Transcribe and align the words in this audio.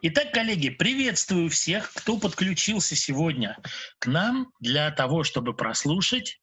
Итак, 0.00 0.32
коллеги, 0.32 0.68
приветствую 0.68 1.50
всех, 1.50 1.92
кто 1.92 2.18
подключился 2.18 2.94
сегодня 2.94 3.58
к 3.98 4.06
нам 4.06 4.52
для 4.60 4.92
того, 4.92 5.24
чтобы 5.24 5.54
прослушать 5.54 6.40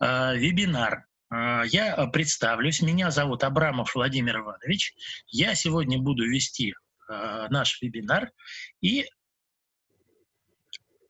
э, 0.00 0.36
вебинар. 0.36 1.06
Э, 1.32 1.62
я 1.66 2.06
представлюсь, 2.08 2.82
меня 2.82 3.10
зовут 3.10 3.42
Абрамов 3.42 3.94
Владимир 3.94 4.40
Иванович. 4.40 4.94
Я 5.28 5.54
сегодня 5.54 5.98
буду 5.98 6.28
вести 6.28 6.74
э, 7.08 7.46
наш 7.48 7.80
вебинар 7.80 8.32
и 8.80 9.06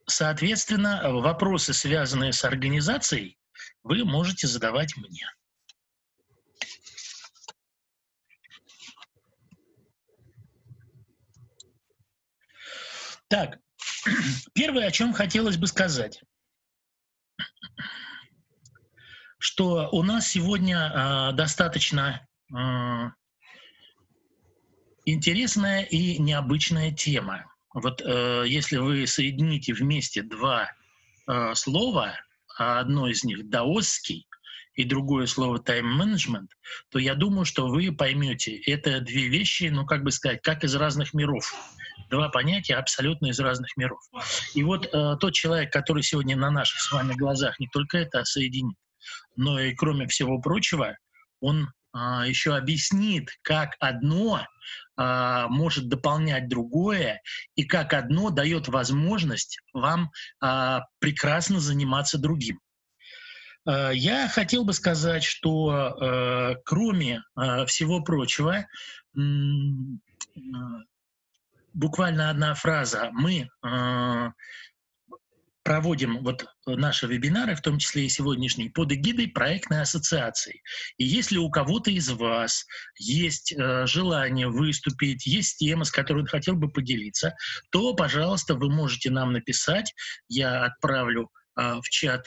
Соответственно, 0.07 1.03
вопросы, 1.05 1.73
связанные 1.73 2.33
с 2.33 2.45
организацией, 2.45 3.39
вы 3.85 4.05
можете 4.05 4.49
задавать 4.49 4.97
мне. 4.97 5.25
Так, 13.31 13.61
первое, 14.55 14.89
о 14.89 14.91
чем 14.91 15.13
хотелось 15.13 15.57
бы 15.57 15.69
сказать, 15.69 16.21
что 19.39 19.89
у 19.93 20.03
нас 20.03 20.27
сегодня 20.27 20.77
э, 20.93 21.33
достаточно 21.35 22.27
э, 22.53 22.57
интересная 25.05 25.83
и 25.83 26.19
необычная 26.19 26.91
тема. 26.91 27.47
Вот 27.73 28.03
э, 28.05 28.45
если 28.49 28.79
вы 28.79 29.07
соедините 29.07 29.75
вместе 29.75 30.23
два 30.23 30.73
э, 31.29 31.55
слова, 31.55 32.17
а 32.59 32.81
одно 32.81 33.07
из 33.07 33.23
них 33.23 33.49
даосский 33.49 34.27
и 34.75 34.83
другое 34.83 35.27
слово 35.27 35.61
тайм-менеджмент, 35.61 36.51
то 36.91 36.99
я 36.99 37.15
думаю, 37.15 37.45
что 37.45 37.69
вы 37.69 37.93
поймете, 37.93 38.57
это 38.57 39.01
две 39.01 39.29
вещи, 39.29 39.71
ну 39.71 39.87
как 39.87 40.03
бы 40.03 40.11
сказать, 40.11 40.43
как 40.43 40.65
из 40.65 40.75
разных 40.75 41.15
миров 41.15 41.55
два 42.09 42.29
понятия 42.29 42.77
абсолютно 42.77 43.27
из 43.27 43.41
разных 43.41 43.77
миров. 43.77 44.01
И 44.55 44.63
вот 44.63 44.87
э, 44.87 45.17
тот 45.21 45.33
человек, 45.33 45.73
который 45.73 46.03
сегодня 46.03 46.37
на 46.37 46.51
наших 46.51 46.81
с 46.81 46.93
вами 46.93 47.15
глазах 47.15 47.59
не 47.59 47.69
только 47.69 47.99
это 47.99 48.25
соединит, 48.25 48.77
но 49.37 49.61
и 49.61 49.75
кроме 49.75 50.07
всего 50.07 50.41
прочего, 50.41 50.97
он 51.41 51.69
э, 51.95 51.99
еще 52.27 52.57
объяснит, 52.57 53.29
как 53.43 53.77
одно 53.81 54.47
э, 54.97 55.47
может 55.49 55.89
дополнять 55.89 56.49
другое, 56.49 57.21
и 57.55 57.65
как 57.65 57.95
одно 57.95 58.31
дает 58.31 58.69
возможность 58.69 59.59
вам 59.73 60.11
э, 60.43 60.81
прекрасно 60.99 61.61
заниматься 61.61 62.19
другим. 62.19 62.61
Э, 63.67 63.91
я 63.95 64.29
хотел 64.29 64.65
бы 64.65 64.73
сказать, 64.73 65.25
что 65.25 65.97
э, 66.01 66.57
кроме 66.65 67.23
э, 67.37 67.67
всего 67.67 68.03
прочего, 68.03 68.67
буквально 71.73 72.31
одна 72.31 72.55
фраза. 72.55 73.11
Мы 73.13 73.49
э, 73.65 74.29
проводим 75.63 76.23
вот 76.23 76.47
наши 76.67 77.07
вебинары, 77.07 77.55
в 77.55 77.61
том 77.61 77.79
числе 77.79 78.07
и 78.07 78.09
сегодняшний, 78.09 78.71
под 78.71 78.93
эгидой 78.93 79.29
проектной 79.29 79.83
ассоциации. 79.83 80.63
И 80.97 81.05
если 81.05 81.37
у 81.37 81.51
кого-то 81.51 81.91
из 81.91 82.11
вас 82.11 82.67
есть 82.99 83.53
э, 83.53 83.87
желание 83.87 84.49
выступить, 84.49 85.27
есть 85.27 85.59
тема, 85.59 85.85
с 85.85 85.91
которой 85.91 86.21
он 86.21 86.27
хотел 86.27 86.57
бы 86.57 86.69
поделиться, 86.69 87.35
то, 87.71 87.95
пожалуйста, 87.95 88.55
вы 88.55 88.71
можете 88.71 89.11
нам 89.11 89.33
написать. 89.33 89.95
Я 90.29 90.65
отправлю 90.65 91.31
э, 91.57 91.75
в 91.83 91.89
чат 91.89 92.27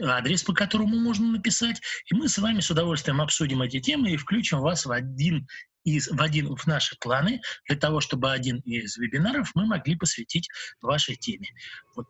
адрес, 0.00 0.42
по 0.42 0.54
которому 0.54 0.98
можно 0.98 1.26
написать, 1.28 1.80
и 2.06 2.14
мы 2.14 2.28
с 2.28 2.38
вами 2.38 2.60
с 2.60 2.70
удовольствием 2.70 3.20
обсудим 3.20 3.62
эти 3.62 3.80
темы 3.80 4.10
и 4.10 4.16
включим 4.16 4.60
вас 4.60 4.86
в 4.86 4.90
один 4.90 5.46
из, 5.84 6.08
в 6.08 6.20
один 6.20 6.54
в 6.54 6.66
наши 6.66 6.96
планы 6.98 7.40
для 7.66 7.76
того, 7.76 8.00
чтобы 8.00 8.32
один 8.32 8.58
из 8.60 8.96
вебинаров 8.96 9.50
мы 9.54 9.66
могли 9.66 9.96
посвятить 9.96 10.48
вашей 10.80 11.16
теме. 11.16 11.48
Вот. 11.94 12.08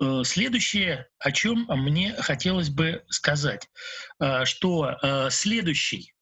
Э, 0.00 0.22
следующее, 0.24 1.08
о 1.18 1.30
чем 1.30 1.66
мне 1.68 2.14
хотелось 2.14 2.70
бы 2.70 3.04
сказать, 3.08 3.68
э, 4.18 4.44
что 4.46 4.96
э, 5.02 5.30
следующий 5.30 6.14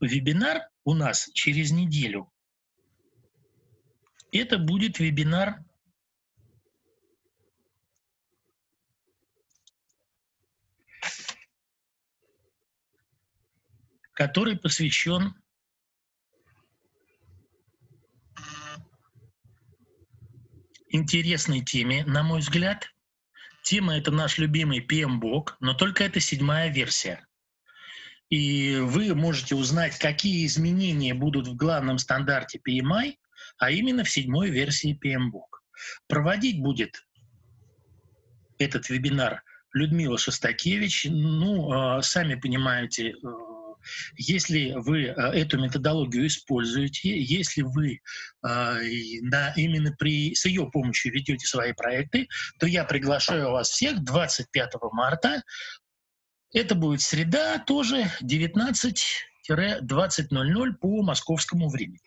вебинар 0.00 0.62
у 0.84 0.94
нас 0.94 1.30
через 1.34 1.70
неделю. 1.70 2.32
Это 4.32 4.58
будет 4.58 4.98
вебинар 4.98 5.62
который 14.12 14.56
посвящен 14.56 15.34
интересной 20.88 21.62
теме, 21.62 22.04
на 22.04 22.22
мой 22.22 22.40
взгляд. 22.40 22.88
Тема— 23.62 23.96
это 23.98 24.10
наш 24.10 24.38
любимый 24.38 24.84
PMBOK, 24.84 25.54
но 25.60 25.74
только 25.74 26.04
это 26.04 26.20
седьмая 26.20 26.70
версия. 26.70 27.26
И 28.28 28.78
вы 28.80 29.14
можете 29.14 29.54
узнать, 29.54 29.98
какие 29.98 30.46
изменения 30.46 31.14
будут 31.14 31.46
в 31.46 31.54
главном 31.54 31.98
стандарте 31.98 32.58
PMI, 32.66 33.16
а 33.58 33.70
именно 33.70 34.04
в 34.04 34.10
седьмой 34.10 34.50
версии 34.50 34.98
PMBOK. 34.98 35.60
Проводить 36.08 36.60
будет 36.60 37.06
этот 38.58 38.88
вебинар 38.88 39.42
Людмила 39.72 40.18
Шостакевич. 40.18 41.06
Ну, 41.10 41.72
а, 41.72 42.02
сами 42.02 42.34
понимаете, 42.34 43.10
э, 43.10 43.14
если 44.16 44.72
вы 44.76 45.04
э, 45.04 45.12
эту 45.12 45.58
методологию 45.58 46.26
используете, 46.26 47.20
если 47.20 47.62
вы 47.62 48.00
э, 48.44 48.84
именно 49.56 49.94
при, 49.98 50.34
с 50.34 50.44
ее 50.46 50.70
помощью 50.70 51.12
ведете 51.12 51.46
свои 51.46 51.72
проекты, 51.72 52.28
то 52.58 52.66
я 52.66 52.84
приглашаю 52.84 53.50
вас 53.50 53.70
всех 53.70 54.02
25 54.04 54.72
марта. 54.92 55.42
Это 56.52 56.74
будет 56.74 57.00
среда 57.00 57.58
тоже 57.58 58.10
19 58.20 59.04
20.00 59.50 60.72
по 60.80 61.02
московскому 61.02 61.68
времени. 61.68 61.98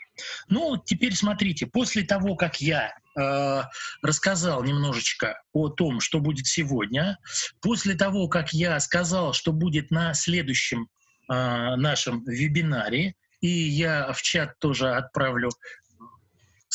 Ну, 0.48 0.78
теперь 0.78 1.16
смотрите, 1.16 1.68
после 1.68 2.04
того, 2.04 2.36
как 2.36 2.62
я 2.62 2.94
э, 3.18 3.62
рассказал 4.02 4.64
немножечко 4.64 5.42
о 5.52 5.70
том, 5.70 6.00
что 6.00 6.20
будет 6.20 6.48
сегодня, 6.48 7.18
после 7.62 7.96
того, 7.96 8.28
как 8.28 8.54
я 8.54 8.80
сказал, 8.80 9.34
что 9.34 9.52
будет 9.52 9.92
на 9.92 10.14
следующем 10.14 10.88
нашем 11.28 12.24
вебинаре, 12.24 13.16
и 13.42 13.48
я 13.48 14.12
в 14.14 14.22
чат 14.22 14.58
тоже 14.60 14.92
отправлю 14.92 15.50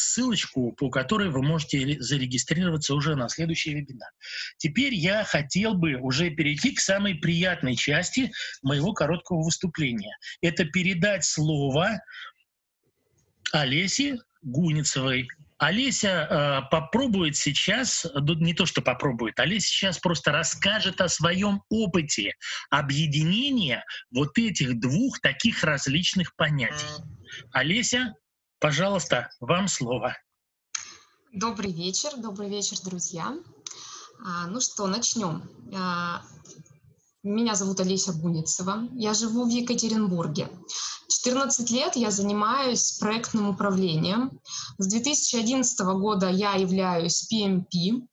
ссылочку, 0.00 0.72
по 0.72 0.90
которой 0.90 1.30
вы 1.30 1.42
можете 1.42 2.00
зарегистрироваться 2.00 2.94
уже 2.94 3.14
на 3.14 3.28
следующий 3.28 3.74
вебинар. 3.74 4.10
Теперь 4.56 4.94
я 4.94 5.24
хотел 5.24 5.74
бы 5.74 5.94
уже 5.94 6.30
перейти 6.30 6.74
к 6.74 6.80
самой 6.80 7.14
приятной 7.14 7.76
части 7.76 8.32
моего 8.62 8.92
короткого 8.92 9.42
выступления. 9.42 10.16
Это 10.40 10.64
передать 10.64 11.24
слово 11.24 12.00
Олесе 13.52 14.18
Гуницевой, 14.42 15.28
Олеся 15.60 16.08
э, 16.08 16.70
попробует 16.70 17.36
сейчас, 17.36 18.06
не 18.14 18.54
то 18.54 18.64
что 18.64 18.80
попробует, 18.80 19.38
Олеся 19.38 19.68
сейчас 19.68 19.98
просто 19.98 20.32
расскажет 20.32 21.02
о 21.02 21.08
своем 21.08 21.62
опыте 21.68 22.32
объединения 22.70 23.84
вот 24.10 24.38
этих 24.38 24.80
двух 24.80 25.20
таких 25.20 25.62
различных 25.62 26.34
понятий. 26.34 26.86
Олеся, 27.52 28.14
пожалуйста, 28.58 29.28
вам 29.38 29.68
слово. 29.68 30.16
Добрый 31.30 31.72
вечер, 31.72 32.16
добрый 32.16 32.48
вечер, 32.48 32.78
друзья. 32.82 33.34
А, 34.24 34.46
ну 34.46 34.62
что, 34.62 34.86
начнем. 34.86 35.42
А, 37.22 37.26
меня 37.28 37.54
зовут 37.54 37.80
Олеся 37.80 38.12
Буницева. 38.12 38.88
Я 38.92 39.14
живу 39.14 39.44
в 39.44 39.48
Екатеринбурге. 39.48 40.48
14 41.08 41.70
лет 41.70 41.96
я 41.96 42.10
занимаюсь 42.10 42.92
проектным 42.98 43.48
управлением. 43.48 44.40
С 44.78 44.86
2011 44.86 45.80
года 45.80 46.28
я 46.28 46.54
являюсь 46.54 47.28
PMP. 47.32 48.06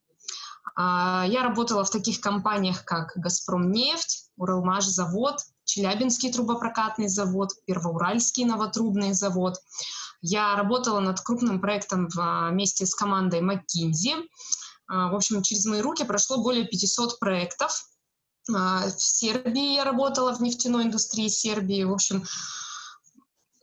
А, 0.75 1.25
я 1.27 1.43
работала 1.43 1.83
в 1.83 1.89
таких 1.89 2.19
компаниях, 2.19 2.83
как 2.85 3.13
«Газпром 3.15 3.71
нефть», 3.71 4.29
«Уралмаш-завод», 4.37 5.37
Челябинский 5.65 6.31
трубопрокатный 6.31 7.09
завод, 7.09 7.49
Первоуральский 7.65 8.45
новотрубный 8.45 9.13
завод. 9.13 9.55
Я 10.21 10.55
работала 10.55 11.01
над 11.01 11.19
крупным 11.19 11.59
проектом 11.59 12.07
вместе 12.07 12.85
с 12.85 12.95
командой 12.95 13.41
McKinsey. 13.41 14.27
А, 14.87 15.11
в 15.11 15.15
общем, 15.15 15.41
через 15.41 15.65
мои 15.65 15.81
руки 15.81 16.05
прошло 16.05 16.41
более 16.41 16.65
500 16.65 17.19
проектов. 17.19 17.71
А, 18.53 18.87
в 18.89 19.01
Сербии 19.01 19.75
я 19.75 19.83
работала 19.83 20.33
в 20.33 20.41
нефтяной 20.41 20.83
индустрии 20.83 21.27
Сербии. 21.27 21.83
В 21.83 21.93
общем, 21.93 22.25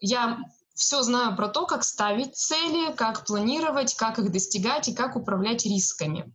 я 0.01 0.39
все 0.75 1.03
знаю 1.03 1.37
про 1.37 1.49
то, 1.49 1.67
как 1.67 1.85
ставить 1.85 2.37
цели, 2.37 2.93
как 2.95 3.25
планировать, 3.25 3.95
как 3.95 4.19
их 4.19 4.33
достигать 4.33 4.89
и 4.89 4.95
как 4.95 5.17
управлять 5.17 5.65
рисками. 5.65 6.33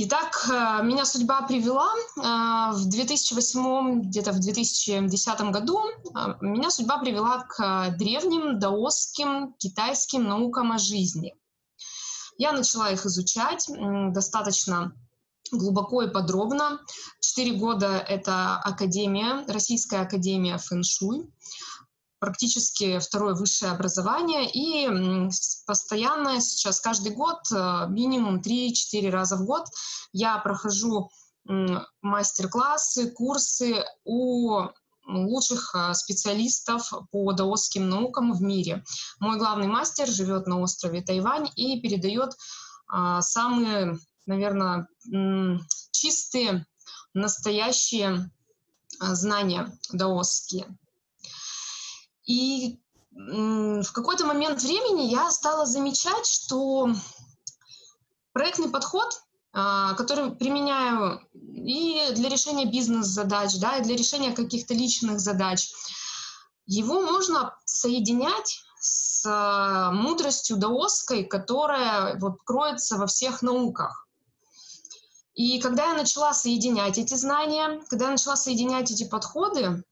Итак, 0.00 0.48
э, 0.48 0.84
меня 0.84 1.04
судьба 1.04 1.42
привела 1.42 1.90
э, 1.92 2.72
в 2.72 2.88
2008, 2.88 4.02
где-то 4.02 4.30
в 4.30 4.38
2010 4.38 5.40
году, 5.50 5.80
э, 5.88 6.34
меня 6.40 6.70
судьба 6.70 6.98
привела 6.98 7.40
к 7.40 7.96
древним 7.98 8.60
даосским 8.60 9.54
китайским 9.54 10.22
наукам 10.22 10.70
о 10.70 10.78
жизни. 10.78 11.34
Я 12.36 12.52
начала 12.52 12.90
их 12.92 13.04
изучать 13.06 13.68
достаточно 14.12 14.92
глубоко 15.52 16.02
и 16.02 16.10
подробно. 16.10 16.80
Четыре 17.20 17.52
года— 17.52 17.98
это 18.08 18.56
академия, 18.56 19.44
Российская 19.48 20.00
академия 20.00 20.58
фэншуй 20.58 21.30
практически 22.20 22.98
второе 22.98 23.34
высшее 23.34 23.70
образование 23.70 24.50
и 24.50 24.88
постоянно 25.66 26.40
сейчас 26.40 26.80
каждый 26.80 27.12
год 27.12 27.38
э, 27.54 27.86
минимум 27.88 28.40
3-4 28.40 29.08
раза 29.10 29.36
в 29.36 29.44
год 29.44 29.66
я 30.12 30.36
прохожу 30.38 31.10
мастер-классы, 32.02 33.10
курсы 33.10 33.84
у 34.04 34.64
лучших 35.06 35.74
э, 35.74 35.94
специалистов 35.94 36.92
по 37.10 37.32
даосским 37.32 37.88
наукам 37.88 38.32
в 38.32 38.42
мире. 38.42 38.84
Мой 39.20 39.38
главный 39.38 39.66
мастер 39.66 40.06
живет 40.06 40.46
на 40.46 40.60
острове 40.60 41.00
Тайвань 41.00 41.48
и 41.56 41.80
передает 41.80 42.36
а, 42.90 43.20
самые, 43.20 43.98
наверное, 44.28 44.86
чистые, 45.90 46.66
настоящие 47.14 48.30
э, 49.00 49.14
знания 49.14 49.72
даосские. 49.92 50.68
И 52.24 52.78
в 53.10 53.90
какой-то 53.92 54.26
момент 54.26 54.62
времени 54.62 55.10
я 55.10 55.30
стала 55.30 55.66
замечать, 55.66 56.26
что 56.26 56.92
проектный 58.32 58.68
подход, 58.68 59.22
а, 59.52 59.94
который 59.94 60.30
применяю 60.36 61.20
и 61.32 62.12
для 62.14 62.28
решения 62.28 62.66
бизнес-задач, 62.66 63.56
да, 63.58 63.78
и 63.78 63.82
для 63.82 63.96
решения 63.96 64.32
каких-то 64.32 64.74
личных 64.74 65.18
задач, 65.18 65.72
его 66.66 67.00
можно 67.00 67.56
соединять 67.64 68.62
с 68.78 69.24
а, 69.26 69.90
мудростью 69.90 70.56
даосской, 70.58 71.24
которая 71.24 72.18
вот 72.20 72.42
кроется 72.44 72.98
во 72.98 73.06
всех 73.06 73.42
науках. 73.42 74.07
И 75.38 75.60
когда 75.60 75.90
я 75.90 75.94
начала 75.94 76.34
соединять 76.34 76.98
эти 76.98 77.14
знания, 77.14 77.80
когда 77.88 78.06
я 78.06 78.10
начала 78.10 78.34
соединять 78.34 78.90
эти 78.90 79.08
подходы, 79.08 79.84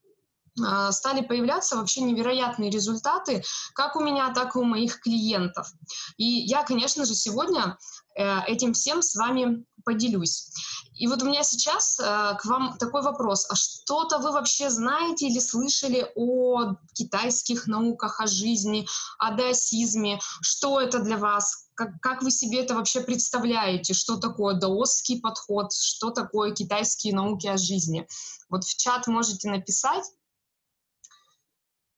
а, 0.61 0.91
стали 0.91 1.21
появляться 1.21 1.77
вообще 1.77 2.01
невероятные 2.01 2.69
результаты, 2.69 3.41
как 3.73 3.95
у 3.95 4.01
меня, 4.01 4.33
так 4.33 4.57
и 4.57 4.59
у 4.59 4.63
моих 4.63 4.99
клиентов. 4.99 5.71
И 6.17 6.25
я, 6.25 6.63
конечно 6.63 7.05
же, 7.05 7.15
сегодня 7.15 7.77
э, 8.17 8.39
этим 8.47 8.73
всем 8.73 9.01
с 9.01 9.15
вами 9.15 9.63
поделюсь. 9.87 10.49
И 10.95 11.07
вот 11.07 11.23
у 11.23 11.25
меня 11.25 11.43
сейчас 11.43 11.97
э, 11.97 12.03
к 12.03 12.45
вам 12.45 12.77
такой 12.77 13.01
вопрос. 13.01 13.47
А 13.49 13.55
что-то 13.55 14.17
вы 14.17 14.31
вообще 14.31 14.69
знаете 14.69 15.27
или 15.27 15.39
слышали 15.39 16.11
о 16.15 16.75
китайских 16.93 17.67
науках, 17.67 18.19
о 18.19 18.27
жизни, 18.27 18.85
о 19.17 19.31
даосизме? 19.31 20.19
Что 20.41 20.81
это 20.81 20.99
для 20.99 21.17
вас? 21.17 21.69
Как, 21.73 22.01
как 22.01 22.21
вы 22.21 22.31
себе 22.31 22.63
это 22.63 22.75
вообще 22.75 22.99
представляете? 22.99 23.93
Что 23.93 24.17
такое 24.17 24.55
даосский 24.55 25.21
подход? 25.21 25.71
Что 25.71 26.09
такое 26.09 26.51
китайские 26.53 27.15
науки 27.15 27.47
о 27.47 27.57
жизни? 27.57 28.05
Вот 28.49 28.65
в 28.65 28.75
чат 28.75 29.07
можете 29.07 29.49
написать. 29.49 30.03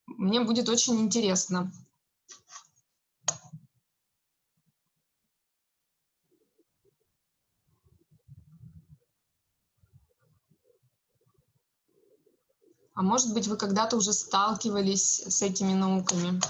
Мне 0.06 0.42
будет 0.42 0.70
очень 0.70 1.02
интересно. 1.02 1.72
А 13.00 13.02
может 13.02 13.34
быть, 13.34 13.48
вы 13.48 13.56
когда-то 13.56 13.96
уже 13.96 14.12
сталкивались 14.12 15.22
с 15.22 15.42
этими 15.42 15.72
науками? 15.72 16.42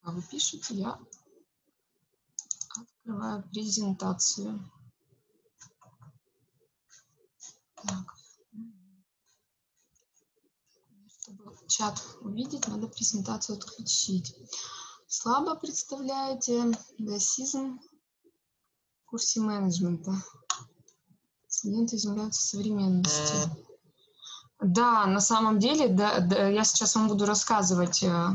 А 0.00 0.12
вы 0.12 0.22
пишете, 0.22 0.72
я 0.72 0.98
открываю 2.80 3.42
презентацию. 3.50 4.58
Так. 7.74 8.16
Чтобы 11.08 11.68
чат 11.68 12.02
увидеть, 12.22 12.66
надо 12.68 12.88
презентацию 12.88 13.58
отключить. 13.58 14.34
Слабо 15.06 15.56
представляете 15.56 16.72
даосизм 16.96 17.80
в 17.80 17.89
курсе 19.10 19.40
менеджмента. 19.40 20.12
Студенты 21.48 21.96
изумляются 21.96 22.46
современности. 22.46 23.34
Да, 24.60 25.06
на 25.06 25.20
самом 25.20 25.58
деле, 25.58 25.88
да, 25.88 26.20
да, 26.20 26.48
я 26.48 26.64
сейчас 26.64 26.94
вам 26.94 27.08
буду 27.08 27.26
рассказывать. 27.26 28.04
Э, 28.04 28.28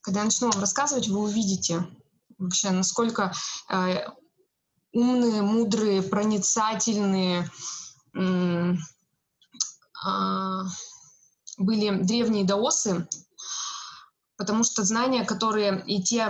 когда 0.00 0.20
я 0.20 0.24
начну 0.24 0.50
вам 0.50 0.60
рассказывать, 0.60 1.08
вы 1.08 1.18
увидите 1.18 1.86
вообще, 2.38 2.70
насколько 2.70 3.34
э, 3.68 4.08
умные, 4.92 5.42
мудрые, 5.42 6.02
проницательные 6.02 7.50
а, 10.02 10.62
были 11.58 12.02
древние 12.02 12.44
даосы, 12.44 13.06
потому 14.36 14.64
что 14.64 14.84
знания, 14.84 15.24
которые 15.24 15.82
и 15.86 16.02
те, 16.02 16.26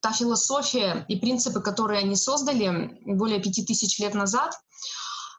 та 0.00 0.12
философия 0.12 1.04
и 1.08 1.16
принципы, 1.16 1.60
которые 1.60 2.00
они 2.00 2.16
создали 2.16 2.98
более 3.04 3.40
пяти 3.40 3.64
тысяч 3.64 3.98
лет 3.98 4.14
назад, 4.14 4.52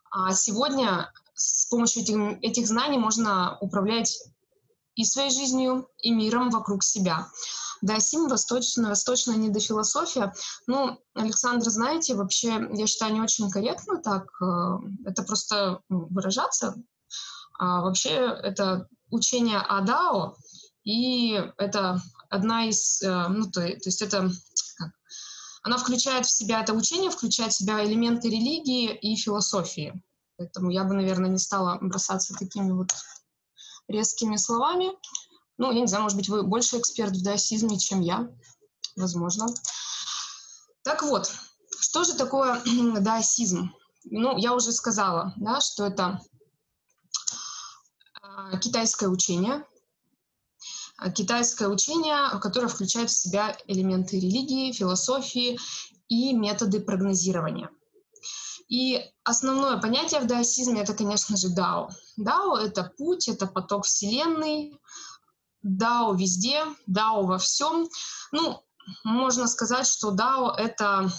а 0.10 0.34
сегодня 0.34 1.12
с 1.36 1.68
помощью 1.68 2.04
этих, 2.04 2.16
этих 2.42 2.68
знаний 2.68 2.98
можно 2.98 3.58
управлять 3.60 4.18
и 4.96 5.04
своей 5.04 5.30
жизнью, 5.30 5.90
и 6.00 6.12
миром 6.12 6.50
вокруг 6.50 6.84
себя. 6.84 7.28
Даосизм, 7.82 8.28
восточная, 8.28 8.90
восточная 8.90 9.36
недофилософия. 9.36 10.34
Ну, 10.68 10.98
Александр, 11.14 11.70
знаете, 11.70 12.16
вообще, 12.16 12.70
я 12.74 12.88
считаю, 12.88 13.14
не 13.14 13.22
очень 13.22 13.50
корректно 13.52 14.02
так. 14.02 14.26
Э, 14.42 14.78
это 15.06 15.24
просто 15.24 15.82
ну, 15.90 16.08
выражаться. 16.10 16.76
А 17.60 17.82
вообще, 17.82 18.12
это 18.12 18.88
учение 19.12 19.60
о 19.60 19.82
Дао, 19.82 20.38
и 20.86 21.34
это 21.58 22.00
одна 22.30 22.68
из, 22.70 23.02
э, 23.02 23.28
ну, 23.28 23.46
то, 23.46 23.62
то 23.62 23.82
есть 23.86 24.02
это 24.02 24.30
как, 24.78 24.92
она 25.64 25.78
включает 25.78 26.26
в 26.26 26.32
себя, 26.32 26.62
это 26.62 26.74
учение 26.74 27.10
включает 27.10 27.52
в 27.52 27.58
себя 27.58 27.84
элементы 27.84 28.30
религии 28.30 28.94
и 28.94 29.16
философии. 29.16 30.02
Поэтому 30.38 30.70
я 30.70 30.84
бы, 30.84 30.94
наверное, 30.94 31.30
не 31.30 31.40
стала 31.40 31.80
бросаться 31.82 32.36
такими 32.36 32.72
вот 32.72 32.94
резкими 33.88 34.36
словами. 34.36 34.92
Ну, 35.58 35.72
я 35.72 35.82
не 35.82 35.88
знаю, 35.88 36.04
может 36.04 36.18
быть, 36.18 36.30
вы 36.30 36.44
больше 36.44 36.78
эксперт 36.78 37.14
в 37.14 37.24
даосизме, 37.24 37.80
чем 37.80 38.02
я. 38.02 38.30
Возможно. 38.96 39.48
Так 40.84 41.02
вот, 41.02 41.34
что 41.80 42.04
же 42.04 42.14
такое 42.14 42.62
даосизм? 43.00 43.74
Ну, 44.04 44.38
я 44.38 44.54
уже 44.54 44.72
сказала, 44.72 45.34
да, 45.38 45.62
что 45.62 45.88
это 45.88 46.22
а, 48.22 48.58
китайское 48.58 49.10
учение, 49.10 49.66
китайское 51.14 51.68
учение, 51.68 52.40
которое 52.40 52.68
включает 52.68 53.10
в 53.10 53.18
себя 53.18 53.58
элементы 53.68 54.20
религии, 54.20 54.72
философии 54.72 55.60
и 56.08 56.34
методы 56.34 56.80
прогнозирования. 56.80 57.70
И 58.68 59.00
основное 59.24 59.78
понятие 59.78 60.22
в 60.22 60.28
даосизме— 60.28 60.82
это, 60.84 60.94
конечно 60.94 61.38
же, 61.38 61.50
дао. 61.50 61.90
Дао— 62.18 62.58
это 62.58 62.92
путь, 62.98 63.28
это 63.28 63.46
поток 63.46 63.86
Вселенной, 63.86 64.80
дао 65.62 66.14
везде, 66.14 66.64
дао 66.88 67.24
во 67.24 67.38
всем. 67.38 67.88
Ну, 68.32 68.64
можно 69.04 69.48
сказать, 69.48 69.88
что 69.88 70.12
дао— 70.12 70.52
это 70.58 71.12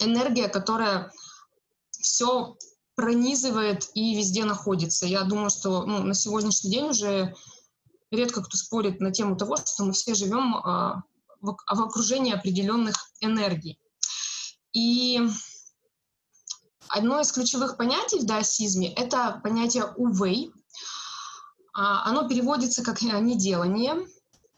энергия, 0.00 0.48
которая 0.48 1.10
все 1.90 2.56
пронизывает 2.94 3.90
и 3.94 4.14
везде 4.16 4.44
находится. 4.44 5.06
Я 5.06 5.24
думаю, 5.24 5.50
что 5.50 5.84
ну, 5.84 6.04
на 6.04 6.14
сегодняшний 6.14 6.70
день 6.70 6.84
уже 6.84 7.34
редко 8.16 8.42
кто 8.42 8.56
спорит 8.56 9.00
на 9.00 9.10
тему 9.10 9.36
того, 9.36 9.56
что 9.56 9.84
мы 9.84 9.92
все 9.92 10.14
живем 10.14 10.56
а, 10.56 11.02
в, 11.40 11.56
окружении 11.68 12.32
определенных 12.32 12.94
энергий. 13.20 13.78
И 14.72 15.20
одно 16.88 17.20
из 17.20 17.32
ключевых 17.32 17.76
понятий 17.76 18.20
в 18.20 18.26
даосизме— 18.26 18.92
это 18.96 19.40
понятие 19.42 19.84
увей, 19.96 20.52
а, 21.74 22.08
оно 22.08 22.28
переводится 22.28 22.82
как 22.82 23.02
неделание. 23.02 24.06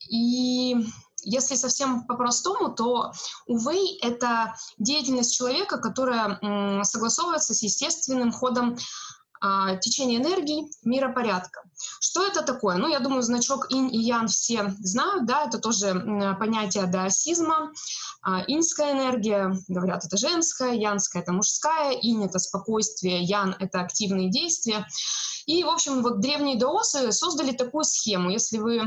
И 0.09 0.77
если 1.23 1.57
совсем 1.57 2.07
по-простому, 2.07 2.73
то 2.73 3.13
увей— 3.47 3.99
это 4.03 4.55
деятельность 4.79 5.35
человека, 5.35 5.79
которая 5.79 6.39
согласовывается 6.85 7.53
с 7.53 7.63
естественным 7.63 8.31
ходом 8.31 8.79
а, 9.47 9.77
течение 9.77 10.19
энергии, 10.19 10.69
миропорядка. 10.83 11.63
Что 12.01 12.27
это 12.27 12.43
такое? 12.43 12.77
Ну, 12.79 12.89
я 12.89 12.99
думаю, 12.99 13.23
значок 13.23 13.71
инь 13.71 13.95
и 13.95 13.99
ян 13.99 14.27
все 14.27 14.75
знают, 14.81 15.27
да, 15.27 15.45
это 15.45 15.59
тоже 15.59 15.95
понятие 16.39 16.87
даосизма. 16.87 17.73
А, 18.23 18.43
иньская 18.49 18.93
энергия, 18.93 19.57
говорят, 19.69 20.05
это 20.05 20.17
женская, 20.17 20.75
янская— 20.75 21.23
это 21.23 21.33
мужская, 21.33 21.93
инь— 21.93 22.25
это 22.27 22.41
спокойствие, 22.41 23.23
ян— 23.23 23.55
это 23.61 23.81
активные 23.81 24.31
действия. 24.31 24.85
И, 25.47 25.63
в 25.63 25.69
общем, 25.69 26.03
вот 26.03 26.19
древние 26.19 26.59
даосы 26.59 27.13
создали 27.13 27.53
такую 27.53 27.85
схему. 27.85 28.31
Если 28.31 28.59
вы 28.59 28.83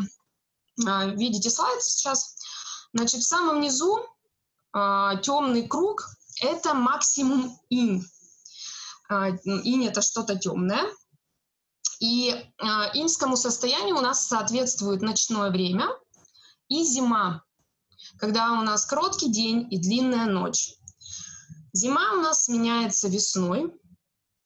а, 0.85 1.05
видите 1.05 1.49
слайд 1.49 1.81
сейчас, 1.81 2.35
значит, 2.93 3.21
в 3.21 3.27
самом 3.27 3.61
низу 3.61 3.99
темный 4.71 5.67
круг— 5.67 6.09
это 6.41 6.75
максимум 6.75 7.57
инь. 7.69 8.03
А, 9.09 9.29
инь— 9.29 9.87
это 9.87 10.01
что-то 10.01 10.37
темное. 10.37 10.83
И 11.99 12.33
а, 12.59 12.91
иньскому 12.93 13.35
состоянию 13.35 13.97
у 13.97 14.01
нас 14.01 14.27
соответствует 14.27 15.01
ночное 15.01 15.49
время 15.49 15.89
и 16.69 16.83
зима, 16.83 17.43
когда 18.17 18.53
у 18.53 18.61
нас 18.61 18.85
короткий 18.85 19.29
день 19.29 19.67
и 19.71 19.77
длинная 19.77 20.27
ночь. 20.27 20.75
Зима 21.73 22.13
у 22.13 22.21
нас 22.21 22.45
сменяется 22.45 23.09
весной, 23.09 23.73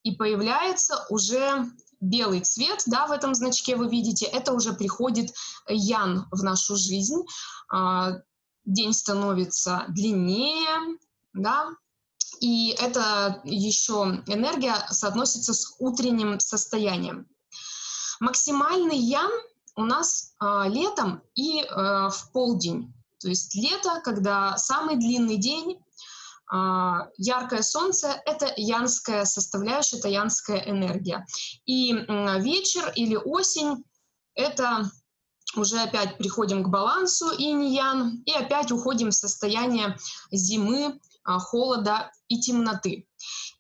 и 0.03 0.15
появляется 0.15 1.05
уже 1.09 1.65
белый 2.01 2.41
цвет, 2.41 2.83
да, 2.85 3.07
в 3.07 3.11
этом 3.11 3.33
значке 3.35 3.75
вы 3.75 3.89
видите, 3.89 4.25
это 4.25 4.53
уже 4.53 4.73
приходит 4.73 5.33
ян 5.67 6.27
в 6.31 6.43
нашу 6.43 6.75
жизнь. 6.75 7.23
А, 7.69 8.13
день 8.65 8.93
становится 8.93 9.85
длиннее, 9.89 10.97
да, 11.33 11.69
и 12.39 12.75
это 12.79 13.41
еще 13.43 14.23
энергия 14.27 14.75
соотносится 14.89 15.53
с 15.53 15.75
утренним 15.79 16.39
состоянием. 16.39 17.27
Максимальный 18.19 18.97
ян 18.97 19.31
у 19.75 19.83
нас 19.83 20.33
э, 20.39 20.69
летом 20.69 21.21
и 21.35 21.61
э, 21.61 21.65
в 21.65 22.31
полдень. 22.31 22.93
То 23.19 23.29
есть 23.29 23.55
лето, 23.55 24.01
когда 24.03 24.57
самый 24.57 24.97
длинный 24.97 25.37
день, 25.37 25.79
э, 26.51 26.95
яркое 27.17 27.61
солнце— 27.61 28.21
это 28.25 28.53
янская 28.55 29.25
составляющая, 29.25 29.97
это 29.97 30.09
янская 30.09 30.59
энергия. 30.59 31.25
И 31.65 31.93
э, 31.93 32.39
вечер 32.41 32.91
или 32.95 33.15
осень— 33.15 33.83
это 34.35 34.91
уже 35.55 35.79
опять 35.79 36.17
приходим 36.17 36.63
к 36.63 36.69
балансу 36.69 37.31
инь-ян 37.31 38.23
и 38.25 38.31
опять 38.31 38.71
уходим 38.71 39.09
в 39.09 39.15
состояние 39.15 39.97
зимы, 40.31 40.99
холода 41.23 42.11
и 42.27 42.39
темноты. 42.39 43.07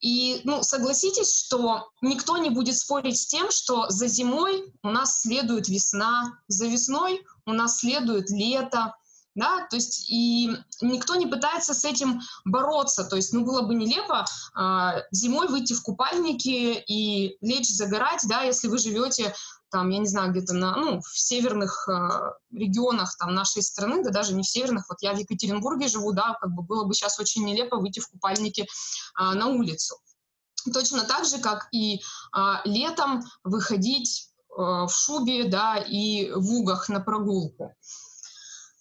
И 0.01 0.41
ну, 0.43 0.63
согласитесь, 0.63 1.33
что 1.33 1.89
никто 2.01 2.37
не 2.37 2.49
будет 2.49 2.77
спорить 2.77 3.19
с 3.19 3.27
тем, 3.27 3.51
что 3.51 3.89
за 3.89 4.07
зимой 4.07 4.73
у 4.83 4.89
нас 4.89 5.21
следует 5.21 5.69
весна, 5.69 6.39
за 6.47 6.67
весной 6.67 7.25
у 7.45 7.53
нас 7.53 7.79
следует 7.79 8.29
лето, 8.29 8.95
да, 9.35 9.65
то 9.69 9.77
есть 9.77 10.09
и 10.09 10.51
никто 10.81 11.15
не 11.15 11.25
пытается 11.25 11.73
с 11.73 11.85
этим 11.85 12.21
бороться, 12.45 13.03
то 13.03 13.15
есть, 13.15 13.33
ну, 13.33 13.43
было 13.43 13.63
бы 13.63 13.73
нелепо 13.73 14.25
а, 14.53 14.97
зимой 15.11 15.47
выйти 15.47 15.73
в 15.73 15.81
купальники 15.81 16.83
и 16.87 17.37
лечь 17.41 17.69
загорать, 17.69 18.21
да, 18.27 18.43
если 18.43 18.67
вы 18.67 18.77
живете 18.77 19.33
там, 19.73 19.89
я 19.89 19.97
не 19.97 20.05
знаю, 20.05 20.31
где-то 20.31 20.53
на, 20.53 20.75
ну, 20.75 21.01
в 21.01 21.19
северных 21.19 21.89
э, 21.89 22.09
регионах 22.55 23.17
там 23.17 23.33
нашей 23.33 23.63
страны, 23.63 24.03
да 24.03 24.11
даже 24.11 24.35
не 24.35 24.43
в 24.43 24.47
северных, 24.47 24.85
вот 24.87 24.99
я 25.01 25.13
в 25.13 25.17
Екатеринбурге 25.17 25.87
живу, 25.87 26.13
да, 26.13 26.37
как 26.39 26.51
бы 26.51 26.61
было 26.61 26.85
бы 26.85 26.93
сейчас 26.93 27.19
очень 27.19 27.43
нелепо 27.43 27.77
выйти 27.77 27.99
в 27.99 28.07
купальнике 28.07 28.61
э, 28.61 28.67
на 29.17 29.47
улицу. 29.47 29.95
Точно 30.71 31.05
так 31.05 31.25
же, 31.25 31.39
как 31.39 31.69
и 31.71 31.95
э, 31.95 31.99
летом 32.65 33.23
выходить 33.43 34.29
э, 34.51 34.61
в 34.61 34.89
шубе, 34.91 35.45
да, 35.45 35.77
и 35.77 36.29
в 36.29 36.53
угах 36.53 36.87
на 36.87 36.99
прогулку. 36.99 37.73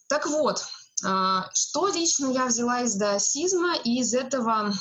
Так 0.09 0.27
вот, 0.27 0.63
э, 1.03 1.39
что 1.55 1.87
лично 1.87 2.27
я 2.27 2.45
взяла 2.45 2.81
из 2.81 2.93
даосизма 2.93 3.77
и 3.83 3.99
из 4.01 4.13
этого, 4.13 4.71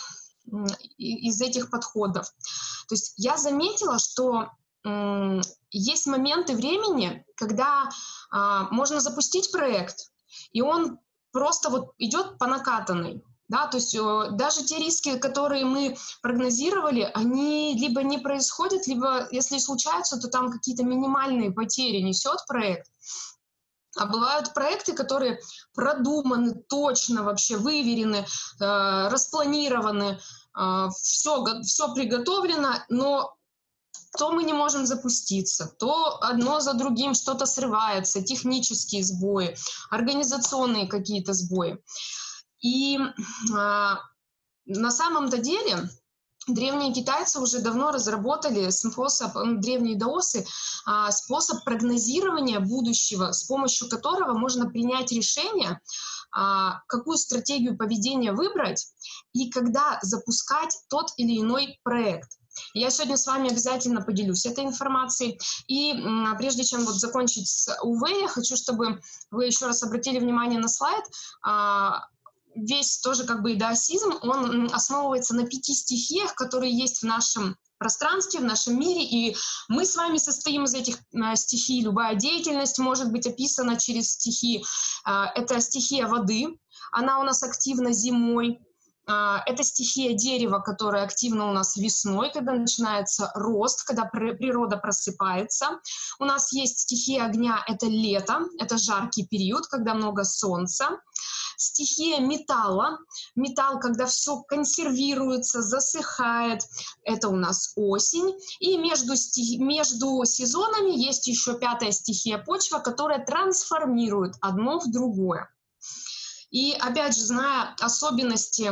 из 0.98 1.40
этих 1.40 1.70
подходов? 1.70 2.26
То 2.86 2.96
есть 2.96 3.14
я 3.16 3.38
заметила, 3.38 3.98
что 3.98 4.50
есть 5.72 6.06
моменты 6.06 6.54
времени, 6.54 7.24
когда 7.36 7.88
а, 8.30 8.68
можно 8.70 9.00
запустить 9.00 9.50
проект, 9.50 10.10
и 10.52 10.62
он 10.62 10.98
просто 11.32 11.70
вот 11.70 11.92
идет 11.98 12.38
по 12.38 12.46
накатанной. 12.46 13.22
Да, 13.48 13.66
то 13.66 13.76
есть 13.76 13.94
э, 13.94 14.28
даже 14.30 14.64
те 14.64 14.78
риски, 14.78 15.18
которые 15.18 15.66
мы 15.66 15.94
прогнозировали, 16.22 17.10
они 17.12 17.76
либо 17.78 18.02
не 18.02 18.16
происходят, 18.16 18.86
либо 18.86 19.28
если 19.30 19.58
случаются, 19.58 20.18
то 20.18 20.28
там 20.28 20.50
какие-то 20.50 20.84
минимальные 20.84 21.50
потери 21.50 22.00
несет 22.00 22.38
проект. 22.48 22.86
А 23.98 24.06
бывают 24.06 24.54
проекты, 24.54 24.94
которые 24.94 25.38
продуманы, 25.74 26.54
точно 26.66 27.24
вообще 27.24 27.58
выверены, 27.58 28.24
э, 28.24 29.08
распланированы, 29.08 30.18
э, 30.58 30.88
все, 30.96 31.44
все 31.62 31.92
приготовлено, 31.92 32.76
но 32.88 33.36
то 34.18 34.30
мы 34.30 34.44
не 34.44 34.52
можем 34.52 34.86
запуститься, 34.86 35.74
то 35.78 36.18
одно 36.20 36.60
за 36.60 36.74
другим 36.74 37.14
что-то 37.14 37.46
срывается, 37.46 38.22
технические 38.22 39.04
сбои, 39.04 39.56
организационные 39.90 40.86
какие-то 40.86 41.32
сбои. 41.32 41.78
И 42.60 42.98
а, 43.54 43.98
на 44.66 44.90
самом-то 44.90 45.38
деле 45.38 45.88
древние 46.46 46.92
китайцы 46.92 47.40
уже 47.40 47.60
давно 47.60 47.90
разработали 47.90 48.70
способ, 48.70 49.32
древние 49.60 49.96
даосы, 49.96 50.44
а, 50.84 51.10
способ 51.10 51.64
прогнозирования 51.64 52.60
будущего, 52.60 53.32
с 53.32 53.44
помощью 53.44 53.88
которого 53.88 54.36
можно 54.36 54.68
принять 54.68 55.10
решение, 55.12 55.80
а, 56.32 56.80
какую 56.86 57.16
стратегию 57.16 57.76
поведения 57.76 58.32
выбрать 58.32 58.86
и 59.32 59.50
когда 59.50 59.98
запускать 60.02 60.76
тот 60.88 61.12
или 61.16 61.40
иной 61.40 61.78
проект. 61.82 62.38
Я 62.74 62.90
сегодня 62.90 63.16
с 63.16 63.26
вами 63.26 63.50
обязательно 63.50 64.02
поделюсь 64.02 64.46
этой 64.46 64.64
информацией. 64.64 65.38
И 65.66 65.94
прежде 66.38 66.64
чем 66.64 66.84
вот 66.84 66.96
закончить 66.96 67.48
с 67.48 67.76
УВ, 67.82 68.08
я 68.08 68.28
хочу, 68.28 68.56
чтобы 68.56 69.00
вы 69.30 69.46
еще 69.46 69.66
раз 69.66 69.82
обратили 69.82 70.18
внимание 70.18 70.60
на 70.60 70.68
слайд. 70.68 71.04
А, 71.42 72.06
весь 72.54 72.98
тоже 72.98 73.24
как 73.24 73.42
бы 73.42 73.54
даосизм, 73.56 74.12
он 74.22 74.70
основывается 74.72 75.34
на 75.34 75.46
пяти 75.46 75.74
стихиях, 75.74 76.34
которые 76.34 76.76
есть 76.76 77.00
в 77.00 77.06
нашем 77.06 77.56
пространстве, 77.78 78.40
в 78.40 78.44
нашем 78.44 78.78
мире, 78.78 79.02
и 79.02 79.36
мы 79.68 79.84
с 79.84 79.96
вами 79.96 80.16
состоим 80.16 80.64
из 80.64 80.74
этих 80.74 80.98
а, 81.14 81.34
стихий. 81.34 81.82
Любая 81.82 82.14
деятельность 82.14 82.78
может 82.78 83.10
быть 83.10 83.26
описана 83.26 83.76
через 83.76 84.12
стихи. 84.12 84.64
А, 85.04 85.32
это 85.34 85.60
стихия 85.60 86.06
воды, 86.06 86.46
она 86.92 87.20
у 87.20 87.24
нас 87.24 87.42
активна 87.42 87.92
зимой, 87.92 88.60
а, 88.60 88.71
это 89.06 89.64
стихия 89.64 90.14
дерева, 90.14 90.60
которая 90.60 91.04
активна 91.04 91.50
у 91.50 91.52
нас 91.52 91.76
весной, 91.76 92.30
когда 92.32 92.52
начинается 92.52 93.30
рост, 93.34 93.84
когда 93.84 94.04
природа 94.04 94.76
просыпается. 94.76 95.80
У 96.18 96.24
нас 96.24 96.52
есть 96.52 96.80
стихия 96.80 97.24
огня— 97.24 97.62
это 97.66 97.86
лето, 97.86 98.46
это 98.58 98.78
жаркий 98.78 99.26
период, 99.26 99.66
когда 99.66 99.94
много 99.94 100.24
солнца. 100.24 101.00
Стихия 101.56 102.20
металла, 102.20 102.98
металл, 103.36 103.78
когда 103.78 104.06
все 104.06 104.42
консервируется, 104.42 105.62
засыхает, 105.62 106.62
это 107.04 107.28
у 107.28 107.36
нас 107.36 107.72
осень. 107.76 108.36
И 108.58 108.76
между, 108.78 109.14
стих... 109.14 109.60
между 109.60 110.24
сезонами 110.24 110.90
есть 110.90 111.26
еще 111.28 111.58
пятая 111.58 111.92
стихия 111.92 112.38
почва, 112.38 112.78
которая 112.78 113.24
трансформирует 113.24 114.34
одно 114.40 114.80
в 114.80 114.90
другое. 114.90 115.51
И 116.52 116.74
опять 116.78 117.16
же, 117.16 117.24
зная 117.24 117.74
особенности, 117.80 118.70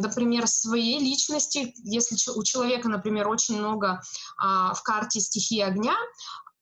например, 0.00 0.48
своей 0.48 0.98
личности, 0.98 1.72
если 1.84 2.16
у 2.32 2.42
человека, 2.42 2.88
например, 2.88 3.28
очень 3.28 3.56
много 3.56 4.02
а, 4.36 4.74
в 4.74 4.82
карте 4.82 5.20
стихии 5.20 5.60
огня, 5.60 5.94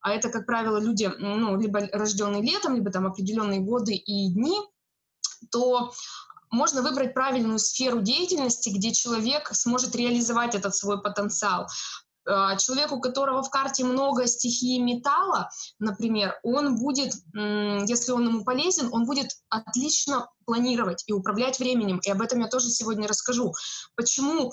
а 0.00 0.12
это, 0.12 0.28
как 0.28 0.44
правило, 0.44 0.78
люди, 0.78 1.10
ну, 1.18 1.58
либо 1.58 1.80
рожденные 1.92 2.42
летом, 2.42 2.74
либо 2.74 2.90
там 2.90 3.06
определенные 3.06 3.60
годы 3.60 3.94
и 3.94 4.30
дни, 4.30 4.60
то 5.50 5.90
можно 6.50 6.82
выбрать 6.82 7.14
правильную 7.14 7.58
сферу 7.58 8.00
деятельности, 8.02 8.68
где 8.68 8.92
человек 8.92 9.48
сможет 9.54 9.96
реализовать 9.96 10.54
этот 10.54 10.76
свой 10.76 11.00
потенциал. 11.00 11.66
А, 12.28 12.56
человек, 12.56 12.92
у 12.92 13.00
которого 13.00 13.42
в 13.42 13.50
карте 13.50 13.84
много 13.84 14.26
стихии 14.26 14.78
металла, 14.78 15.48
например, 15.78 16.38
он 16.42 16.76
будет, 16.76 17.14
если 17.34 18.12
он 18.12 18.28
ему 18.28 18.44
полезен, 18.44 18.90
он 18.92 19.06
будет 19.06 19.30
отлично 19.48 20.28
планировать 20.44 21.04
и 21.06 21.12
управлять 21.12 21.58
временем. 21.58 22.00
И 22.04 22.10
об 22.10 22.20
этом 22.20 22.40
я 22.40 22.48
тоже 22.48 22.68
сегодня 22.70 23.08
расскажу. 23.08 23.54
Почему 23.96 24.52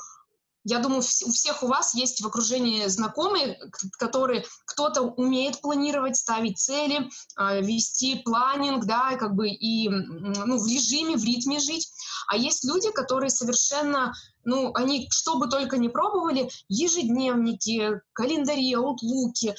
я 0.66 0.80
думаю, 0.80 1.00
у 1.00 1.32
всех 1.32 1.62
у 1.62 1.68
вас 1.68 1.94
есть 1.94 2.22
в 2.22 2.28
окружении 2.28 2.88
знакомые, 2.88 3.60
которые 4.00 4.44
кто-то 4.66 5.04
умеет 5.04 5.62
планировать, 5.62 6.18
ставить 6.18 6.58
цели, 6.58 7.08
а, 7.36 7.62
вести 7.62 8.24
планинг, 8.26 8.86
да, 8.86 9.16
как 9.16 9.36
бы 9.36 9.48
и 9.48 9.88
ну, 9.88 10.58
в 10.58 10.68
режиме, 10.68 11.18
в 11.18 11.24
ритме 11.24 11.60
жить. 11.60 11.88
А 12.28 12.36
есть 12.36 12.66
люди, 12.66 12.92
которые 12.92 13.30
совершенно, 13.30 14.12
ну, 14.44 14.72
они 14.74 15.08
что 15.12 15.38
бы 15.38 15.48
только 15.48 15.78
не 15.78 15.90
пробовали, 15.90 16.50
ежедневники, 16.68 18.02
календари, 18.14 18.74
аутлуки, 18.74 19.56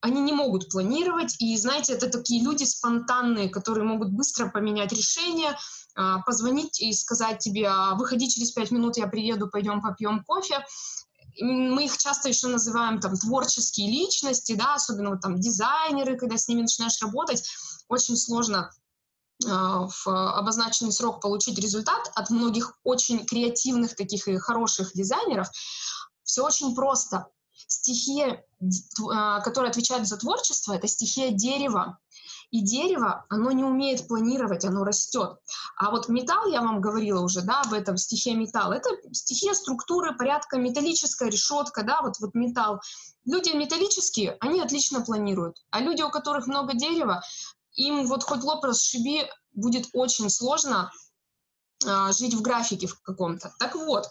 они 0.00 0.22
не 0.22 0.32
могут 0.32 0.70
планировать, 0.70 1.34
и, 1.40 1.56
знаете, 1.56 1.92
это 1.92 2.08
такие 2.08 2.42
люди 2.42 2.64
спонтанные, 2.64 3.48
которые 3.48 3.84
могут 3.84 4.12
быстро 4.12 4.48
поменять 4.48 4.92
решение, 4.92 5.58
позвонить 6.24 6.80
и 6.80 6.92
сказать 6.92 7.38
тебе, 7.38 7.66
«А, 7.68 7.94
выходи 7.94 8.28
через 8.28 8.52
пять 8.52 8.70
минут, 8.70 8.96
я 8.96 9.06
приеду, 9.06 9.48
пойдем 9.48 9.80
попьем 9.80 10.22
кофе. 10.24 10.64
Мы 11.40 11.84
их 11.84 11.96
часто 11.98 12.28
еще 12.28 12.48
называем 12.48 13.00
там 13.00 13.16
творческие 13.16 13.90
личности, 13.90 14.54
да, 14.54 14.74
особенно 14.74 15.10
вот 15.10 15.20
там 15.20 15.38
дизайнеры, 15.38 16.16
когда 16.16 16.36
с 16.36 16.48
ними 16.48 16.62
начинаешь 16.62 17.00
работать, 17.00 17.44
очень 17.88 18.16
сложно 18.16 18.70
а, 19.46 19.86
в 19.86 20.06
обозначенный 20.06 20.92
срок 20.92 21.20
получить 21.20 21.58
результат 21.58 22.10
от 22.14 22.30
многих 22.30 22.74
очень 22.84 23.24
креативных 23.24 23.94
таких 23.94 24.28
и 24.28 24.36
хороших 24.38 24.92
дизайнеров. 24.94 25.48
Все 26.24 26.44
очень 26.44 26.74
просто. 26.74 27.26
Стихия, 27.66 28.44
которая 29.42 29.70
отвечает 29.70 30.06
за 30.06 30.16
творчество, 30.16 30.72
это 30.72 30.86
стихия 30.88 31.30
дерева. 31.30 31.98
И 32.50 32.62
дерево, 32.62 33.26
оно 33.28 33.52
не 33.52 33.62
умеет 33.62 34.08
планировать, 34.08 34.64
оно 34.64 34.84
растет. 34.84 35.38
А 35.76 35.90
вот 35.90 36.08
металл, 36.08 36.46
я 36.46 36.62
вам 36.62 36.80
говорила 36.80 37.20
уже, 37.20 37.42
да, 37.42 37.60
об 37.60 37.74
этом 37.74 37.98
стихия 37.98 38.34
металл, 38.34 38.72
это 38.72 38.88
стихия 39.12 39.52
структуры, 39.52 40.16
порядка, 40.16 40.56
металлическая 40.56 41.28
решетка, 41.28 41.82
да, 41.82 42.00
вот, 42.02 42.18
вот 42.20 42.34
металл. 42.34 42.80
Люди 43.26 43.50
металлические, 43.54 44.38
они 44.40 44.60
отлично 44.60 45.02
планируют. 45.02 45.58
А 45.70 45.80
люди, 45.80 46.00
у 46.00 46.10
которых 46.10 46.46
много 46.46 46.74
дерева, 46.74 47.22
им 47.74 48.06
вот 48.06 48.22
хоть 48.22 48.42
лоб 48.42 48.64
расшиби, 48.64 49.28
будет 49.52 49.88
очень 49.92 50.30
сложно 50.30 50.90
а, 51.86 52.12
жить 52.12 52.34
в 52.34 52.42
графике 52.42 52.86
в 52.86 53.00
каком-то. 53.02 53.52
Так 53.58 53.74
вот, 53.74 54.06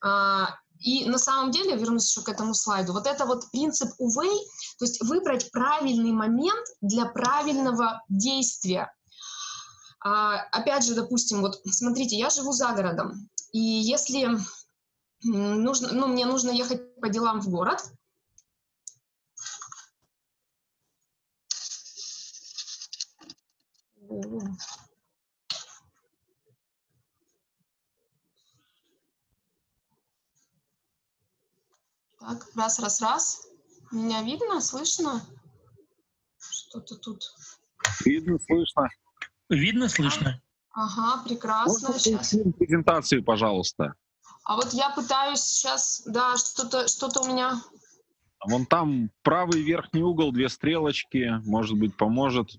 а, 0.00 0.56
и 0.80 1.08
на 1.08 1.18
самом 1.18 1.50
деле, 1.50 1.76
вернусь 1.76 2.08
еще 2.08 2.22
к 2.22 2.28
этому 2.28 2.54
слайду, 2.54 2.92
вот 2.92 3.06
это 3.06 3.24
вот 3.26 3.50
принцип 3.50 3.90
увей, 3.98 4.46
то 4.78 4.84
есть 4.84 5.02
выбрать 5.02 5.50
правильный 5.50 6.12
момент 6.12 6.66
для 6.80 7.06
правильного 7.06 8.02
действия. 8.08 8.92
А, 10.00 10.40
опять 10.52 10.84
же, 10.84 10.94
допустим, 10.94 11.40
вот 11.40 11.60
смотрите, 11.66 12.16
я 12.16 12.28
живу 12.30 12.52
за 12.52 12.72
городом, 12.72 13.28
и 13.52 13.60
если 13.60 14.38
нужно, 15.22 15.92
ну, 15.92 16.08
мне 16.08 16.26
нужно 16.26 16.50
ехать 16.50 17.00
по 17.00 17.08
делам 17.08 17.40
в 17.40 17.48
город, 17.48 17.82
Так, 32.26 32.46
раз, 32.56 32.78
раз, 32.78 33.02
раз. 33.02 33.46
Меня 33.92 34.22
видно, 34.22 34.60
слышно? 34.60 35.20
Что-то 36.38 36.96
тут. 36.96 37.22
Видно, 38.04 38.38
слышно. 38.38 38.88
Видно, 39.50 39.88
слышно. 39.88 40.40
Ага, 40.72 41.22
прекрасно. 41.24 41.88
Можно 41.88 41.98
сейчас. 41.98 42.30
презентацию, 42.58 43.22
пожалуйста? 43.22 43.94
А 44.44 44.56
вот 44.56 44.72
я 44.72 44.90
пытаюсь 44.90 45.40
сейчас, 45.40 46.02
да, 46.06 46.36
что-то 46.36 46.88
что 46.88 47.08
у 47.20 47.28
меня. 47.28 47.62
Вон 48.46 48.66
там 48.66 49.10
правый 49.22 49.62
верхний 49.62 50.02
угол, 50.02 50.32
две 50.32 50.48
стрелочки, 50.48 51.40
может 51.44 51.78
быть, 51.78 51.96
поможет. 51.96 52.58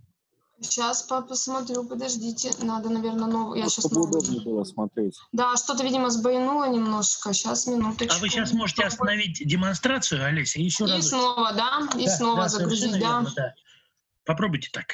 Сейчас 0.61 1.03
посмотрю, 1.03 1.83
подождите. 1.83 2.51
Надо, 2.59 2.89
наверное, 2.89 3.27
новую. 3.27 3.59
Я 3.59 3.67
сейчас 3.67 3.91
новую. 3.91 4.09
удобнее 4.09 4.41
было 4.41 4.63
смотреть. 4.63 5.17
Да, 5.33 5.55
что-то, 5.57 5.83
видимо, 5.83 6.09
сбоянуло 6.09 6.69
немножко. 6.69 7.33
Сейчас, 7.33 7.67
минуточку. 7.67 8.15
А 8.15 8.19
вы 8.19 8.29
сейчас 8.29 8.53
можете 8.53 8.83
остановить 8.83 9.45
демонстрацию, 9.45 10.25
Олеся, 10.25 10.59
и 10.59 10.63
еще 10.63 10.85
и 10.85 10.91
раз. 10.91 10.99
И 10.99 11.09
снова, 11.09 11.51
да? 11.53 11.81
И 11.97 12.05
да, 12.05 12.11
снова 12.11 12.41
да, 12.43 12.49
загрузить, 12.49 12.91
да. 12.93 12.97
Верно, 12.97 13.33
да. 13.35 13.53
Попробуйте 14.23 14.69
так. 14.71 14.85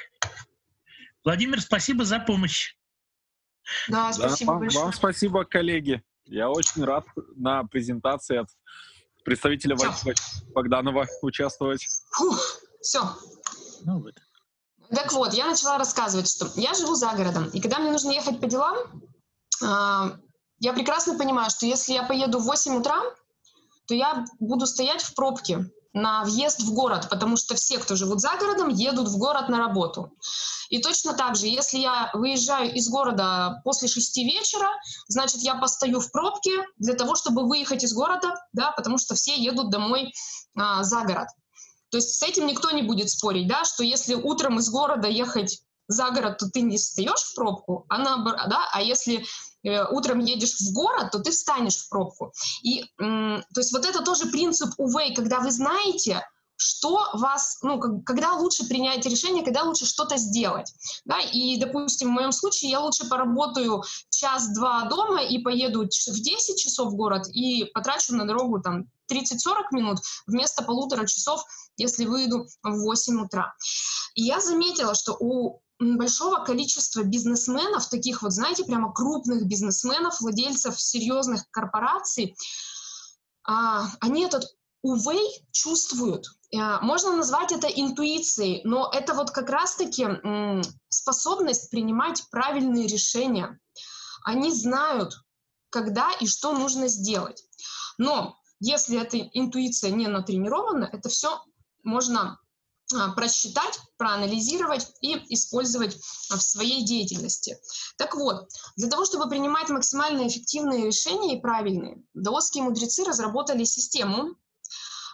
Владимир, 1.24 1.62
спасибо 1.62 2.06
за 2.06 2.20
помощь. 2.20 2.76
Да, 3.88 4.12
спасибо 4.12 4.48
да, 4.48 4.54
вам, 4.54 4.60
большое. 4.62 4.84
Вам 4.86 4.94
спасибо, 4.94 5.46
коллеги. 5.46 6.04
Я 6.26 6.50
очень 6.50 6.84
рад 6.84 7.06
на 7.36 7.64
презентации 7.66 8.38
от 8.38 8.50
представителя 9.24 9.76
Вадима 9.76 10.16
Богданова 10.54 11.06
участвовать. 11.22 11.86
Фух, 12.12 12.62
все. 12.82 13.02
Ну 13.86 14.02
вот. 14.02 14.16
Так 14.94 15.14
вот, 15.14 15.34
я 15.34 15.46
начала 15.46 15.78
рассказывать, 15.78 16.30
что 16.30 16.50
я 16.56 16.74
живу 16.74 16.96
за 16.96 17.12
городом, 17.14 17.50
и 17.50 17.62
когда 17.62 17.80
мне 17.80 17.92
нужно 17.92 18.12
ехать 18.12 18.42
по 18.42 18.48
делам, 18.48 18.78
а, 19.64 20.12
я 20.60 20.74
прекрасно 20.74 21.18
понимаю, 21.18 21.50
что 21.50 21.66
если 21.66 21.94
я 21.94 22.04
поеду 22.04 22.40
в 22.40 22.44
8 22.44 22.76
утра, 22.76 23.00
то 23.88 23.96
я 23.96 24.26
буду 24.40 24.68
стоять 24.68 25.02
в 25.02 25.16
пробке 25.16 25.66
на 25.94 26.24
въезд 26.24 26.62
в 26.62 26.74
город, 26.74 27.08
потому 27.10 27.36
что 27.38 27.56
все, 27.56 27.78
кто 27.78 27.96
живут 27.96 28.22
за 28.22 28.36
городом, 28.38 28.70
едут 28.70 29.08
в 29.08 29.18
город 29.18 29.50
на 29.50 29.58
работу. 29.58 30.12
И 30.70 30.82
точно 30.82 31.14
так 31.14 31.36
же, 31.36 31.48
если 31.48 31.80
я 31.80 32.10
выезжаю 32.14 32.74
из 32.74 32.90
города 32.90 33.62
после 33.66 33.88
шести 33.90 34.24
вечера, 34.24 34.70
значит, 35.08 35.42
я 35.42 35.56
постою 35.56 36.00
в 36.00 36.12
пробке 36.12 36.66
для 36.78 36.94
того, 36.94 37.16
чтобы 37.16 37.48
выехать 37.48 37.84
из 37.84 37.94
города, 37.94 38.36
да, 38.54 38.72
потому 38.72 38.98
что 38.98 39.16
все 39.16 39.36
едут 39.36 39.70
домой 39.70 40.14
а, 40.58 40.84
за 40.84 41.02
город. 41.02 41.28
То 41.92 41.98
есть 41.98 42.18
с 42.18 42.24
этим 42.24 42.48
никто 42.48 42.72
не 42.72 42.82
будет 42.82 43.10
спорить, 43.10 43.48
да, 43.48 43.66
что 43.66 43.84
если 43.84 44.16
утром 44.16 44.60
из 44.60 44.70
города 44.70 45.08
ехать 45.08 45.62
за 45.88 46.10
город, 46.12 46.38
то 46.38 46.50
ты 46.50 46.62
не 46.62 46.78
встаешь 46.78 47.22
в 47.22 47.36
пробку, 47.36 47.86
а 47.90 47.98
наоборот, 47.98 48.40
да, 48.50 48.70
а 48.72 48.82
если 48.82 49.26
э, 49.64 49.84
утром 49.92 50.20
едешь 50.20 50.56
в 50.56 50.74
город, 50.74 51.12
то 51.12 51.20
ты 51.20 51.32
встанешь 51.32 51.76
в 51.76 51.90
пробку. 51.90 52.32
И, 52.64 52.82
э, 52.82 52.86
то 52.98 53.60
есть 53.60 53.74
вот 53.74 53.86
это 53.86 54.04
тоже 54.04 54.28
принцип 54.28 54.70
УВЭЙ, 54.78 55.14
когда 55.14 55.42
вы 55.42 55.52
знаете, 55.52 56.26
что 56.62 57.10
вас, 57.14 57.58
ну, 57.64 57.80
как, 57.80 58.04
когда 58.04 58.34
лучше 58.34 58.68
принять 58.68 59.04
решение, 59.08 59.44
когда 59.44 59.64
лучше 59.64 59.88
что-то 59.88 60.18
сделать. 60.18 60.72
Да? 61.06 61.20
И, 61.20 61.58
допустим, 61.58 62.10
в 62.10 62.12
моем 62.12 62.32
случае 62.32 62.70
я 62.70 62.80
лучше 62.82 63.10
поработаю 63.10 63.84
час-два 64.12 64.86
дома 64.86 65.24
и 65.24 65.40
поеду 65.40 65.82
в 65.82 65.86
10 65.88 66.60
часов 66.60 66.92
в 66.92 66.96
город 66.96 67.28
и 67.34 67.66
потрачу 67.74 68.16
на 68.16 68.28
дорогу 68.28 68.62
там 68.62 68.86
30-40 69.12 69.24
минут 69.72 69.98
вместо 70.28 70.64
полутора 70.64 71.08
часов, 71.08 71.44
если 71.78 72.06
выйду 72.06 72.46
в 72.62 72.84
8 72.84 73.26
утра. 73.26 73.56
И 74.14 74.22
я 74.22 74.40
заметила, 74.40 74.94
что 74.94 75.16
у 75.20 75.62
большого 75.80 76.46
количества 76.46 77.02
бизнесменов, 77.02 77.90
таких 77.90 78.22
вот, 78.22 78.34
знаете, 78.34 78.66
прямо 78.66 78.94
крупных 78.94 79.48
бизнесменов, 79.48 80.22
владельцев 80.22 80.80
серьезных 80.80 81.50
корпораций, 81.50 82.36
а, 83.44 83.88
они 84.00 84.26
этот 84.26 84.44
увей 84.82 85.46
чувствуют. 85.52 86.26
Э, 86.54 86.80
можно 86.82 87.16
назвать 87.16 87.52
это 87.52 87.68
интуицией, 87.68 88.62
но 88.64 88.90
это 88.94 89.14
вот 89.14 89.32
как 89.32 89.50
раз-таки 89.50 90.08
способность 90.90 91.70
принимать 91.70 92.24
правильные 92.32 92.88
решения. 92.88 93.60
Они 94.24 94.52
знают, 94.52 95.14
когда 95.70 96.12
и 96.20 96.28
что 96.28 96.54
нужно 96.54 96.88
сделать. 96.88 97.44
Но 97.98 98.36
если 98.60 99.00
эта 99.00 99.18
интуиция 99.18 99.92
не 99.92 100.08
натренирована, 100.08 100.90
это 100.92 101.10
все 101.10 101.42
можно 101.84 102.40
а, 102.94 103.12
просчитать, 103.14 103.80
проанализировать 103.98 104.88
и 105.02 105.14
использовать 105.34 105.96
в 105.96 106.40
своей 106.40 106.84
деятельности. 106.84 107.58
Так 107.98 108.16
вот, 108.16 108.50
для 108.76 108.90
того, 108.90 109.06
чтобы 109.06 109.30
принимать 109.30 109.70
максимально 109.70 110.28
эффективные 110.28 110.86
решения 110.86 111.38
и 111.38 111.42
правильные, 111.42 112.04
даосские 112.14 112.64
мудрецы 112.64 113.04
разработали 113.04 113.64
систему. 113.64 114.36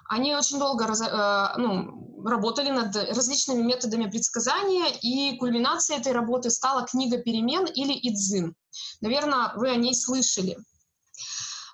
Они 0.10 0.36
очень 0.36 0.60
долго 0.60 0.88
раз, 0.88 1.02
э, 1.02 1.58
ну, 1.58 2.24
работали 2.26 2.70
над 2.70 2.96
различными 2.96 3.62
методами 3.62 4.10
предсказания, 4.10 4.88
и 5.02 5.38
кульминацией 5.38 6.00
этой 6.00 6.14
работы 6.14 6.50
стала 6.50 6.86
книга 6.86 7.18
перемен 7.18 7.66
или 7.66 7.94
Идзин. 7.94 8.56
Наверное, 9.02 9.54
вы 9.56 9.70
о 9.70 9.76
ней 9.76 9.96
слышали. 9.96 10.58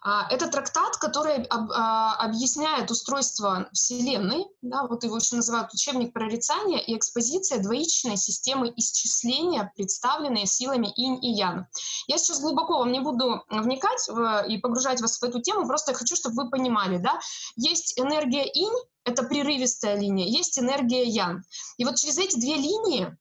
А, 0.05 0.27
это 0.29 0.49
трактат, 0.49 0.97
который 0.97 1.47
а, 1.49 2.15
объясняет 2.15 2.91
устройство 2.91 3.69
Вселенной, 3.71 4.45
да, 4.61 4.85
вот 4.85 5.05
его 5.05 5.15
еще 5.15 5.37
называют 5.37 5.73
учебник 5.73 6.11
прорицания 6.11 6.79
и 6.79 6.97
экспозиция 6.97 7.59
двоичной 7.59 8.17
системы 8.17 8.73
исчисления, 8.75 9.71
представленные 9.77 10.45
силами 10.45 10.91
инь 10.97 11.23
и 11.23 11.31
ян. 11.31 11.67
Я 12.07 12.17
сейчас 12.17 12.41
глубоко 12.41 12.79
вам 12.79 12.91
не 12.91 12.99
буду 12.99 13.43
вникать 13.49 14.05
в, 14.09 14.45
и 14.45 14.57
погружать 14.57 14.99
вас 14.99 15.19
в 15.19 15.23
эту 15.23 15.41
тему, 15.41 15.65
просто 15.67 15.93
хочу, 15.93 16.17
чтобы 16.17 16.43
вы 16.43 16.49
понимали, 16.49 16.97
да, 16.97 17.17
есть 17.55 17.97
энергия 17.97 18.45
инь, 18.45 18.75
это 19.05 19.23
прерывистая 19.23 19.97
линия, 19.97 20.27
есть 20.27 20.59
энергия 20.59 21.05
ян. 21.05 21.43
И 21.77 21.85
вот 21.85 21.95
через 21.95 22.17
эти 22.17 22.37
две 22.37 22.55
линии 22.55 23.17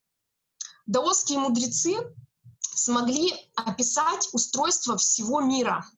даосские 0.86 1.38
мудрецы 1.38 1.94
смогли 2.74 3.32
описать 3.54 4.28
устройство 4.32 4.96
всего 4.96 5.40
мира— 5.40 5.86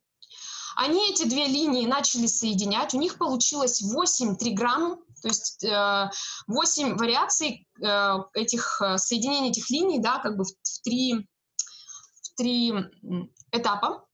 Они 0.76 1.10
эти 1.10 1.24
две 1.24 1.46
линии 1.46 1.86
начали 1.86 2.26
соединять, 2.26 2.94
у 2.94 2.98
них 2.98 3.18
получилось 3.18 3.82
8 3.82 4.36
триграмм, 4.36 4.98
то 5.22 5.28
есть 5.28 5.64
8 6.48 6.88
э, 6.88 6.94
вариаций 6.94 7.66
э, 7.80 8.16
этих 8.34 8.82
э, 8.82 8.98
соединений 8.98 9.50
этих 9.50 9.70
линий, 9.70 9.98
да, 9.98 10.18
как 10.18 10.36
бы 10.36 10.44
в, 10.44 10.80
три, 10.82 11.26
в 12.22 12.36
три 12.36 12.72
этапа. 13.52 14.04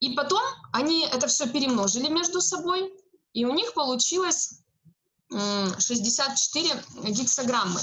И 0.00 0.14
потом 0.14 0.42
они 0.72 1.06
это 1.06 1.26
все 1.26 1.48
перемножили 1.48 2.08
между 2.08 2.40
собой, 2.40 2.92
и 3.32 3.44
у 3.44 3.52
них 3.52 3.72
получилось 3.74 4.62
64 5.30 6.84
гексограммы. 7.08 7.80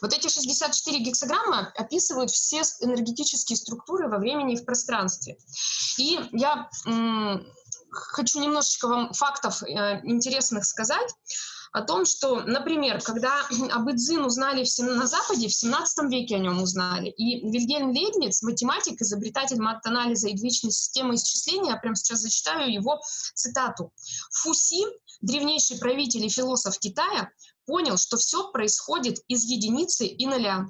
Вот 0.00 0.12
эти 0.12 0.28
64 0.28 0.98
гексограммы 1.00 1.72
описывают 1.76 2.30
все 2.30 2.62
энергетические 2.80 3.56
структуры 3.56 4.08
во 4.08 4.18
времени 4.18 4.54
и 4.54 4.56
в 4.56 4.64
пространстве. 4.64 5.36
И 5.98 6.18
я 6.32 6.68
хочу 7.90 8.40
немножечко 8.40 8.88
вам 8.88 9.12
фактов 9.12 9.62
э, 9.62 10.00
интересных 10.04 10.64
сказать 10.64 11.08
о 11.72 11.82
том, 11.82 12.04
что, 12.04 12.40
например, 12.40 13.00
когда 13.00 13.46
об 13.70 13.90
Идзин 13.90 14.24
узнали 14.24 14.64
в, 14.64 14.78
на 14.78 15.06
Западе, 15.06 15.48
в 15.48 15.54
17 15.54 16.10
веке 16.10 16.36
о 16.36 16.38
нем 16.38 16.62
узнали, 16.62 17.10
и 17.10 17.48
Вильгельм 17.48 17.90
Лейбниц, 17.90 18.42
математик, 18.42 19.00
изобретатель 19.00 19.60
мат-анализа 19.60 20.28
и 20.28 20.36
двоичной 20.36 20.72
системы 20.72 21.14
исчисления, 21.14 21.72
я 21.72 21.76
прямо 21.76 21.96
сейчас 21.96 22.20
зачитаю 22.20 22.72
его 22.72 23.00
цитату. 23.34 23.92
Фуси, 24.32 24.84
древнейший 25.20 25.78
правитель 25.78 26.24
и 26.24 26.28
философ 26.28 26.78
Китая, 26.78 27.30
понял, 27.70 27.96
что 27.96 28.16
все 28.16 28.50
происходит 28.50 29.20
из 29.28 29.44
единицы 29.44 30.04
и 30.04 30.26
нуля. 30.26 30.66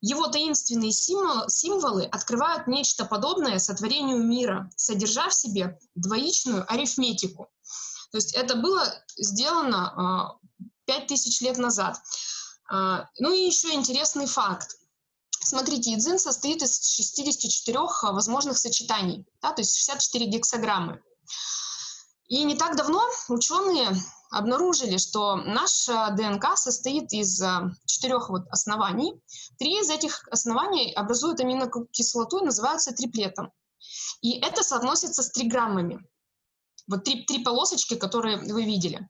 Его 0.00 0.26
таинственные 0.28 0.90
символы 0.90 2.06
открывают 2.06 2.66
нечто 2.66 3.04
подобное 3.04 3.58
сотворению 3.58 4.24
мира, 4.24 4.70
содержа 4.74 5.28
в 5.28 5.34
себе 5.34 5.78
двоичную 5.94 6.64
арифметику. 6.72 7.50
То 8.10 8.16
есть 8.16 8.34
это 8.34 8.56
было 8.56 8.82
сделано 9.18 10.38
э, 10.58 10.64
5000 10.86 11.42
лет 11.42 11.58
назад. 11.58 12.00
Э, 12.72 13.04
ну 13.18 13.32
и 13.32 13.44
еще 13.44 13.74
интересный 13.74 14.26
факт. 14.26 14.76
Смотрите, 15.42 15.92
идзин 15.92 16.18
состоит 16.18 16.62
из 16.62 16.82
64 16.82 17.78
возможных 18.14 18.56
сочетаний, 18.56 19.26
да, 19.42 19.52
то 19.52 19.60
есть 19.60 19.76
64 19.76 20.24
гексограммы. 20.24 21.02
И 22.28 22.42
не 22.44 22.54
так 22.54 22.76
давно 22.76 23.06
ученые 23.28 23.94
обнаружили, 24.30 24.96
что 24.96 25.36
наша 25.36 26.10
ДНК 26.16 26.56
состоит 26.56 27.12
из 27.12 27.40
э, 27.42 27.70
четырех 27.84 28.30
вот 28.30 28.46
оснований. 28.50 29.20
Три 29.58 29.80
из 29.80 29.90
этих 29.90 30.26
оснований 30.30 30.92
образуют 30.92 31.40
аминокислоту 31.40 32.38
и 32.38 32.44
называются 32.44 32.92
триплетом. 32.92 33.52
И 34.22 34.38
это 34.40 34.62
соотносится 34.62 35.22
с 35.22 35.30
триграммами. 35.30 36.00
Вот 36.86 37.04
три, 37.04 37.24
три 37.24 37.42
полосочки, 37.42 37.96
которые 37.96 38.38
вы 38.38 38.64
видели. 38.64 39.08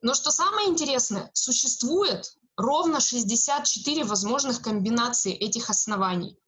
Но 0.00 0.14
что 0.14 0.30
самое 0.30 0.68
интересное, 0.68 1.30
существует 1.34 2.32
ровно 2.56 3.00
64 3.00 4.04
возможных 4.04 4.62
комбинаций 4.62 5.32
этих 5.32 5.70
оснований. 5.70 6.38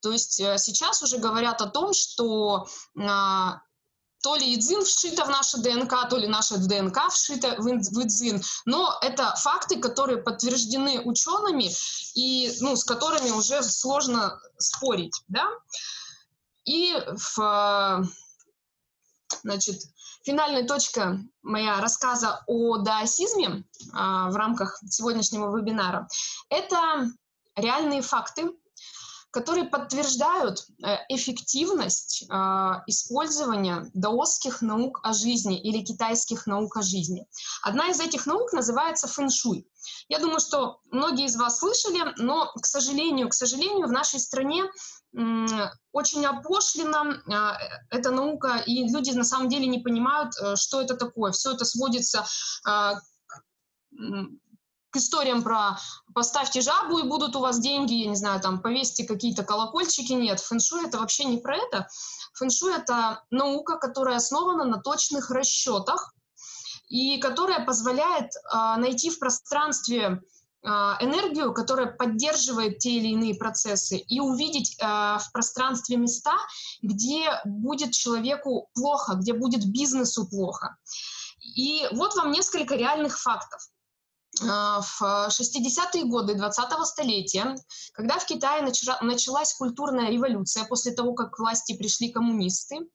То 0.00 0.10
есть 0.12 0.40
э, 0.40 0.58
сейчас 0.58 1.02
уже 1.02 1.18
говорят 1.18 1.62
о 1.62 1.68
том, 1.68 1.92
что 1.92 2.66
а, 2.98 3.60
то 4.22 4.36
ли 4.36 4.54
идзин 4.54 4.84
вшита 4.84 5.24
в 5.24 5.28
нашу 5.28 5.62
ДНК, 5.62 6.08
то 6.08 6.16
ли 6.16 6.26
наша 6.26 6.58
ДНК 6.58 7.10
вшита 7.10 7.56
в 7.58 8.02
идзин. 8.02 8.42
Но 8.66 8.98
это 9.02 9.34
факты, 9.36 9.80
которые 9.80 10.18
подтверждены 10.18 11.00
учеными 11.00 11.70
и 12.14 12.52
ну, 12.60 12.76
с 12.76 12.84
которыми 12.84 13.30
уже 13.30 13.62
сложно 13.62 14.38
спорить. 14.58 15.14
Да? 15.28 15.48
И 16.64 16.94
в 17.34 18.06
Значит, 19.42 19.80
финальная 20.24 20.66
точка 20.66 21.18
моя 21.42 21.80
рассказа 21.80 22.42
о 22.46 22.78
даосизме 22.78 23.64
а, 23.92 24.30
в 24.30 24.36
рамках 24.36 24.78
сегодняшнего 24.88 25.56
вебинара– 25.56 26.08
это 26.50 27.10
реальные 27.56 28.02
факты, 28.02 28.50
которые 29.30 29.64
подтверждают 29.64 30.66
э, 30.82 30.96
эффективность 31.08 32.24
э, 32.28 32.34
использования 32.86 33.90
даосских 33.94 34.60
наук 34.62 35.00
о 35.02 35.12
жизни 35.12 35.60
или 35.60 35.84
китайских 35.84 36.46
наук 36.46 36.76
о 36.76 36.82
жизни. 36.82 37.26
Одна 37.62 37.88
из 37.90 38.00
этих 38.00 38.26
наук 38.26 38.52
называется 38.52 39.06
фэншуй. 39.06 39.66
Я 40.08 40.18
думаю, 40.18 40.40
что 40.40 40.80
многие 40.90 41.26
из 41.26 41.36
вас 41.36 41.58
слышали, 41.58 42.00
но, 42.18 42.52
к 42.60 42.66
сожалению, 42.66 43.28
к 43.28 43.34
сожалению, 43.34 43.86
в 43.86 43.92
нашей 43.92 44.20
стране 44.20 44.64
очень 45.92 46.24
опошлена 46.24 47.20
а, 47.26 47.58
эта 47.90 48.10
наука, 48.12 48.62
и 48.64 48.88
люди 48.88 49.10
на 49.10 49.24
самом 49.24 49.48
деле 49.48 49.66
не 49.66 49.80
понимают, 49.80 50.32
э, 50.40 50.54
что 50.54 50.80
это 50.80 50.96
такое. 50.96 51.32
Все 51.32 51.52
это 51.52 51.64
сводится 51.64 52.24
а, 52.64 53.00
к 54.90 54.96
историям 54.96 55.42
про 55.42 55.78
поставьте 56.14 56.60
жабу 56.60 56.98
и 56.98 57.08
будут 57.08 57.36
у 57.36 57.40
вас 57.40 57.58
деньги, 57.60 57.94
я 57.94 58.08
не 58.08 58.16
знаю, 58.16 58.40
там 58.40 58.60
повесьте 58.60 59.04
какие-то 59.04 59.44
колокольчики. 59.44 60.12
Нет, 60.12 60.40
фэншуй 60.40 60.86
это 60.86 60.98
вообще 60.98 61.24
не 61.24 61.38
про 61.38 61.56
это. 61.56 61.88
Фэншуй 62.34 62.74
это 62.74 63.22
наука, 63.30 63.76
которая 63.78 64.16
основана 64.16 64.64
на 64.64 64.78
точных 64.80 65.30
расчетах 65.30 66.12
и 66.88 67.18
которая 67.18 67.64
позволяет 67.64 68.30
э, 68.34 68.76
найти 68.78 69.10
в 69.10 69.18
пространстве 69.20 70.20
а, 70.62 70.98
энергию, 71.00 71.54
которая 71.54 71.86
поддерживает 71.86 72.78
те 72.78 72.90
или 72.90 73.08
иные 73.08 73.34
процессы, 73.34 73.96
и 73.96 74.20
увидеть 74.20 74.76
э, 74.78 74.84
в 74.84 75.32
пространстве 75.32 75.96
места, 75.96 76.34
где 76.82 77.30
будет 77.46 77.92
человеку 77.92 78.68
плохо, 78.74 79.14
где 79.14 79.32
будет 79.32 79.64
бизнесу 79.64 80.28
плохо. 80.28 80.76
И 81.56 81.88
вот 81.92 82.14
вам 82.14 82.30
несколько 82.30 82.74
реальных 82.74 83.18
фактов. 83.18 83.62
В 84.38 85.02
60-е 85.28 86.04
годы 86.04 86.34
20-го 86.34 86.84
столетия, 86.84 87.56
когда 87.92 88.18
в 88.18 88.26
Китае 88.26 88.62
началась 88.62 89.54
культурная 89.54 90.08
революция 90.08 90.64
после 90.64 90.92
того, 90.92 91.14
как 91.14 91.32
к 91.34 91.38
власти 91.40 91.76
пришли 91.76 92.12
коммунисты, 92.12 92.88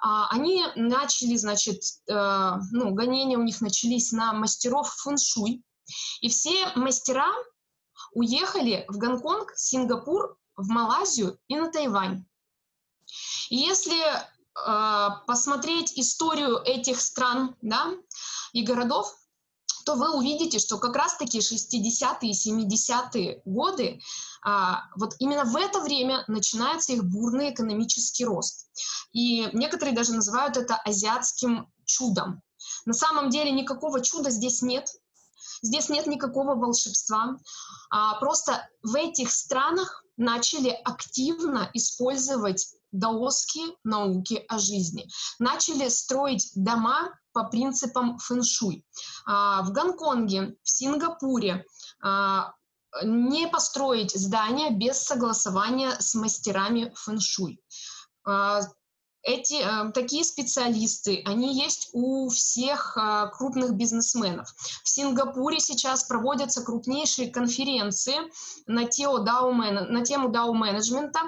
они 0.00 0.64
начали, 0.76 1.36
значит, 1.36 1.82
э, 2.08 2.52
ну, 2.72 2.92
гонения 2.92 3.36
у 3.36 3.42
них 3.42 3.60
начались 3.60 4.12
на 4.12 4.32
мастеров 4.32 4.90
фэншуй, 4.94 5.62
и 6.20 6.28
все 6.28 6.68
мастера 6.74 7.30
уехали 8.12 8.84
в 8.88 8.96
Гонконг, 8.96 9.52
Сингапур, 9.56 10.38
в 10.56 10.68
Малайзию 10.68 11.38
и 11.48 11.56
на 11.56 11.70
Тайвань. 11.70 12.24
И 13.50 13.56
если 13.56 14.00
э, 14.00 15.08
посмотреть 15.26 15.98
историю 15.98 16.58
этих 16.64 17.00
стран 17.00 17.56
да, 17.60 17.92
и 18.52 18.62
городов, 18.62 19.14
то 19.90 19.96
вы 19.96 20.16
увидите, 20.16 20.60
что 20.60 20.78
как 20.78 20.94
раз-таки 20.94 21.40
60-е 21.40 22.30
и 22.30 22.32
70-е 22.32 23.42
годы, 23.44 24.00
а, 24.40 24.84
вот 24.94 25.16
именно 25.18 25.44
в 25.44 25.56
это 25.56 25.80
время 25.80 26.22
начинается 26.28 26.92
их 26.92 27.02
бурный 27.02 27.50
экономический 27.50 28.24
рост. 28.24 28.68
И 29.12 29.48
некоторые 29.52 29.92
даже 29.92 30.12
называют 30.12 30.56
это 30.56 30.76
азиатским 30.76 31.66
чудом. 31.86 32.40
На 32.84 32.92
самом 32.92 33.30
деле 33.30 33.50
никакого 33.50 34.00
чуда 34.00 34.30
здесь 34.30 34.62
нет. 34.62 34.88
Здесь 35.60 35.88
нет 35.88 36.06
никакого 36.06 36.54
волшебства. 36.54 37.40
А, 37.90 38.20
просто 38.20 38.68
в 38.84 38.94
этих 38.94 39.32
странах 39.32 40.04
начали 40.16 40.70
активно 40.84 41.68
использовать 41.74 42.76
даосские 42.92 43.74
науки 43.84 44.44
о 44.48 44.58
жизни. 44.58 45.08
Начали 45.38 45.88
строить 45.88 46.50
дома 46.54 47.10
по 47.32 47.44
принципам 47.44 48.18
фэншуй. 48.18 48.84
А, 49.26 49.62
в 49.62 49.72
Гонконге, 49.72 50.56
в 50.62 50.68
Сингапуре 50.68 51.64
а, 52.02 52.52
не 53.04 53.46
построить 53.46 54.12
здание 54.12 54.70
без 54.70 55.00
согласования 55.00 55.96
с 56.00 56.14
мастерами 56.14 56.92
фэншуй. 56.96 57.60
А, 58.24 58.62
эти 59.22 59.62
такие 59.92 60.24
специалисты, 60.24 61.22
они 61.26 61.54
есть 61.54 61.90
у 61.92 62.30
всех 62.30 62.96
крупных 63.34 63.74
бизнесменов. 63.74 64.48
В 64.82 64.88
Сингапуре 64.88 65.60
сейчас 65.60 66.04
проводятся 66.04 66.62
крупнейшие 66.64 67.30
конференции 67.30 68.14
на, 68.66 68.86
тему 68.86 69.18
на 69.18 70.04
тему 70.06 70.30
DAO-менеджмента, 70.30 71.20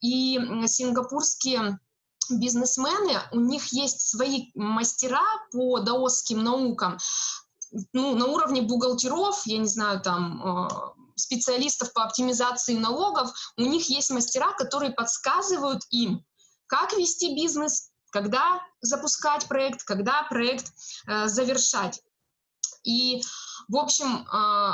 и 0.00 0.38
сингапурские 0.66 1.78
бизнесмены, 2.30 3.20
у 3.32 3.40
них 3.40 3.66
есть 3.66 4.00
свои 4.00 4.50
мастера 4.54 5.24
по 5.52 5.80
даосским 5.80 6.42
наукам, 6.42 6.98
ну, 7.92 8.14
на 8.14 8.26
уровне 8.26 8.62
бухгалтеров, 8.62 9.42
я 9.46 9.58
не 9.58 9.66
знаю, 9.66 10.00
там, 10.00 10.42
э, 10.42 10.68
специалистов 11.16 11.92
по 11.92 12.04
оптимизации 12.04 12.76
налогов, 12.76 13.30
у 13.56 13.62
них 13.62 13.88
есть 13.88 14.10
мастера, 14.10 14.52
которые 14.52 14.92
подсказывают 14.92 15.82
им, 15.90 16.24
как 16.66 16.92
вести 16.94 17.34
бизнес, 17.34 17.90
когда 18.10 18.62
запускать 18.80 19.46
проект, 19.46 19.82
когда 19.84 20.22
проект 20.24 20.72
э, 21.06 21.28
завершать. 21.28 22.02
И, 22.84 23.22
в 23.68 23.76
общем, 23.76 24.26
э, 24.26 24.72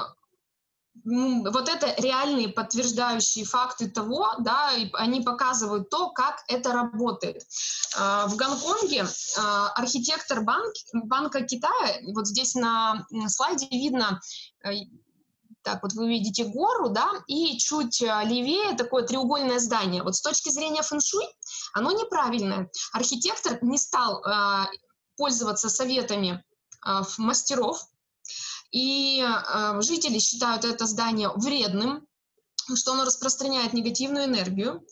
вот 1.03 1.69
это 1.69 1.95
реальные 2.01 2.49
подтверждающие 2.49 3.45
факты 3.45 3.91
того, 3.91 4.29
да, 4.39 4.73
и 4.73 4.91
они 4.93 5.23
показывают 5.23 5.91
то, 5.91 6.11
как 6.11 6.45
это 6.49 6.73
работает. 6.73 7.43
А, 7.97 8.27
в 8.29 8.37
Гонконге 8.37 9.05
а, 9.37 9.71
архитектор 9.71 10.43
банк, 10.43 10.73
Банка 10.93 11.43
Китая, 11.43 11.99
вот 12.15 12.27
здесь 12.27 12.55
на 12.55 13.07
слайде 13.29 13.67
видно 13.71 14.21
э, 14.65 14.71
так 15.63 15.83
вот 15.83 15.95
вы 15.95 16.09
видите 16.09 16.45
гору, 16.45 16.91
да, 16.91 17.11
и 17.27 17.59
чуть 17.59 18.01
левее 18.01 18.77
такое 18.77 19.05
треугольное 19.05 19.59
здание. 19.59 20.03
Вот 20.03 20.15
с 20.15 20.21
точки 20.21 20.51
зрения 20.51 20.83
фэншуй 20.83 21.25
оно 21.73 21.91
неправильное. 21.91 22.71
Архитектор 22.93 23.59
не 23.63 23.79
стал 23.79 24.23
э, 24.23 24.67
пользоваться 25.17 25.69
советами 25.69 26.45
э, 26.87 27.03
мастеров, 27.19 27.81
и 28.75 29.23
э, 29.23 29.81
жители 29.83 30.19
считают 30.19 30.65
это 30.65 30.87
здание 30.87 31.31
вредным, 31.37 32.05
что 32.75 32.93
оно 32.93 33.05
распространяет 33.05 33.73
негативную 33.73 34.25
энергию. 34.25 34.85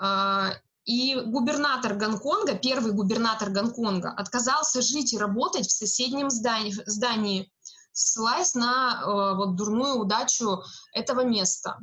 Э, 0.00 0.50
и 0.84 1.16
губернатор 1.16 1.94
Гонконга, 1.94 2.54
первый 2.54 2.92
губернатор 2.92 3.50
Гонконга, 3.50 4.10
отказался 4.10 4.82
жить 4.82 5.12
и 5.12 5.18
работать 5.18 5.66
в 5.66 5.72
соседнем 5.72 6.30
здании, 6.30 6.74
здании 6.86 7.52
ссылаясь 7.90 8.54
на 8.54 9.02
э, 9.02 9.36
вот, 9.36 9.56
дурную 9.56 9.96
удачу 9.96 10.62
этого 10.94 11.24
места. 11.24 11.78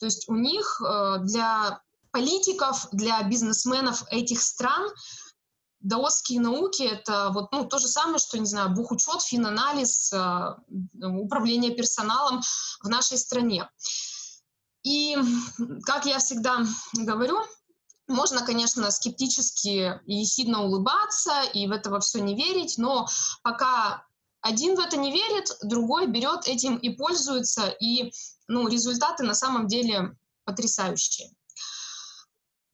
То 0.00 0.06
есть 0.06 0.28
у 0.28 0.34
них 0.34 0.82
э, 0.84 1.18
для 1.20 1.80
политиков, 2.10 2.88
для 2.90 3.22
бизнесменов 3.22 4.02
этих 4.10 4.42
стран 4.42 4.90
даосские 5.86 6.40
науки— 6.40 6.82
это 6.84 7.30
вот, 7.32 7.52
ну, 7.52 7.64
то 7.64 7.78
же 7.78 7.88
самое, 7.88 8.18
что, 8.18 8.38
не 8.38 8.46
знаю, 8.46 8.70
бухучет, 8.70 9.22
финанализ, 9.22 10.12
э, 10.12 10.54
управление 11.02 11.74
персоналом 11.74 12.40
в 12.82 12.88
нашей 12.88 13.18
стране. 13.18 13.68
И, 14.82 15.16
как 15.84 16.06
я 16.06 16.18
всегда 16.18 16.64
говорю, 16.92 17.38
можно, 18.08 18.44
конечно, 18.44 18.90
скептически 18.90 20.00
и 20.06 20.24
сильно 20.24 20.62
улыбаться 20.62 21.42
и 21.52 21.66
в 21.66 21.72
это 21.72 21.98
все 22.00 22.20
не 22.20 22.36
верить, 22.36 22.78
но 22.78 23.08
пока 23.42 24.04
один 24.40 24.76
в 24.76 24.80
это 24.80 24.96
не 24.96 25.10
верит, 25.10 25.56
другой 25.62 26.06
берет 26.06 26.46
этим 26.46 26.76
и 26.76 26.90
пользуется, 26.90 27.68
и 27.68 28.12
ну, 28.46 28.68
результаты 28.68 29.24
на 29.24 29.34
самом 29.34 29.66
деле 29.66 30.16
потрясающие. 30.44 31.30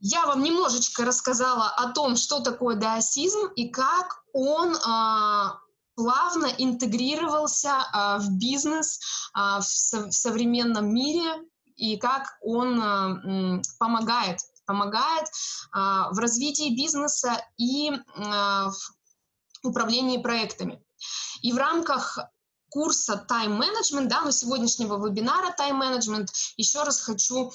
Я 0.05 0.27
вам 0.27 0.43
немножечко 0.43 1.05
рассказала 1.05 1.69
о 1.69 1.93
том, 1.93 2.17
что 2.17 2.41
такое 2.41 2.75
даосизм 2.75 3.47
и 3.55 3.69
как 3.69 4.25
он 4.33 4.77
а, 4.85 5.61
плавно 5.95 6.47
интегрировался 6.59 7.87
а, 7.93 8.19
в 8.19 8.33
бизнес 8.33 8.99
а, 9.33 9.61
в, 9.61 9.65
со, 9.65 10.09
в 10.09 10.12
современном 10.12 10.93
мире 10.93 11.41
и 11.77 11.99
как 11.99 12.37
он 12.43 13.62
помогает 13.79 14.41
помогает 14.65 15.27
в 15.73 16.19
развитии 16.19 16.75
бизнеса 16.77 17.45
и 17.57 17.91
в 18.15 18.73
управлении 19.65 20.19
проектами. 20.19 20.81
И 21.41 21.53
в 21.53 21.57
рамках 21.57 22.19
курса 22.71 23.27
Management, 23.29 24.07
да, 24.07 24.23
но 24.23 24.31
сегодняшнего 24.31 25.05
вебинара 25.05 25.55
Management, 25.59 26.29
еще 26.57 26.85
раз 26.85 27.01
хочу 27.01 27.51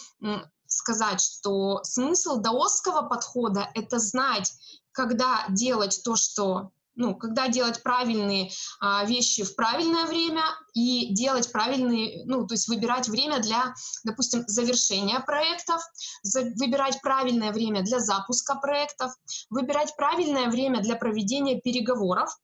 сказать, 0.77 1.21
что 1.21 1.81
смысл 1.83 2.37
даосского 2.37 3.03
подхода— 3.07 3.69
это 3.75 3.99
знать, 3.99 4.53
когда 4.91 5.45
делать 5.49 6.01
то, 6.03 6.15
что 6.15 6.71
ну, 6.97 7.15
когда 7.15 7.47
делать 7.47 7.83
правильные 7.83 8.49
а, 8.79 9.05
вещи 9.05 9.43
в 9.43 9.55
правильное 9.55 10.05
время 10.07 10.41
и 10.73 11.13
делать 11.13 11.51
правильные, 11.51 12.25
ну, 12.25 12.45
то 12.45 12.55
есть 12.55 12.67
выбирать 12.67 13.07
время 13.07 13.39
для, 13.39 13.75
допустим, 14.03 14.43
завершения 14.47 15.19
проектов, 15.19 15.81
за, 16.23 16.41
выбирать 16.55 16.99
правильное 17.01 17.53
время 17.53 17.83
для 17.83 17.99
запуска 17.99 18.55
проектов, 18.55 19.13
выбирать 19.51 19.95
правильное 19.95 20.49
время 20.49 20.81
для 20.81 20.95
проведения 20.95 21.61
переговоров, 21.61 22.35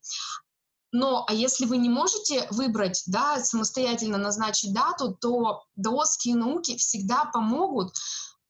но 0.94 1.26
а 1.28 1.34
если 1.34 1.66
вы 1.66 1.78
не 1.78 1.90
можете 1.90 2.48
выбрать, 2.52 3.04
да, 3.08 3.44
самостоятельно 3.44 4.18
назначить 4.18 4.74
дату, 4.74 5.18
то 5.20 5.64
даосские 5.76 6.36
науки 6.36 6.78
всегда 6.78 7.26
помогут 7.26 7.94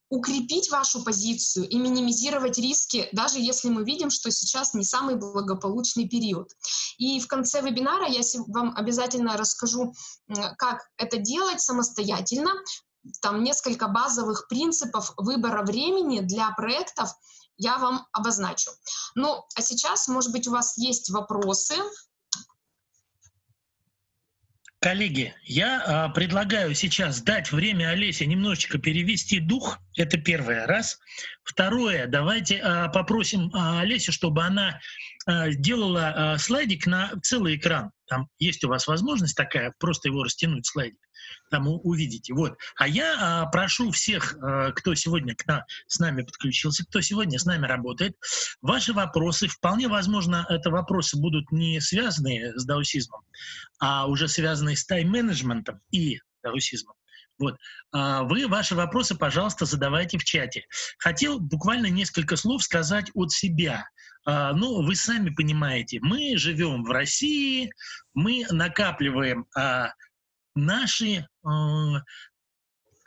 укрепить 0.10 0.70
вашу 0.70 1.04
позицию 1.04 1.68
и 1.68 1.78
минимизировать 1.78 2.60
риски, 2.60 3.08
даже 3.14 3.40
если 3.40 3.70
мы 3.70 3.84
видим, 3.86 4.10
что 4.10 4.30
сейчас 4.30 4.74
не 4.74 4.84
самый 4.84 5.16
благополучный 5.16 6.08
период. 6.08 6.52
И 6.98 7.20
в 7.22 7.28
конце 7.28 7.62
вебинара 7.62 8.08
я 8.08 8.22
вам 8.50 8.76
обязательно 8.76 9.38
расскажу, 9.38 9.96
как 10.58 10.82
это 10.98 11.18
делать 11.18 11.62
самостоятельно. 11.62 12.52
Там 13.22 13.42
несколько 13.44 13.88
базовых 13.88 14.48
принципов 14.50 15.14
выбора 15.18 15.64
времени 15.64 16.20
для 16.20 16.52
проектов 16.52 17.10
я 17.58 17.78
вам 17.78 18.06
обозначу. 18.12 18.70
Ну, 19.16 19.44
а 19.56 19.62
сейчас, 19.62 20.10
может 20.10 20.32
быть, 20.32 20.48
у 20.48 20.52
вас 20.52 20.78
есть 20.78 21.10
вопросы, 21.10 21.76
Коллеги, 24.84 25.34
я 25.46 25.82
а, 25.82 26.10
предлагаю 26.10 26.76
сейчас 26.76 27.22
дать 27.22 27.54
время 27.54 27.92
Олесе 27.92 28.26
немножечко 28.26 28.80
перевести 28.80 29.40
дух. 29.40 29.80
Это 29.96 30.18
первое. 30.18 30.68
Раз. 30.68 31.00
Второе. 31.46 32.06
Давайте 32.06 32.60
а, 32.62 32.90
попросим 32.90 33.50
а, 33.54 33.80
Олесю, 33.80 34.12
чтобы 34.12 34.44
она 34.44 34.82
делала 35.56 36.34
а, 36.34 36.38
слайдик 36.38 36.86
на 36.86 37.12
целый 37.22 37.56
экран. 37.56 37.92
Там 38.08 38.28
есть 38.40 38.64
у 38.64 38.68
вас 38.68 38.88
возможность 38.88 39.36
такая, 39.36 39.74
просто 39.80 40.10
его 40.10 40.24
растянуть 40.24 40.66
слайдик 40.66 41.00
там 41.50 41.68
увидите. 41.68 42.34
Вот. 42.34 42.58
А 42.78 42.88
я 42.88 43.16
а, 43.20 43.46
прошу 43.46 43.92
всех, 43.92 44.36
кто 44.76 44.96
сегодня 44.96 45.36
к 45.36 45.46
нам, 45.46 45.62
с 45.88 46.00
нами 46.00 46.24
подключился, 46.24 46.86
кто 46.86 47.00
сегодня 47.00 47.40
с 47.40 47.46
нами 47.46 47.66
работает, 47.66 48.16
ваши 48.62 48.92
вопросы, 48.92 49.48
вполне 49.48 49.88
возможно, 49.88 50.46
это 50.50 50.70
вопросы 50.70 51.18
будут 51.18 51.52
не 51.52 51.80
связанные 51.80 52.58
с 52.58 52.66
даусизмом, 52.66 53.22
а 53.80 54.08
уже 54.08 54.28
связанные 54.28 54.76
с 54.76 54.86
тайм-менеджментом 54.86 55.80
и 55.92 56.20
даусизмом. 56.42 56.96
Вот. 57.40 57.58
А 57.92 58.24
вы 58.24 58.48
ваши 58.48 58.76
вопросы, 58.76 59.16
пожалуйста, 59.16 59.66
задавайте 59.66 60.18
в 60.18 60.24
чате. 60.24 60.66
Хотел 61.00 61.40
буквально 61.40 61.88
несколько 61.88 62.36
слов 62.36 62.64
сказать 62.64 63.10
от 63.14 63.32
себя. 63.32 63.88
А, 64.26 64.54
ну, 64.54 64.86
вы 64.86 64.96
сами 64.96 65.30
понимаете, 65.30 66.00
мы 66.02 66.38
живем 66.38 66.84
в 66.84 66.92
России, 66.92 67.72
мы 68.14 68.46
накапливаем 68.50 69.46
а, 69.56 69.92
наши 70.56 71.28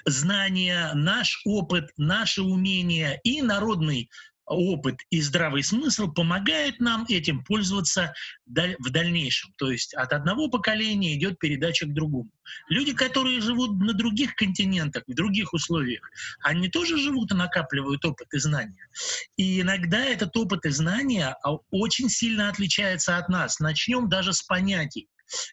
знания, 0.05 0.93
наш 0.95 1.41
опыт, 1.45 1.91
наши 1.97 2.43
умения 2.43 3.21
и 3.25 3.43
народный 3.43 4.09
опыт 4.47 5.01
и 5.11 5.21
здравый 5.21 5.63
смысл 5.63 6.13
помогает 6.13 6.81
нам 6.81 7.05
этим 7.09 7.45
пользоваться 7.45 8.15
в 8.47 8.91
дальнейшем. 8.91 9.53
То 9.59 9.71
есть 9.71 9.95
от 9.95 10.13
одного 10.13 10.49
поколения 10.49 11.15
идет 11.15 11.39
передача 11.39 11.87
к 11.87 11.95
другому. 11.95 12.31
Люди, 12.69 12.93
которые 12.93 13.41
живут 13.41 13.79
на 13.81 13.93
других 13.93 14.35
континентах, 14.35 15.03
в 15.07 15.15
других 15.15 15.53
условиях, 15.53 16.09
они 16.43 16.69
тоже 16.69 16.97
живут 16.99 17.33
и 17.33 17.35
накапливают 17.35 18.05
опыт 18.05 18.29
и 18.33 18.39
знания. 18.39 18.89
И 19.37 19.61
иногда 19.61 20.05
этот 20.05 20.37
опыт 20.37 20.65
и 20.65 20.71
знания 20.71 21.37
а, 21.43 21.57
очень 21.71 22.09
сильно 22.09 22.49
отличается 22.49 23.17
от 23.17 23.29
нас. 23.29 23.59
Начнем 23.59 24.09
даже 24.09 24.33
с 24.33 24.43
понятий. 24.43 25.09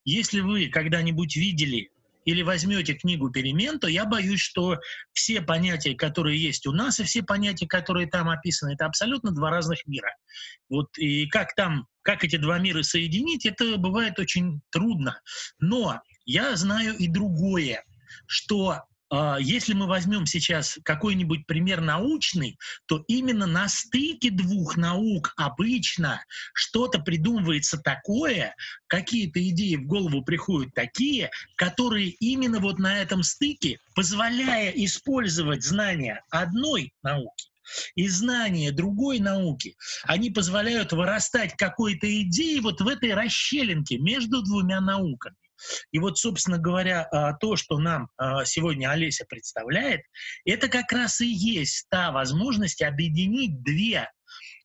Если 0.06 0.40
вы 0.42 0.68
когда-нибудь 0.68 1.36
видели 1.36 1.90
или 2.26 2.42
возьмете 2.42 2.94
книгу 2.94 3.30
«Перемен», 3.30 3.80
то 3.80 3.88
я 3.88 4.06
боюсь, 4.06 4.42
что 4.42 4.80
все 5.14 5.42
понятия, 5.42 5.96
которые 5.96 6.42
есть 6.42 6.66
у 6.68 6.72
нас, 6.72 7.00
и 7.00 7.04
все 7.04 7.24
понятия, 7.24 7.68
которые 7.68 8.08
там 8.08 8.30
описаны, 8.30 8.74
это 8.74 8.86
абсолютно 8.86 9.32
два 9.32 9.50
разных 9.50 9.86
мира. 9.86 10.16
Вот 10.70 10.98
и 10.98 11.28
как 11.28 11.56
там, 11.56 11.88
как 12.02 12.24
эти 12.24 12.38
два 12.38 12.60
мира 12.60 12.84
соединить, 12.84 13.46
это 13.46 13.78
бывает 13.78 14.20
очень 14.20 14.62
трудно. 14.72 15.22
Но 15.60 16.02
я 16.26 16.56
знаю 16.56 16.96
и 16.98 17.08
другое, 17.08 17.84
что 18.28 18.84
если 19.40 19.74
мы 19.74 19.88
возьмем 19.88 20.26
сейчас 20.26 20.80
какой-нибудь 20.84 21.46
пример 21.46 21.82
научный, 21.82 22.58
то 22.88 23.04
именно 23.08 23.46
на 23.46 23.68
стыке 23.70 24.32
двух 24.32 24.76
наук 24.78 25.34
обычно 25.38 26.24
что-то 26.54 27.00
придумывается 27.00 27.78
такое, 27.78 28.56
какие-то 28.88 29.48
идеи 29.50 29.76
в 29.76 29.86
голову 29.86 30.24
приходят 30.24 30.74
такие, 30.74 31.30
которые 31.56 32.10
именно 32.10 32.60
вот 32.60 32.80
на 32.80 33.02
этом 33.02 33.24
стыке, 33.24 33.80
позволяя 33.96 34.72
использовать 34.72 35.64
знания 35.64 36.24
одной 36.30 36.94
науки, 37.04 37.50
и 37.96 38.08
знания 38.08 38.72
другой 38.72 39.20
науки, 39.20 39.76
они 40.04 40.30
позволяют 40.30 40.92
вырастать 40.92 41.56
какой-то 41.56 42.08
идеи 42.24 42.60
вот 42.60 42.82
в 42.82 42.88
этой 42.88 43.14
расщелинке 43.14 43.98
между 43.98 44.42
двумя 44.44 44.82
науками. 44.82 45.36
И 45.92 46.00
вот, 46.00 46.18
собственно 46.18 46.58
говоря, 46.58 47.04
а, 47.12 47.34
то, 47.34 47.56
что 47.56 47.78
нам 47.78 48.10
а, 48.18 48.46
сегодня 48.46 48.90
Олеся 48.92 49.26
представляет, 49.28 50.02
это 50.46 50.68
как 50.68 50.92
раз 50.92 51.22
и 51.22 51.28
есть 51.28 51.86
та 51.90 52.12
возможность 52.12 52.82
объединить 52.82 53.64
две 53.64 54.10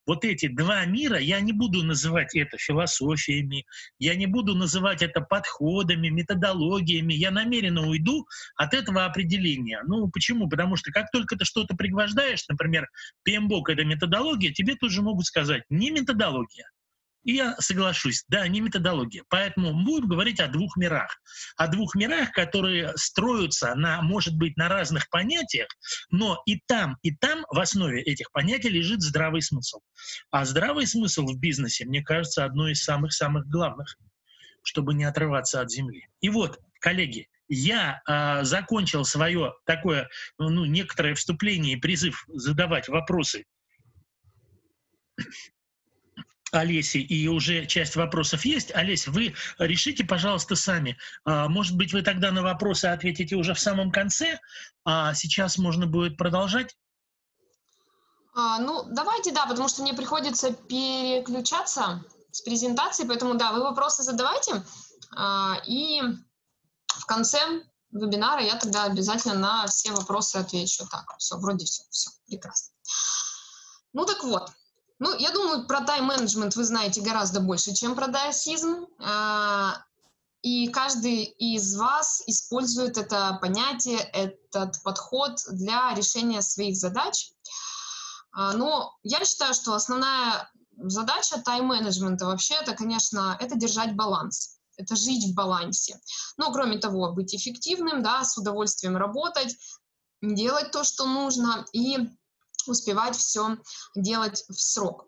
вот 0.09 0.25
эти 0.25 0.49
два 0.49 0.87
мира, 0.87 1.19
я 1.19 1.39
не 1.41 1.53
буду 1.53 1.85
называть 1.85 2.35
это 2.35 2.57
философиями, 2.57 3.67
я 3.99 4.15
не 4.15 4.27
буду 4.27 4.55
называть 4.55 5.03
это 5.03 5.21
подходами, 5.21 6.09
методологиями, 6.09 7.13
я 7.13 7.31
намеренно 7.31 7.87
уйду 7.87 8.27
от 8.57 8.73
этого 8.73 9.05
определения. 9.05 9.83
Ну, 9.87 10.09
почему? 10.09 10.49
Потому 10.49 10.77
что 10.77 10.91
как 10.93 11.11
только 11.13 11.37
ты 11.37 11.45
что-то 11.45 11.77
пригвождаешь, 11.77 12.43
например, 12.49 12.89
PMBOK— 13.29 13.65
это 13.69 13.85
методология, 13.85 14.51
тебе 14.51 14.77
тут 14.77 14.91
же 14.93 15.03
могут 15.03 15.27
сказать, 15.27 15.63
не 15.69 15.91
методология, 15.91 16.71
и 17.29 17.35
я 17.35 17.55
соглашусь, 17.59 18.25
да, 18.29 18.49
не 18.49 18.63
методология. 18.63 19.23
Поэтому 19.29 19.85
будем 19.85 20.09
говорить 20.09 20.41
о 20.41 20.49
двух 20.49 20.79
мирах. 20.79 21.21
О 21.59 21.69
двух 21.69 21.95
мирах, 21.95 22.33
которые 22.33 22.97
строятся, 22.97 23.75
на, 23.75 24.01
может 24.01 24.35
быть, 24.35 24.57
на 24.57 24.71
разных 24.71 25.11
понятиях, 25.11 25.69
но 26.11 26.41
и 26.47 26.59
там, 26.67 26.97
и 27.03 27.15
там 27.15 27.45
в 27.51 27.61
основе 27.61 28.01
этих 28.01 28.33
понятий 28.33 28.71
лежит 28.71 29.03
здравый 29.03 29.43
смысл. 29.43 29.81
А 30.31 30.47
здравый 30.47 30.87
смысл 30.87 31.27
в 31.27 31.39
бизнесе, 31.39 31.85
мне 31.85 32.03
кажется, 32.03 32.47
одно 32.47 32.67
из 32.67 32.83
самых-самых 32.83 33.47
главных, 33.47 33.95
чтобы 34.63 34.95
не 34.95 35.05
отрываться 35.05 35.61
от 35.61 35.71
земли. 35.71 36.09
И 36.23 36.31
вот, 36.31 36.59
коллеги, 36.81 37.29
я 37.47 38.01
э, 38.09 38.43
закончил 38.45 39.05
свое 39.05 39.53
такое, 39.67 40.09
ну, 40.39 40.65
некоторое 40.65 41.15
вступление 41.15 41.75
и 41.75 41.81
призыв 41.81 42.25
задавать 42.29 42.89
вопросы 42.89 43.45
Олеси, 46.53 46.99
и 46.99 47.29
уже 47.29 47.67
часть 47.67 47.97
вопросов 47.97 48.45
есть. 48.45 48.75
Олесь, 48.75 49.07
вы 49.07 49.35
решите, 49.59 50.05
пожалуйста, 50.05 50.57
сами. 50.57 50.97
А, 51.25 51.49
может 51.49 51.77
быть, 51.77 51.93
вы 51.93 52.03
тогда 52.03 52.31
на 52.31 52.43
вопросы 52.43 52.87
ответите 52.87 53.37
уже 53.37 53.55
в 53.55 53.61
самом 53.61 53.91
конце, 53.91 54.39
а 54.85 55.15
сейчас 55.15 55.59
можно 55.59 55.87
будет 55.87 56.17
продолжать? 56.17 56.77
А, 58.35 58.59
ну, 58.59 58.85
давайте, 58.91 59.33
да, 59.33 59.47
потому 59.47 59.69
что 59.69 59.83
мне 59.83 59.95
приходится 59.95 60.53
переключаться 60.53 62.05
с 62.31 62.43
презентации, 62.43 63.07
поэтому, 63.07 63.35
да, 63.35 63.53
вы 63.53 63.63
вопросы 63.63 64.03
задавайте, 64.03 64.65
а, 65.17 65.61
и 65.67 66.01
в 66.87 67.07
конце 67.07 67.39
вебинара 67.91 68.43
я 68.43 68.57
тогда 68.57 68.85
обязательно 68.85 69.35
на 69.35 69.67
все 69.67 69.93
вопросы 69.93 70.37
отвечу. 70.37 70.87
Так, 70.91 71.15
все, 71.19 71.37
вроде 71.39 71.65
все, 71.65 71.83
все, 71.91 72.11
прекрасно. 72.27 72.75
Ну 73.93 74.05
так 74.05 74.23
вот, 74.23 74.51
ну, 74.99 75.17
я 75.17 75.31
думаю, 75.31 75.67
про 75.67 75.81
тайм-менеджмент 75.83 76.57
вы 76.57 76.65
знаете 76.65 77.01
гораздо 77.01 77.41
больше, 77.41 77.75
чем 77.75 77.95
про 77.95 78.09
дайосизм. 78.09 78.87
А, 79.01 79.83
и 80.43 80.69
каждый 80.69 81.25
из 81.25 81.77
вас 81.77 82.23
использует 82.27 82.97
это 82.97 83.39
понятие, 83.41 83.99
этот 83.99 84.83
подход 84.83 85.39
для 85.51 85.95
решения 85.95 86.43
своих 86.43 86.77
задач. 86.77 87.33
А, 88.33 88.53
но 88.55 88.97
я 89.03 89.25
считаю, 89.25 89.55
что 89.55 89.75
основная 89.75 90.51
задача 90.77 91.41
тайм-менеджмента 91.41 92.27
вообще 92.27 92.55
это, 92.55 92.75
конечно, 92.75 93.37
это 93.41 93.57
держать 93.57 93.95
баланс 93.95 94.59
это 94.79 94.97
жить 94.97 95.31
в 95.31 95.35
балансе. 95.35 96.01
Но, 96.37 96.53
кроме 96.53 96.79
того, 96.79 97.13
быть 97.13 97.35
эффективным, 97.35 98.03
да, 98.03 98.25
с 98.25 98.39
удовольствием 98.39 98.97
работать, 98.97 99.57
делать 100.23 100.71
то, 100.71 100.85
что 100.85 101.05
нужно, 101.05 101.67
и 101.73 101.99
успевать 102.69 103.17
все 103.17 103.59
делать 103.95 104.45
в 104.49 104.61
срок. 104.61 105.07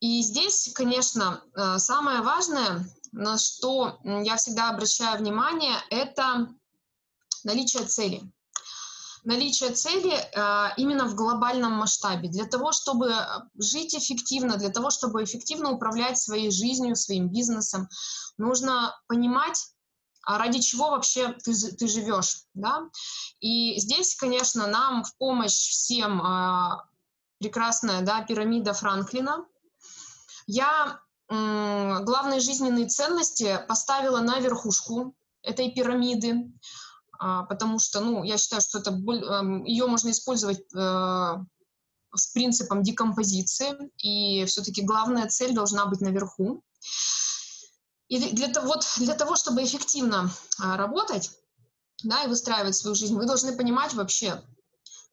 И 0.00 0.22
здесь, 0.22 0.70
конечно, 0.74 1.42
э, 1.56 1.78
самое 1.78 2.20
важное, 2.20 2.86
на 3.12 3.38
что 3.38 3.98
я 4.04 4.36
всегда 4.36 4.70
обращаю 4.70 5.18
внимание, 5.18 5.76
это 5.90 6.48
наличие 7.44 7.84
цели. 7.84 8.22
Наличие 9.24 9.70
цели 9.70 10.12
э, 10.12 10.74
именно 10.76 11.06
в 11.06 11.14
глобальном 11.14 11.72
масштабе. 11.72 12.28
Для 12.28 12.44
того, 12.44 12.72
чтобы 12.72 13.14
жить 13.56 13.94
эффективно, 13.94 14.58
для 14.58 14.68
того, 14.68 14.90
чтобы 14.90 15.24
эффективно 15.24 15.70
управлять 15.70 16.18
своей 16.18 16.50
жизнью, 16.50 16.96
своим 16.96 17.30
бизнесом, 17.30 17.88
нужно 18.36 18.94
понимать, 19.06 19.73
ради 20.26 20.60
чего 20.60 20.90
вообще 20.90 21.32
ты, 21.32 21.52
ты 21.52 21.88
живешь, 21.88 22.44
да? 22.54 22.88
И 23.40 23.78
здесь, 23.78 24.14
конечно, 24.14 24.66
нам 24.66 25.04
в 25.04 25.16
помощь 25.16 25.52
всем 25.52 26.20
а, 26.22 26.86
прекрасная, 27.38 28.02
да, 28.02 28.22
пирамида 28.22 28.72
Франклина. 28.72 29.44
Я 30.46 31.00
м, 31.28 32.04
главные 32.04 32.40
жизненные 32.40 32.86
ценности 32.86 33.58
поставила 33.68 34.20
на 34.20 34.38
верхушку 34.40 35.14
этой 35.42 35.70
пирамиды, 35.70 36.50
а, 37.18 37.44
потому 37.44 37.78
что, 37.78 38.00
ну, 38.00 38.24
я 38.24 38.38
считаю, 38.38 38.62
что 38.62 38.78
это 38.78 38.90
ее 39.66 39.86
можно 39.86 40.10
использовать 40.10 40.64
э, 40.74 41.36
с 42.14 42.26
принципом 42.32 42.82
декомпозиции, 42.82 43.74
и 43.98 44.44
все-таки 44.46 44.82
главная 44.82 45.28
цель 45.28 45.54
должна 45.54 45.86
быть 45.86 46.00
наверху. 46.00 46.62
И 48.14 48.32
для, 48.32 48.48
вот, 48.62 48.86
для 48.98 49.14
того, 49.14 49.34
чтобы 49.34 49.64
эффективно 49.64 50.30
а, 50.60 50.76
работать 50.76 51.32
да, 52.04 52.22
и 52.22 52.28
выстраивать 52.28 52.76
свою 52.76 52.94
жизнь, 52.94 53.16
вы 53.16 53.26
должны 53.26 53.56
понимать 53.56 53.92
вообще, 53.92 54.40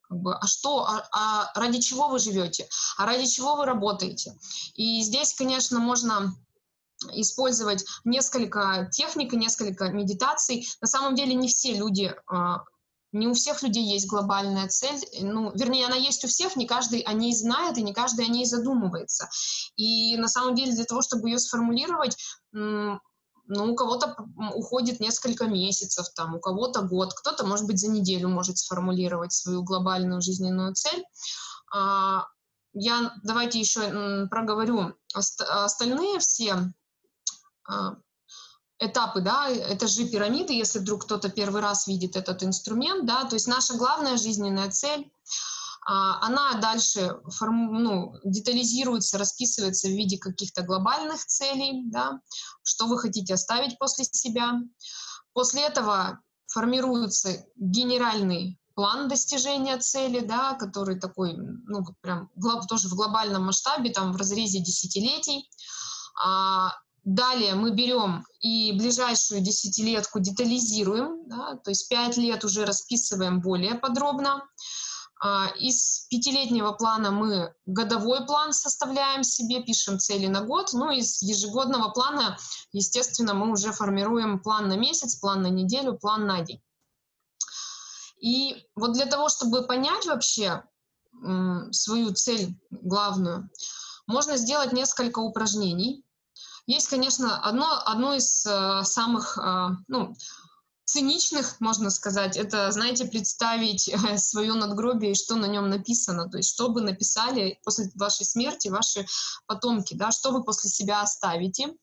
как 0.04 0.20
бы, 0.20 0.36
а 0.36 0.46
что, 0.46 0.86
а, 0.86 1.10
а 1.12 1.60
ради 1.60 1.80
чего 1.80 2.10
вы 2.10 2.20
живете, 2.20 2.70
а 2.98 3.08
ради 3.08 3.26
чего 3.26 3.56
вы 3.56 3.66
работаете. 3.66 4.38
И 4.76 5.02
здесь, 5.02 5.34
конечно, 5.34 5.80
можно 5.80 6.36
использовать 7.14 7.84
несколько 8.04 8.88
техник 8.92 9.34
и 9.34 9.38
несколько 9.38 9.90
медитаций. 9.90 10.70
На 10.80 10.88
самом 10.88 11.16
деле 11.16 11.34
не 11.34 11.48
все 11.48 11.74
люди 11.74 12.14
а, 12.28 12.60
не 13.12 13.28
у 13.28 13.34
всех 13.34 13.62
людей 13.62 13.84
есть 13.84 14.08
глобальная 14.08 14.68
цель, 14.68 15.00
ну, 15.22 15.52
вернее, 15.54 15.86
она 15.86 15.96
есть 15.96 16.24
у 16.24 16.28
всех, 16.28 16.56
не 16.56 16.66
каждый 16.66 17.02
о 17.02 17.14
ней 17.14 17.36
знает 17.36 17.78
и 17.78 17.84
не 17.84 17.94
каждый 17.94 18.26
о 18.26 18.30
ней 18.30 18.46
задумывается. 18.46 19.30
И 19.76 20.16
на 20.18 20.28
самом 20.28 20.56
деле 20.56 20.74
для 20.74 20.86
того, 20.86 21.02
чтобы 21.02 21.30
ее 21.30 21.40
сформулировать, 21.40 22.18
ну, 22.52 23.00
у 23.48 23.76
кого-то 23.76 24.16
уходит 24.56 25.00
несколько 25.00 25.46
месяцев, 25.46 26.08
там, 26.16 26.36
у 26.36 26.40
кого-то 26.40 26.84
год, 26.84 27.14
кто-то, 27.14 27.46
может 27.46 27.66
быть, 27.66 27.80
за 27.80 27.90
неделю 27.90 28.30
может 28.30 28.58
сформулировать 28.58 29.34
свою 29.34 29.64
глобальную 29.64 30.22
жизненную 30.22 30.74
цель. 30.74 31.04
А, 31.74 32.28
я 32.74 33.14
давайте 33.24 33.60
еще 33.60 34.28
проговорю 34.30 34.94
остальные 35.14 36.20
все 36.20 36.72
а, 37.68 37.96
этапы, 38.82 39.22
да, 39.22 39.48
этажи 39.74 40.06
пирамиды, 40.06 40.54
если 40.54 40.80
вдруг 40.80 41.06
кто-то 41.06 41.30
первый 41.30 41.62
раз 41.62 41.88
видит 41.88 42.16
этот 42.16 42.44
инструмент, 42.44 43.06
да, 43.06 43.24
то 43.26 43.36
есть 43.36 43.48
наша 43.48 43.76
главная 43.76 44.18
жизненная 44.18 44.70
цель, 44.72 45.12
а, 45.86 46.26
она 46.26 46.56
дальше 46.56 47.20
форм, 47.30 47.84
ну, 47.84 48.16
детализируется, 48.24 49.18
расписывается 49.18 49.88
в 49.88 49.92
виде 49.92 50.18
каких-то 50.18 50.64
глобальных 50.64 51.24
целей, 51.26 51.84
да, 51.92 52.20
что 52.64 52.88
вы 52.88 53.00
хотите 53.00 53.36
оставить 53.36 53.78
после 53.78 54.06
себя. 54.06 54.60
После 55.34 55.62
этого 55.62 56.20
формируется 56.48 57.46
генеральный 57.56 58.60
план 58.74 59.08
достижения 59.08 59.78
цели, 59.78 60.20
да, 60.20 60.54
который 60.54 61.00
такой, 61.00 61.36
ну, 61.36 61.84
прям 62.02 62.30
тоже 62.68 62.88
в 62.88 62.96
глобальном 62.96 63.46
масштабе, 63.46 63.92
там 63.92 64.12
в 64.12 64.18
разрезе 64.18 64.60
десятилетий. 64.60 65.50
А, 66.24 66.74
Далее 67.04 67.56
мы 67.56 67.72
берем 67.72 68.26
и 68.42 68.74
ближайшую 68.74 69.42
десятилетку 69.42 70.20
детализируем, 70.20 71.28
да, 71.28 71.56
то 71.56 71.72
есть 71.72 71.90
пять 71.90 72.18
лет 72.18 72.44
уже 72.44 72.66
расписываем 72.66 73.42
более 73.42 73.76
подробно. 73.76 74.44
А, 75.24 75.52
из 75.60 76.08
пятилетнего 76.10 76.74
плана 76.74 77.12
мы 77.12 77.54
годовой 77.66 78.26
план 78.26 78.54
составляем 78.54 79.24
себе, 79.24 79.64
пишем 79.64 80.00
цели 80.00 80.28
на 80.28 80.42
год. 80.42 80.74
Ну, 80.74 80.92
из 80.92 81.22
ежегодного 81.22 81.90
плана, 81.90 82.38
естественно, 82.72 83.34
мы 83.34 83.52
уже 83.52 83.72
формируем 83.72 84.40
план 84.40 84.68
на 84.68 84.78
месяц, 84.78 85.16
план 85.16 85.44
на 85.44 85.48
неделю, 85.48 85.98
план 85.98 86.26
на 86.26 86.42
день. 86.42 86.62
И 88.20 88.68
вот 88.76 88.94
для 88.94 89.06
того, 89.08 89.30
чтобы 89.30 89.64
понять 89.64 90.06
вообще 90.06 90.64
свою 91.72 92.14
цель 92.14 92.60
главную, 92.70 93.50
можно 94.08 94.38
сделать 94.38 94.72
несколько 94.72 95.20
упражнений. 95.20 96.04
Есть, 96.68 96.88
конечно, 96.88 97.40
одно, 97.42 97.82
одно 97.86 98.14
из 98.14 98.46
э, 98.46 98.84
самых 98.84 99.38
э, 99.38 99.70
ну, 99.88 100.16
циничных, 100.86 101.60
можно 101.60 101.90
сказать, 101.90 102.38
это, 102.38 102.72
знаете, 102.72 103.06
представить 103.06 103.90
э, 103.90 104.18
свое 104.18 104.54
надгробие 104.54 105.12
и 105.12 105.16
что 105.16 105.36
на 105.36 105.46
нем 105.46 105.70
написано, 105.70 106.30
то 106.30 106.38
есть 106.38 106.50
что 106.50 106.72
вы 106.72 106.82
написали 106.82 107.60
после 107.64 107.90
вашей 107.96 108.26
смерти 108.26 108.68
ваши 108.68 109.06
потомки, 109.48 109.96
да, 109.96 110.12
что 110.12 110.32
вы 110.32 110.44
после 110.44 110.70
себя 110.70 111.02
оставите. 111.02 111.74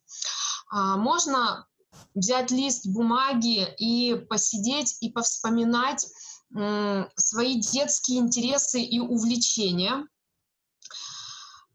А, 0.70 0.96
можно 0.96 1.66
взять 2.14 2.50
лист 2.50 2.86
бумаги 2.86 3.66
и 3.78 4.14
посидеть 4.14 4.98
и 5.00 5.10
повспоминать 5.10 6.06
свои 7.16 7.60
детские 7.60 8.20
интересы 8.20 8.80
и 8.80 9.00
увлечения, 9.00 10.06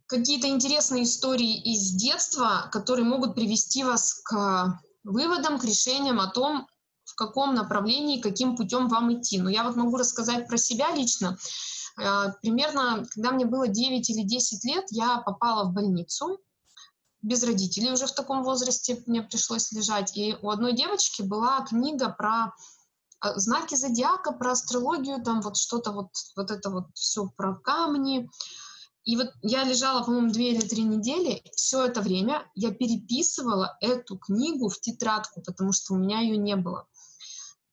какие-то 0.07 0.47
интересные 0.47 1.03
истории 1.03 1.61
из 1.73 1.91
детства, 1.91 2.69
которые 2.71 3.05
могут 3.05 3.35
привести 3.35 3.83
вас 3.83 4.21
к 4.23 4.79
выводам, 5.03 5.59
к 5.59 5.65
решениям 5.65 6.19
о 6.19 6.27
том, 6.27 6.67
в 7.05 7.15
каком 7.15 7.53
направлении, 7.53 8.21
каким 8.21 8.55
путем 8.55 8.87
вам 8.87 9.13
идти. 9.13 9.39
Но 9.39 9.49
я 9.49 9.63
вот 9.63 9.75
могу 9.75 9.97
рассказать 9.97 10.47
про 10.47 10.57
себя 10.57 10.91
лично. 10.91 11.37
Э, 11.99 12.33
примерно, 12.41 13.05
когда 13.13 13.31
мне 13.31 13.45
было 13.45 13.67
9 13.67 14.09
или 14.09 14.23
10 14.23 14.65
лет, 14.65 14.85
я 14.89 15.19
попала 15.19 15.65
в 15.65 15.73
больницу, 15.73 16.39
без 17.21 17.43
родителей 17.43 17.91
уже 17.91 18.05
в 18.05 18.13
таком 18.13 18.43
возрасте 18.43 19.01
мне 19.05 19.21
пришлось 19.21 19.71
лежать. 19.71 20.15
И 20.17 20.35
у 20.41 20.49
одной 20.49 20.73
девочки 20.73 21.21
была 21.21 21.61
книга 21.61 22.09
про 22.09 22.53
э, 23.23 23.33
знаки 23.35 23.75
зодиака, 23.75 24.31
про 24.31 24.51
астрологию, 24.51 25.23
там 25.23 25.41
вот 25.41 25.57
что-то 25.57 25.91
вот, 25.91 26.09
вот 26.35 26.51
это 26.51 26.69
вот 26.69 26.85
все 26.93 27.29
про 27.37 27.55
камни. 27.55 28.29
И 29.03 29.17
вот 29.17 29.31
я 29.41 29.63
лежала, 29.65 30.03
по-моему, 30.03 30.31
две 30.31 30.53
или 30.53 30.61
три 30.61 30.83
недели. 30.83 31.43
Все 31.55 31.85
это 31.85 32.01
время 32.01 32.49
я 32.55 32.71
переписывала 32.71 33.77
эту 33.81 34.17
книгу 34.17 34.69
в 34.69 34.79
тетрадку, 34.79 35.41
потому 35.41 35.73
что 35.73 35.93
у 35.93 35.97
меня 35.97 36.21
ее 36.21 36.37
не 36.37 36.55
было. 36.55 36.87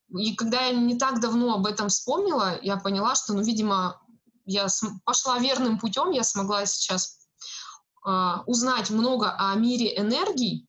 И 0.08 0.34
когда 0.34 0.66
я 0.66 0.72
не 0.72 0.98
так 0.98 1.20
давно 1.20 1.54
об 1.54 1.66
этом 1.66 1.88
вспомнила, 1.88 2.58
я 2.62 2.76
поняла, 2.76 3.14
что, 3.14 3.32
ну, 3.34 3.42
видимо, 3.42 4.00
я 4.44 4.66
пошла 5.04 5.38
верным 5.38 5.78
путем, 5.78 6.10
я 6.10 6.24
смогла 6.24 6.66
сейчас 6.66 7.20
э, 8.04 8.34
узнать 8.46 8.90
много 8.90 9.32
о 9.38 9.54
мире 9.54 9.96
энергий, 9.96 10.68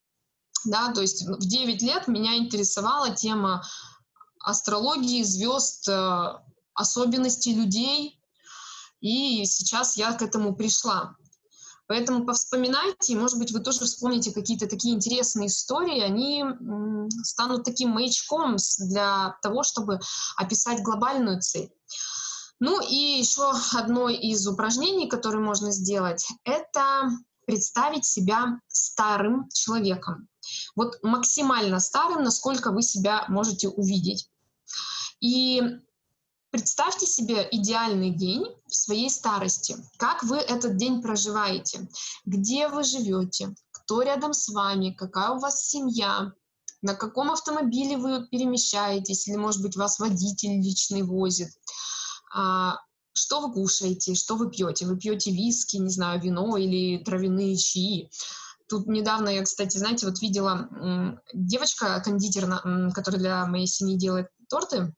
да, 0.64 0.94
то 0.94 1.02
есть 1.02 1.26
в 1.28 1.40
9 1.40 1.82
лет 1.82 2.08
меня 2.08 2.38
интересовала 2.38 3.16
тема 3.16 3.64
астрологии, 4.40 5.24
звезд, 5.24 5.90
э, 5.90 6.40
особенностей 6.76 7.56
людей, 7.56 8.21
и 9.02 9.44
сейчас 9.46 9.98
я 9.98 10.14
к 10.14 10.22
этому 10.22 10.56
пришла. 10.56 11.16
Поэтому 11.88 12.26
повспоминайте, 12.26 13.18
может 13.18 13.38
быть, 13.38 13.52
вы 13.52 13.60
тоже 13.60 13.80
вспомните 13.80 14.32
какие-то 14.32 14.68
такие 14.68 14.96
интересные 14.96 15.48
истории, 15.48 16.00
они 16.00 16.46
станут 17.24 17.66
таким 17.66 17.90
маячком 17.90 18.56
для 18.80 19.38
того, 19.42 19.64
чтобы 19.64 20.00
описать 20.38 20.84
глобальную 20.84 21.42
цель. 21.42 21.70
Ну 22.62 22.80
и 22.80 23.20
еще 23.20 23.52
одно 23.74 24.08
из 24.08 24.48
упражнений, 24.48 25.10
которое 25.10 25.40
можно 25.40 25.72
сделать, 25.72 26.26
это 26.46 27.10
представить 27.46 28.06
себя 28.06 28.62
старым 28.68 29.50
человеком. 29.50 30.30
Вот 30.76 31.00
максимально 31.04 31.80
старым, 31.80 32.24
насколько 32.24 32.72
вы 32.72 32.84
себя 32.84 33.26
можете 33.28 33.68
увидеть. 33.68 34.30
И 35.20 35.62
Представьте 36.52 37.06
себе 37.06 37.48
идеальный 37.50 38.12
день 38.12 38.46
в 38.68 38.76
своей 38.76 39.10
старости. 39.10 39.78
Как 39.98 40.22
вы 40.24 40.36
этот 40.36 40.76
день 40.76 41.02
проживаете? 41.02 41.88
Где 42.26 42.68
вы 42.68 42.84
живете? 42.84 43.56
Кто 43.72 44.02
рядом 44.02 44.34
с 44.34 44.50
вами? 44.50 44.92
Какая 44.92 45.32
у 45.32 45.40
вас 45.40 45.66
семья? 45.66 46.34
На 46.82 46.94
каком 46.96 47.32
автомобиле 47.32 47.96
вы 47.96 48.28
перемещаетесь? 48.28 49.30
Или, 49.30 49.38
может 49.38 49.62
быть, 49.62 49.78
вас 49.78 49.98
водитель 50.00 50.62
личный 50.62 51.04
возит? 51.04 51.52
А, 52.34 52.80
что 53.14 53.40
вы 53.40 53.54
кушаете? 53.54 54.14
Что 54.14 54.36
вы 54.36 54.50
пьете? 54.50 54.86
Вы 54.86 54.98
пьете 54.98 55.32
виски, 55.32 55.78
не 55.78 55.90
знаю, 55.90 56.22
вино 56.22 56.58
или 56.58 57.02
травяные 57.02 57.56
чаи? 57.56 58.10
Тут 58.68 58.88
недавно 58.88 59.30
я, 59.30 59.44
кстати, 59.44 59.78
знаете, 59.78 60.06
вот 60.06 60.22
видела 60.22 60.70
девочка-кондитер, 61.34 62.48
которая 62.94 63.22
для 63.22 63.46
моей 63.46 63.68
семьи 63.68 63.98
делает 63.98 64.28
торты, 64.50 64.94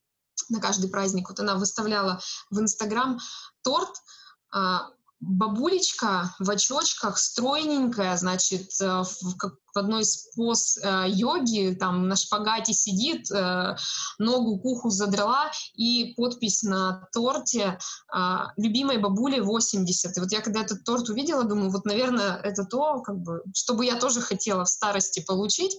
на 0.49 0.59
каждый 0.59 0.89
праздник. 0.89 1.29
Вот 1.29 1.39
она 1.39 1.55
выставляла 1.55 2.19
в 2.49 2.59
Инстаграм 2.59 3.19
торт, 3.61 3.95
а, 4.51 4.89
бабулечка 5.23 6.35
в 6.39 6.49
очочках, 6.49 7.17
стройненькая, 7.17 8.17
значит, 8.17 8.69
э, 8.81 9.03
в, 9.03 9.35
в 9.73 9.77
одной 9.77 10.01
из 10.01 10.29
поз 10.35 10.77
э, 10.77 11.05
йоги, 11.07 11.75
там 11.79 12.07
на 12.07 12.15
шпагате 12.15 12.73
сидит, 12.73 13.31
э, 13.31 13.75
ногу 14.19 14.59
к 14.59 14.65
уху 14.65 14.89
задрала, 14.89 15.49
и 15.75 16.13
подпись 16.17 16.63
на 16.63 17.07
торте 17.13 17.79
э, 18.13 18.37
«Любимой 18.57 18.97
бабуле 18.97 19.39
80». 19.39 20.11
И 20.15 20.19
вот 20.19 20.31
я 20.31 20.41
когда 20.41 20.61
этот 20.61 20.83
торт 20.83 21.09
увидела, 21.09 21.43
думаю, 21.43 21.71
вот, 21.71 21.85
наверное, 21.85 22.37
это 22.37 22.65
то, 22.65 23.01
как 23.01 23.17
бы, 23.17 23.41
что 23.55 23.75
бы 23.75 23.85
я 23.85 23.95
тоже 23.95 24.21
хотела 24.21 24.65
в 24.65 24.69
старости 24.69 25.23
получить. 25.25 25.77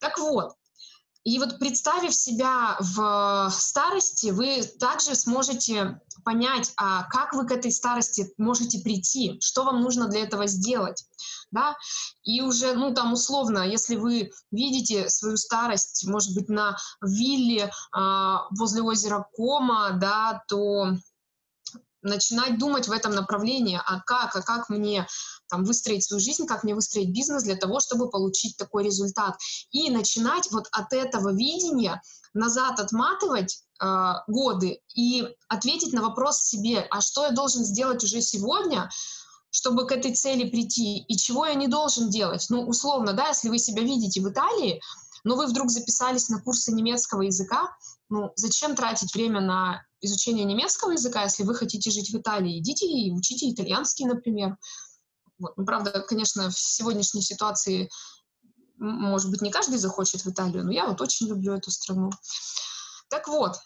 Так 0.00 0.18
вот, 0.18 0.54
и 1.24 1.38
вот 1.38 1.58
представив 1.58 2.14
себя 2.14 2.76
в 2.80 3.48
старости, 3.50 4.30
вы 4.30 4.62
также 4.80 5.14
сможете 5.14 6.00
понять, 6.24 6.72
а 6.76 7.04
как 7.04 7.32
вы 7.32 7.46
к 7.46 7.52
этой 7.52 7.70
старости 7.70 8.32
можете 8.38 8.80
прийти, 8.80 9.38
что 9.40 9.64
вам 9.64 9.80
нужно 9.80 10.08
для 10.08 10.22
этого 10.22 10.46
сделать. 10.48 11.04
Да? 11.52 11.76
И 12.24 12.40
уже, 12.40 12.74
ну 12.74 12.92
там 12.92 13.12
условно, 13.12 13.60
если 13.60 13.96
вы 13.96 14.30
видите 14.50 15.08
свою 15.10 15.36
старость, 15.36 16.06
может 16.08 16.34
быть, 16.34 16.48
на 16.48 16.76
вилле 17.02 17.70
э, 17.96 18.36
возле 18.58 18.82
озера 18.82 19.26
Кома, 19.34 19.92
да, 20.00 20.42
то 20.48 20.96
начинать 22.02 22.58
думать 22.58 22.88
в 22.88 22.92
этом 22.92 23.12
направлении, 23.12 23.80
а 23.84 24.00
как, 24.00 24.36
а 24.36 24.42
как 24.42 24.68
мне 24.68 25.06
там, 25.48 25.64
выстроить 25.64 26.04
свою 26.04 26.20
жизнь, 26.20 26.46
как 26.46 26.64
мне 26.64 26.74
выстроить 26.74 27.10
бизнес 27.10 27.44
для 27.44 27.56
того, 27.56 27.80
чтобы 27.80 28.10
получить 28.10 28.56
такой 28.56 28.84
результат. 28.84 29.36
И 29.70 29.90
начинать 29.90 30.50
вот 30.50 30.68
от 30.72 30.92
этого 30.92 31.32
видения 31.32 32.02
назад 32.34 32.80
отматывать 32.80 33.62
э, 33.80 34.12
годы 34.26 34.80
и 34.94 35.26
ответить 35.48 35.92
на 35.92 36.02
вопрос 36.02 36.42
себе, 36.42 36.86
а 36.90 37.00
что 37.00 37.24
я 37.24 37.30
должен 37.30 37.64
сделать 37.64 38.02
уже 38.02 38.20
сегодня, 38.20 38.90
чтобы 39.50 39.86
к 39.86 39.92
этой 39.92 40.14
цели 40.14 40.48
прийти, 40.48 40.98
и 40.98 41.16
чего 41.16 41.46
я 41.46 41.54
не 41.54 41.68
должен 41.68 42.08
делать. 42.08 42.46
Ну, 42.48 42.62
условно, 42.62 43.12
да, 43.12 43.28
если 43.28 43.50
вы 43.50 43.58
себя 43.58 43.82
видите 43.82 44.20
в 44.20 44.28
Италии, 44.30 44.80
но 45.24 45.36
вы 45.36 45.46
вдруг 45.46 45.70
записались 45.70 46.28
на 46.30 46.40
курсы 46.40 46.72
немецкого 46.72 47.22
языка, 47.22 47.76
ну, 48.12 48.30
зачем 48.36 48.76
тратить 48.76 49.14
время 49.14 49.40
на 49.40 49.86
изучение 50.02 50.44
немецкого 50.44 50.90
языка, 50.90 51.22
если 51.22 51.44
вы 51.44 51.54
хотите 51.54 51.90
жить 51.90 52.10
в 52.10 52.18
Италии? 52.18 52.58
Идите 52.58 52.86
и 52.86 53.10
учите 53.10 53.50
итальянский, 53.50 54.04
например. 54.04 54.58
Вот. 55.38 55.56
Ну, 55.56 55.64
правда, 55.64 56.04
конечно, 56.06 56.50
в 56.50 56.58
сегодняшней 56.58 57.22
ситуации, 57.22 57.88
может 58.76 59.30
быть, 59.30 59.40
не 59.40 59.50
каждый 59.50 59.78
захочет 59.78 60.26
в 60.26 60.30
Италию, 60.30 60.62
но 60.62 60.72
я 60.72 60.86
вот 60.88 61.00
очень 61.00 61.26
люблю 61.26 61.54
эту 61.54 61.70
страну. 61.70 62.10
Так 63.08 63.28
вот, 63.28 63.56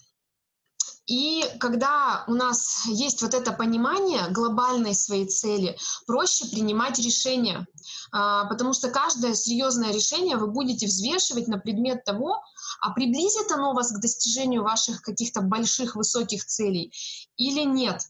и 1.07 1.45
когда 1.61 2.25
у 2.27 2.35
нас 2.35 2.85
есть 2.87 3.23
вот 3.23 3.35
это 3.35 3.53
понимание 3.53 4.29
глобальной 4.31 4.95
своей 4.95 5.27
цели, 5.27 5.79
проще 6.07 6.47
принимать 6.47 6.99
решения, 6.99 7.67
а, 8.11 8.47
потому 8.47 8.73
что 8.73 8.91
каждое 8.91 9.35
серьезное 9.35 9.93
решение 9.93 10.37
вы 10.37 10.49
будете 10.49 10.87
взвешивать 10.87 11.47
на 11.47 11.59
предмет 11.59 12.05
того, 12.05 12.41
а 12.81 12.91
приблизит 12.91 13.51
оно 13.53 13.73
вас 13.73 13.93
к 13.93 14.01
достижению 14.01 14.65
ваших 14.65 15.01
каких-то 15.03 15.43
больших 15.43 15.95
высоких 15.95 16.45
целей 16.45 16.93
или 17.37 17.63
нет. 17.63 18.03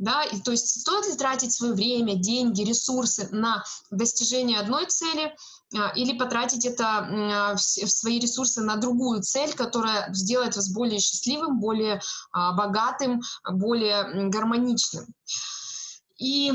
Да, 0.00 0.24
и, 0.24 0.40
то 0.40 0.50
есть 0.50 0.80
стоит 0.80 1.06
ли 1.08 1.14
тратить 1.14 1.52
свое 1.52 1.74
время, 1.74 2.14
деньги, 2.14 2.62
ресурсы 2.62 3.28
на 3.32 3.62
достижение 3.90 4.58
одной 4.58 4.86
цели 4.86 5.36
а, 5.76 5.90
или 5.90 6.16
потратить 6.16 6.64
это 6.64 6.86
а, 6.86 7.54
в 7.54 7.60
свои 7.60 8.18
ресурсы 8.18 8.62
на 8.62 8.76
другую 8.76 9.20
цель, 9.22 9.52
которая 9.52 10.10
сделает 10.14 10.56
вас 10.56 10.70
более 10.70 11.00
счастливым, 11.00 11.60
более 11.60 12.00
а, 12.32 12.52
богатым, 12.54 13.20
более 13.46 14.30
гармоничным. 14.30 15.06
И 16.18 16.52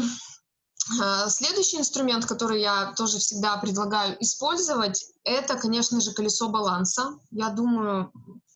Следующий 1.29 1.79
инструмент, 1.79 2.27
который 2.27 2.61
я 2.61 2.93
тоже 2.95 3.17
всегда 3.17 3.57
предлагаю 3.57 4.21
использовать, 4.21 5.03
это, 5.23 5.55
конечно 5.55 5.99
же, 5.99 6.13
колесо 6.13 6.47
баланса. 6.47 7.17
Я 7.31 7.49
думаю, 7.49 8.11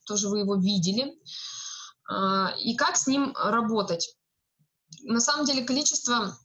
тоже 0.06 0.30
вы 0.30 0.42
его 0.42 0.54
видели. 0.54 1.18
И 2.60 2.76
как 2.76 2.98
с 2.98 3.08
ним 3.08 3.34
работать? 3.36 4.16
На 5.04 5.20
самом 5.20 5.46
деле 5.46 5.64
количество 5.64 6.38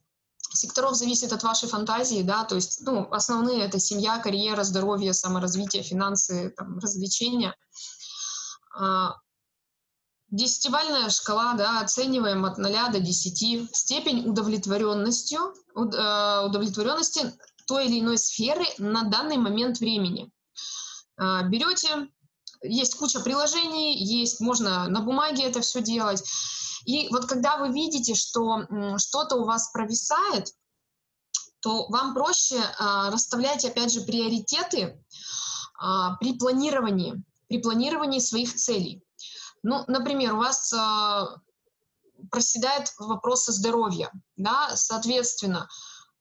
секторов 0.52 0.94
зависит 0.94 1.32
от 1.32 1.42
вашей 1.42 1.68
фантазии, 1.68 2.22
да, 2.22 2.44
то 2.44 2.54
есть, 2.54 2.80
ну, 2.82 3.08
основные 3.10 3.62
это 3.64 3.78
семья, 3.78 4.18
карьера, 4.18 4.62
здоровье, 4.62 5.12
саморазвитие, 5.12 5.82
финансы, 5.82 6.50
там, 6.56 6.78
развлечения. 6.78 7.54
А, 8.76 9.16
десятибальная 10.28 11.10
шкала, 11.10 11.54
да, 11.54 11.80
оцениваем 11.80 12.44
от 12.44 12.58
0 12.58 12.90
до 12.90 13.00
10. 13.00 13.68
Степень 13.72 14.28
удовлетворенностью, 14.28 15.54
э, 15.76 16.46
удовлетворенности 16.46 17.32
той 17.66 17.86
или 17.86 18.00
иной 18.00 18.18
сферы 18.18 18.64
на 18.78 19.04
данный 19.04 19.36
момент 19.36 19.78
времени. 19.78 20.30
А, 21.16 21.42
берете, 21.44 22.08
есть 22.62 22.96
куча 22.96 23.20
приложений, 23.20 23.96
есть, 24.04 24.40
можно 24.40 24.88
на 24.88 25.00
бумаге 25.00 25.44
это 25.44 25.60
все 25.60 25.80
делать. 25.80 26.22
И 26.84 27.08
вот 27.10 27.26
когда 27.26 27.56
вы 27.56 27.72
видите, 27.72 28.14
что 28.14 28.66
что-то 28.98 29.36
у 29.36 29.44
вас 29.44 29.70
провисает, 29.70 30.54
то 31.64 31.86
вам 31.88 32.12
проще 32.12 32.60
а, 32.78 33.10
расставлять, 33.10 33.64
опять 33.64 33.90
же, 33.90 34.02
приоритеты 34.02 35.02
а, 35.78 36.14
при 36.16 36.36
планировании, 36.36 37.22
при 37.48 37.58
планировании 37.58 38.18
своих 38.18 38.54
целей. 38.54 39.02
Ну, 39.62 39.82
например, 39.86 40.34
у 40.34 40.38
вас 40.38 40.70
а, 40.74 41.38
проседают 42.30 42.92
вопросы 42.98 43.50
здоровья, 43.52 44.10
да, 44.36 44.76
соответственно, 44.76 45.68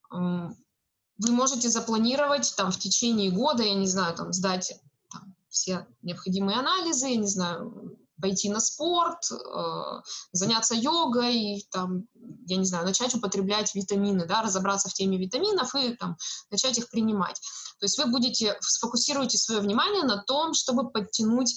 вы 0.09 1.32
можете 1.32 1.70
запланировать 1.70 2.53
там 2.55 2.72
в 2.72 2.80
течение 2.80 3.30
года, 3.30 3.64
я 3.64 3.74
не 3.74 3.88
знаю, 3.88 4.16
там 4.16 4.32
сдать 4.32 4.80
там, 5.11 5.36
все 5.49 5.86
необходимые 6.01 6.57
анализы, 6.57 7.07
я 7.09 7.16
не 7.18 7.28
знаю, 7.28 7.97
пойти 8.22 8.49
на 8.49 8.59
спорт, 8.59 9.20
э, 9.32 10.01
заняться 10.32 10.76
йогой, 10.76 11.68
там, 11.72 12.03
я 12.47 12.57
не 12.57 12.66
знаю, 12.66 12.86
начать 12.86 13.14
употреблять 13.16 13.74
витамины, 13.76 14.26
да, 14.26 14.41
разобраться 14.41 14.89
в 14.89 14.93
теме 14.93 15.18
витаминов 15.18 15.76
и 15.76 15.95
там, 15.95 16.18
начать 16.51 16.78
их 16.78 16.89
принимать. 16.89 17.39
То 17.80 17.86
есть 17.86 17.97
вы 17.97 18.05
будете, 18.05 18.57
сфокусируете 18.61 19.38
свое 19.38 19.61
внимание 19.61 20.03
на 20.03 20.24
том, 20.24 20.53
чтобы 20.53 20.89
подтянуть 20.89 21.55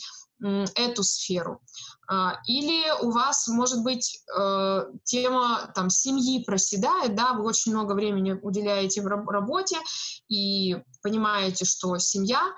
эту 0.74 1.02
сферу. 1.02 1.62
А, 2.08 2.40
или 2.46 2.84
у 3.02 3.10
вас, 3.10 3.48
может 3.48 3.82
быть, 3.82 4.22
э, 4.38 4.82
тема 5.02 5.72
там, 5.74 5.90
семьи 5.90 6.44
проседает, 6.44 7.16
да, 7.16 7.32
вы 7.32 7.44
очень 7.44 7.72
много 7.72 7.94
времени 7.94 8.38
уделяете 8.42 9.02
в 9.02 9.06
работе 9.06 9.78
и 10.28 10.76
понимаете, 11.02 11.64
что 11.64 11.96
семья 11.98 12.54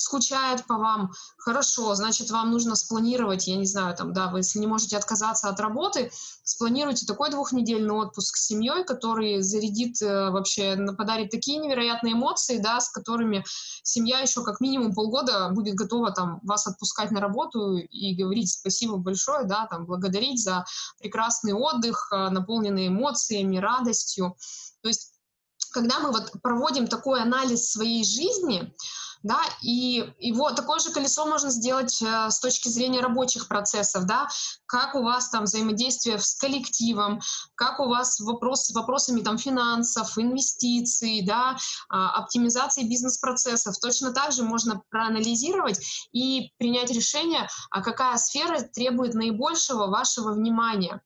скучает 0.00 0.66
по 0.66 0.78
вам, 0.78 1.12
хорошо, 1.36 1.94
значит, 1.94 2.30
вам 2.30 2.50
нужно 2.50 2.74
спланировать, 2.74 3.46
я 3.46 3.56
не 3.56 3.66
знаю, 3.66 3.94
там, 3.94 4.14
да, 4.14 4.28
вы, 4.28 4.38
если 4.38 4.58
не 4.58 4.66
можете 4.66 4.96
отказаться 4.96 5.48
от 5.48 5.60
работы, 5.60 6.10
спланируйте 6.42 7.04
такой 7.04 7.30
двухнедельный 7.30 7.94
отпуск 7.94 8.36
с 8.36 8.46
семьей, 8.46 8.84
который 8.84 9.42
зарядит 9.42 10.00
э, 10.00 10.30
вообще, 10.30 10.76
подарит 10.96 11.30
такие 11.30 11.58
невероятные 11.58 12.14
эмоции, 12.14 12.56
да, 12.56 12.80
с 12.80 12.88
которыми 12.88 13.44
семья 13.82 14.20
еще 14.20 14.42
как 14.42 14.60
минимум 14.60 14.94
полгода 14.94 15.50
будет 15.50 15.74
готова 15.74 16.12
там 16.12 16.40
вас 16.44 16.66
отпускать 16.66 17.10
на 17.10 17.20
работу 17.20 17.76
и 17.76 18.14
говорить 18.14 18.50
спасибо 18.50 18.96
большое, 18.96 19.44
да, 19.44 19.66
там, 19.66 19.84
благодарить 19.84 20.42
за 20.42 20.64
прекрасный 20.98 21.52
отдых, 21.52 22.08
э, 22.10 22.30
наполненный 22.30 22.88
эмоциями, 22.88 23.58
радостью. 23.58 24.34
То 24.80 24.88
есть, 24.88 25.12
когда 25.72 26.00
мы 26.00 26.10
вот 26.10 26.32
проводим 26.42 26.86
такой 26.86 27.20
анализ 27.20 27.70
своей 27.70 28.02
жизни, 28.02 28.74
да, 29.22 29.40
и 29.60 30.12
его 30.18 30.50
такое 30.52 30.78
же 30.78 30.90
колесо 30.90 31.26
можно 31.26 31.50
сделать 31.50 32.00
э, 32.02 32.30
с 32.30 32.40
точки 32.40 32.68
зрения 32.68 33.00
рабочих 33.00 33.48
процессов, 33.48 34.06
да, 34.06 34.28
как 34.66 34.94
у 34.94 35.02
вас 35.02 35.28
там 35.30 35.44
взаимодействие 35.44 36.18
с 36.18 36.34
коллективом, 36.34 37.20
как 37.54 37.80
у 37.80 37.88
вас 37.88 38.18
вопрос 38.20 38.66
с 38.66 38.74
вопросами 38.74 39.20
там 39.20 39.36
финансов, 39.36 40.16
инвестиций, 40.16 41.22
да, 41.26 41.56
э, 41.56 41.94
оптимизации 41.94 42.88
бизнес-процессов. 42.88 43.78
Точно 43.78 44.12
так 44.12 44.32
же 44.32 44.42
можно 44.42 44.82
проанализировать 44.90 45.80
и 46.12 46.52
принять 46.58 46.90
решение, 46.90 47.48
а 47.70 47.82
какая 47.82 48.16
сфера 48.16 48.60
требует 48.60 49.14
наибольшего 49.14 49.86
вашего 49.86 50.32
внимания. 50.32 51.02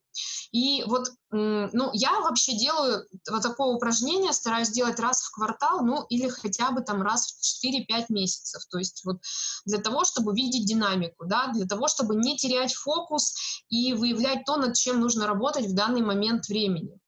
И 0.51 0.83
вот, 0.83 1.09
ну, 1.31 1.89
я 1.93 2.19
вообще 2.21 2.57
делаю 2.57 3.05
вот 3.29 3.41
такое 3.41 3.67
упражнение, 3.67 4.33
стараюсь 4.33 4.69
делать 4.69 4.99
раз 4.99 5.21
в 5.21 5.31
квартал, 5.31 5.83
ну, 5.83 6.03
или 6.09 6.29
хотя 6.29 6.71
бы 6.71 6.81
там 6.81 7.01
раз 7.01 7.33
в 7.33 7.65
4-5 7.65 8.05
месяцев. 8.09 8.63
То 8.69 8.77
есть 8.77 9.03
вот 9.05 9.17
для 9.65 9.79
того, 9.79 10.03
чтобы 10.05 10.33
видеть 10.33 10.65
динамику, 10.65 11.25
да, 11.25 11.51
для 11.53 11.65
того, 11.65 11.87
чтобы 11.87 12.15
не 12.15 12.37
терять 12.37 12.73
фокус 12.73 13.35
и 13.69 13.93
выявлять 13.93 14.45
то, 14.45 14.57
над 14.57 14.75
чем 14.75 14.99
нужно 14.99 15.27
работать 15.27 15.67
в 15.67 15.75
данный 15.75 16.01
момент 16.01 16.47
времени. 16.47 16.99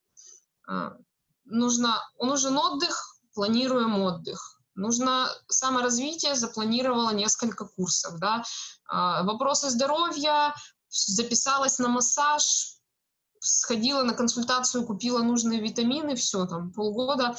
А, 0.68 0.94
нужно, 1.46 2.04
нужен 2.20 2.58
отдых, 2.58 3.18
планируем 3.34 4.02
отдых. 4.02 4.60
Нужно 4.76 5.30
саморазвитие, 5.48 6.36
запланировала 6.36 7.12
несколько 7.12 7.66
курсов. 7.66 8.20
Да? 8.20 8.44
А, 8.88 9.24
вопросы 9.24 9.70
здоровья, 9.70 10.54
записалась 10.90 11.80
на 11.80 11.88
массаж, 11.88 12.77
сходила 13.40 14.04
на 14.04 14.14
консультацию, 14.14 14.86
купила 14.86 15.24
нужные 15.24 15.62
витамины, 15.62 16.16
все, 16.16 16.46
там, 16.46 16.72
полгода 16.72 17.36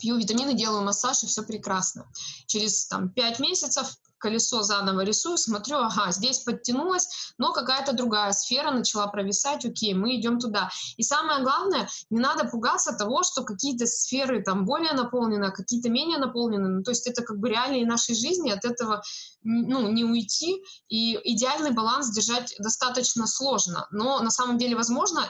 пью 0.00 0.16
витамины, 0.16 0.54
делаю 0.54 0.82
массаж, 0.82 1.22
и 1.22 1.26
все 1.26 1.42
прекрасно. 1.42 2.10
Через 2.46 2.86
там, 2.86 3.08
5 3.08 3.38
месяцев 3.38 3.96
колесо 4.22 4.62
заново 4.62 5.00
рисую, 5.00 5.36
смотрю, 5.36 5.78
ага, 5.78 6.12
здесь 6.12 6.38
подтянулась, 6.38 7.34
но 7.38 7.52
какая-то 7.52 7.92
другая 7.92 8.32
сфера 8.32 8.70
начала 8.70 9.08
провисать, 9.08 9.64
окей, 9.64 9.94
мы 9.94 10.16
идем 10.16 10.38
туда. 10.38 10.70
И 10.96 11.02
самое 11.02 11.42
главное, 11.42 11.88
не 12.10 12.20
надо 12.20 12.44
пугаться 12.44 12.92
того, 12.92 13.24
что 13.24 13.42
какие-то 13.42 13.86
сферы 13.86 14.42
там 14.42 14.64
более 14.64 14.92
наполнены, 14.92 15.46
а 15.46 15.50
какие-то 15.50 15.90
менее 15.90 16.18
наполнены. 16.18 16.68
Ну, 16.68 16.82
то 16.82 16.92
есть 16.92 17.08
это 17.08 17.22
как 17.22 17.38
бы 17.38 17.48
реалии 17.48 17.84
нашей 17.84 18.14
жизни, 18.14 18.50
от 18.50 18.64
этого 18.64 19.02
ну, 19.42 19.90
не 19.90 20.04
уйти, 20.04 20.62
и 20.88 21.18
идеальный 21.34 21.72
баланс 21.72 22.10
держать 22.14 22.54
достаточно 22.60 23.26
сложно. 23.26 23.88
Но 23.90 24.20
на 24.20 24.30
самом 24.30 24.56
деле 24.56 24.76
возможно, 24.76 25.26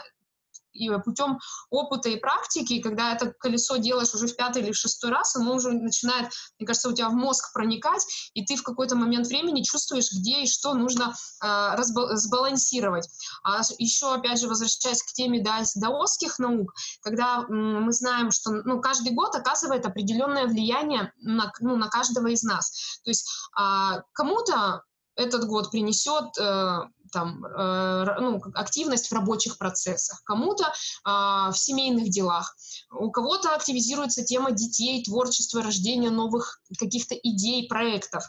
и 0.73 0.91
путем 1.05 1.39
опыта 1.71 2.09
и 2.09 2.17
практики, 2.17 2.81
когда 2.81 3.13
это 3.13 3.33
колесо 3.39 3.77
делаешь 3.77 4.15
уже 4.15 4.27
в 4.27 4.37
пятый 4.37 4.63
или 4.63 4.73
шестой 4.73 5.11
раз, 5.11 5.37
оно 5.37 5.55
уже 5.55 5.73
начинает, 5.73 6.31
мне 6.59 6.67
кажется, 6.67 6.89
у 6.89 6.93
тебя 6.93 7.09
в 7.09 7.15
мозг 7.15 7.53
проникать, 7.53 8.05
и 8.35 8.45
ты 8.45 8.57
в 8.57 8.63
какой-то 8.63 8.97
момент 8.97 9.27
времени 9.27 9.63
чувствуешь, 9.63 10.13
где 10.13 10.43
и 10.43 10.47
что 10.47 10.75
нужно 10.75 11.15
э, 11.43 11.83
сбалансировать. 11.83 13.09
А 13.45 13.61
еще, 13.79 14.15
опять 14.15 14.41
же, 14.41 14.49
возвращаясь 14.49 15.03
к 15.03 15.13
теме 15.13 15.43
да, 15.43 15.63
даосских 15.77 16.39
наук, 16.39 16.75
когда 17.03 17.45
м, 17.49 17.85
мы 17.85 17.93
знаем, 17.93 18.31
что 18.31 18.51
ну, 18.51 18.81
каждый 18.81 19.13
год 19.13 19.35
оказывает 19.35 19.87
определенное 19.87 20.47
влияние 20.47 21.13
на, 21.21 21.53
ну, 21.61 21.77
на 21.77 21.89
каждого 21.89 22.29
из 22.29 22.43
нас. 22.43 23.01
То 23.05 23.11
есть 23.11 23.29
э, 23.59 24.03
кому-то 24.13 24.83
этот 25.17 25.47
год 25.47 25.71
принесет 25.71 26.37
э, 26.39 26.79
там, 27.13 27.45
э, 27.45 28.21
ну, 28.21 28.41
активность 28.55 29.09
в 29.09 29.13
рабочих 29.13 29.59
процессах, 29.59 30.23
кому-то 30.25 30.65
э, 30.65 30.71
в 31.05 31.55
семейных 31.55 32.11
делах, 32.11 32.57
у 32.91 33.11
кого-то 33.11 33.55
активизируется 33.55 34.25
тема 34.25 34.53
детей, 34.53 35.05
творчества, 35.05 35.63
рождения 35.63 36.11
новых 36.11 36.61
каких-то 36.79 37.15
идей, 37.15 37.69
проектов. 37.69 38.25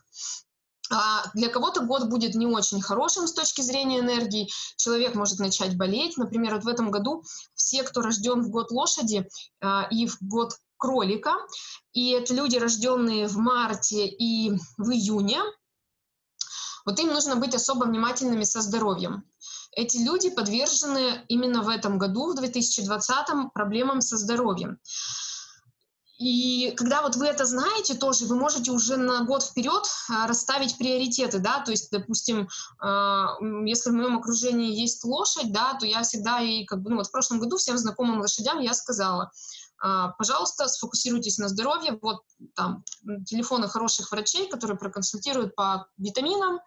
А 0.91 1.23
для 1.33 1.49
кого-то 1.49 1.85
год 1.85 2.09
будет 2.09 2.35
не 2.35 2.45
очень 2.45 2.81
хорошим 2.81 3.27
с 3.27 3.33
точки 3.33 3.61
зрения 3.61 3.99
энергии. 3.99 4.49
Человек 4.75 5.15
может 5.15 5.39
начать 5.39 5.77
болеть. 5.77 6.17
Например, 6.17 6.55
вот 6.55 6.65
в 6.65 6.67
этом 6.67 6.91
году 6.91 7.23
все, 7.55 7.83
кто 7.83 8.01
рожден 8.01 8.41
в 8.43 8.49
год 8.49 8.69
лошади 8.69 9.27
э, 9.61 9.67
и 9.89 10.07
в 10.07 10.17
год 10.21 10.57
кролика, 10.77 11.35
и 11.93 12.11
это 12.11 12.33
люди, 12.33 12.57
рожденные 12.57 13.27
в 13.27 13.37
марте 13.37 14.05
и 14.05 14.51
в 14.77 14.91
июне, 14.91 15.39
вот 16.85 16.99
им 16.99 17.07
нужно 17.07 17.35
быть 17.35 17.55
особо 17.55 17.85
внимательными 17.85 18.43
со 18.43 18.61
здоровьем. 18.61 19.23
Эти 19.71 19.97
люди 19.97 20.29
подвержены 20.29 21.25
именно 21.27 21.63
в 21.63 21.69
этом 21.69 21.97
году, 21.97 22.31
в 22.31 22.35
2020, 22.35 23.53
проблемам 23.53 24.01
со 24.01 24.17
здоровьем. 24.17 24.79
И 26.19 26.73
когда 26.77 27.01
вот 27.01 27.15
вы 27.15 27.25
это 27.25 27.43
знаете 27.43 27.95
тоже, 27.95 28.25
вы 28.27 28.35
можете 28.35 28.71
уже 28.71 28.97
на 28.97 29.25
год 29.25 29.43
вперед 29.43 29.83
а, 30.09 30.27
расставить 30.27 30.77
приоритеты, 30.77 31.39
да, 31.39 31.59
то 31.59 31.71
есть, 31.71 31.89
допустим, 31.91 32.47
а, 32.79 33.35
если 33.65 33.89
в 33.89 33.93
моем 33.93 34.17
окружении 34.17 34.79
есть 34.79 35.03
лошадь, 35.03 35.51
да, 35.51 35.73
то 35.73 35.85
я 35.85 36.03
всегда 36.03 36.39
и 36.39 36.65
как 36.65 36.81
бы, 36.81 36.91
ну 36.91 36.97
вот 36.97 37.07
в 37.07 37.11
прошлом 37.11 37.39
году 37.39 37.57
всем 37.57 37.77
знакомым 37.77 38.21
лошадям 38.21 38.59
я 38.59 38.73
сказала, 38.73 39.31
пожалуйста, 40.17 40.67
сфокусируйтесь 40.67 41.37
на 41.37 41.49
здоровье. 41.49 41.99
Вот 42.01 42.21
там 42.55 42.83
телефоны 43.25 43.67
хороших 43.67 44.11
врачей, 44.11 44.47
которые 44.49 44.77
проконсультируют 44.77 45.55
по 45.55 45.87
витаминам. 45.97 46.59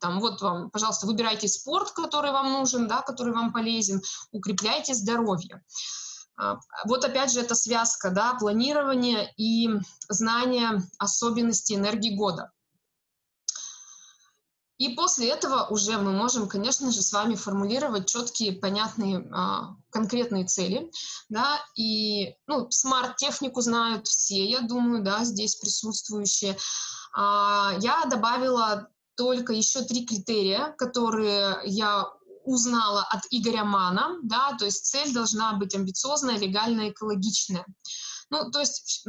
Там, 0.00 0.20
вот 0.20 0.40
вам, 0.42 0.70
пожалуйста, 0.70 1.06
выбирайте 1.06 1.48
спорт, 1.48 1.90
который 1.92 2.30
вам 2.32 2.52
нужен, 2.52 2.86
да, 2.88 3.02
который 3.02 3.32
вам 3.32 3.52
полезен, 3.52 4.00
укрепляйте 4.32 4.94
здоровье. 4.94 5.62
А, 6.36 6.58
вот 6.84 7.04
опять 7.04 7.32
же 7.32 7.40
эта 7.40 7.54
связка, 7.54 8.10
да, 8.10 8.34
планирование 8.34 9.32
и 9.36 9.68
знание 10.08 10.82
особенностей 10.98 11.74
энергии 11.74 12.14
года. 12.14 12.52
И 14.78 14.90
после 14.90 15.28
этого 15.28 15.66
уже 15.66 15.98
мы 15.98 16.12
можем, 16.12 16.48
конечно 16.48 16.92
же, 16.92 17.02
с 17.02 17.12
вами 17.12 17.34
формулировать 17.34 18.06
четкие, 18.06 18.52
понятные, 18.52 19.28
а, 19.32 19.74
конкретные 19.90 20.46
цели, 20.46 20.90
да, 21.28 21.60
и, 21.74 22.36
ну, 22.46 22.70
смарт-технику 22.70 23.60
знают 23.60 24.06
все, 24.06 24.44
я 24.44 24.60
думаю, 24.60 25.02
да, 25.02 25.24
здесь 25.24 25.56
присутствующие. 25.56 26.56
А, 27.12 27.74
я 27.80 28.04
добавила 28.04 28.88
только 29.16 29.52
еще 29.52 29.82
три 29.82 30.06
критерия, 30.06 30.72
которые 30.78 31.60
я 31.64 32.06
узнала 32.44 33.02
от 33.10 33.22
Игоря 33.30 33.64
Мана, 33.64 34.16
да, 34.22 34.56
то 34.58 34.64
есть 34.64 34.86
цель 34.86 35.12
должна 35.12 35.54
быть 35.54 35.74
амбициозная, 35.74 36.38
легальная, 36.38 36.90
экологичная. 36.90 37.66
Ну, 38.30 38.50
то 38.52 38.60
есть 38.60 39.04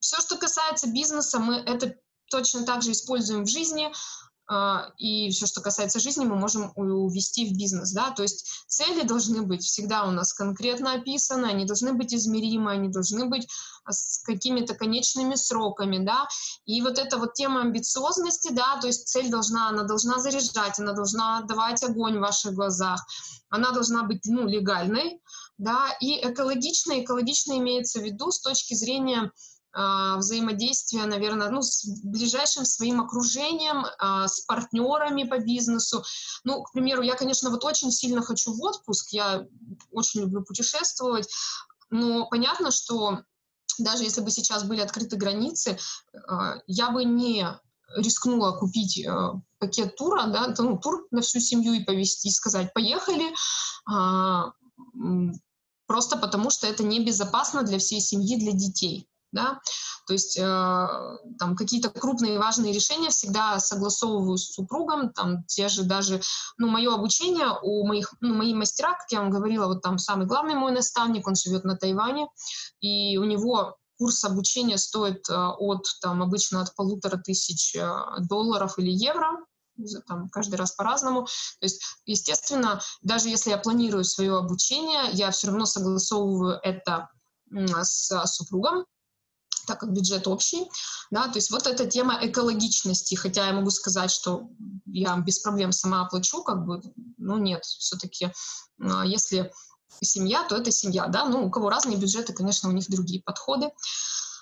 все, 0.00 0.20
что 0.20 0.36
касается 0.36 0.88
бизнеса, 0.88 1.38
мы 1.38 1.56
это 1.56 1.96
точно 2.30 2.64
так 2.64 2.82
же 2.82 2.92
используем 2.92 3.44
в 3.44 3.50
жизни, 3.50 3.92
и 4.98 5.30
все, 5.30 5.46
что 5.46 5.60
касается 5.60 6.00
жизни, 6.00 6.24
мы 6.24 6.36
можем 6.36 6.72
увести 6.76 7.48
в 7.48 7.56
бизнес, 7.56 7.92
да, 7.92 8.10
то 8.10 8.22
есть 8.22 8.64
цели 8.66 9.02
должны 9.02 9.42
быть 9.42 9.62
всегда 9.62 10.04
у 10.04 10.10
нас 10.10 10.32
конкретно 10.32 10.94
описаны, 10.94 11.46
они 11.46 11.64
должны 11.64 11.92
быть 11.92 12.14
измеримы, 12.14 12.72
они 12.72 12.88
должны 12.88 13.26
быть 13.26 13.48
а, 13.84 13.92
с 13.92 14.22
какими-то 14.24 14.74
конечными 14.74 15.34
сроками, 15.34 15.98
да, 15.98 16.28
и 16.66 16.82
вот 16.82 16.98
эта 16.98 17.18
вот 17.18 17.34
тема 17.34 17.62
амбициозности, 17.62 18.52
да, 18.52 18.78
то 18.80 18.86
есть 18.86 19.08
цель 19.08 19.30
должна, 19.30 19.68
она 19.68 19.84
должна 19.84 20.18
заряжать, 20.18 20.78
она 20.78 20.92
должна 20.92 21.42
давать 21.42 21.82
огонь 21.82 22.18
в 22.18 22.22
ваших 22.22 22.54
глазах, 22.54 23.04
она 23.48 23.70
должна 23.70 24.02
быть, 24.02 24.22
ну, 24.24 24.46
легальной, 24.46 25.20
да, 25.58 25.96
и 26.00 26.18
экологичной, 26.20 27.04
экологично 27.04 27.58
имеется 27.58 28.00
в 28.00 28.02
виду 28.02 28.30
с 28.30 28.40
точки 28.40 28.74
зрения 28.74 29.30
взаимодействия, 29.74 31.04
наверное, 31.04 31.50
ну, 31.50 31.62
с 31.62 31.86
ближайшим 32.02 32.64
своим 32.64 33.00
окружением, 33.00 33.84
э, 33.84 34.28
с 34.28 34.40
партнерами 34.40 35.24
по 35.24 35.38
бизнесу. 35.38 36.04
Ну, 36.44 36.62
к 36.62 36.72
примеру, 36.72 37.02
я, 37.02 37.14
конечно, 37.14 37.50
вот 37.50 37.64
очень 37.64 37.90
сильно 37.90 38.22
хочу 38.22 38.52
в 38.52 38.62
отпуск, 38.62 39.12
я 39.12 39.46
очень 39.90 40.20
люблю 40.20 40.44
путешествовать, 40.44 41.28
но 41.90 42.26
понятно, 42.28 42.70
что 42.70 43.20
даже 43.78 44.04
если 44.04 44.20
бы 44.20 44.30
сейчас 44.30 44.64
были 44.64 44.80
открыты 44.80 45.16
границы, 45.16 45.78
э, 46.12 46.18
я 46.66 46.90
бы 46.90 47.04
не 47.04 47.46
рискнула 47.96 48.52
купить 48.52 49.06
пакет 49.58 49.96
тура, 49.96 50.24
да, 50.26 50.54
ну, 50.58 50.78
тур 50.78 51.06
на 51.10 51.20
всю 51.20 51.40
семью 51.40 51.74
и 51.74 51.84
повезти, 51.84 52.30
сказать, 52.30 52.72
поехали, 52.72 53.34
а, 53.86 54.52
просто 55.86 56.16
потому 56.16 56.50
что 56.50 56.66
это 56.66 56.84
небезопасно 56.84 57.62
для 57.62 57.78
всей 57.78 58.00
семьи, 58.00 58.38
для 58.38 58.52
детей. 58.52 59.08
Да? 59.32 59.58
То 60.06 60.12
есть 60.12 60.36
э, 60.38 60.42
там 61.38 61.56
какие-то 61.56 61.88
крупные 61.88 62.38
важные 62.38 62.72
решения 62.72 63.08
всегда 63.08 63.58
согласовываю 63.58 64.36
с 64.36 64.52
супругом, 64.52 65.10
там 65.12 65.44
те 65.44 65.68
же 65.68 65.84
даже, 65.84 66.20
ну, 66.58 66.68
мое 66.68 66.94
обучение 66.94 67.46
у 67.62 67.86
моих, 67.86 68.12
ну, 68.20 68.34
мои 68.34 68.52
мастера, 68.52 68.92
как 68.92 69.10
я 69.10 69.20
вам 69.20 69.30
говорила, 69.30 69.68
вот 69.68 69.80
там 69.80 69.98
самый 69.98 70.26
главный 70.26 70.54
мой 70.54 70.72
наставник, 70.72 71.26
он 71.26 71.34
живет 71.34 71.64
на 71.64 71.76
Тайване, 71.76 72.26
и 72.80 73.16
у 73.16 73.24
него 73.24 73.76
курс 73.98 74.22
обучения 74.24 74.76
стоит 74.76 75.28
э, 75.30 75.34
от, 75.34 75.86
там, 76.02 76.22
обычно 76.22 76.60
от 76.60 76.74
полутора 76.74 77.16
тысяч 77.16 77.74
э, 77.74 77.88
долларов 78.28 78.78
или 78.78 78.90
евро, 78.90 79.38
там, 80.06 80.28
каждый 80.28 80.56
раз 80.56 80.72
по-разному. 80.72 81.24
То 81.24 81.64
есть, 81.64 81.82
естественно, 82.04 82.80
даже 83.00 83.28
если 83.28 83.50
я 83.50 83.58
планирую 83.58 84.04
свое 84.04 84.36
обучение, 84.36 85.10
я 85.12 85.30
все 85.30 85.46
равно 85.46 85.64
согласовываю 85.64 86.58
это 86.62 87.08
с 87.50 88.26
супругом, 88.26 88.84
так 89.66 89.80
как 89.80 89.92
бюджет 89.92 90.26
общий, 90.26 90.68
да, 91.10 91.28
то 91.28 91.36
есть 91.36 91.50
вот 91.50 91.66
эта 91.66 91.86
тема 91.86 92.18
экологичности, 92.20 93.14
хотя 93.14 93.46
я 93.46 93.52
могу 93.52 93.70
сказать, 93.70 94.10
что 94.10 94.48
я 94.86 95.16
без 95.18 95.38
проблем 95.38 95.72
сама 95.72 96.02
оплачу, 96.02 96.42
как 96.42 96.64
бы, 96.66 96.80
ну 97.18 97.38
нет, 97.38 97.64
все-таки, 97.64 98.32
а, 98.80 99.04
если 99.06 99.52
семья, 100.00 100.44
то 100.48 100.56
это 100.56 100.70
семья, 100.70 101.06
да, 101.06 101.26
ну, 101.26 101.46
у 101.46 101.50
кого 101.50 101.70
разные 101.70 101.96
бюджеты, 101.96 102.32
конечно, 102.32 102.68
у 102.68 102.72
них 102.72 102.88
другие 102.88 103.22
подходы. 103.22 103.70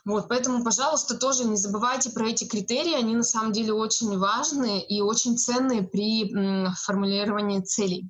Вот, 0.06 0.28
поэтому, 0.28 0.64
пожалуйста, 0.64 1.18
тоже 1.18 1.44
не 1.44 1.56
забывайте 1.56 2.10
про 2.10 2.28
эти 2.28 2.44
критерии, 2.44 2.94
они 2.94 3.14
на 3.14 3.22
самом 3.22 3.52
деле 3.52 3.74
очень 3.74 4.16
важны 4.18 4.80
и 4.80 5.02
очень 5.02 5.36
ценные 5.36 5.82
при 5.82 6.32
формулировании 6.74 7.60
целей. 7.60 8.08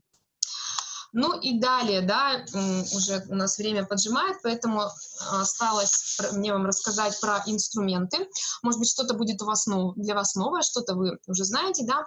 Ну 1.12 1.38
и 1.38 1.58
далее, 1.58 2.02
да, 2.02 2.44
уже 2.94 3.24
у 3.28 3.34
нас 3.34 3.58
время 3.58 3.84
поджимает, 3.84 4.36
поэтому 4.42 4.90
осталось 5.32 6.18
мне 6.32 6.52
вам 6.52 6.66
рассказать 6.66 7.20
про 7.20 7.42
инструменты. 7.46 8.28
Может 8.62 8.78
быть, 8.78 8.90
что-то 8.90 9.14
будет 9.14 9.42
у 9.42 9.46
вас 9.46 9.66
нов, 9.66 9.94
для 9.96 10.14
вас 10.14 10.34
новое, 10.36 10.62
что-то 10.62 10.94
вы 10.94 11.18
уже 11.26 11.44
знаете, 11.44 11.84
да. 11.84 12.04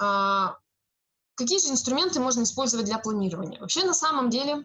А, 0.00 0.56
Какие 1.40 1.58
же 1.58 1.68
инструменты 1.68 2.20
можно 2.20 2.42
использовать 2.42 2.84
для 2.84 2.98
планирования? 2.98 3.58
Вообще, 3.60 3.82
на 3.84 3.94
самом 3.94 4.28
деле, 4.28 4.62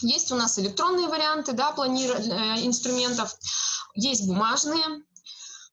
есть 0.00 0.30
у 0.30 0.36
нас 0.36 0.56
электронные 0.60 1.08
варианты 1.08 1.54
да, 1.54 1.72
планир... 1.72 2.14
Э, 2.14 2.64
инструментов, 2.64 3.34
есть 3.96 4.24
бумажные. 4.24 5.02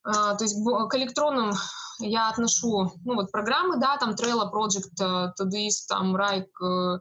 А, 0.04 0.34
то 0.34 0.43
есть 0.43 0.56
к 0.56 0.95
электронным 0.95 1.54
я 2.02 2.30
отношу 2.30 2.91
ну, 3.04 3.16
вот 3.16 3.32
программы, 3.32 3.78
да, 3.78 3.97
там 3.97 4.12
Trello, 4.12 4.52
Project, 4.52 4.99
э, 4.99 5.34
Todoist, 5.39 5.88
там 5.88 6.16
Rike, 6.16 6.47
э, 6.62 6.99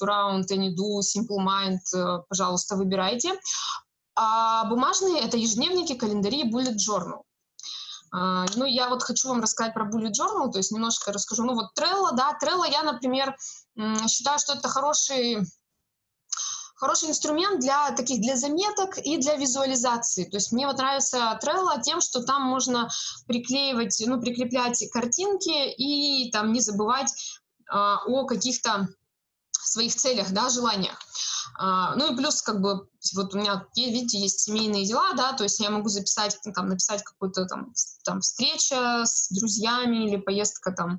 Turround, 0.00 0.44
Anydo, 0.50 1.00
Simple 1.00 1.38
Mind, 1.38 2.22
пожалуйста, 2.28 2.76
выбирайте. 2.76 3.32
А 4.16 4.64
бумажные— 4.64 5.20
это 5.22 5.36
ежедневники, 5.36 5.94
календари, 5.94 6.50
bullet 6.50 6.74
journal. 6.74 7.22
А, 8.12 8.44
ну, 8.56 8.64
я 8.64 8.88
вот 8.88 9.02
хочу 9.02 9.28
вам 9.28 9.40
рассказать 9.40 9.72
про 9.72 9.88
Bullet 9.88 10.10
Journal, 10.10 10.50
то 10.50 10.58
есть 10.58 10.72
немножко 10.72 11.12
расскажу. 11.12 11.44
Ну, 11.44 11.54
вот 11.54 11.70
Trello, 11.78 12.10
да, 12.16 12.36
Trello 12.42 12.68
я, 12.68 12.82
например, 12.82 13.36
считаю, 14.08 14.38
что 14.40 14.54
это 14.54 14.68
хороший 14.68 15.46
хороший 16.80 17.10
инструмент 17.10 17.60
для 17.60 17.92
таких 17.92 18.22
для 18.22 18.36
заметок 18.36 18.96
и 18.98 19.18
для 19.18 19.36
визуализации. 19.36 20.24
То 20.24 20.38
есть 20.38 20.50
мне 20.50 20.66
вот 20.66 20.78
нравится 20.78 21.38
Trello 21.42 21.80
тем, 21.82 22.00
что 22.00 22.22
там 22.22 22.42
можно 22.42 22.88
приклеивать, 23.26 24.02
ну, 24.06 24.18
прикреплять 24.18 24.82
картинки 24.90 25.72
и 25.74 26.30
там 26.30 26.52
не 26.52 26.60
забывать 26.60 27.12
а, 27.68 27.98
о 28.06 28.24
каких-то 28.24 28.88
своих 29.52 29.94
целях, 29.94 30.30
да, 30.32 30.48
желаниях. 30.48 30.98
А, 31.58 31.94
ну 31.96 32.12
и 32.12 32.16
плюс, 32.16 32.40
как 32.40 32.62
бы, 32.62 32.88
вот 33.14 33.34
у 33.34 33.38
меня, 33.38 33.66
видите, 33.76 34.18
есть 34.18 34.40
семейные 34.40 34.86
дела, 34.86 35.12
да, 35.14 35.34
то 35.34 35.44
есть 35.44 35.60
я 35.60 35.70
могу 35.70 35.90
записать, 35.90 36.38
там, 36.54 36.68
написать 36.68 37.02
какую-то 37.02 37.44
там, 37.44 37.74
там 38.04 38.20
встреча 38.22 39.04
с 39.04 39.28
друзьями 39.30 40.08
или 40.08 40.16
поездка 40.16 40.72
там, 40.72 40.98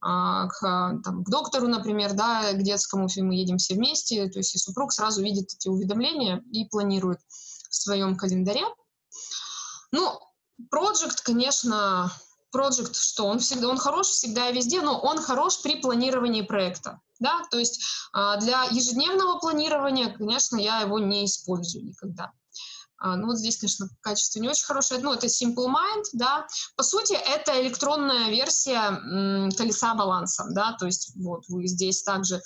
к, 0.00 0.60
там, 0.60 1.24
к 1.24 1.28
доктору, 1.28 1.66
например, 1.68 2.14
да, 2.14 2.52
к 2.52 2.62
детскому, 2.62 3.08
мы 3.16 3.34
едем 3.34 3.58
все 3.58 3.74
вместе, 3.74 4.28
то 4.28 4.38
есть 4.38 4.54
и 4.54 4.58
супруг 4.58 4.92
сразу 4.92 5.22
видит 5.22 5.52
эти 5.52 5.68
уведомления 5.68 6.42
и 6.52 6.66
планирует 6.66 7.18
в 7.28 7.74
своем 7.74 8.16
календаре. 8.16 8.62
Ну, 9.90 10.20
Project, 10.72 11.22
конечно, 11.24 12.12
Project, 12.54 12.94
что 12.94 13.26
он 13.26 13.38
всегда, 13.38 13.68
он 13.68 13.78
хорош 13.78 14.06
всегда 14.08 14.48
и 14.48 14.54
везде, 14.54 14.82
но 14.82 14.98
он 14.98 15.18
хорош 15.18 15.62
при 15.62 15.80
планировании 15.80 16.42
проекта. 16.42 17.00
Да? 17.20 17.44
То 17.50 17.58
есть 17.58 17.82
а, 18.12 18.36
для 18.36 18.64
ежедневного 18.64 19.38
планирования, 19.38 20.14
конечно, 20.16 20.56
я 20.56 20.80
его 20.80 20.98
не 20.98 21.24
использую 21.24 21.86
никогда. 21.86 22.32
А, 22.98 23.16
ну 23.16 23.26
вот 23.26 23.38
здесь, 23.38 23.58
конечно, 23.58 23.88
качество 24.00 24.40
не 24.40 24.48
очень 24.48 24.64
хорошее. 24.64 25.00
Ну, 25.00 25.12
это 25.12 25.26
Simple 25.26 25.66
Mind, 25.66 26.04
да. 26.12 26.46
По 26.76 26.82
сути, 26.82 27.14
это 27.14 27.60
электронная 27.62 28.30
версия 28.30 29.50
колеса 29.56 29.94
баланса, 29.94 30.46
да, 30.50 30.76
то 30.78 30.86
есть 30.86 31.12
вот 31.16 31.44
вы 31.48 31.66
здесь 31.66 32.02
также 32.02 32.42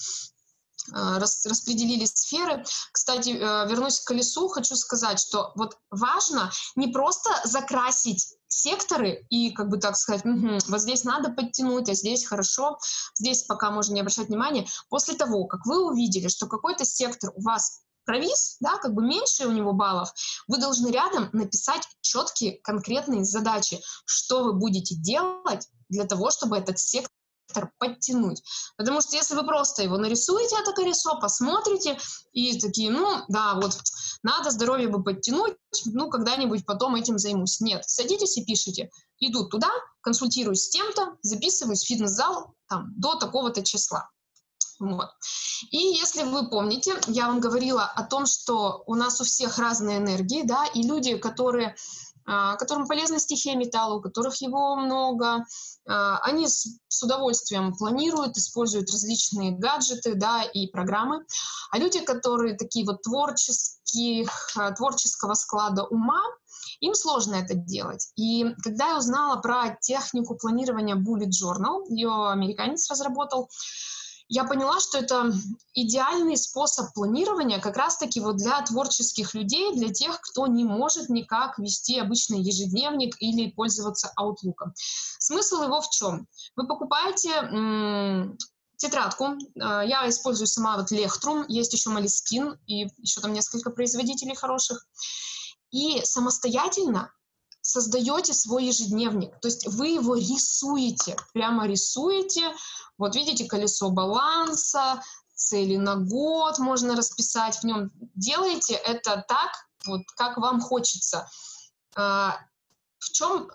а, 0.93 1.19
распределили 1.19 2.05
сферы. 2.07 2.65
Кстати, 2.93 3.31
э, 3.31 3.69
вернусь 3.69 4.01
к 4.01 4.07
колесу, 4.09 4.49
хочу 4.49 4.75
сказать, 4.75 5.21
что 5.21 5.53
вот 5.55 5.79
важно 5.91 6.51
не 6.75 6.89
просто 6.89 7.31
закрасить 7.45 8.35
секторы 8.49 9.25
и, 9.31 9.53
как 9.53 9.69
бы 9.69 9.79
так 9.79 9.97
сказать, 9.97 10.25
угу, 10.27 10.59
вот 10.67 10.81
здесь 10.81 11.05
надо 11.05 11.31
подтянуть, 11.31 11.89
а 11.89 11.95
здесь 11.95 12.27
хорошо, 12.27 12.79
здесь 13.15 13.45
пока 13.45 13.71
можно 13.71 13.95
не 13.95 14.01
обращать 14.01 14.29
внимания. 14.29 14.67
После 14.89 15.15
того, 15.15 15.47
как 15.47 15.65
вы 15.67 15.87
увидели, 15.87 16.29
что 16.29 16.47
какой-то 16.47 16.85
сектор 16.85 17.31
у 17.35 17.43
вас 17.43 17.83
провис, 18.05 18.57
да, 18.61 18.79
как 18.79 18.95
бы 18.95 19.03
меньше 19.03 19.47
у 19.47 19.53
него 19.53 19.73
баллов, 19.73 20.13
вы 20.49 20.59
должны 20.59 20.89
рядом 20.89 21.31
написать 21.33 21.87
четкие 22.01 22.59
конкретные 22.63 23.25
задачи, 23.25 23.81
что 24.05 24.45
вы 24.45 24.53
будете 24.55 24.95
делать 24.95 25.69
для 25.89 26.05
того, 26.05 26.31
чтобы 26.31 26.57
этот 26.57 26.79
сектор 26.79 27.13
подтянуть. 27.79 28.43
Потому 28.77 29.01
что 29.01 29.17
если 29.17 29.35
вы 29.35 29.45
просто 29.45 29.83
его 29.83 29.99
нарисуете, 29.99 30.57
это 30.61 30.73
колесо, 30.73 31.19
посмотрите, 31.21 31.99
и 32.33 32.59
такие, 32.59 32.91
ну, 32.91 33.25
да, 33.29 33.55
вот, 33.55 33.79
надо 34.23 34.51
здоровье 34.51 34.89
бы 34.89 35.03
подтянуть, 35.03 35.57
ну, 35.85 36.09
когда-нибудь 36.09 36.65
потом 36.65 36.95
этим 36.95 37.19
займусь. 37.19 37.61
Нет, 37.61 37.83
садитесь 37.87 38.37
и 38.39 38.45
пишите. 38.45 38.91
Иду 39.19 39.49
туда, 39.49 39.71
консультируюсь 40.01 40.65
с 40.65 40.71
тем-то, 40.71 41.17
записываюсь 41.23 41.83
в 41.83 41.87
фитнес-зал 41.87 42.55
там, 42.69 42.93
до 42.97 43.17
такого-то 43.17 43.63
числа. 43.63 44.11
Вот. 44.83 45.11
И 45.71 45.79
если 45.79 46.25
вы 46.25 46.49
помните, 46.49 46.95
я 47.07 47.29
вам 47.29 47.39
говорила 47.39 47.85
о 47.85 48.03
том, 48.03 48.27
что 48.27 48.83
у 48.87 48.97
нас 48.97 49.21
у 49.21 49.25
всех 49.25 49.59
разные 49.59 49.99
энергии, 49.99 50.43
да, 50.43 50.67
и 50.75 50.83
люди, 50.83 51.17
которые 51.17 51.77
а, 52.25 52.57
которым 52.57 52.87
полезна 52.87 53.19
стихия 53.19 53.57
металла, 53.57 53.97
у 53.97 54.01
которых 54.01 54.37
его 54.37 54.77
много. 54.77 55.45
А, 55.89 56.19
они 56.19 56.49
с, 56.49 56.79
удовольствием 57.03 57.75
планируют, 57.75 58.37
используют 58.37 58.91
различные 58.91 59.53
гаджеты 59.53 60.15
да, 60.15 60.43
и 60.43 60.67
программы. 60.67 61.25
А 61.71 61.79
люди, 61.79 62.01
которые 62.01 62.57
такие 62.57 62.85
вот 62.85 63.03
творческие, 63.03 64.27
а, 64.57 64.73
творческого 64.73 65.35
склада 65.35 65.85
ума, 65.85 66.23
им 66.81 66.95
сложно 66.95 67.37
это 67.37 67.55
делать. 67.55 68.13
И 68.17 68.55
когда 68.63 68.91
я 68.91 68.99
узнала 68.99 69.41
про 69.41 69.77
технику 69.81 70.37
планирования 70.37 70.97
Bullet 70.97 71.31
Journal, 71.31 71.85
ее 71.89 72.31
американец 72.31 72.91
разработал, 72.91 73.49
я 74.33 74.45
поняла, 74.45 74.81
что 74.81 74.97
это 74.97 75.31
идеальный 75.75 76.39
способ 76.39 76.95
планирования 76.95 77.61
как 77.61 77.77
раз-таки 77.77 78.19
вот 78.19 78.37
для 78.37 78.63
творческих 78.63 79.35
людей, 79.35 79.75
для 79.75 79.93
тех, 79.93 80.23
кто 80.23 80.47
не 80.47 80.65
может 80.65 81.11
никак 81.11 81.59
вести 81.59 81.99
обычный 81.99 82.41
ежедневник 82.41 83.15
или 83.21 83.51
пользоваться 83.51 84.11
Outlook. 84.19 84.73
Смысл 85.19 85.65
его 85.65 85.83
в 85.83 85.91
чем? 85.91 86.27
Вы 86.57 86.67
покупаете 86.67 87.29
м- 87.29 88.39
тетрадку. 88.77 89.37
А, 89.61 89.85
я 89.85 90.09
использую 90.09 90.47
сама 90.47 90.79
вот 90.79 90.91
Lechtrум, 90.91 91.45
есть 91.49 91.75
еще 91.75 91.91
Moleskine 91.91 92.57
и 92.67 92.87
еще 92.97 93.21
там 93.21 93.35
несколько 93.35 93.69
производителей 93.69 94.35
хороших. 94.35 94.87
И 95.73 96.01
самостоятельно 96.05 97.13
создаете 97.63 98.35
свой 98.35 98.67
ежедневник, 98.67 99.39
то 99.41 99.49
есть 99.49 99.67
вы 99.69 99.89
его 99.89 100.17
рисуете, 100.17 101.17
прямо 101.33 101.67
рисуете, 101.67 102.55
вот 102.99 103.15
видите 103.15 103.47
колесо 103.47 103.91
баланса, 103.91 105.01
цели 105.35 105.77
на 105.77 105.97
год 105.97 106.59
можно 106.59 106.97
расписать 106.97 107.57
в 107.57 107.65
нем, 107.65 107.91
делайте 108.15 108.75
это 108.75 109.25
так, 109.27 109.51
вот 109.87 110.03
как 110.17 110.39
вам 110.39 110.61
хочется. 110.61 111.29
в 111.95 113.11
чем 113.13 113.51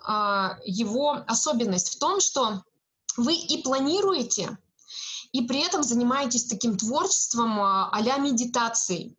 его 0.64 1.24
особенность? 1.26 1.94
В 1.94 1.98
том, 1.98 2.20
что 2.20 2.62
вы 3.16 3.34
и 3.34 3.62
планируете, 3.62 4.58
и 5.32 5.42
при 5.42 5.60
этом 5.60 5.82
занимаетесь 5.82 6.46
таким 6.46 6.76
творчеством 6.76 7.60
а-ля 7.60 8.16
медитацией. 8.16 9.17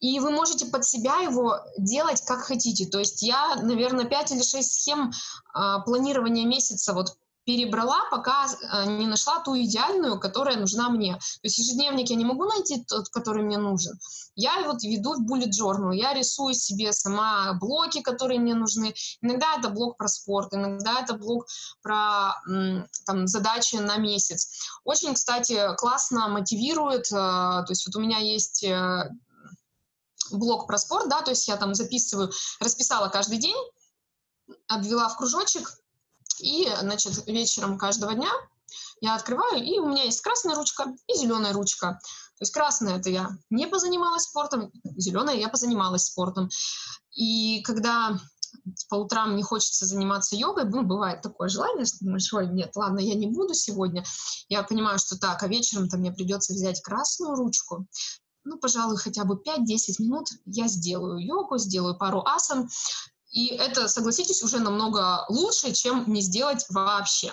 И 0.00 0.18
вы 0.18 0.30
можете 0.30 0.66
под 0.66 0.84
себя 0.84 1.18
его 1.18 1.58
делать 1.78 2.22
как 2.24 2.40
хотите. 2.40 2.86
То 2.86 2.98
есть 2.98 3.22
я, 3.22 3.56
наверное, 3.56 4.06
5 4.06 4.32
или 4.32 4.42
6 4.42 4.72
схем 4.72 5.12
планирования 5.84 6.46
месяца 6.46 6.94
вот 6.94 7.16
перебрала, 7.50 8.04
пока 8.10 8.46
э, 8.46 8.86
не 8.86 9.06
нашла 9.06 9.40
ту 9.40 9.56
идеальную, 9.56 10.20
которая 10.20 10.56
нужна 10.56 10.88
мне. 10.88 11.14
То 11.14 11.44
есть 11.44 11.58
ежедневник 11.58 12.10
я 12.10 12.16
не 12.16 12.24
могу 12.24 12.44
найти 12.44 12.84
тот, 12.84 13.08
который 13.08 13.42
мне 13.42 13.58
нужен. 13.58 13.98
Я 14.36 14.62
вот 14.66 14.82
веду 14.82 15.14
в 15.14 15.26
bullet 15.26 15.50
journal, 15.50 15.94
я 15.94 16.14
рисую 16.14 16.54
себе 16.54 16.92
сама 16.92 17.54
блоки, 17.54 18.02
которые 18.02 18.38
мне 18.40 18.54
нужны. 18.54 18.94
Иногда 19.20 19.56
это 19.58 19.70
блок 19.70 19.96
про 19.96 20.08
спорт, 20.08 20.54
иногда 20.54 21.00
это 21.00 21.14
блок 21.14 21.46
про 21.82 22.34
там, 23.06 23.26
задачи 23.26 23.76
на 23.76 23.96
месяц. 23.96 24.68
Очень, 24.84 25.14
кстати, 25.14 25.74
классно 25.76 26.28
мотивирует. 26.28 27.06
Э, 27.10 27.64
то 27.64 27.66
есть 27.70 27.86
вот 27.86 27.96
у 27.96 28.00
меня 28.00 28.18
есть 28.18 28.64
блок 30.32 30.66
про 30.66 30.78
спорт, 30.78 31.08
да, 31.08 31.22
то 31.22 31.30
есть 31.30 31.46
я 31.48 31.56
там 31.56 31.74
записываю, 31.74 32.30
расписала 32.60 33.08
каждый 33.08 33.38
день, 33.38 33.56
обвела 34.68 35.08
в 35.08 35.16
кружочек, 35.16 35.72
и, 36.40 36.68
значит, 36.80 37.26
вечером 37.26 37.78
каждого 37.78 38.14
дня 38.14 38.30
я 39.00 39.14
открываю, 39.14 39.62
и 39.62 39.78
у 39.78 39.88
меня 39.88 40.04
есть 40.04 40.20
красная 40.20 40.54
ручка 40.54 40.94
и 41.06 41.16
зеленая 41.16 41.52
ручка. 41.52 41.98
То 42.38 42.42
есть 42.42 42.52
красная 42.52 42.98
это 42.98 43.10
я 43.10 43.30
не 43.50 43.66
позанималась 43.66 44.24
спортом, 44.24 44.70
зеленая 44.96 45.36
я 45.36 45.48
позанималась 45.48 46.04
спортом. 46.04 46.48
И 47.12 47.62
когда 47.62 48.18
по 48.88 48.96
утрам 48.96 49.36
не 49.36 49.42
хочется 49.42 49.86
заниматься 49.86 50.36
йогой, 50.36 50.64
ну, 50.64 50.82
бывает 50.82 51.22
такое 51.22 51.48
желание, 51.48 51.84
что 51.84 52.04
думаешь, 52.04 52.32
ой, 52.32 52.48
нет, 52.48 52.72
ладно, 52.74 52.98
я 52.98 53.14
не 53.14 53.26
буду 53.26 53.54
сегодня. 53.54 54.04
Я 54.48 54.62
понимаю, 54.62 54.98
что 54.98 55.18
так, 55.18 55.42
а 55.42 55.48
вечером-то 55.48 55.98
мне 55.98 56.12
придется 56.12 56.52
взять 56.52 56.82
красную 56.82 57.34
ручку, 57.34 57.86
ну, 58.44 58.58
пожалуй, 58.58 58.96
хотя 58.96 59.24
бы 59.24 59.34
5-10 59.34 59.96
минут 59.98 60.28
я 60.46 60.68
сделаю 60.68 61.18
йогу, 61.18 61.58
сделаю 61.58 61.96
пару 61.96 62.22
асан, 62.24 62.68
и 63.30 63.46
это, 63.48 63.88
согласитесь, 63.88 64.42
уже 64.42 64.58
намного 64.58 65.24
лучше, 65.28 65.72
чем 65.72 66.04
не 66.12 66.20
сделать 66.20 66.66
вообще. 66.68 67.32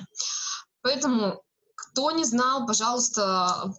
Поэтому, 0.82 1.42
кто 1.76 2.12
не 2.12 2.24
знал, 2.24 2.68
пожалуйста, 2.68 3.74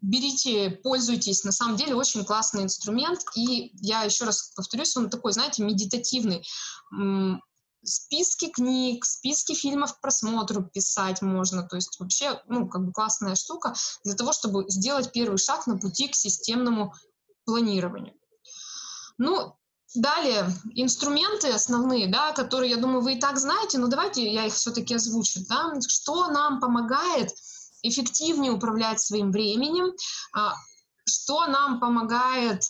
берите, 0.00 0.70
пользуйтесь. 0.70 1.44
На 1.44 1.52
самом 1.52 1.76
деле 1.76 1.94
очень 1.94 2.24
классный 2.24 2.62
инструмент. 2.62 3.20
И 3.34 3.72
я 3.80 4.02
еще 4.02 4.24
раз 4.24 4.52
повторюсь, 4.54 4.96
он 4.96 5.08
такой, 5.08 5.32
знаете, 5.32 5.62
медитативный. 5.64 6.44
Списки 7.84 8.48
книг, 8.48 9.04
списки 9.04 9.54
фильмов 9.54 9.94
к 9.94 10.00
просмотру 10.00 10.62
писать 10.62 11.22
можно. 11.22 11.62
То 11.62 11.76
есть 11.76 11.98
вообще, 12.00 12.42
ну, 12.46 12.68
как 12.68 12.84
бы 12.84 12.92
классная 12.92 13.34
штука 13.34 13.74
для 14.04 14.14
того, 14.14 14.32
чтобы 14.32 14.64
сделать 14.68 15.12
первый 15.12 15.38
шаг 15.38 15.66
на 15.66 15.78
пути 15.78 16.08
к 16.08 16.14
системному 16.14 16.94
планированию. 17.44 18.14
Ну, 19.16 19.54
Далее, 19.94 20.52
инструменты 20.74 21.50
основные, 21.50 22.08
да, 22.08 22.32
которые, 22.32 22.72
я 22.72 22.76
думаю, 22.76 23.00
вы 23.00 23.14
и 23.14 23.20
так 23.20 23.38
знаете, 23.38 23.78
но 23.78 23.86
давайте 23.86 24.30
я 24.30 24.44
их 24.44 24.52
все-таки 24.52 24.94
озвучу. 24.94 25.40
Да? 25.48 25.72
Что 25.88 26.28
нам 26.28 26.60
помогает 26.60 27.30
эффективнее 27.82 28.52
управлять 28.52 29.00
своим 29.00 29.32
временем, 29.32 29.94
а, 30.34 30.52
что 31.06 31.46
нам 31.46 31.80
помогает 31.80 32.62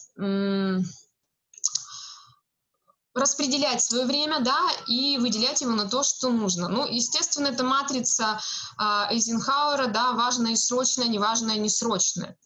распределять 3.18 3.82
свое 3.82 4.06
время, 4.06 4.40
да, 4.40 4.58
и 4.86 5.18
выделять 5.18 5.60
его 5.60 5.72
на 5.72 5.88
то, 5.88 6.02
что 6.02 6.30
нужно. 6.30 6.68
Ну, 6.68 6.86
естественно, 6.86 7.48
это 7.48 7.64
матрица 7.64 8.40
э, 8.78 8.82
Эйзенхауэра, 9.10 9.88
да, 9.88 10.12
важное 10.12 10.52
и 10.52 10.56
срочное, 10.56 11.08
неважное 11.08 11.56
несрочное. 11.56 12.36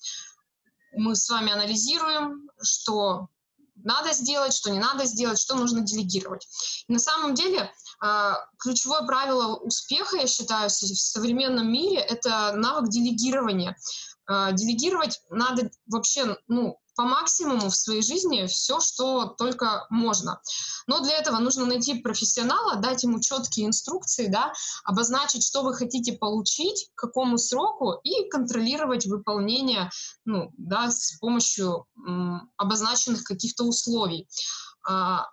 Мы 0.95 1.17
с 1.17 1.29
вами 1.29 1.53
анализируем, 1.53 2.51
что 2.63 3.29
надо 3.85 4.13
сделать, 4.13 4.55
что 4.55 4.71
не 4.71 4.79
надо 4.79 5.05
сделать, 5.05 5.41
что 5.41 5.55
нужно 5.55 5.81
делегировать. 5.81 6.47
И 6.89 6.93
на 6.93 6.99
самом 6.99 7.35
деле 7.35 7.73
а, 8.01 8.37
ключевое 8.59 9.03
правило 9.03 9.57
успеха, 9.57 10.17
я 10.17 10.27
считаю, 10.27 10.69
в 10.69 10.73
современном 10.73 11.71
мире— 11.71 11.97
это 11.99 12.53
навык 12.53 12.89
делегирования. 12.89 13.77
А, 14.27 14.53
делегировать 14.53 15.21
надо 15.31 15.71
вообще, 15.87 16.37
ну, 16.49 16.79
по 17.03 17.09
максимуму 17.09 17.69
в 17.69 17.75
своей 17.75 18.01
жизни 18.01 18.47
все, 18.47 18.79
что 18.79 19.25
только 19.25 19.89
можно. 19.91 20.41
Но 20.87 21.01
для 21.01 21.19
этого 21.19 21.39
нужно 21.39 21.67
найти 21.67 21.95
профессионала, 21.95 22.77
дать 22.77 23.03
ему 23.03 23.19
четкие 23.21 23.67
инструкции, 23.67 24.29
да, 24.29 24.53
обозначить, 24.85 25.45
что 25.45 25.63
вы 25.63 25.75
хотите 25.75 26.13
получить, 26.13 26.91
к 26.95 27.01
какому 27.01 27.39
сроку, 27.39 27.95
и 28.05 28.29
контролировать 28.29 29.07
выполнение 29.07 29.91
ну, 30.25 30.53
да, 30.57 30.93
с 30.93 31.19
помощью 31.19 31.87
м, 32.07 32.49
обозначенных 32.57 33.25
каких-то 33.25 33.65
условий. 33.65 34.29
А, 34.89 35.27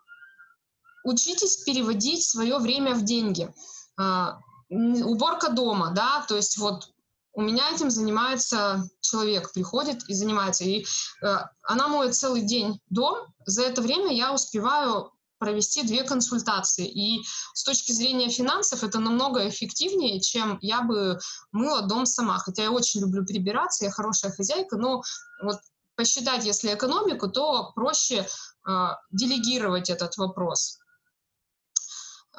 учитесь 1.04 1.58
переводить 1.58 2.26
свое 2.26 2.58
время 2.58 2.96
в 2.96 3.04
деньги. 3.04 3.54
А, 3.96 4.40
уборка 4.72 5.52
дома, 5.52 5.92
да, 5.92 6.26
то 6.28 6.36
есть 6.36 6.58
вот 6.58 6.90
у 7.34 7.42
меня 7.42 7.72
этим 7.72 7.90
занимается 7.90 8.84
человек, 9.02 9.54
приходит 9.54 10.04
и 10.10 10.14
занимается. 10.14 10.64
И 10.64 10.86
э, 11.24 11.38
она 11.64 11.88
моет 11.88 12.16
целый 12.16 12.42
день 12.42 12.80
дом. 12.90 13.28
За 13.46 13.64
это 13.64 13.82
время 13.82 14.14
я 14.14 14.34
успеваю 14.34 15.12
провести 15.38 15.84
две 15.84 16.04
консультации. 16.04 16.86
И 16.86 17.24
с 17.54 17.64
точки 17.64 17.92
зрения 17.94 18.30
финансов 18.30 18.84
это 18.84 19.00
намного 19.00 19.48
эффективнее, 19.48 20.20
чем 20.20 20.60
я 20.62 20.82
бы 20.82 21.18
мыла 21.52 21.82
дом 21.82 22.06
сама. 22.06 22.38
Хотя 22.40 22.64
я 22.64 22.72
очень 22.72 23.02
люблю 23.02 23.26
прибираться, 23.26 23.86
я 23.86 23.92
хорошая 23.92 24.32
хозяйка, 24.32 24.76
но 24.76 25.02
вот 25.42 25.60
посчитать, 25.96 26.46
если 26.46 26.74
экономику, 26.74 27.30
то 27.30 27.72
проще 27.74 28.26
э, 28.68 28.72
делегировать 29.12 29.90
этот 29.90 30.18
вопрос. 30.18 30.80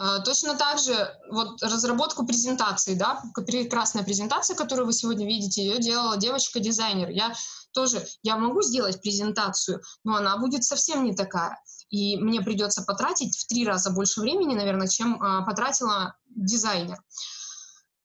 А, 0.03 0.20
точно 0.20 0.57
так 0.57 0.78
же 0.78 1.14
вот 1.28 1.62
разработку 1.62 2.24
презентации, 2.24 2.94
да, 2.94 3.22
прекрасная 3.34 4.03
презентация, 4.03 4.57
которую 4.57 4.86
вы 4.86 4.94
сегодня 4.94 5.26
видите, 5.26 5.62
ее 5.62 5.78
делала 5.78 6.16
девочка-дизайнер. 6.16 7.11
Я 7.11 7.34
тоже, 7.72 8.07
я 8.22 8.38
могу 8.38 8.62
сделать 8.62 9.03
презентацию, 9.03 9.82
но 10.03 10.16
она 10.16 10.38
будет 10.38 10.64
совсем 10.64 11.05
не 11.05 11.14
такая. 11.14 11.62
И 11.90 12.16
мне 12.16 12.40
придется 12.40 12.82
потратить 12.82 13.36
в 13.36 13.46
три 13.46 13.66
раза 13.66 13.90
больше 13.90 14.22
времени, 14.22 14.55
наверное, 14.55 14.88
чем 14.88 15.22
а, 15.22 15.42
потратила 15.42 16.16
дизайнер. 16.30 16.98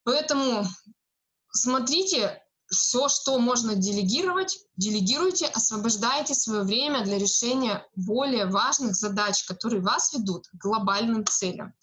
Поэтому 0.04 0.66
смотрите, 1.54 2.43
все, 2.70 3.07
что 3.09 3.39
можно 3.39 3.76
делегировать, 3.76 4.59
делегируйте, 4.76 5.47
освобождайте 5.47 6.34
свое 6.34 6.63
время 6.63 7.03
для 7.03 7.18
решения 7.18 7.86
более 7.95 8.45
важных 8.45 8.95
задач, 8.95 9.43
которые 9.43 9.82
вас 9.82 10.13
ведут 10.13 10.47
к 10.47 10.55
глобальным 10.55 11.26
целям. 11.26 11.74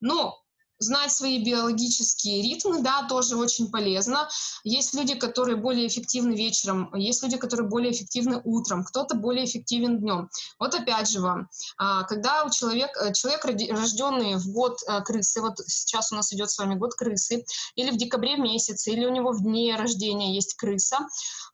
Но 0.00 0.39
знать 0.80 1.12
свои 1.12 1.44
биологические 1.44 2.42
ритмы, 2.42 2.82
да, 2.82 3.06
тоже 3.06 3.36
очень 3.36 3.70
полезно. 3.70 4.28
Есть 4.64 4.94
люди, 4.94 5.14
которые 5.14 5.56
более 5.56 5.86
эффективны 5.86 6.34
вечером, 6.34 6.92
есть 6.94 7.22
люди, 7.22 7.36
которые 7.36 7.68
более 7.68 7.92
эффективны 7.92 8.40
утром, 8.44 8.84
кто-то 8.84 9.14
более 9.14 9.44
эффективен 9.44 9.98
днем. 9.98 10.30
Вот 10.58 10.74
опять 10.74 11.08
же 11.08 11.20
вам, 11.20 11.48
а, 11.76 12.04
когда 12.04 12.44
у 12.44 12.50
человека, 12.50 13.12
человек, 13.12 13.44
рожденный 13.44 14.36
в 14.36 14.50
год 14.52 14.78
а, 14.86 15.02
крысы, 15.02 15.42
вот 15.42 15.58
сейчас 15.66 16.12
у 16.12 16.16
нас 16.16 16.32
идет 16.32 16.50
с 16.50 16.58
вами 16.58 16.74
год 16.74 16.94
крысы, 16.94 17.44
или 17.76 17.90
в 17.90 17.98
декабре 17.98 18.36
месяце, 18.36 18.90
или 18.90 19.04
у 19.04 19.12
него 19.12 19.32
в 19.32 19.42
дне 19.42 19.76
рождения 19.76 20.34
есть 20.34 20.54
крыса, 20.54 20.98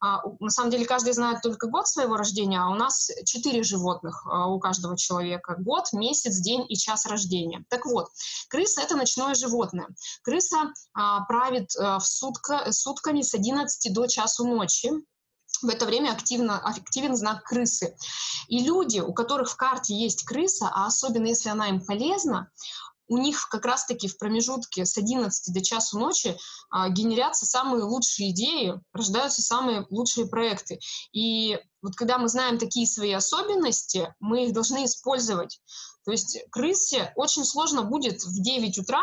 а, 0.01 0.23
на 0.39 0.51
самом 0.51 0.71
деле 0.71 0.87
каждый 0.87 1.13
знает 1.15 1.43
только 1.43 1.67
год 1.67 1.89
своего 1.89 2.17
рождения, 2.17 2.61
а 2.61 2.69
у 2.69 2.75
нас 2.75 3.11
четыре 3.25 3.65
животных 3.65 4.25
у 4.27 4.59
каждого 4.61 4.97
человека. 4.97 5.57
Год, 5.59 5.93
месяц, 5.93 6.37
день 6.37 6.65
и 6.69 6.77
час 6.77 7.07
рождения. 7.07 7.65
Так 7.69 7.87
вот, 7.87 8.09
крыса— 8.49 8.81
это 8.83 8.95
начинает 8.95 9.16
ручное 9.17 9.35
животное. 9.35 9.89
Крыса 10.23 10.73
а, 10.95 11.23
правит 11.23 11.71
а, 11.77 11.99
в 11.99 12.07
сутка, 12.07 12.73
сутками 12.73 13.23
с 13.23 13.35
11 13.35 13.93
до 13.93 14.07
часу 14.07 14.47
ночи. 14.47 14.91
В 15.63 15.69
это 15.69 15.87
время 15.87 16.13
активно, 16.13 16.59
активен 16.59 17.17
знак 17.17 17.45
крысы. 17.45 17.97
И 18.49 18.63
люди, 18.63 19.01
у 19.01 19.15
которых 19.15 19.51
в 19.51 19.57
карте 19.57 19.95
есть 19.95 20.25
крыса, 20.25 20.71
а 20.73 20.87
особенно 20.87 21.27
если 21.27 21.49
она 21.49 21.69
им 21.69 21.85
полезна, 21.85 22.51
у 23.09 23.19
них 23.19 23.49
как 23.49 23.65
раз-таки 23.65 24.09
в 24.09 24.19
промежутке 24.19 24.85
с 24.85 24.99
11 24.99 25.55
до 25.55 25.63
часу 25.63 25.99
ночи 25.99 26.37
а, 26.71 26.89
генерятся 26.89 27.47
самые 27.47 27.85
лучшие 27.85 28.31
идеи, 28.31 28.75
рождаются 28.93 29.43
самые 29.43 29.87
лучшие 29.91 30.27
проекты. 30.27 30.81
И 31.13 31.59
вот 31.83 31.95
когда 31.95 32.19
мы 32.19 32.29
знаем 32.29 32.59
такие 32.59 32.87
свои 32.87 33.13
особенности, 33.13 34.13
мы 34.19 34.47
их 34.47 34.53
должны 34.53 34.85
использовать. 34.85 35.61
То 36.07 36.13
есть 36.13 36.39
крысе 36.51 37.13
очень 37.17 37.45
сложно 37.45 37.83
будет 37.83 38.23
в 38.23 38.41
9 38.41 38.79
утра 38.79 39.03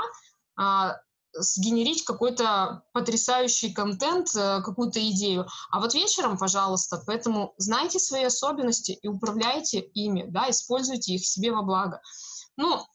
а, 0.55 0.95
сгенерить 1.33 2.05
какой-то 2.05 2.83
потрясающий 2.93 3.73
контент, 3.73 4.33
э, 4.35 4.61
какую-то 4.61 4.99
идею. 5.09 5.47
А 5.69 5.79
вот 5.79 5.93
вечером, 5.93 6.37
пожалуйста, 6.37 7.01
поэтому 7.05 7.53
знайте 7.57 7.99
свои 7.99 8.23
особенности 8.23 8.91
и 8.91 9.07
управляйте 9.07 9.79
ими, 9.79 10.25
да, 10.29 10.49
используйте 10.49 11.13
их 11.15 11.25
себе 11.25 11.51
во 11.51 11.63
благо. 11.63 12.01
Ну, 12.55 12.85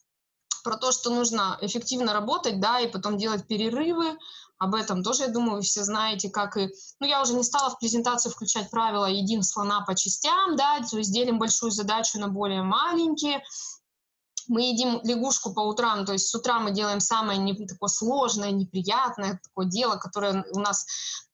про 0.65 0.77
то, 0.77 0.93
что 0.93 1.11
нужно 1.11 1.59
эффективно 1.61 2.13
работать, 2.13 2.61
да, 2.61 2.81
и 2.81 2.91
потом 2.91 3.19
делать 3.19 3.47
перерывы, 3.47 4.17
об 4.59 4.75
этом 4.75 5.05
тоже, 5.05 5.25
я 5.25 5.29
думаю, 5.29 5.57
вы 5.57 5.63
все 5.63 5.85
знаете, 5.85 6.31
как 6.31 6.57
и... 6.57 6.69
Ну, 6.99 7.07
я 7.07 7.23
уже 7.23 7.35
не 7.35 7.45
стала 7.45 7.71
в 7.71 7.79
презентацию 7.79 8.33
включать 8.33 8.71
правила 8.71 9.07
«едим 9.07 9.43
слона 9.43 9.83
по 9.83 9.95
частям», 9.95 10.57
да, 10.57 10.81
то 10.81 10.99
есть 10.99 11.13
делим 11.13 11.39
большую 11.39 11.71
задачу 11.71 12.19
на 12.19 12.29
более 12.29 12.63
маленькие, 12.63 13.43
мы 14.49 14.63
едим 14.63 15.01
лягушку 15.05 15.53
по 15.53 15.61
утрам, 15.61 16.05
то 16.07 16.13
есть 16.13 16.29
с 16.29 16.35
утра 16.35 16.59
мы 16.59 16.73
делаем 16.73 17.01
самое 17.01 17.39
не, 17.39 17.55
такое 17.67 17.89
сложное, 17.89 18.51
неприятное 18.51 19.41
такое 19.43 19.67
дело, 19.67 19.97
которое 19.97 20.45
у 20.53 20.59
нас, 20.59 20.87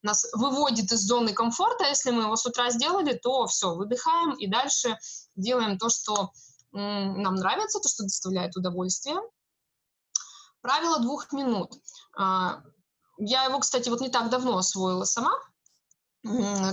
нас 0.03 0.27
выводит 0.33 0.91
из 0.91 0.99
зоны 0.99 1.33
комфорта. 1.33 1.85
Если 1.85 2.11
мы 2.11 2.23
его 2.23 2.35
с 2.35 2.45
утра 2.45 2.69
сделали, 2.69 3.13
то 3.13 3.47
все, 3.47 3.73
выдыхаем 3.73 4.33
и 4.33 4.47
дальше 4.47 4.97
делаем 5.35 5.77
то, 5.77 5.89
что 5.89 6.31
нам 6.71 7.35
нравится, 7.35 7.79
то, 7.79 7.87
что 7.87 8.03
доставляет 8.03 8.57
удовольствие. 8.57 9.17
Правило 10.61 10.99
двух 10.99 11.31
минут. 11.31 11.71
А, 12.17 12.63
я 13.17 13.45
его, 13.45 13.59
кстати, 13.59 13.87
вот 13.87 14.01
не 14.01 14.09
так 14.09 14.29
давно 14.29 14.57
освоила 14.57 15.05
сама. 15.05 15.31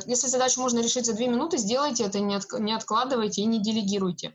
Если 0.07 0.29
задачу 0.29 0.61
можно 0.61 0.81
решить 0.81 1.07
за 1.07 1.13
две 1.13 1.29
минуты, 1.29 1.59
сделайте 1.59 2.05
это, 2.05 2.19
не 2.19 2.75
откладывайте 2.75 3.43
и 3.43 3.47
не 3.47 3.63
делегируйте. 3.63 4.35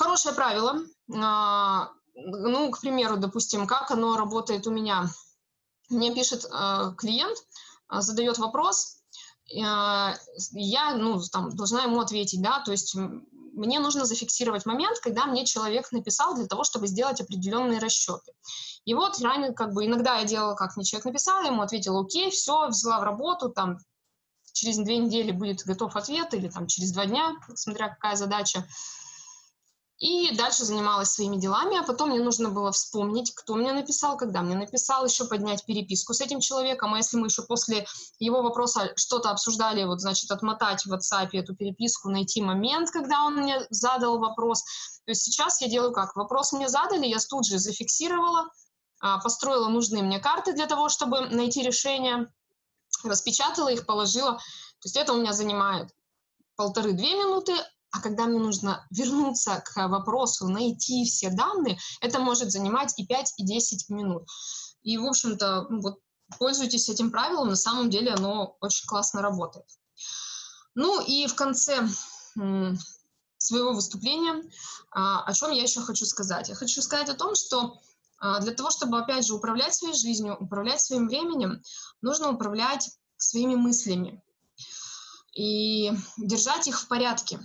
Хорошее 0.00 0.34
правило. 0.34 0.76
А, 1.14 1.90
ну, 2.14 2.70
к 2.70 2.80
примеру, 2.80 3.18
допустим, 3.18 3.66
как 3.66 3.90
оно 3.90 4.16
работает 4.16 4.66
у 4.66 4.70
меня. 4.70 5.10
Мне 5.90 6.14
пишет 6.14 6.46
а, 6.50 6.92
клиент, 6.92 7.36
а, 7.86 8.00
задает 8.00 8.38
вопрос, 8.38 8.96
я 9.44 10.16
ну, 10.96 11.20
там, 11.30 11.54
должна 11.54 11.82
ему 11.82 12.00
ответить, 12.00 12.40
да, 12.40 12.60
то 12.60 12.70
есть 12.70 12.94
мне 12.94 13.78
нужно 13.78 14.06
зафиксировать 14.06 14.64
момент, 14.64 15.00
когда 15.00 15.26
мне 15.26 15.44
человек 15.44 15.92
написал 15.92 16.34
для 16.34 16.46
того, 16.46 16.64
чтобы 16.64 16.86
сделать 16.86 17.20
определенные 17.20 17.78
расчеты. 17.78 18.32
И 18.86 18.94
вот 18.94 19.20
ранее, 19.20 19.52
как 19.52 19.74
бы, 19.74 19.84
иногда 19.84 20.18
я 20.18 20.24
делала, 20.24 20.54
как 20.54 20.76
мне 20.76 20.84
человек 20.86 21.06
написал, 21.06 21.42
ему 21.42 21.60
ответила, 21.60 22.00
окей, 22.00 22.30
все, 22.30 22.68
взяла 22.68 23.00
в 23.00 23.02
работу, 23.02 23.50
там, 23.50 23.76
через 24.54 24.78
две 24.78 24.96
недели 24.96 25.32
будет 25.32 25.64
готов 25.64 25.94
ответ, 25.94 26.32
или 26.32 26.48
там 26.48 26.68
через 26.68 26.92
два 26.92 27.04
дня, 27.04 27.34
смотря 27.54 27.90
какая 27.90 28.16
задача. 28.16 28.66
И 30.00 30.34
дальше 30.34 30.64
занималась 30.64 31.10
своими 31.10 31.36
делами, 31.36 31.78
а 31.78 31.82
потом 31.82 32.08
мне 32.08 32.20
нужно 32.20 32.48
было 32.48 32.72
вспомнить, 32.72 33.34
кто 33.34 33.54
мне 33.54 33.74
написал, 33.74 34.16
когда 34.16 34.40
мне 34.40 34.56
написал, 34.56 35.04
еще 35.04 35.26
поднять 35.26 35.66
переписку 35.66 36.14
с 36.14 36.22
этим 36.22 36.40
человеком, 36.40 36.94
а 36.94 36.96
если 36.96 37.18
мы 37.18 37.26
еще 37.26 37.42
после 37.42 37.86
его 38.18 38.40
вопроса 38.40 38.94
что-то 38.96 39.28
обсуждали, 39.28 39.84
вот, 39.84 40.00
значит, 40.00 40.30
отмотать 40.30 40.86
в 40.86 40.92
WhatsApp 40.94 41.28
эту 41.34 41.54
переписку, 41.54 42.08
найти 42.08 42.40
момент, 42.40 42.90
когда 42.90 43.24
он 43.24 43.34
мне 43.34 43.60
задал 43.68 44.18
вопрос. 44.18 44.62
То 45.04 45.10
есть 45.10 45.22
сейчас 45.22 45.60
я 45.60 45.68
делаю 45.68 45.92
как? 45.92 46.16
Вопрос 46.16 46.52
мне 46.54 46.70
задали, 46.70 47.06
я 47.06 47.18
тут 47.18 47.44
же 47.44 47.58
зафиксировала, 47.58 48.48
а, 49.02 49.18
построила 49.18 49.68
нужные 49.68 50.02
мне 50.02 50.18
карты 50.18 50.54
для 50.54 50.66
того, 50.66 50.88
чтобы 50.88 51.28
найти 51.28 51.62
решение, 51.62 52.32
распечатала 53.04 53.68
их, 53.68 53.84
положила. 53.84 54.32
То 54.32 54.86
есть 54.86 54.96
это 54.96 55.12
у 55.12 55.20
меня 55.20 55.34
занимает 55.34 55.90
полторы-две 56.56 57.18
минуты, 57.18 57.52
а 57.92 58.00
когда 58.00 58.26
мне 58.26 58.38
нужно 58.38 58.86
вернуться 58.90 59.62
к 59.64 59.88
вопросу, 59.88 60.48
найти 60.48 61.04
все 61.04 61.30
данные, 61.30 61.78
это 62.00 62.18
может 62.20 62.50
занимать 62.50 62.94
и 62.98 63.06
5, 63.06 63.34
и 63.38 63.44
10 63.44 63.88
минут. 63.90 64.28
И, 64.82 64.96
в 64.96 65.06
общем-то, 65.06 65.66
ну 65.68 65.80
вот 65.80 65.98
пользуйтесь 66.38 66.88
этим 66.88 67.10
правилом, 67.10 67.48
на 67.48 67.56
самом 67.56 67.90
деле 67.90 68.12
оно 68.12 68.56
очень 68.60 68.86
классно 68.86 69.22
работает. 69.22 69.66
Ну 70.74 71.00
и 71.00 71.26
в 71.26 71.34
конце 71.34 71.88
своего 73.38 73.72
выступления, 73.72 74.42
а, 74.90 75.24
о 75.24 75.32
чем 75.32 75.50
я 75.50 75.62
еще 75.62 75.80
хочу 75.80 76.04
сказать. 76.04 76.48
Я 76.48 76.54
хочу 76.54 76.82
сказать 76.82 77.08
о 77.08 77.14
том, 77.14 77.34
что 77.34 77.80
а, 78.18 78.40
для 78.40 78.52
того, 78.52 78.70
чтобы, 78.70 78.98
опять 78.98 79.26
же, 79.26 79.34
управлять 79.34 79.74
своей 79.74 79.94
жизнью, 79.94 80.36
управлять 80.38 80.80
своим 80.80 81.08
временем, 81.08 81.62
нужно 82.02 82.30
управлять 82.30 82.90
своими 83.16 83.54
мыслями 83.54 84.22
и 85.34 85.92
держать 86.18 86.66
их 86.66 86.80
в 86.80 86.88
порядке. 86.88 87.40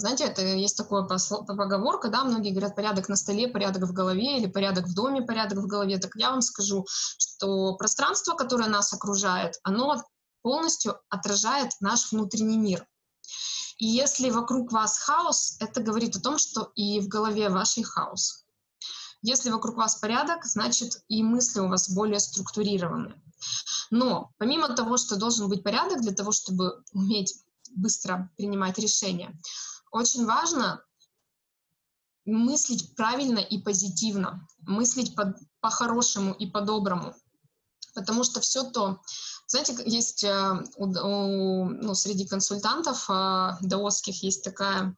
Знаете, 0.00 0.24
это 0.24 0.42
есть 0.42 0.76
такое 0.76 1.06
поговорка, 1.06 2.08
да, 2.08 2.24
многие 2.24 2.50
говорят 2.50 2.76
порядок 2.76 3.08
на 3.08 3.16
столе, 3.16 3.48
порядок 3.48 3.84
в 3.84 3.92
голове 3.92 4.38
или 4.38 4.46
порядок 4.46 4.86
в 4.86 4.94
доме, 4.94 5.22
порядок 5.22 5.58
в 5.58 5.66
голове. 5.66 5.98
Так 5.98 6.12
я 6.16 6.30
вам 6.30 6.42
скажу, 6.42 6.86
что 6.88 7.76
пространство, 7.76 8.34
которое 8.34 8.68
нас 8.68 8.92
окружает, 8.92 9.54
оно 9.62 10.02
полностью 10.42 10.98
отражает 11.08 11.72
наш 11.80 12.12
внутренний 12.12 12.58
мир. 12.58 12.86
И 13.78 13.86
если 13.86 14.30
вокруг 14.30 14.72
вас 14.72 14.98
хаос, 14.98 15.56
это 15.60 15.82
говорит 15.82 16.16
о 16.16 16.20
том, 16.20 16.38
что 16.38 16.70
и 16.74 17.00
в 17.00 17.08
голове 17.08 17.48
вашей 17.48 17.82
хаос. 17.82 18.44
Если 19.22 19.50
вокруг 19.50 19.76
вас 19.76 19.96
порядок, 19.96 20.44
значит 20.44 21.02
и 21.08 21.22
мысли 21.22 21.60
у 21.60 21.68
вас 21.68 21.90
более 21.90 22.20
структурированы. 22.20 23.14
Но 23.90 24.30
помимо 24.38 24.68
того, 24.68 24.96
что 24.96 25.16
должен 25.16 25.48
быть 25.48 25.62
порядок 25.62 26.02
для 26.02 26.12
того, 26.12 26.30
чтобы 26.30 26.82
уметь 26.92 27.34
быстро 27.74 28.30
принимать 28.36 28.78
решения, 28.78 29.34
очень 29.94 30.26
важно 30.26 30.84
мыслить 32.24 32.96
правильно 32.96 33.38
и 33.38 33.58
позитивно, 33.62 34.46
мыслить 34.62 35.14
по- 35.14 35.34
по-хорошему 35.60 36.32
и 36.34 36.46
по-доброму. 36.46 37.14
Потому 37.94 38.24
что 38.24 38.40
все 38.40 38.64
то, 38.64 39.00
знаете, 39.46 39.76
есть 39.86 40.24
э, 40.24 40.64
у, 40.76 40.86
у, 40.86 41.64
ну, 41.68 41.94
среди 41.94 42.26
консультантов 42.26 43.08
э, 43.08 43.52
даосских 43.60 44.20
есть 44.24 44.42
такая, 44.42 44.96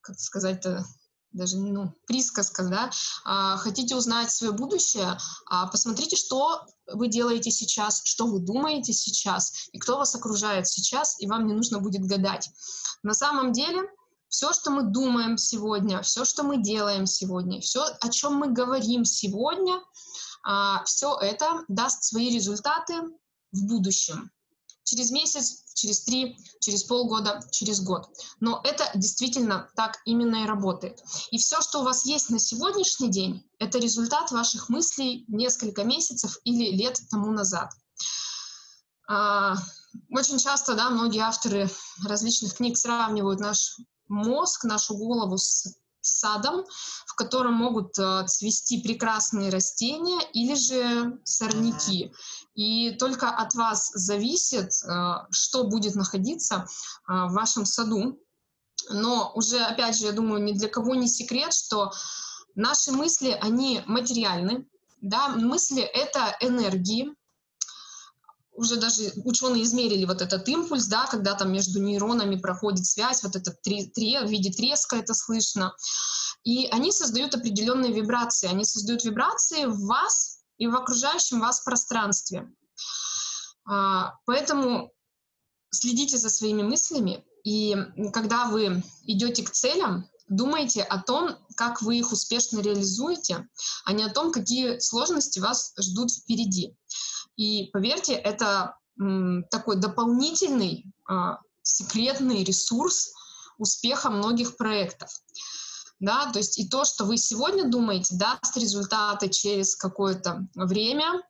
как 0.00 0.18
сказать-то, 0.18 0.86
даже 1.36 1.58
ну, 1.58 1.92
присказка, 2.06 2.64
да, 2.64 2.90
а, 3.24 3.56
хотите 3.58 3.94
узнать 3.94 4.30
свое 4.30 4.52
будущее, 4.52 5.18
а, 5.46 5.66
посмотрите, 5.66 6.16
что 6.16 6.62
вы 6.92 7.08
делаете 7.08 7.50
сейчас, 7.50 8.02
что 8.04 8.26
вы 8.26 8.40
думаете 8.40 8.92
сейчас, 8.92 9.68
и 9.72 9.78
кто 9.78 9.98
вас 9.98 10.14
окружает 10.14 10.66
сейчас, 10.66 11.20
и 11.20 11.26
вам 11.26 11.46
не 11.46 11.54
нужно 11.54 11.78
будет 11.78 12.02
гадать. 12.02 12.50
На 13.02 13.14
самом 13.14 13.52
деле, 13.52 13.82
все, 14.28 14.52
что 14.52 14.70
мы 14.70 14.82
думаем 14.82 15.38
сегодня, 15.38 16.02
все, 16.02 16.24
что 16.24 16.42
мы 16.42 16.62
делаем 16.62 17.06
сегодня, 17.06 17.60
все, 17.60 17.84
о 18.00 18.08
чем 18.08 18.34
мы 18.34 18.52
говорим 18.52 19.04
сегодня, 19.04 19.80
а, 20.42 20.84
все 20.84 21.16
это 21.20 21.64
даст 21.68 22.04
свои 22.04 22.30
результаты 22.30 22.94
в 23.52 23.66
будущем. 23.66 24.30
Через 24.86 25.10
месяц, 25.10 25.64
через 25.74 26.04
три, 26.04 26.38
через 26.60 26.84
полгода, 26.84 27.42
через 27.50 27.80
год. 27.80 28.08
Но 28.38 28.60
это 28.62 28.88
действительно 28.94 29.68
так 29.74 29.98
именно 30.04 30.44
и 30.44 30.46
работает. 30.46 31.02
И 31.32 31.38
все, 31.38 31.60
что 31.60 31.80
у 31.80 31.82
вас 31.82 32.06
есть 32.06 32.30
на 32.30 32.38
сегодняшний 32.38 33.10
день, 33.10 33.44
это 33.58 33.78
результат 33.78 34.30
ваших 34.30 34.68
мыслей 34.68 35.24
несколько 35.26 35.82
месяцев 35.82 36.38
или 36.44 36.70
лет 36.70 37.00
тому 37.10 37.32
назад. 37.32 37.70
А, 39.08 39.56
очень 40.10 40.38
часто, 40.38 40.76
да, 40.76 40.88
многие 40.90 41.20
авторы 41.20 41.68
различных 42.04 42.54
книг 42.54 42.78
сравнивают 42.78 43.40
наш 43.40 43.76
мозг, 44.06 44.62
нашу 44.64 44.96
голову 44.96 45.36
с 45.36 45.74
садом, 46.06 46.64
в 47.06 47.14
котором 47.14 47.54
могут 47.54 47.98
э, 47.98 48.24
цвести 48.26 48.80
прекрасные 48.82 49.50
растения 49.50 50.20
или 50.32 50.54
же 50.54 51.18
сорняки. 51.24 52.12
И 52.54 52.92
только 52.92 53.30
от 53.30 53.54
вас 53.54 53.90
зависит, 53.94 54.70
э, 54.84 55.14
что 55.30 55.64
будет 55.64 55.94
находиться 55.94 56.66
э, 57.08 57.12
в 57.12 57.32
вашем 57.32 57.64
саду. 57.66 58.20
Но 58.90 59.32
уже, 59.34 59.58
опять 59.58 59.98
же, 59.98 60.06
я 60.06 60.12
думаю, 60.12 60.42
ни 60.42 60.52
для 60.52 60.68
кого 60.68 60.94
не 60.94 61.08
секрет, 61.08 61.52
что 61.52 61.92
наши 62.54 62.92
мысли, 62.92 63.36
они 63.40 63.82
материальны. 63.86 64.66
Да? 65.00 65.28
Мысли— 65.28 65.82
это 65.94 66.36
энергии, 66.40 67.14
уже 68.56 68.76
даже 68.76 69.12
ученые 69.24 69.62
измерили 69.62 70.04
вот 70.04 70.22
этот 70.22 70.48
импульс, 70.48 70.86
да, 70.86 71.06
когда 71.06 71.34
там 71.34 71.52
между 71.52 71.80
нейронами 71.80 72.36
проходит 72.36 72.86
связь, 72.86 73.22
вот 73.22 73.36
это 73.36 73.52
три, 73.62 73.86
три, 73.86 74.18
в 74.18 74.28
виде 74.28 74.50
треска 74.50 74.96
это 74.96 75.14
слышно. 75.14 75.74
И 76.44 76.66
они 76.68 76.92
создают 76.92 77.34
определенные 77.34 77.92
вибрации. 77.92 78.48
Они 78.48 78.64
создают 78.64 79.04
вибрации 79.04 79.64
в 79.66 79.86
вас, 79.86 80.36
и 80.58 80.66
в 80.66 80.74
окружающем 80.74 81.40
вас 81.40 81.60
пространстве. 81.60 82.50
А, 83.66 84.14
поэтому 84.24 84.92
следите 85.70 86.16
за 86.16 86.30
своими 86.30 86.62
мыслями, 86.62 87.24
и 87.44 87.76
когда 88.12 88.46
вы 88.46 88.82
идете 89.04 89.42
к 89.44 89.50
целям, 89.50 90.08
думайте 90.28 90.82
о 90.82 91.00
том, 91.02 91.36
как 91.56 91.82
вы 91.82 91.98
их 91.98 92.12
успешно 92.12 92.60
реализуете, 92.60 93.48
а 93.84 93.92
не 93.92 94.04
о 94.04 94.12
том, 94.12 94.32
какие 94.32 94.78
сложности 94.78 95.38
вас 95.38 95.72
ждут 95.78 96.12
впереди. 96.12 96.76
И 97.36 97.70
поверьте, 97.72 98.14
это 98.14 98.76
такой 99.50 99.76
дополнительный 99.76 100.86
а, 101.06 101.38
секретный 101.62 102.44
ресурс 102.44 103.12
успеха 103.58 104.10
многих 104.10 104.56
проектов. 104.56 105.10
да, 105.98 106.30
то 106.30 106.38
есть 106.38 106.58
и 106.58 106.68
то, 106.68 106.84
что 106.84 107.04
вы 107.04 107.16
сегодня 107.16 107.68
думаете, 107.68 108.16
даст 108.16 108.56
результаты 108.56 109.28
через 109.28 109.76
какое-то 109.76 110.46
время, 110.54 111.22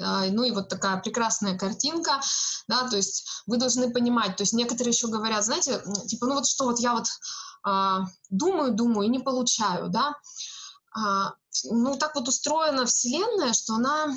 а, 0.00 0.26
ну 0.26 0.44
и 0.44 0.50
вот 0.50 0.68
такая 0.68 1.00
прекрасная 1.00 1.58
картинка, 1.58 2.20
да, 2.68 2.88
то 2.88 2.96
есть 2.96 3.42
вы 3.46 3.56
должны 3.56 3.92
понимать, 3.92 4.36
то 4.36 4.42
есть 4.42 4.52
некоторые 4.52 4.92
еще 4.92 5.08
говорят, 5.08 5.44
знаете, 5.44 5.82
типа, 6.06 6.26
ну 6.26 6.34
вот 6.34 6.46
что, 6.46 6.64
вот 6.64 6.78
я 6.78 6.94
вот 6.94 7.06
а, 7.62 8.06
думаю, 8.28 8.74
думаю 8.74 9.06
и 9.06 9.10
не 9.10 9.18
получаю, 9.18 9.88
да, 9.88 10.14
а, 10.94 11.34
ну 11.64 11.96
так 11.96 12.14
вот 12.14 12.28
устроена 12.28 12.84
Вселенная, 12.84 13.52
что 13.52 13.74
она, 13.74 14.08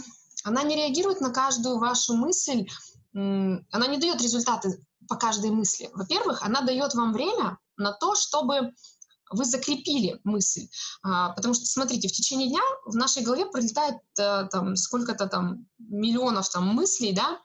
она 0.44 0.64
не 0.64 0.76
реагирует 0.76 1.22
на 1.22 1.32
каждую 1.32 1.80
вашу 1.80 2.16
мысль, 2.16 2.68
она 3.14 3.88
не 3.88 3.98
дает 3.98 4.22
результаты 4.22 4.84
по 5.08 5.16
каждой 5.16 5.52
мысли. 5.52 5.90
Во-первых, 5.94 6.42
она 6.44 6.62
дает 6.62 6.94
вам 6.94 7.14
время 7.14 7.58
на 7.78 7.92
то, 7.92 8.16
чтобы 8.16 8.74
вы 9.32 9.46
закрепили 9.46 10.20
мысль. 10.24 10.68
А, 11.02 11.30
потому 11.30 11.54
что, 11.54 11.66
смотрите, 11.66 12.08
в 12.08 12.12
течение 12.12 12.50
дня 12.50 12.62
в 12.86 12.96
нашей 12.96 13.24
голове 13.24 13.46
пролетает 13.46 13.98
а, 14.20 14.46
там 14.46 14.76
сколько-то 14.76 15.28
там 15.28 15.66
миллионов 15.80 16.50
там 16.50 16.68
мыслей, 16.68 17.14
да, 17.14 17.40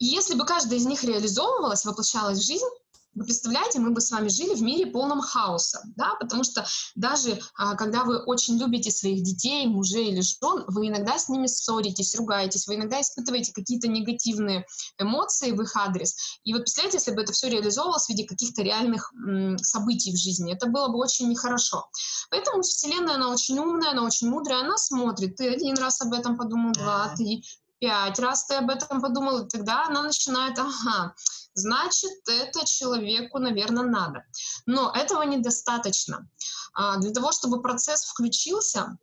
и 0.00 0.06
если 0.06 0.34
бы 0.34 0.46
каждая 0.46 0.78
из 0.78 0.86
них 0.86 1.04
реализовывалась, 1.04 1.84
воплощалась 1.84 2.38
в 2.38 2.46
жизнь, 2.46 2.64
вы 3.14 3.24
представляете, 3.24 3.80
мы 3.80 3.90
бы 3.90 4.00
с 4.00 4.10
вами 4.10 4.28
жили 4.28 4.54
в 4.54 4.62
мире 4.62 4.86
полном 4.86 5.20
хаоса, 5.20 5.82
да, 5.96 6.14
потому 6.20 6.44
что 6.44 6.64
даже 6.94 7.40
а, 7.56 7.74
когда 7.74 8.04
вы 8.04 8.22
очень 8.24 8.58
любите 8.58 8.90
своих 8.90 9.22
детей, 9.22 9.66
мужей 9.66 10.10
или 10.10 10.20
жен, 10.20 10.64
вы 10.68 10.88
иногда 10.88 11.18
с 11.18 11.28
ними 11.28 11.46
ссоритесь, 11.46 12.14
ругаетесь, 12.14 12.66
вы 12.66 12.76
иногда 12.76 13.00
испытываете 13.00 13.52
какие-то 13.52 13.88
негативные 13.88 14.64
эмоции 14.98 15.50
в 15.50 15.60
их 15.60 15.74
адрес. 15.76 16.38
И 16.44 16.52
вот 16.52 16.62
представляете, 16.62 16.98
если 16.98 17.12
бы 17.12 17.22
это 17.22 17.32
все 17.32 17.48
реализовывалось 17.48 18.06
в 18.06 18.08
виде 18.10 18.24
каких-то 18.24 18.62
реальных 18.62 19.12
м, 19.14 19.58
событий 19.58 20.12
в 20.12 20.16
жизни, 20.16 20.52
это 20.52 20.68
было 20.68 20.88
бы 20.88 20.98
очень 20.98 21.28
нехорошо. 21.28 21.88
Поэтому 22.30 22.62
Вселенная, 22.62 23.16
она 23.16 23.30
очень 23.30 23.58
умная, 23.58 23.90
она 23.90 24.04
очень 24.04 24.28
мудрая, 24.28 24.60
она 24.60 24.76
смотрит, 24.76 25.36
ты 25.36 25.48
один 25.48 25.76
раз 25.76 26.00
об 26.00 26.12
этом 26.12 26.36
подумал, 26.36 26.72
два, 26.72 27.12
три, 27.16 27.44
пять 27.80 28.18
раз 28.18 28.46
ты 28.46 28.54
об 28.54 28.70
этом 28.70 29.00
подумал, 29.00 29.38
и 29.40 29.48
тогда 29.48 29.86
она 29.86 30.02
начинает, 30.02 30.58
ага, 30.58 31.14
значит, 31.60 32.12
это 32.26 32.66
человеку, 32.66 33.38
наверное, 33.38 33.84
надо. 33.84 34.24
Но 34.66 34.92
этого 34.92 35.22
недостаточно. 35.22 36.28
А, 36.72 36.96
для 36.98 37.10
того, 37.10 37.32
чтобы 37.32 37.62
процесс 37.62 38.04
включился, 38.04 38.98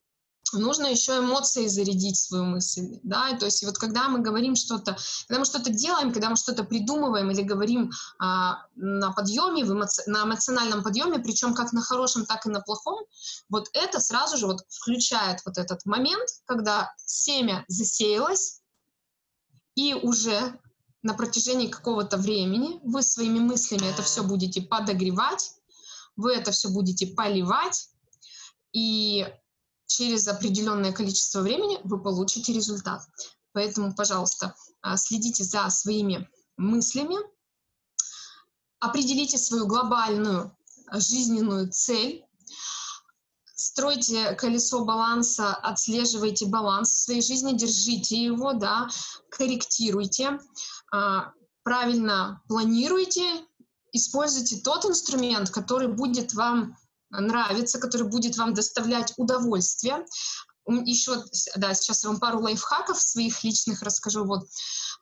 нужно 0.53 0.87
еще 0.87 1.19
эмоции 1.19 1.67
зарядить 1.67 2.17
свою 2.17 2.45
мысль, 2.45 2.99
да, 3.03 3.35
то 3.37 3.45
есть 3.45 3.65
вот 3.65 3.77
когда 3.77 4.07
мы 4.07 4.19
говорим 4.19 4.55
что-то, 4.55 4.97
когда 5.27 5.39
мы 5.39 5.45
что-то 5.45 5.71
делаем, 5.71 6.13
когда 6.13 6.29
мы 6.29 6.35
что-то 6.35 6.63
придумываем 6.63 7.29
или 7.31 7.41
говорим 7.41 7.91
а, 8.19 8.65
на 8.75 9.11
подъеме, 9.11 9.65
в 9.65 9.73
эмоци... 9.73 10.03
на 10.07 10.23
эмоциональном 10.23 10.83
подъеме, 10.83 11.19
причем 11.19 11.53
как 11.53 11.73
на 11.73 11.81
хорошем, 11.81 12.25
так 12.25 12.45
и 12.45 12.49
на 12.49 12.61
плохом, 12.61 13.05
вот 13.49 13.69
это 13.73 13.99
сразу 13.99 14.37
же 14.37 14.47
вот 14.47 14.61
включает 14.69 15.41
вот 15.45 15.57
этот 15.57 15.85
момент, 15.85 16.29
когда 16.45 16.93
семя 16.97 17.65
засеялось, 17.67 18.61
и 19.75 19.93
уже 19.93 20.59
на 21.07 21.13
протяжении 21.13 21.69
какого-то 21.69 22.17
времени 22.17 22.81
вы 22.83 23.01
своими 23.01 23.39
мыслями 23.39 23.87
это 23.87 24.01
все 24.01 24.23
будете 24.23 24.61
подогревать, 24.61 25.53
вы 26.17 26.33
это 26.33 26.51
все 26.51 26.67
будете 26.67 27.07
поливать, 27.07 27.89
и 28.73 29.25
через 29.85 30.27
определенное 30.27 30.91
количество 30.91 31.39
времени 31.39 31.79
вы 31.85 32.03
получите 32.03 32.51
результат. 32.51 33.03
Поэтому, 33.53 33.95
пожалуйста, 33.95 34.53
а, 34.81 34.97
следите 34.97 35.45
за 35.45 35.69
своими 35.69 36.29
мыслями, 36.57 37.15
определите 38.79 39.37
свою 39.37 39.65
глобальную 39.65 40.57
жизненную 40.91 41.71
цель, 41.71 42.25
стройте 43.57 44.35
колесо 44.35 44.85
баланса, 44.85 45.53
отслеживайте 45.53 46.45
баланс 46.45 46.91
в 46.91 47.03
своей 47.03 47.21
жизни, 47.21 47.57
держите 47.57 48.23
его, 48.23 48.53
да, 48.53 48.87
корректируйте, 49.31 50.39
а, 50.93 51.33
правильно 51.63 52.41
планируйте, 52.47 53.23
используйте 53.91 54.57
тот 54.57 54.85
инструмент, 54.85 55.49
который 55.49 55.87
будет 55.87 56.33
вам 56.33 56.77
нравиться, 57.09 57.79
который 57.79 58.07
будет 58.07 58.37
вам 58.37 58.53
доставлять 58.53 59.13
удовольствие. 59.17 60.05
Еще, 60.67 61.23
да, 61.55 61.73
сейчас 61.73 62.03
я 62.03 62.09
вам 62.09 62.19
пару 62.19 62.41
лайфхаков 62.41 63.01
своих 63.01 63.43
личных 63.43 63.81
расскажу. 63.81 64.23
Вот 64.25 64.47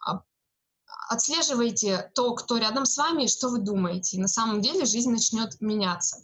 а, 0.06 0.22
отслеживайте 1.10 2.10
то, 2.16 2.34
кто 2.36 2.58
рядом 2.58 2.86
с 2.86 2.96
вами, 2.96 3.24
и 3.24 3.28
что 3.28 3.50
вы 3.50 3.58
думаете. 3.58 4.22
На 4.22 4.30
самом 4.30 4.62
деле 4.62 4.86
жизнь 4.86 5.12
начнет 5.12 5.60
меняться. 5.60 6.24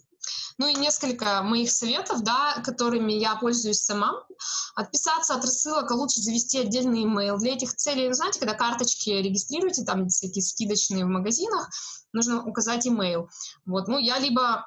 Ну 0.58 0.66
и 0.66 0.74
несколько 0.74 1.42
моих 1.42 1.70
советов, 1.70 2.22
да, 2.22 2.60
которыми 2.64 3.12
я 3.12 3.36
пользуюсь 3.36 3.80
сама. 3.80 4.24
Отписаться 4.74 5.34
от 5.34 5.44
рассылок, 5.44 5.90
а 5.90 5.94
лучше 5.94 6.20
завести 6.20 6.58
отдельный 6.58 7.04
email. 7.04 7.38
Для 7.38 7.54
этих 7.54 7.74
целей, 7.74 8.08
вы 8.08 8.14
знаете, 8.14 8.38
когда 8.38 8.54
карточки 8.54 9.10
регистрируете, 9.10 9.84
там 9.84 10.08
всякие 10.08 10.42
скидочные 10.42 11.04
в 11.04 11.08
магазинах, 11.08 11.68
нужно 12.12 12.44
указать 12.44 12.86
email. 12.86 13.28
Вот, 13.64 13.88
ну 13.88 13.98
я 13.98 14.18
либо 14.18 14.66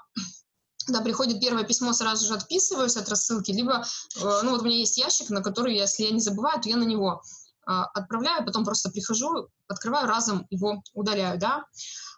когда 0.85 1.01
приходит 1.01 1.39
первое 1.39 1.63
письмо, 1.63 1.93
сразу 1.93 2.27
же 2.27 2.35
отписываюсь 2.35 2.95
от 2.95 3.09
рассылки, 3.09 3.49
либо, 3.49 3.83
э, 4.17 4.41
ну 4.43 4.51
вот 4.51 4.61
у 4.61 4.65
меня 4.65 4.77
есть 4.77 4.99
ящик, 4.99 5.31
на 5.31 5.41
который, 5.41 5.75
если 5.75 6.03
я 6.03 6.11
не 6.11 6.19
забываю, 6.19 6.61
то 6.61 6.69
я 6.69 6.77
на 6.77 6.83
него 6.83 7.23
э, 7.67 7.71
отправляю, 7.95 8.45
потом 8.45 8.63
просто 8.63 8.91
прихожу, 8.91 9.47
открываю 9.67 10.07
разом, 10.07 10.45
его 10.51 10.83
удаляю, 10.93 11.39
да 11.39 11.65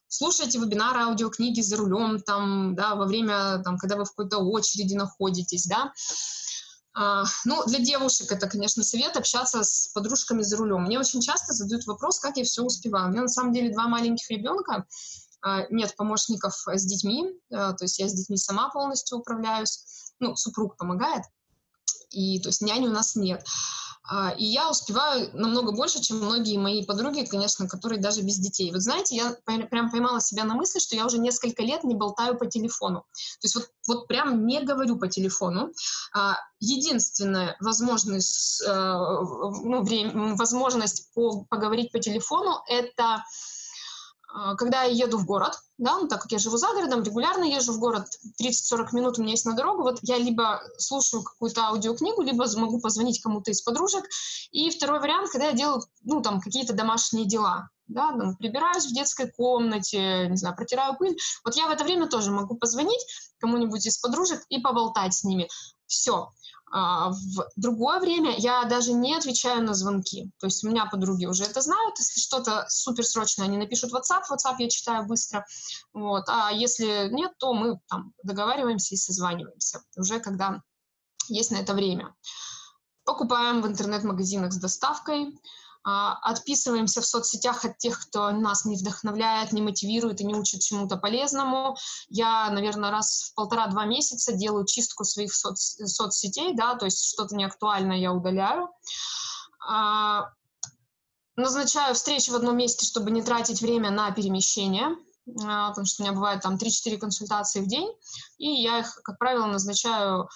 слушайте 0.07 0.59
вебинары, 0.59 1.01
аудиокниги 1.01 1.61
за 1.61 1.77
рулем, 1.77 2.21
там, 2.21 2.75
да, 2.75 2.95
во 2.95 3.05
время, 3.05 3.59
там, 3.63 3.77
когда 3.77 3.95
вы 3.95 4.05
в 4.05 4.09
какой-то 4.09 4.39
очереди 4.39 4.95
находитесь, 4.95 5.65
да. 5.65 5.93
А, 6.93 7.25
ну, 7.45 7.63
для 7.65 7.79
девушек 7.79 8.31
это, 8.31 8.47
конечно, 8.47 8.83
совет 8.83 9.17
общаться 9.17 9.63
с 9.63 9.89
подружками 9.93 10.41
за 10.41 10.57
рулем. 10.57 10.83
Мне 10.83 10.99
очень 10.99 11.21
часто 11.21 11.53
задают 11.53 11.85
вопрос, 11.85 12.19
как 12.19 12.37
я 12.37 12.43
все 12.43 12.63
успеваю. 12.63 13.07
У 13.07 13.11
меня 13.11 13.21
на 13.21 13.27
самом 13.27 13.53
деле 13.53 13.71
два 13.71 13.87
маленьких 13.87 14.29
ребенка, 14.31 14.87
а, 15.41 15.67
нет 15.69 15.95
помощников 15.95 16.55
с 16.67 16.85
детьми, 16.85 17.29
а, 17.51 17.73
то 17.73 17.85
есть 17.85 17.99
я 17.99 18.07
с 18.07 18.13
детьми 18.13 18.37
сама 18.37 18.69
полностью 18.69 19.19
управляюсь, 19.19 20.13
ну, 20.19 20.35
супруг 20.35 20.77
помогает, 20.77 21.23
и 22.09 22.39
то 22.39 22.49
есть 22.49 22.61
няни 22.61 22.87
у 22.87 22.91
нас 22.91 23.15
нет. 23.15 23.45
А, 24.09 24.31
и 24.37 24.45
я 24.45 24.69
успеваю 24.69 25.29
намного 25.33 25.71
больше, 25.71 26.01
чем 26.01 26.17
многие 26.17 26.57
мои 26.57 26.85
подруги, 26.85 27.25
конечно, 27.25 27.67
которые 27.67 27.99
даже 27.99 28.21
без 28.21 28.37
детей. 28.37 28.71
Вот 28.71 28.81
знаете, 28.81 29.15
я 29.15 29.35
прям 29.45 29.91
поймала 29.91 30.21
себя 30.21 30.45
на 30.45 30.55
мысли, 30.55 30.79
что 30.79 30.95
я 30.95 31.05
уже 31.05 31.17
несколько 31.17 31.61
лет 31.63 31.83
не 31.83 31.95
болтаю 31.95 32.37
по 32.37 32.45
телефону. 32.45 33.01
То 33.01 33.45
есть 33.45 33.55
вот, 33.55 33.69
вот 33.87 34.07
прям 34.07 34.45
не 34.45 34.63
говорю 34.63 34.97
по 34.97 35.07
телефону. 35.07 35.71
А, 36.13 36.37
единственная 36.59 37.55
возможность, 37.59 38.61
э, 38.61 38.73
ну, 38.73 39.83
время, 39.83 40.35
возможность 40.35 41.13
поговорить 41.13 41.91
по 41.91 41.99
телефону— 41.99 42.61
это 42.67 43.23
когда 44.57 44.83
я 44.83 45.05
еду 45.05 45.17
в 45.17 45.25
город, 45.25 45.59
да, 45.77 45.97
ну, 45.97 46.07
так 46.07 46.21
как 46.21 46.31
я 46.31 46.39
живу 46.39 46.57
за 46.57 46.67
городом, 46.67 47.03
регулярно 47.03 47.43
езжу 47.43 47.73
в 47.73 47.79
город, 47.79 48.07
30-40 48.41 48.87
минут 48.93 49.17
у 49.17 49.21
меня 49.21 49.31
есть 49.31 49.45
на 49.45 49.53
дорогу, 49.53 49.83
вот 49.83 49.99
я 50.01 50.17
либо 50.17 50.61
слушаю 50.77 51.23
какую-то 51.23 51.61
аудиокнигу, 51.67 52.21
либо 52.21 52.45
могу 52.57 52.79
позвонить 52.79 53.21
кому-то 53.21 53.51
из 53.51 53.61
подружек. 53.61 54.05
И 54.51 54.69
второй 54.69 54.99
вариант, 54.99 55.29
когда 55.29 55.47
я 55.47 55.53
делаю, 55.53 55.81
ну, 56.03 56.21
там, 56.21 56.41
какие-то 56.41 56.73
домашние 56.73 57.25
дела, 57.25 57.69
да, 57.87 58.11
там, 58.11 58.35
прибираюсь 58.35 58.85
в 58.85 58.93
детской 58.93 59.31
комнате, 59.31 60.27
не 60.27 60.37
знаю, 60.37 60.55
протираю 60.55 60.97
пыль. 60.97 61.17
Вот 61.43 61.55
я 61.55 61.67
в 61.67 61.71
это 61.71 61.83
время 61.83 62.07
тоже 62.07 62.31
могу 62.31 62.55
позвонить 62.55 63.05
кому-нибудь 63.39 63.85
из 63.85 63.97
подружек 63.97 64.43
и 64.49 64.59
поболтать 64.59 65.13
с 65.13 65.23
ними. 65.23 65.47
Все. 65.85 66.31
А, 66.69 67.11
в 67.11 67.45
другое 67.55 67.99
время 67.99 68.35
я 68.37 68.65
даже 68.65 68.91
не 68.91 69.15
отвечаю 69.15 69.63
на 69.63 69.73
звонки. 69.73 70.29
То 70.39 70.47
есть 70.47 70.63
у 70.63 70.69
меня 70.69 70.85
подруги 70.85 71.25
уже 71.25 71.43
это 71.43 71.61
знают. 71.61 71.97
Если 71.97 72.19
что-то 72.19 72.65
суперсрочное, 72.67 73.45
они 73.45 73.57
напишут 73.57 73.93
WhatsApp. 73.93 74.23
WhatsApp 74.29 74.55
я 74.59 74.69
читаю 74.69 75.05
быстро. 75.05 75.45
Вот. 75.93 76.25
А 76.27 76.51
если 76.51 77.09
нет, 77.11 77.31
то 77.37 77.53
мы 77.53 77.79
там 77.87 78.13
договариваемся 78.23 78.95
и 78.95 78.97
созваниваемся 78.97 79.81
уже 79.95 80.19
когда 80.19 80.61
есть 81.29 81.51
на 81.51 81.57
это 81.57 81.73
время. 81.73 82.13
Покупаем 83.05 83.61
в 83.61 83.67
интернет-магазинах 83.67 84.51
с 84.51 84.57
доставкой. 84.57 85.33
А, 85.89 86.19
отписываемся 86.21 86.99
в 86.99 87.05
соцсетях 87.05 87.63
от 87.63 87.77
тех, 87.77 87.97
кто 88.01 88.31
нас 88.31 88.65
не 88.65 88.75
вдохновляет, 88.75 89.53
не 89.53 89.61
мотивирует 89.61 90.19
и 90.19 90.25
не 90.25 90.35
учит 90.35 90.59
чему-то 90.59 90.97
полезному. 90.97 91.77
Я, 92.09 92.49
наверное, 92.49 92.91
раз 92.91 93.29
в 93.31 93.35
полтора-два 93.35 93.85
месяца 93.85 94.33
делаю 94.33 94.65
чистку 94.65 95.05
своих 95.05 95.33
соц 95.33 95.77
соцсетей, 95.85 96.53
да, 96.53 96.75
то 96.75 96.83
есть 96.83 97.05
что-то 97.05 97.37
неактуальное 97.37 97.95
я 97.95 98.11
удаляю. 98.11 98.69
А, 99.65 100.25
назначаю 101.37 101.95
встречи 101.95 102.31
в 102.31 102.35
одном 102.35 102.57
месте, 102.57 102.85
чтобы 102.85 103.09
не 103.09 103.21
тратить 103.21 103.61
время 103.61 103.89
на 103.89 104.11
перемещение, 104.11 104.89
а, 105.45 105.69
потому 105.69 105.85
что 105.85 106.03
у 106.03 106.05
меня 106.05 106.13
бывает 106.13 106.41
там 106.41 106.57
3-4 106.57 106.97
консультации 106.97 107.61
в 107.61 107.67
день, 107.67 107.89
и 108.37 108.51
я 108.61 108.79
их, 108.79 108.99
как 109.03 109.17
правило, 109.17 109.45
назначаю 109.45 110.27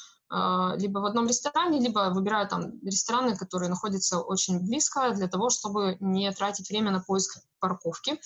либо 0.77 0.99
в 0.99 1.05
одном 1.05 1.27
ресторане, 1.27 1.79
либо 1.79 2.09
выбираю 2.13 2.47
там 2.47 2.79
рестораны, 2.83 3.35
которые 3.35 3.69
находятся 3.69 4.19
очень 4.19 4.59
близко, 4.59 5.11
для 5.11 5.27
того, 5.27 5.49
чтобы 5.49 5.97
не 5.99 6.31
тратить 6.31 6.69
время 6.69 6.91
на 6.91 7.01
поиск 7.01 7.39
парковки. 7.59 8.19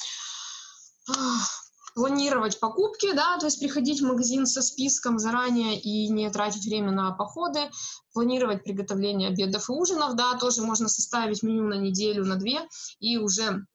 планировать 1.95 2.59
покупки, 2.59 3.13
да, 3.13 3.37
то 3.39 3.45
есть 3.45 3.59
приходить 3.59 4.01
в 4.01 4.05
магазин 4.05 4.45
со 4.45 4.61
списком 4.61 5.17
заранее 5.17 5.79
и 5.79 6.09
не 6.09 6.29
тратить 6.29 6.65
время 6.65 6.91
на 6.91 7.11
походы, 7.11 7.71
планировать 8.13 8.63
приготовление 8.63 9.29
обедов 9.29 9.69
и 9.69 9.71
ужинов, 9.71 10.15
да, 10.15 10.37
тоже 10.37 10.61
можно 10.61 10.89
составить 10.89 11.41
меню 11.41 11.63
на 11.63 11.75
неделю, 11.75 12.25
на 12.25 12.35
две 12.35 12.67
и 12.99 13.17
уже 13.17 13.65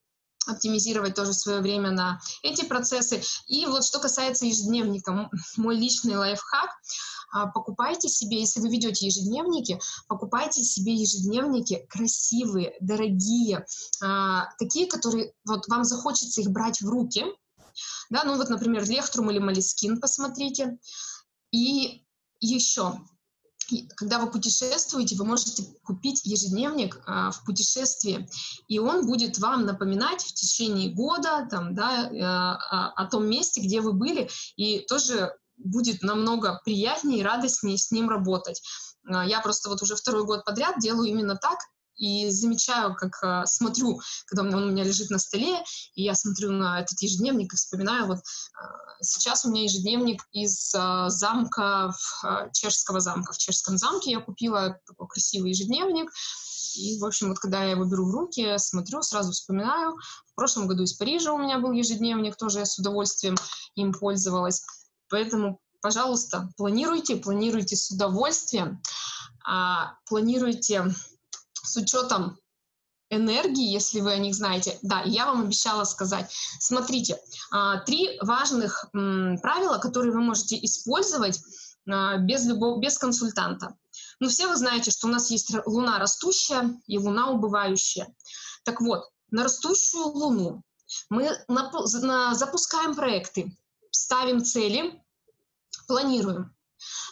оптимизировать 0.47 1.14
тоже 1.14 1.33
свое 1.33 1.61
время 1.61 1.91
на 1.91 2.20
эти 2.43 2.64
процессы. 2.64 3.22
И 3.47 3.66
вот 3.66 3.85
что 3.85 3.99
касается 4.01 4.47
ежедневника, 4.47 5.31
мой 5.57 5.76
личный 5.76 6.16
лайфхак, 6.16 6.70
а, 6.70 7.09
покупайте 7.55 8.09
себе, 8.09 8.41
если 8.41 8.61
вы 8.61 8.70
ведете 8.70 9.07
ежедневники, 9.07 9.81
покупайте 10.09 10.62
себе 10.62 10.95
ежедневники 10.95 11.87
красивые, 11.89 12.76
дорогие, 12.81 13.66
а, 14.03 14.49
такие, 14.59 14.87
которые 14.87 15.33
вот 15.45 15.68
вам 15.68 15.85
захочется 15.85 16.41
их 16.41 16.51
брать 16.51 16.81
в 16.81 16.89
руки, 16.89 17.24
да, 18.11 18.24
ну 18.24 18.37
вот, 18.37 18.49
например, 18.49 18.85
Лектрум 18.89 19.31
или 19.31 19.39
Малискин, 19.39 20.01
посмотрите. 20.01 20.78
И 21.53 22.05
еще, 22.41 23.01
когда 23.97 24.18
вы 24.18 24.31
путешествуете, 24.31 25.16
вы 25.16 25.24
можете 25.24 25.64
купить 25.85 26.22
ежедневник 26.24 27.01
а, 27.07 27.31
в 27.31 27.45
путешествии, 27.45 28.28
и 28.68 28.78
он 28.78 29.07
будет 29.07 29.39
вам 29.39 29.66
напоминать 29.66 30.22
в 30.22 30.35
течение 30.35 30.93
года 30.93 31.47
там, 31.51 31.74
да, 31.74 32.11
а, 32.11 32.91
о 32.91 33.07
том 33.07 33.28
месте, 33.28 33.61
где 33.61 33.81
вы 33.81 33.93
были, 33.93 34.28
и 34.57 34.81
тоже 34.81 35.33
будет 35.64 36.02
намного 36.02 36.61
приятнее 36.64 37.20
и 37.20 37.22
радостнее 37.22 37.78
с 37.78 37.90
ним 37.90 38.08
работать. 38.08 38.62
А, 39.06 39.24
я 39.24 39.40
просто 39.40 39.68
вот 39.68 39.82
уже 39.82 39.96
второй 39.96 40.24
год 40.24 40.44
подряд 40.44 40.78
делаю 40.78 41.08
именно 41.08 41.36
так, 41.36 41.58
и 41.96 42.30
замечаю, 42.30 42.94
как 42.94 43.22
э, 43.22 43.42
смотрю, 43.44 44.00
когда 44.24 44.42
он 44.42 44.54
у 44.54 44.70
меня 44.70 44.84
лежит 44.84 45.11
на 45.11 45.18
столе, 45.18 45.62
и 45.94 46.02
я 46.02 46.14
смотрю 46.14 46.50
на 46.50 46.80
этот 46.80 46.98
ежедневник 47.02 47.52
и 47.52 47.56
вспоминаю, 47.56 48.06
вот 48.06 48.20
э, 48.20 48.22
сейчас 49.02 49.44
у 49.44 49.50
меня 49.50 49.64
ежедневник 49.64 50.22
из 50.32 50.70
замка, 50.70 51.94
чешского 52.54 53.00
замка. 53.00 53.34
В 53.34 53.38
чешском 53.38 53.76
замке 53.76 54.12
я 54.12 54.20
купила 54.20 54.80
такой 54.86 55.08
красивый 55.08 55.50
ежедневник, 55.50 56.11
и, 56.76 56.98
в 56.98 57.04
общем, 57.04 57.28
вот 57.28 57.38
когда 57.38 57.64
я 57.64 57.72
его 57.72 57.84
беру 57.84 58.06
в 58.06 58.14
руки, 58.14 58.56
смотрю, 58.58 59.02
сразу 59.02 59.32
вспоминаю. 59.32 59.96
В 60.26 60.34
прошлом 60.34 60.66
году 60.68 60.84
из 60.84 60.94
Парижа 60.94 61.32
у 61.32 61.38
меня 61.38 61.58
был 61.58 61.72
ежедневник, 61.72 62.36
тоже 62.36 62.61
я 62.61 62.66
с 62.66 62.78
удовольствием 62.78 63.36
им 63.74 63.92
пользовалась. 63.92 64.62
Поэтому, 65.11 65.61
пожалуйста, 65.82 66.48
планируйте, 66.56 67.16
планируйте 67.16 67.76
с 67.76 67.90
удовольствием, 67.90 68.80
а, 69.44 69.94
планируйте 70.06 70.94
с 71.62 71.76
учетом 71.76 72.38
энергии, 73.11 73.72
если 73.72 74.00
вы 74.00 74.12
о 74.12 74.18
них 74.18 74.34
знаете. 74.34 74.78
Да, 74.82 75.02
я 75.02 75.26
вам 75.26 75.42
обещала 75.42 75.84
сказать. 75.84 76.32
Смотрите, 76.61 77.20
а, 77.50 77.80
три 77.80 78.18
важных 78.22 78.86
правила, 78.92 79.78
которые 79.78 80.12
вы 80.12 80.20
можете 80.20 80.56
использовать 80.64 81.40
а, 81.88 82.18
без, 82.18 82.46
любого, 82.46 82.80
без 82.80 82.96
консультанта. 82.96 83.76
Ну, 84.20 84.28
все 84.28 84.46
вы 84.46 84.56
знаете, 84.56 84.90
что 84.90 85.08
у 85.08 85.11
нас 85.11 85.30
есть 85.30 85.52
Луна 85.66 85.98
растущая 85.98 86.80
и 86.86 86.98
Луна 86.98 87.30
убывающая. 87.30 88.06
Так 88.62 88.80
вот, 88.80 89.11
на 89.30 89.42
растущую 89.42 90.06
Луну 90.06 90.62
мы 91.08 91.30
запускаем 91.48 92.94
проекты, 92.94 93.56
ставим 94.11 94.44
цели, 94.44 95.00
планируем. 95.86 96.52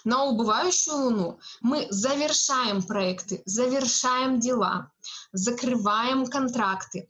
На 0.05 0.25
убывающую 0.25 0.97
Луну 0.97 1.39
мы 1.61 1.87
завершаем 1.91 2.83
проекты, 2.83 3.41
завершаем 3.45 4.41
дела, 4.41 4.91
закрываем 5.31 6.27
контракты, 6.27 7.09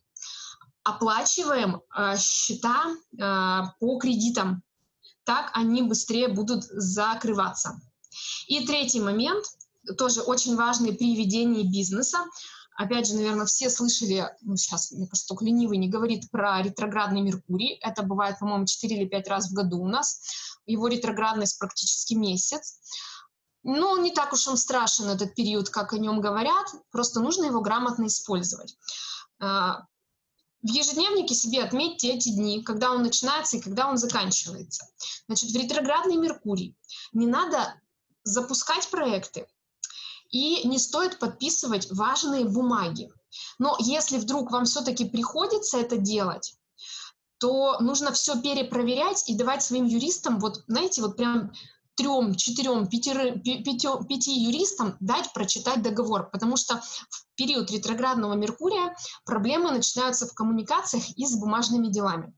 оплачиваем 0.82 1.80
э, 1.96 2.18
счета 2.18 2.84
э, 2.90 3.62
по 3.80 3.98
кредитам. 3.98 4.62
Так 5.24 5.52
они 5.54 5.80
быстрее 5.80 6.28
будут 6.28 6.64
закрываться. 6.64 7.80
И 8.46 8.66
третий 8.66 9.00
момент, 9.00 9.46
тоже 9.96 10.20
очень 10.20 10.54
важный 10.54 10.92
при 10.92 11.16
ведении 11.16 11.62
бизнеса, 11.62 12.18
Опять 12.78 13.08
же, 13.08 13.16
наверное, 13.16 13.44
все 13.44 13.70
слышали, 13.70 14.30
ну, 14.40 14.56
сейчас, 14.56 14.92
мне 14.92 15.08
кажется, 15.08 15.26
только 15.26 15.44
ленивый 15.44 15.78
не 15.78 15.88
говорит 15.88 16.30
про 16.30 16.62
ретроградный 16.62 17.22
Меркурий. 17.22 17.76
Это 17.82 18.04
бывает, 18.04 18.38
по-моему, 18.38 18.66
4 18.66 18.96
или 18.96 19.04
5 19.04 19.28
раз 19.28 19.50
в 19.50 19.52
году 19.52 19.80
у 19.80 19.88
нас. 19.88 20.22
Его 20.64 20.86
ретроградность 20.86 21.58
практически 21.58 22.14
месяц. 22.14 22.78
Но 23.64 23.98
не 23.98 24.12
так 24.12 24.32
уж 24.32 24.46
он 24.46 24.56
страшен, 24.56 25.08
этот 25.08 25.34
период, 25.34 25.70
как 25.70 25.92
о 25.92 25.98
нем 25.98 26.20
говорят. 26.20 26.68
Просто 26.92 27.18
нужно 27.18 27.46
его 27.46 27.60
грамотно 27.62 28.06
использовать. 28.06 28.76
А, 29.40 29.80
в 30.62 30.68
ежедневнике 30.68 31.34
себе 31.34 31.64
отметьте 31.64 32.12
эти 32.12 32.28
дни, 32.28 32.62
когда 32.62 32.92
он 32.92 33.02
начинается 33.02 33.56
и 33.56 33.60
когда 33.60 33.88
он 33.88 33.98
заканчивается. 33.98 34.86
Значит, 35.26 35.50
в 35.50 35.56
ретроградный 35.56 36.16
Меркурий 36.16 36.76
не 37.12 37.26
надо 37.26 37.74
запускать 38.22 38.88
проекты, 38.88 39.48
и 40.30 40.66
не 40.66 40.78
стоит 40.78 41.18
подписывать 41.18 41.90
важные 41.90 42.44
бумаги. 42.44 43.10
Но 43.58 43.76
если 43.78 44.18
вдруг 44.18 44.50
вам 44.50 44.64
все-таки 44.64 45.04
приходится 45.04 45.78
это 45.78 45.96
делать, 45.96 46.54
то 47.38 47.78
нужно 47.80 48.12
все 48.12 48.40
перепроверять 48.40 49.28
и 49.28 49.36
давать 49.36 49.62
своим 49.62 49.84
юристам, 49.84 50.38
вот 50.40 50.64
знаете, 50.66 51.02
вот 51.02 51.16
прям 51.16 51.52
трем, 51.94 52.34
четырем, 52.34 52.88
пяти, 52.88 53.12
пяти, 53.42 53.88
пяти 54.08 54.32
юристам 54.32 54.96
дать 55.00 55.32
прочитать 55.32 55.82
договор, 55.82 56.30
потому 56.30 56.56
что 56.56 56.80
в 57.10 57.26
период 57.34 57.70
ретроградного 57.70 58.34
Меркурия 58.34 58.96
проблемы 59.24 59.72
начинаются 59.72 60.26
в 60.26 60.34
коммуникациях 60.34 61.10
и 61.16 61.26
с 61.26 61.36
бумажными 61.36 61.88
делами. 61.88 62.32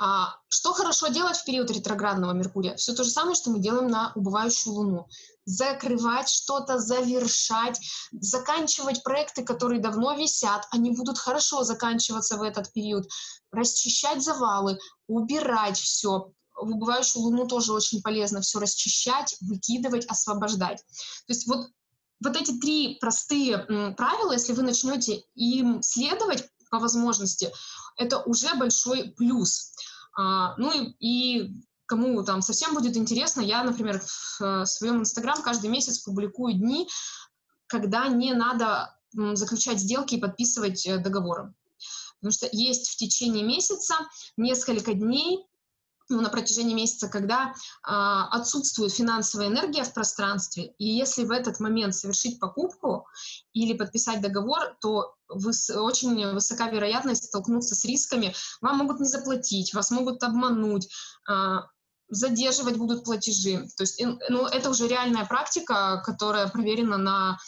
А, 0.00 0.36
что 0.48 0.72
хорошо 0.72 1.08
делать 1.08 1.36
в 1.36 1.44
период 1.44 1.70
ретроградного 1.72 2.32
Меркурия? 2.32 2.76
Все 2.76 2.94
то 2.94 3.02
же 3.02 3.10
самое, 3.10 3.34
что 3.34 3.50
мы 3.50 3.58
делаем 3.58 3.88
на 3.88 4.12
убывающую 4.14 4.72
Луну. 4.72 5.08
Закрывать 5.44 6.28
что-то, 6.28 6.78
завершать, 6.78 7.80
заканчивать 8.12 9.02
проекты, 9.02 9.42
которые 9.42 9.80
давно 9.80 10.14
висят, 10.14 10.68
они 10.70 10.92
будут 10.92 11.18
хорошо 11.18 11.64
заканчиваться 11.64 12.36
в 12.36 12.42
этот 12.42 12.72
период, 12.72 13.08
расчищать 13.50 14.22
завалы, 14.22 14.78
убирать 15.08 15.78
все. 15.78 16.30
В 16.54 16.70
убывающую 16.70 17.22
Луну 17.22 17.48
тоже 17.48 17.72
очень 17.72 18.00
полезно 18.00 18.40
все 18.40 18.60
расчищать, 18.60 19.36
выкидывать, 19.40 20.06
освобождать. 20.06 20.78
То 21.26 21.32
есть 21.32 21.48
вот 21.48 21.66
вот 22.20 22.36
эти 22.36 22.52
три 22.58 22.98
простые 23.00 23.58
правила, 23.96 24.32
если 24.32 24.52
вы 24.52 24.62
начнете 24.62 25.22
им 25.34 25.82
следовать 25.82 26.48
по 26.68 26.78
возможности, 26.78 27.50
это 27.98 28.20
уже 28.22 28.54
большой 28.54 29.12
плюс. 29.16 29.74
А, 30.16 30.56
ну 30.56 30.72
и, 30.72 30.94
и 31.00 31.62
кому 31.86 32.22
там 32.22 32.42
совсем 32.42 32.74
будет 32.74 32.96
интересно, 32.96 33.40
я, 33.40 33.62
например, 33.62 34.00
в 34.00 34.42
э, 34.42 34.66
своем 34.66 35.00
Инстаграм 35.00 35.42
каждый 35.42 35.70
месяц 35.70 35.98
публикую 35.98 36.54
дни, 36.54 36.88
когда 37.66 38.08
не 38.08 38.32
надо 38.34 38.94
заключать 39.12 39.80
сделки 39.80 40.16
и 40.16 40.20
подписывать 40.20 40.86
э, 40.86 40.98
договоры. 40.98 41.54
Потому 42.20 42.32
что 42.32 42.48
есть 42.52 42.88
в 42.88 42.96
течение 42.96 43.44
месяца 43.44 43.94
несколько 44.36 44.92
дней, 44.92 45.46
ну, 46.08 46.20
на 46.20 46.30
протяжении 46.30 46.74
месяца, 46.74 47.08
когда 47.08 47.54
а, 47.82 48.28
отсутствует 48.28 48.92
финансовая 48.92 49.48
энергия 49.48 49.84
в 49.84 49.92
пространстве, 49.92 50.72
и 50.78 50.86
если 50.86 51.24
в 51.24 51.30
этот 51.30 51.60
момент 51.60 51.94
совершить 51.94 52.40
покупку 52.40 53.06
или 53.52 53.76
подписать 53.76 54.20
договор, 54.20 54.76
то 54.80 55.14
выс 55.28 55.70
очень 55.70 56.32
высока 56.32 56.70
вероятность 56.70 57.24
столкнуться 57.24 57.74
с 57.74 57.84
рисками. 57.84 58.34
Вам 58.60 58.78
могут 58.78 59.00
не 59.00 59.08
заплатить, 59.08 59.74
вас 59.74 59.90
могут 59.90 60.22
обмануть, 60.22 60.88
а, 61.28 61.66
задерживать 62.08 62.76
будут 62.76 63.04
платежи. 63.04 63.68
То 63.76 63.82
есть 63.82 64.02
ну, 64.30 64.46
это 64.46 64.70
уже 64.70 64.88
реальная 64.88 65.26
практика, 65.26 66.02
которая 66.04 66.48
проверена 66.48 66.96
на 66.96 67.38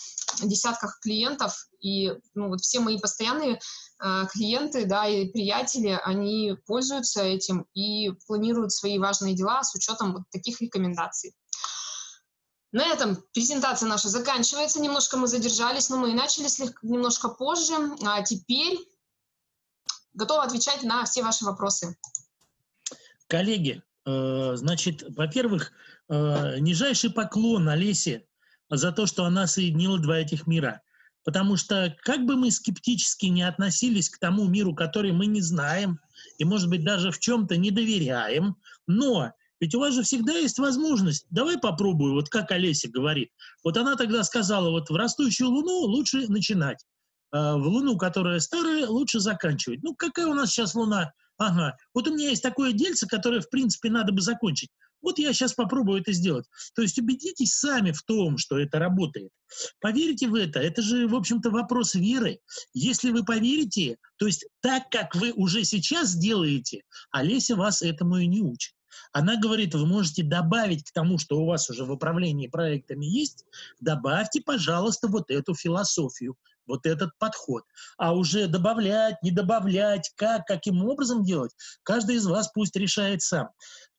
десятках 0.43 0.99
клиентов. 1.01 1.68
И 1.81 2.12
ну, 2.35 2.49
вот 2.49 2.61
все 2.61 2.81
мои 2.81 2.99
постоянные 2.99 3.59
э, 4.03 4.26
клиенты 4.33 4.87
да, 4.87 5.07
и 5.07 5.28
приятели, 5.28 5.99
они 6.05 6.57
пользуются 6.66 7.22
этим 7.22 7.66
и 7.74 8.11
планируют 8.26 8.72
свои 8.72 8.99
важные 8.99 9.35
дела 9.35 9.62
с 9.62 9.74
учетом 9.74 10.12
вот 10.12 10.22
таких 10.31 10.61
рекомендаций. 10.61 11.35
На 12.72 12.87
этом 12.87 13.16
презентация 13.33 13.89
наша 13.89 14.09
заканчивается. 14.09 14.81
Немножко 14.81 15.16
мы 15.16 15.26
задержались, 15.26 15.91
но 15.91 15.97
мы 15.97 16.11
и 16.11 16.14
начали 16.14 16.47
слегка, 16.47 16.78
немножко 16.83 17.28
позже. 17.28 17.74
А 18.05 18.22
теперь 18.22 18.78
готова 20.14 20.45
отвечать 20.45 20.83
на 20.85 21.05
все 21.05 21.22
ваши 21.22 21.45
вопросы. 21.45 21.97
Коллеги, 23.26 23.83
э, 24.07 24.57
значит, 24.57 25.03
во-первых, 25.16 25.73
э, 26.09 26.59
нижайший 26.59 27.11
поклон 27.11 27.69
Олесе 27.69 28.27
за 28.70 28.92
то, 28.92 29.06
что 29.06 29.24
она 29.24 29.47
соединила 29.47 29.98
два 29.98 30.18
этих 30.18 30.47
мира. 30.47 30.80
Потому 31.24 31.56
что 31.56 31.94
как 32.02 32.24
бы 32.24 32.36
мы 32.36 32.51
скептически 32.51 33.26
не 33.26 33.42
относились 33.42 34.09
к 34.09 34.18
тому 34.18 34.47
миру, 34.48 34.74
который 34.74 35.12
мы 35.12 35.26
не 35.26 35.42
знаем, 35.42 35.98
и, 36.38 36.44
может 36.44 36.70
быть, 36.70 36.84
даже 36.84 37.10
в 37.10 37.18
чем-то 37.18 37.56
не 37.56 37.70
доверяем, 37.70 38.56
но 38.86 39.32
ведь 39.60 39.74
у 39.74 39.80
вас 39.80 39.94
же 39.94 40.02
всегда 40.02 40.32
есть 40.32 40.59
возможность. 40.59 41.26
Давай 41.28 41.59
попробую, 41.59 42.14
вот 42.14 42.30
как 42.30 42.51
Олеся 42.51 42.88
говорит. 42.88 43.30
Вот 43.62 43.76
она 43.76 43.97
тогда 43.97 44.24
сказала, 44.24 44.70
вот 44.70 44.88
в 44.88 44.97
растущую 44.97 45.51
луну 45.51 45.80
лучше 45.80 46.26
начинать. 46.28 46.82
А 47.30 47.56
в 47.56 47.66
луну, 47.66 47.98
которая 47.98 48.40
старая, 48.40 48.86
лучше 48.86 49.20
заканчивать. 49.20 49.82
Ну, 49.82 49.94
какая 49.94 50.26
у 50.26 50.34
нас 50.34 50.51
сейчас 50.51 50.74
луна 50.74 51.12
ага, 51.40 51.76
вот 51.94 52.06
у 52.06 52.14
меня 52.14 52.28
есть 52.28 52.42
такое 52.42 52.72
дельце, 52.72 53.06
которое, 53.06 53.40
в 53.40 53.48
принципе, 53.48 53.90
надо 53.90 54.12
бы 54.12 54.20
закончить. 54.20 54.70
Вот 55.02 55.18
я 55.18 55.32
сейчас 55.32 55.55
попробую 55.55 56.01
это 56.01 56.12
сделать. 56.12 56.47
То 56.74 56.82
есть 56.82 56.98
убедитесь 56.98 57.55
сами 57.55 57.93
в 57.93 58.02
том, 58.02 58.39
что 58.39 58.59
это 58.59 58.78
работает. 58.78 59.31
Поверите 59.81 60.28
в 60.28 60.35
это. 60.35 60.60
Это 60.60 60.82
же, 60.82 61.09
в 61.09 61.14
общем-то, 61.14 61.51
вопрос 61.51 61.94
веры. 61.94 62.39
Если 62.72 63.10
вы 63.10 63.24
поверите, 63.24 63.97
то 64.16 64.27
есть 64.27 64.47
так, 64.60 64.90
как 64.90 65.14
вы 65.14 65.32
уже 65.32 65.64
сейчас 65.64 66.14
делаете, 66.14 66.82
Олеся 67.10 67.56
вас 67.56 67.82
этому 67.82 68.18
и 68.18 68.27
не 68.27 68.43
учит. 68.43 68.74
Она 69.12 69.36
говорит, 69.36 69.74
вы 69.74 69.86
можете 69.86 70.22
добавить 70.22 70.85
к 70.85 70.93
тому, 70.93 71.18
что 71.18 71.40
у 71.40 71.47
вас 71.47 71.68
уже 71.70 71.85
в 71.85 71.90
управлении 71.90 72.47
проектами 72.47 73.06
есть, 73.06 73.44
добавьте, 73.81 74.40
пожалуйста, 74.40 75.09
вот 75.09 75.31
эту 75.31 75.55
философию, 75.55 76.36
вот 76.70 76.86
этот 76.86 77.10
подход. 77.18 77.64
А 77.98 78.14
уже 78.14 78.47
добавлять, 78.47 79.16
не 79.22 79.30
добавлять, 79.30 80.10
как, 80.16 80.47
каким 80.47 80.84
образом 80.84 81.22
делать, 81.22 81.52
каждый 81.82 82.16
из 82.16 82.26
вас 82.26 82.51
пусть 82.55 82.76
решает 82.76 83.20
сам. 83.22 83.51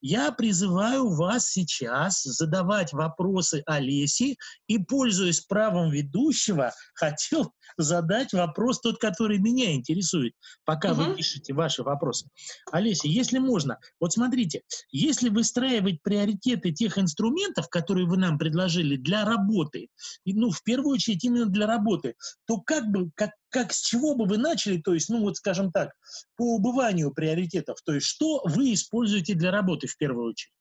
Я 0.01 0.31
призываю 0.31 1.09
вас 1.09 1.49
сейчас 1.49 2.23
задавать 2.23 2.91
вопросы 2.91 3.61
Олесе 3.67 4.35
и, 4.65 4.79
пользуясь 4.79 5.41
правом 5.41 5.91
ведущего, 5.91 6.73
хотел 6.95 7.53
задать 7.77 8.33
вопрос 8.33 8.81
тот, 8.81 8.97
который 8.97 9.37
меня 9.37 9.73
интересует, 9.73 10.33
пока 10.65 10.91
угу. 10.91 11.03
вы 11.03 11.15
пишете 11.15 11.53
ваши 11.53 11.83
вопросы. 11.83 12.27
Олеся, 12.71 13.07
если 13.07 13.37
можно, 13.37 13.77
вот 13.99 14.13
смотрите, 14.13 14.61
если 14.91 15.29
выстраивать 15.29 16.01
приоритеты 16.01 16.71
тех 16.71 16.97
инструментов, 16.97 17.69
которые 17.69 18.07
вы 18.07 18.17
нам 18.17 18.37
предложили 18.37 18.97
для 18.97 19.23
работы, 19.23 19.87
ну, 20.25 20.51
в 20.51 20.63
первую 20.63 20.95
очередь 20.95 21.23
именно 21.23 21.45
для 21.45 21.67
работы, 21.67 22.15
то 22.45 22.57
как 22.61 22.87
бы, 22.89 23.11
как, 23.15 23.31
как 23.49 23.73
с 23.73 23.81
чего 23.81 24.15
бы 24.15 24.25
вы 24.25 24.37
начали, 24.37 24.77
то 24.77 24.93
есть, 24.93 25.09
ну 25.09 25.21
вот 25.21 25.37
скажем 25.37 25.71
так, 25.71 25.91
по 26.35 26.55
убыванию 26.55 27.11
приоритетов, 27.11 27.79
то 27.83 27.93
есть 27.93 28.05
что 28.07 28.41
вы 28.45 28.73
используете 28.73 29.33
для 29.33 29.51
работы 29.51 29.87
в 29.87 29.97
первую 29.97 30.31
очередь? 30.31 30.53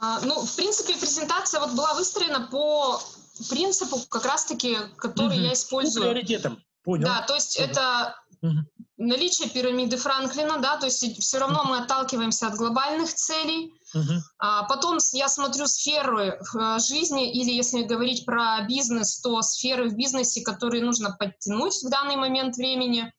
А, 0.00 0.20
ну, 0.20 0.44
в 0.44 0.56
принципе, 0.56 0.94
презентация 0.94 1.60
вот 1.60 1.74
была 1.74 1.94
выстроена 1.94 2.48
по 2.50 3.00
принципу, 3.48 4.00
как 4.08 4.24
раз-таки, 4.24 4.76
который 4.96 5.36
угу. 5.36 5.46
я 5.46 5.52
использую. 5.52 6.06
По 6.06 6.10
приоритетам, 6.10 6.62
понял. 6.82 7.04
Да, 7.04 7.22
то 7.22 7.34
есть 7.34 7.56
угу. 7.56 7.68
это 7.68 8.16
угу. 8.40 8.58
Наличие 9.06 9.48
пирамиды 9.48 9.96
Франклина, 9.96 10.58
да, 10.58 10.76
то 10.76 10.86
есть 10.86 11.20
все 11.20 11.38
равно 11.38 11.64
мы 11.64 11.78
отталкиваемся 11.78 12.46
от 12.46 12.54
глобальных 12.54 13.12
целей, 13.12 13.74
Uh-huh. 13.94 14.20
А 14.38 14.62
потом 14.64 14.96
я 15.12 15.28
смотрю 15.28 15.66
сферы 15.66 16.38
э, 16.38 16.78
жизни, 16.78 17.30
или 17.30 17.50
если 17.50 17.82
говорить 17.82 18.24
про 18.24 18.62
бизнес, 18.66 19.20
то 19.20 19.42
сферы 19.42 19.90
в 19.90 19.96
бизнесе, 19.96 20.40
которые 20.40 20.82
нужно 20.82 21.14
подтянуть 21.18 21.74
в 21.82 21.90
данный 21.90 22.16
момент 22.16 22.56
времени. 22.56 23.12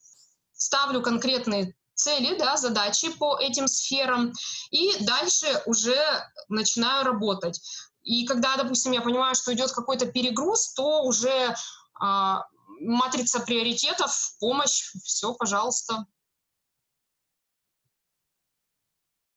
Ставлю 0.53 1.03
конкретные 1.03 1.75
цели, 1.93 2.37
да, 2.39 2.57
задачи 2.57 3.11
по 3.11 3.37
этим 3.37 3.67
сферам, 3.67 4.33
и 4.71 4.95
дальше 5.03 5.61
уже 5.67 5.95
начинаю 6.49 7.05
работать. 7.05 7.61
И 8.03 8.25
когда, 8.25 8.57
допустим, 8.57 8.91
я 8.93 9.01
понимаю, 9.01 9.35
что 9.35 9.53
идет 9.53 9.71
какой-то 9.71 10.07
перегруз, 10.07 10.73
то 10.73 11.03
уже 11.03 11.55
а, 11.99 12.45
матрица 12.83 13.39
приоритетов, 13.39 14.35
помощь, 14.39 14.91
все, 15.03 15.33
пожалуйста. 15.33 16.05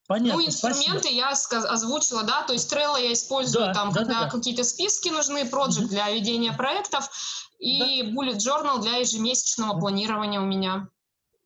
Понятно, 0.08 0.40
ну, 0.40 0.46
инструменты 0.46 1.08
спасибо. 1.08 1.14
я 1.14 1.30
озвучила, 1.30 2.22
да, 2.22 2.42
то 2.42 2.52
есть 2.52 2.72
Trello 2.72 3.00
я 3.00 3.12
использую 3.12 3.66
да, 3.66 3.74
там, 3.74 3.92
да, 3.92 4.00
когда 4.00 4.20
да, 4.20 4.30
какие-то 4.30 4.62
списки 4.62 5.08
нужны, 5.08 5.42
Project 5.42 5.84
угу. 5.84 5.88
для 5.88 6.10
ведения 6.10 6.52
проектов 6.52 7.10
и 7.58 8.02
да. 8.02 8.10
Bullet 8.10 8.36
Journal 8.36 8.80
для 8.80 8.98
ежемесячного 8.98 9.72
угу. 9.72 9.80
планирования 9.80 10.40
у 10.40 10.44
меня. 10.44 10.88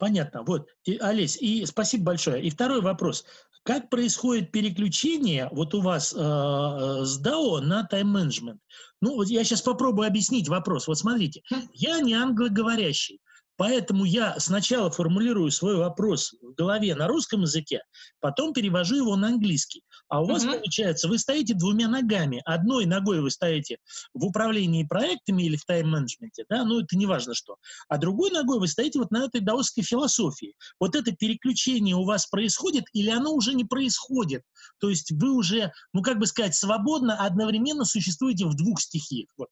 Понятно. 0.00 0.42
Вот, 0.44 0.66
и, 0.84 0.96
Олесь, 0.96 1.36
и 1.36 1.66
спасибо 1.66 2.04
большое. 2.04 2.42
И 2.42 2.48
второй 2.48 2.80
вопрос. 2.80 3.26
Как 3.64 3.90
происходит 3.90 4.50
переключение 4.50 5.50
вот 5.52 5.74
у 5.74 5.82
вас 5.82 6.14
э, 6.14 6.16
с 6.16 7.22
DAO 7.22 7.60
на 7.60 7.84
тайм-менеджмент? 7.84 8.58
Ну, 9.02 9.16
вот 9.16 9.28
я 9.28 9.44
сейчас 9.44 9.60
попробую 9.60 10.08
объяснить 10.08 10.48
вопрос. 10.48 10.88
Вот 10.88 10.96
смотрите, 10.96 11.42
я 11.74 12.00
не 12.00 12.14
англоговорящий. 12.14 13.20
Поэтому 13.60 14.06
я 14.06 14.40
сначала 14.40 14.90
формулирую 14.90 15.50
свой 15.50 15.76
вопрос 15.76 16.32
в 16.40 16.54
голове 16.54 16.94
на 16.94 17.06
русском 17.06 17.42
языке, 17.42 17.82
потом 18.18 18.54
перевожу 18.54 18.96
его 18.96 19.16
на 19.16 19.26
английский. 19.26 19.82
А 20.08 20.22
у 20.22 20.24
вас 20.24 20.44
угу. 20.44 20.52
получается, 20.52 21.08
вы 21.08 21.18
стоите 21.18 21.52
двумя 21.52 21.86
ногами. 21.86 22.40
Одной 22.46 22.86
ногой 22.86 23.20
вы 23.20 23.30
стоите 23.30 23.76
в 24.14 24.24
управлении 24.24 24.84
проектами 24.84 25.42
или 25.42 25.56
в 25.56 25.66
тайм-менеджменте, 25.66 26.46
да, 26.48 26.64
ну 26.64 26.80
это 26.80 26.96
не 26.96 27.04
важно 27.04 27.34
что. 27.34 27.56
А 27.86 27.98
другой 27.98 28.30
ногой 28.30 28.60
вы 28.60 28.66
стоите 28.66 28.98
вот 28.98 29.10
на 29.10 29.26
этой 29.26 29.42
даосской 29.42 29.84
философии. 29.84 30.54
Вот 30.80 30.96
это 30.96 31.12
переключение 31.12 31.96
у 31.96 32.06
вас 32.06 32.28
происходит 32.28 32.84
или 32.94 33.10
оно 33.10 33.34
уже 33.34 33.52
не 33.52 33.66
происходит? 33.66 34.42
То 34.78 34.88
есть 34.88 35.12
вы 35.12 35.32
уже, 35.32 35.70
ну 35.92 36.00
как 36.00 36.18
бы 36.18 36.26
сказать, 36.26 36.54
свободно 36.54 37.14
одновременно 37.14 37.84
существуете 37.84 38.46
в 38.46 38.56
двух 38.56 38.80
стихиях. 38.80 39.28
Вот. 39.36 39.48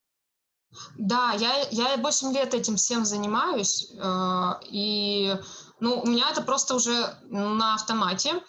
Да, 0.97 1.33
я, 1.33 1.67
я 1.71 1.97
8 1.97 2.33
лет 2.33 2.55
этим 2.55 2.77
всем 2.77 3.05
занимаюсь, 3.05 3.91
э, 3.93 4.53
и 4.71 5.37
ну, 5.81 6.01
у 6.01 6.07
меня 6.07 6.31
это 6.31 6.43
просто 6.43 6.75
уже 6.75 7.15
на 7.31 7.75
автомате. 7.75 8.43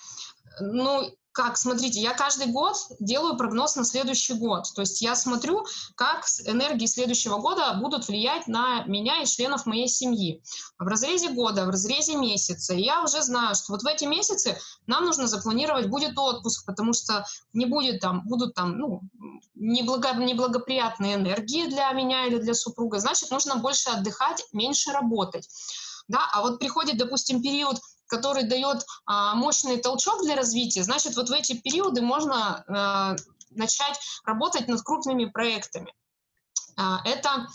Ну, 0.60 1.10
как, 1.40 1.57
смотрите, 1.57 2.02
я 2.02 2.14
каждый 2.14 2.48
год 2.48 2.76
делаю 2.99 3.38
прогноз 3.38 3.78
на 3.78 3.86
следующий 3.86 4.34
год. 4.34 4.66
То 4.76 4.82
есть 4.82 5.02
я 5.02 5.16
смотрю, 5.16 5.66
как 5.95 6.26
энергии 6.44 6.86
следующего 6.86 7.38
года 7.38 7.76
будут 7.80 8.10
влиять 8.10 8.48
на 8.48 8.84
меня 8.84 9.22
и 9.22 9.26
членов 9.26 9.66
моей 9.66 9.88
семьи. 9.88 10.44
В 10.78 10.86
разрезе 10.86 11.30
года, 11.30 11.64
в 11.64 11.70
разрезе 11.70 12.18
месяца. 12.18 12.74
И 12.74 12.82
я 12.82 13.02
уже 13.02 13.22
знаю, 13.22 13.56
что 13.56 13.72
вот 13.72 13.84
в 13.84 13.88
эти 13.88 14.03
месяцы 14.03 14.60
нам 14.86 15.06
нужно 15.06 15.28
запланировать, 15.28 15.88
будет 15.88 16.18
отпуск, 16.18 16.66
потому 16.66 16.91
что 16.91 17.24
не 17.53 17.66
будет 17.66 18.02
там, 18.02 18.28
будут 18.28 18.53
там, 18.53 18.78
ну, 18.78 19.02
неблаго, 19.56 20.16
неблагоприятные 20.16 21.16
энергии 21.16 21.70
для 21.70 21.90
меня 21.94 22.26
или 22.26 22.40
для 22.40 22.53
супруга. 22.53 22.99
Значит, 22.99 23.32
нужно 23.32 23.56
больше 23.56 23.90
отдыхать, 23.91 24.44
меньше 24.52 24.91
работать. 24.91 25.48
Да, 26.10 26.28
а 26.34 26.41
вот 26.41 26.60
приходит, 26.60 26.98
допустим, 26.98 27.41
период 27.41 27.80
который 28.10 28.44
дает 28.44 28.86
а, 29.06 29.36
мощный 29.36 29.77
толчок 29.77 30.23
для 30.23 30.36
развития, 30.36 30.84
значит, 30.84 31.15
вот 31.15 31.30
в 31.30 31.31
эти 31.31 31.53
периоды 31.53 32.02
можно 32.02 32.64
а, 32.68 33.15
начать 33.52 33.99
работать 34.26 34.68
над 34.68 34.81
крупными 34.81 35.26
проектами. 35.26 35.94
А, 36.76 37.02
это 37.06 37.48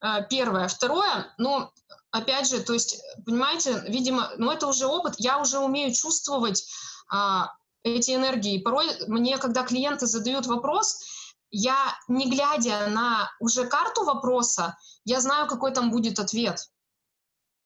а, 0.00 0.22
первое. 0.22 0.68
Второе, 0.68 1.32
ну, 1.38 1.70
опять 2.10 2.48
же, 2.48 2.60
то 2.60 2.72
есть, 2.72 3.00
понимаете, 3.24 3.84
видимо, 3.88 4.30
ну, 4.38 4.50
это 4.50 4.66
уже 4.66 4.86
опыт, 4.86 5.14
я 5.18 5.38
уже 5.38 5.58
умею 5.58 5.94
чувствовать 5.94 6.64
а, 7.10 7.52
эти 7.82 8.14
энергии. 8.14 8.62
Порой 8.62 8.86
мне, 9.06 9.38
когда 9.38 9.62
клиенты 9.62 10.06
задают 10.06 10.46
вопрос, 10.46 11.00
я, 11.50 11.76
не 12.08 12.30
глядя 12.30 12.88
на 12.88 13.30
уже 13.40 13.66
карту 13.66 14.04
вопроса, 14.04 14.76
я 15.04 15.20
знаю, 15.20 15.46
какой 15.46 15.72
там 15.72 15.90
будет 15.90 16.18
ответ 16.18 16.68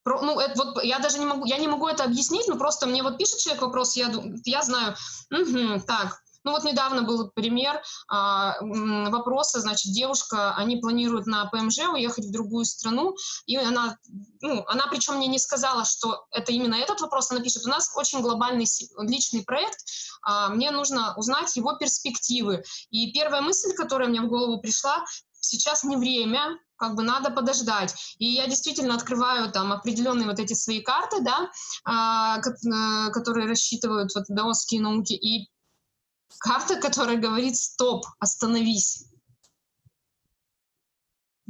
ну, 0.05 0.41
это 0.41 0.62
вот 0.62 0.83
я 0.83 0.99
даже 0.99 1.19
не 1.19 1.27
могу, 1.27 1.45
я 1.45 1.59
не 1.59 1.69
могу 1.69 1.89
это 1.89 2.05
объяснить, 2.05 2.49
но 2.49 2.57
просто 2.57 2.87
мне 2.87 3.03
вот 3.03 3.19
пишет 3.19 3.39
человек 3.39 3.62
вопрос, 3.62 3.97
я, 3.97 4.12
я 4.45 4.62
знаю, 4.62 4.97
угу, 5.31 5.81
так, 5.87 6.20
ну 6.45 6.53
вот 6.53 6.65
недавно 6.65 7.03
был 7.03 7.31
пример 7.31 7.81
а, 8.09 8.57
вопроса, 8.61 9.61
значит, 9.61 9.93
девушка, 9.93 10.55
они 10.57 10.77
планируют 10.77 11.27
на 11.27 11.47
ПМЖ 11.47 11.79
уехать 11.93 12.27
в 12.27 12.33
другую 12.33 12.65
страну, 12.65 13.15
и 13.47 13.57
она, 13.57 13.97
ну, 14.41 14.65
она 14.66 14.87
причем 14.89 15.16
мне 15.16 15.29
не 15.29 15.39
сказала, 15.39 15.85
что 15.85 16.27
это 16.31 16.53
именно 16.53 16.74
этот 16.74 17.01
вопрос, 17.01 17.31
она 17.31 17.41
пишет, 17.41 17.65
у 17.65 17.69
нас 17.69 17.93
очень 17.95 18.20
глобальный 18.23 18.66
личный 18.99 19.45
проект, 19.45 19.79
а, 20.23 20.49
мне 20.49 20.70
нужно 20.70 21.15
узнать 21.16 21.55
его 21.57 21.74
перспективы. 21.77 22.65
И 22.91 23.12
первая 23.12 23.41
мысль, 23.41 23.73
которая 23.74 24.09
мне 24.09 24.20
в 24.20 24.29
голову 24.29 24.61
пришла, 24.61 25.05
сейчас 25.43 25.85
не 25.85 25.97
время, 25.97 26.59
как 26.77 26.97
бы 26.97 27.02
надо 27.02 27.31
подождать. 27.31 27.94
И 28.19 28.27
я 28.27 28.47
действительно 28.47 28.94
открываю 28.94 29.52
там 29.52 29.73
определенные 29.73 30.27
вот 30.27 30.40
эти 30.40 30.55
свои 30.55 30.81
карты, 30.81 31.20
да, 31.20 31.51
а, 31.85 32.39
э, 32.39 33.10
которые 33.12 33.47
рассчитывают 33.47 34.14
вот 34.14 34.24
даосские 34.28 34.81
науки, 34.81 35.12
и 35.12 35.48
карта, 36.39 36.77
которая 36.77 37.19
говорит 37.19 37.56
«стоп, 37.56 38.06
остановись». 38.19 39.06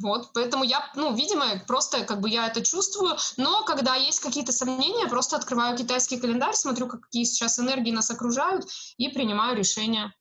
Вот, 0.02 0.32
поэтому 0.32 0.64
я, 0.64 0.90
ну, 0.96 1.14
видимо, 1.14 1.62
просто 1.66 2.04
как 2.04 2.20
бы 2.20 2.28
я 2.28 2.48
это 2.48 2.64
чувствую, 2.64 3.16
но 3.36 3.62
когда 3.64 3.94
есть 3.94 4.20
какие-то 4.20 4.50
сомнения, 4.50 5.06
просто 5.06 5.36
открываю 5.36 5.76
китайский 5.76 6.18
календарь, 6.18 6.54
смотрю, 6.54 6.88
какие 6.88 7.24
сейчас 7.24 7.58
энергии 7.58 7.92
нас 7.92 8.10
окружают 8.10 8.66
и 8.96 9.08
принимаю 9.08 9.56
решения. 9.56 10.12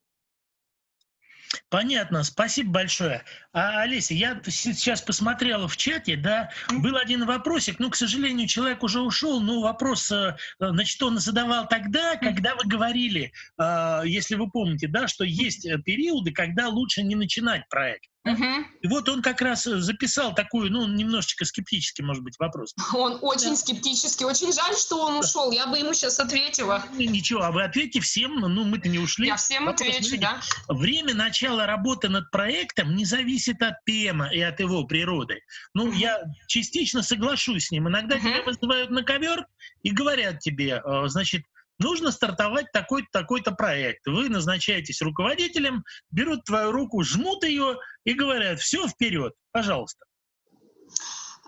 Понятно, 1.68 2.22
спасибо 2.22 2.70
большое. 2.72 3.24
А, 3.52 3.82
Олеся, 3.82 4.14
я 4.14 4.40
сейчас 4.46 5.02
посмотрела 5.02 5.68
в 5.68 5.76
чате, 5.76 6.16
да, 6.16 6.50
был 6.70 6.96
один 6.96 7.26
вопросик, 7.26 7.78
ну, 7.78 7.90
к 7.90 7.96
сожалению, 7.96 8.48
человек 8.48 8.82
уже 8.82 9.00
ушел, 9.00 9.40
но 9.40 9.60
вопрос, 9.60 10.10
э, 10.10 10.36
значит, 10.58 11.02
он 11.02 11.18
задавал 11.18 11.68
тогда, 11.68 12.16
когда 12.16 12.54
вы 12.54 12.64
говорили, 12.64 13.32
э, 13.58 14.02
если 14.04 14.36
вы 14.36 14.50
помните, 14.50 14.88
да, 14.88 15.08
что 15.08 15.24
есть 15.24 15.66
э, 15.66 15.78
периоды, 15.78 16.32
когда 16.32 16.68
лучше 16.68 17.02
не 17.02 17.14
начинать 17.14 17.68
проект. 17.68 18.11
Угу. 18.24 18.44
И 18.82 18.88
вот 18.88 19.08
он 19.08 19.20
как 19.20 19.40
раз 19.40 19.66
э, 19.66 19.80
записал 19.80 20.32
такую, 20.32 20.70
ну, 20.70 20.86
немножечко 20.86 21.44
скептический, 21.44 22.04
может 22.04 22.22
быть, 22.22 22.38
вопрос. 22.38 22.72
Он 22.94 23.18
очень 23.20 23.50
да. 23.50 23.56
скептический. 23.56 24.24
Очень 24.24 24.52
жаль, 24.52 24.76
что 24.76 25.00
он 25.04 25.18
ушел. 25.18 25.50
Я 25.50 25.66
бы 25.66 25.78
ему 25.78 25.92
сейчас 25.92 26.20
ответила. 26.20 26.84
Ну, 26.92 27.00
ничего, 27.00 27.42
а 27.42 27.50
вы 27.50 27.64
ответьте 27.64 28.00
всем, 28.00 28.36
ну, 28.36 28.64
мы-то 28.64 28.88
не 28.88 29.00
ушли. 29.00 29.26
Я 29.26 29.36
всем 29.36 29.64
вопрос, 29.64 29.80
отвечу, 29.80 30.04
смотрите, 30.04 30.22
да. 30.22 30.40
Время 30.68 31.14
начала 31.14 31.66
работы 31.66 32.08
над 32.08 32.30
проектом 32.30 32.94
не 32.94 33.04
зависит 33.04 33.60
от 33.60 33.84
ПМа 33.84 34.28
и 34.32 34.40
от 34.40 34.60
его 34.60 34.84
природы. 34.84 35.40
Ну, 35.74 35.86
угу. 35.86 35.92
я 35.92 36.22
частично 36.46 37.02
соглашусь 37.02 37.66
с 37.66 37.70
ним. 37.72 37.88
Иногда 37.88 38.16
угу. 38.16 38.22
тебя 38.24 38.42
вызывают 38.44 38.90
на 38.90 39.02
ковер 39.02 39.46
и 39.82 39.90
говорят 39.90 40.38
тебе, 40.38 40.80
э, 40.84 41.08
значит, 41.08 41.42
нужно 41.82 42.12
стартовать 42.12 42.72
такой-то 42.72 43.08
такой 43.12 43.42
проект. 43.42 44.06
Вы 44.06 44.28
назначаетесь 44.28 45.02
руководителем, 45.02 45.84
берут 46.10 46.44
твою 46.44 46.72
руку, 46.72 47.02
жмут 47.02 47.44
ее 47.44 47.78
и 48.04 48.14
говорят, 48.14 48.60
все, 48.60 48.88
вперед, 48.88 49.34
пожалуйста. 49.52 50.04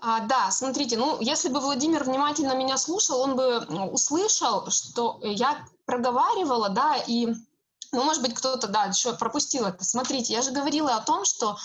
А, 0.01 0.19
да, 0.21 0.51
смотрите, 0.51 0.97
ну, 0.97 1.19
если 1.21 1.49
бы 1.49 1.59
Владимир 1.59 2.03
внимательно 2.03 2.55
меня 2.55 2.77
слушал, 2.77 3.21
он 3.21 3.35
бы 3.35 3.59
услышал, 3.89 4.69
что 4.69 5.19
я 5.23 5.65
проговаривала, 5.85 6.69
да, 6.69 6.97
и 7.07 7.27
ну, 7.95 8.03
может 8.03 8.21
быть, 8.21 8.33
кто-то, 8.33 8.67
да, 8.67 8.85
еще 8.85 9.13
пропустил 9.13 9.65
это. 9.65 9.83
Смотрите, 9.83 10.33
я 10.33 10.41
же 10.41 10.51
говорила 10.51 10.95
о 10.95 11.01
том, 11.01 11.25
что 11.25 11.57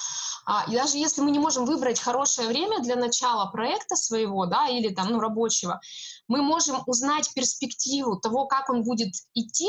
а, 0.47 0.67
даже 0.71 0.97
если 0.97 1.21
мы 1.21 1.31
не 1.31 1.39
можем 1.39 1.65
выбрать 1.65 2.01
хорошее 2.01 2.49
время 2.49 2.81
для 2.81 2.97
начала 2.97 3.51
проекта 3.51 3.97
своего, 3.97 4.47
да, 4.47 4.69
или 4.69 4.95
там, 4.95 5.09
ну, 5.09 5.21
рабочего, 5.21 5.81
мы 6.29 6.43
можем 6.43 6.83
узнать 6.87 7.33
перспективу 7.35 8.17
того, 8.17 8.47
как 8.47 8.71
он 8.71 8.83
будет 8.83 9.13
идти, 9.35 9.69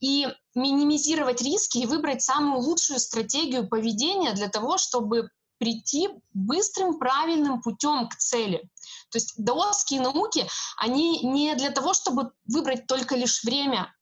и 0.00 0.28
минимизировать 0.54 1.40
риски 1.40 1.78
и 1.78 1.86
выбрать 1.86 2.22
самую 2.22 2.60
лучшую 2.60 3.00
стратегию 3.00 3.66
поведения 3.68 4.32
для 4.34 4.48
того, 4.48 4.76
чтобы 4.76 5.30
прийти 5.58 6.08
быстрым, 6.34 6.98
правильным 6.98 7.62
путем 7.62 8.08
к 8.08 8.16
цели. 8.16 8.68
То 9.10 9.18
есть 9.18 9.34
даосские 9.36 10.00
науки, 10.00 10.48
они 10.76 11.20
не 11.20 11.54
для 11.54 11.70
того, 11.70 11.94
чтобы 11.94 12.32
выбрать 12.46 12.86
только 12.86 13.14
лишь 13.14 13.44
время, 13.44 13.92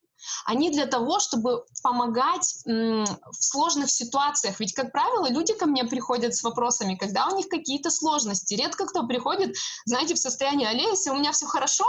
они 0.46 0.70
для 0.70 0.86
того, 0.86 1.18
чтобы 1.18 1.64
помогать 1.82 2.62
в 2.64 3.06
сложных 3.38 3.90
ситуациях. 3.90 4.60
Ведь, 4.60 4.74
как 4.74 4.92
правило, 4.92 5.28
люди 5.28 5.52
ко 5.54 5.66
мне 5.66 5.84
приходят 5.84 6.34
с 6.34 6.42
вопросами, 6.42 6.94
когда 6.94 7.26
у 7.28 7.36
них 7.36 7.48
какие-то 7.48 7.90
сложности. 7.90 8.54
Редко 8.54 8.86
кто 8.86 9.06
приходит, 9.06 9.56
знаете, 9.84 10.14
в 10.14 10.18
состоянии 10.18 10.66
«Олеся, 10.66 11.12
у 11.12 11.16
меня 11.16 11.32
все 11.32 11.46
хорошо, 11.46 11.84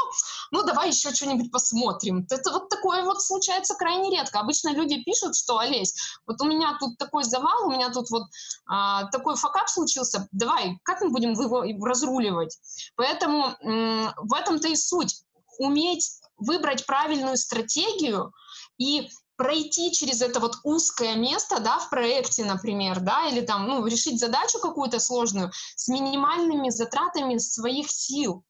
ну 0.51 0.63
давай 0.63 0.89
еще 0.89 1.13
что-нибудь 1.13 1.51
посмотрим». 1.51 2.25
Это 2.29 2.51
вот 2.51 2.69
такое 2.69 3.03
вот 3.03 3.21
случается 3.21 3.75
крайне 3.75 4.11
редко. 4.11 4.39
Обычно 4.39 4.73
люди 4.73 5.03
пишут, 5.03 5.35
что 5.35 5.57
«Олесь, 5.59 5.95
вот 6.25 6.41
у 6.41 6.45
меня 6.45 6.77
тут 6.79 6.97
такой 6.97 7.23
завал, 7.23 7.67
у 7.67 7.71
меня 7.71 7.89
тут 7.91 8.09
вот 8.09 8.23
а, 8.67 9.05
такой 9.11 9.35
факап 9.35 9.69
случился, 9.69 10.27
давай, 10.31 10.79
как 10.83 11.01
мы 11.01 11.09
будем 11.09 11.33
его 11.33 11.63
разруливать?» 11.85 12.57
Поэтому 12.95 13.55
в 13.61 14.33
этом-то 14.33 14.67
и 14.67 14.75
суть. 14.75 15.23
Уметь 15.61 16.09
выбрать 16.38 16.88
правильную 16.88 17.38
стратегию 17.38 18.33
и 18.79 19.07
пройти 19.35 19.91
через 19.91 20.21
это 20.23 20.39
вот 20.39 20.55
узкое 20.63 21.15
место, 21.15 21.59
да, 21.59 21.77
в 21.77 21.89
проекте, 21.91 22.43
например, 22.43 22.99
да, 22.99 23.27
или 23.27 23.41
там, 23.41 23.67
ну, 23.67 23.85
решить 23.85 24.19
задачу 24.19 24.59
какую-то 24.59 24.99
сложную 24.99 25.51
с 25.75 25.88
минимальными 25.88 26.69
затратами 26.69 27.38
своих 27.38 27.91
сил. 27.91 28.43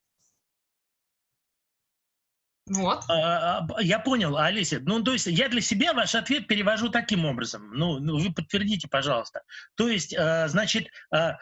Вот. 2.72 3.03
А, 3.10 3.60
а, 3.60 3.81
я 3.81 3.99
понял, 3.99 4.38
Олеся. 4.38 4.80
Ну, 4.81 5.03
то 5.03 5.11
есть 5.11 5.27
я 5.27 5.49
для 5.49 5.61
себя 5.61 5.93
ваш 5.93 6.15
ответ 6.15 6.48
перевожу 6.48 6.89
таким 6.89 7.26
образом. 7.26 7.69
Ну, 7.73 7.99
ну 7.99 8.18
вы 8.18 8.34
подтвердите, 8.34 8.88
пожалуйста. 8.88 9.41
То 9.76 9.89
есть, 9.89 10.15
а, 10.18 10.48
значит, 10.48 10.88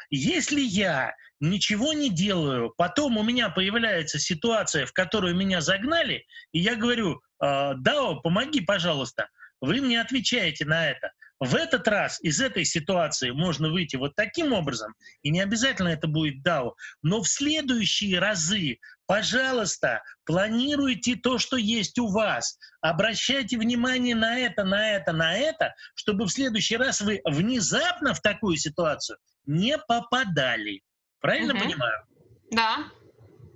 если 0.09 0.61
я 0.61 1.13
ничего 1.39 1.93
не 1.93 2.09
делаю, 2.09 2.73
потом 2.75 3.17
у 3.17 3.23
меня 3.23 3.49
появляется 3.49 4.19
ситуация, 4.19 4.85
в 4.85 4.93
которую 4.93 5.35
меня 5.35 5.61
загнали, 5.61 6.25
и 6.51 6.59
я 6.59 6.75
говорю, 6.75 7.21
Дао, 7.39 8.19
помоги, 8.21 8.59
пожалуйста. 8.59 9.29
Вы 9.61 9.81
мне 9.81 10.01
отвечаете 10.01 10.65
на 10.65 10.89
это. 10.89 11.11
В 11.39 11.55
этот 11.55 11.87
раз 11.87 12.19
из 12.21 12.41
этой 12.41 12.65
ситуации 12.65 13.31
можно 13.31 13.69
выйти 13.69 13.95
вот 13.95 14.15
таким 14.15 14.51
образом, 14.51 14.93
и 15.21 15.29
не 15.29 15.39
обязательно 15.39 15.87
это 15.87 16.07
будет 16.07 16.45
DAO, 16.45 16.73
но 17.01 17.21
в 17.21 17.29
следующие 17.29 18.19
разы, 18.19 18.79
пожалуйста, 19.05 20.03
планируйте 20.25 21.15
то, 21.15 21.37
что 21.37 21.55
есть 21.55 21.97
у 21.97 22.07
вас, 22.07 22.57
обращайте 22.81 23.57
внимание 23.57 24.15
на 24.15 24.37
это, 24.37 24.65
на 24.65 24.91
это, 24.91 25.13
на 25.13 25.33
это, 25.33 25.75
чтобы 25.95 26.25
в 26.25 26.29
следующий 26.29 26.75
раз 26.75 26.99
вы 26.99 27.21
внезапно 27.23 28.13
в 28.13 28.21
такую 28.21 28.57
ситуацию 28.57 29.17
не 29.45 29.77
попадали. 29.77 30.81
Правильно 31.21 31.53
угу. 31.53 31.63
понимаю? 31.63 32.03
Да. 32.51 32.85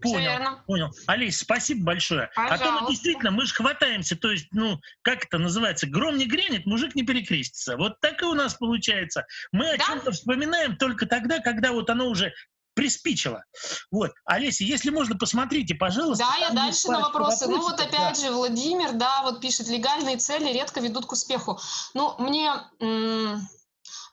Понял, 0.04 0.30
верно. 0.30 0.64
понял. 0.68 0.92
Олесь, 1.08 1.40
спасибо 1.40 1.84
большое. 1.84 2.30
Пожалуйста. 2.36 2.66
А 2.66 2.78
то 2.78 2.82
мы 2.82 2.90
действительно, 2.90 3.32
мы 3.32 3.46
же 3.46 3.54
хватаемся, 3.54 4.16
то 4.16 4.32
есть, 4.32 4.48
ну, 4.52 4.80
как 5.02 5.26
это 5.26 5.38
называется, 5.38 5.88
гром 5.88 6.18
не 6.18 6.26
грянет, 6.26 6.66
мужик 6.66 6.96
не 6.96 7.04
перекрестится. 7.04 7.78
Вот 7.78 8.00
так 8.00 8.22
и 8.22 8.26
у 8.26 8.34
нас 8.34 8.56
получается. 8.56 9.26
Мы 9.52 9.66
да? 9.66 9.72
о 9.74 9.78
чем-то 9.78 10.12
вспоминаем 10.12 10.78
только 10.78 11.06
тогда, 11.06 11.40
когда 11.40 11.72
вот 11.72 11.90
оно 11.90 12.08
уже 12.08 12.34
приспичило. 12.74 13.44
Вот. 13.92 14.12
Олеся, 14.26 14.64
если 14.64 14.90
можно, 14.90 15.16
посмотрите, 15.16 15.76
пожалуйста. 15.76 16.26
Да, 16.26 16.48
я 16.48 16.50
дальше 16.52 16.90
на 16.90 17.02
вопросы. 17.02 17.48
Ну 17.48 17.62
вот 17.62 17.80
опять 17.80 18.16
да. 18.20 18.28
же, 18.28 18.32
Владимир, 18.32 18.94
да, 18.94 19.22
вот 19.24 19.42
пишет, 19.42 19.68
легальные 19.68 20.18
цели 20.18 20.52
редко 20.52 20.80
ведут 20.80 21.06
к 21.06 21.12
успеху. 21.12 21.60
Ну, 21.94 22.16
мне... 22.20 22.52
М- 22.80 23.48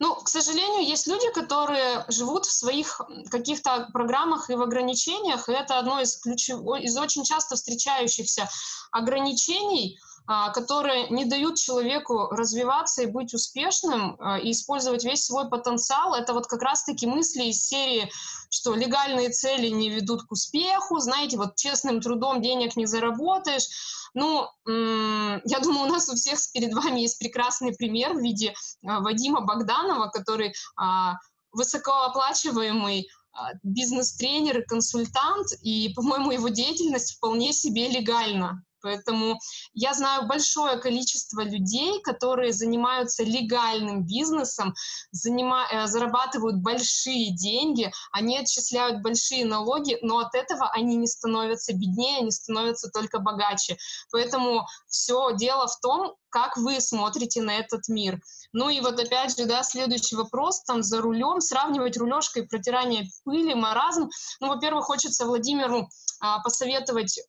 ну, 0.00 0.14
к 0.14 0.28
сожалению, 0.28 0.88
есть 0.88 1.06
люди, 1.06 1.30
которые 1.32 2.06
живут 2.08 2.46
в 2.46 2.52
своих 2.52 3.02
каких-то 3.30 3.90
программах 3.92 4.48
и 4.48 4.54
в 4.54 4.62
ограничениях, 4.62 5.48
и 5.48 5.52
это 5.52 5.78
одно 5.78 6.00
из 6.00 6.16
ключевых, 6.16 6.82
из 6.82 6.96
очень 6.96 7.22
часто 7.22 7.54
встречающихся 7.54 8.48
ограничений, 8.92 10.00
которые 10.26 11.08
не 11.08 11.24
дают 11.24 11.56
человеку 11.56 12.28
развиваться 12.30 13.02
и 13.02 13.06
быть 13.06 13.34
успешным, 13.34 14.16
а, 14.20 14.38
и 14.38 14.52
использовать 14.52 15.04
весь 15.04 15.24
свой 15.24 15.48
потенциал. 15.48 16.14
Это 16.14 16.34
вот 16.34 16.46
как 16.46 16.62
раз-таки 16.62 17.06
мысли 17.06 17.44
из 17.44 17.66
серии, 17.66 18.10
что 18.48 18.74
легальные 18.74 19.30
цели 19.30 19.68
не 19.68 19.90
ведут 19.90 20.22
к 20.22 20.32
успеху, 20.32 20.98
знаете, 20.98 21.36
вот 21.36 21.56
честным 21.56 22.00
трудом 22.00 22.42
денег 22.42 22.76
не 22.76 22.86
заработаешь, 22.86 23.68
ну, 24.14 24.48
я 24.66 25.60
думаю, 25.62 25.86
у 25.86 25.92
нас 25.92 26.08
у 26.08 26.16
всех 26.16 26.38
перед 26.52 26.74
вами 26.74 27.00
есть 27.00 27.18
прекрасный 27.18 27.74
пример 27.74 28.14
в 28.14 28.20
виде 28.20 28.54
а, 28.84 29.00
Вадима 29.00 29.40
Богданова, 29.42 30.08
который 30.08 30.52
а, 30.76 31.14
высокооплачиваемый 31.52 33.08
а, 33.32 33.50
бизнес-тренер 33.62 34.60
и 34.60 34.66
консультант, 34.66 35.48
и, 35.62 35.92
по-моему, 35.94 36.32
его 36.32 36.48
деятельность 36.48 37.16
вполне 37.16 37.52
себе 37.52 37.88
легальна. 37.88 38.64
Поэтому 38.82 39.38
я 39.72 39.94
знаю 39.94 40.26
большое 40.26 40.78
количество 40.78 41.42
людей, 41.42 42.00
которые 42.02 42.52
занимаются 42.52 43.24
легальным 43.24 44.04
бизнесом, 44.04 44.74
занима... 45.12 45.66
Э, 45.70 45.86
зарабатывают 45.86 46.56
большие 46.56 47.34
деньги, 47.34 47.92
они 48.12 48.38
отчисляют 48.38 49.02
большие 49.02 49.44
налоги, 49.44 49.98
но 50.02 50.18
от 50.18 50.34
этого 50.34 50.70
они 50.70 50.96
не 50.96 51.06
становятся 51.06 51.72
беднее, 51.72 52.18
они 52.18 52.30
становятся 52.30 52.90
только 52.90 53.18
богаче. 53.18 53.76
Поэтому 54.12 54.66
все 54.88 55.34
дело 55.36 55.66
в 55.66 55.80
том, 55.80 56.14
как 56.30 56.56
вы 56.56 56.80
смотрите 56.80 57.42
на 57.42 57.58
этот 57.58 57.88
мир. 57.88 58.20
Ну 58.52 58.70
и 58.70 58.80
вот 58.80 58.98
опять 58.98 59.36
же, 59.36 59.46
да, 59.46 59.62
следующий 59.62 60.16
вопрос, 60.16 60.62
там 60.62 60.82
за 60.82 61.00
рулем, 61.00 61.40
сравнивать 61.40 61.96
рулежкой 61.96 62.46
протирание 62.46 63.06
пыли, 63.24 63.54
маразм. 63.54 64.08
Ну, 64.40 64.48
во-первых, 64.48 64.86
хочется 64.86 65.26
Владимиру 65.26 65.88
а, 66.20 66.40
посоветовать 66.40 67.20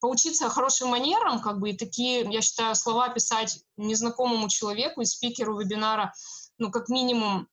поучиться 0.00 0.48
хорошим 0.50 0.88
манерам, 0.88 1.40
как 1.40 1.58
бы, 1.58 1.70
и 1.70 1.76
такие, 1.76 2.26
я 2.30 2.42
считаю, 2.42 2.74
слова 2.74 3.08
писать 3.08 3.60
незнакомому 3.76 4.48
человеку 4.48 5.00
и 5.00 5.06
спикеру 5.06 5.58
вебинара, 5.58 6.12
ну, 6.58 6.70
как 6.70 6.88
минимум, 6.88 7.48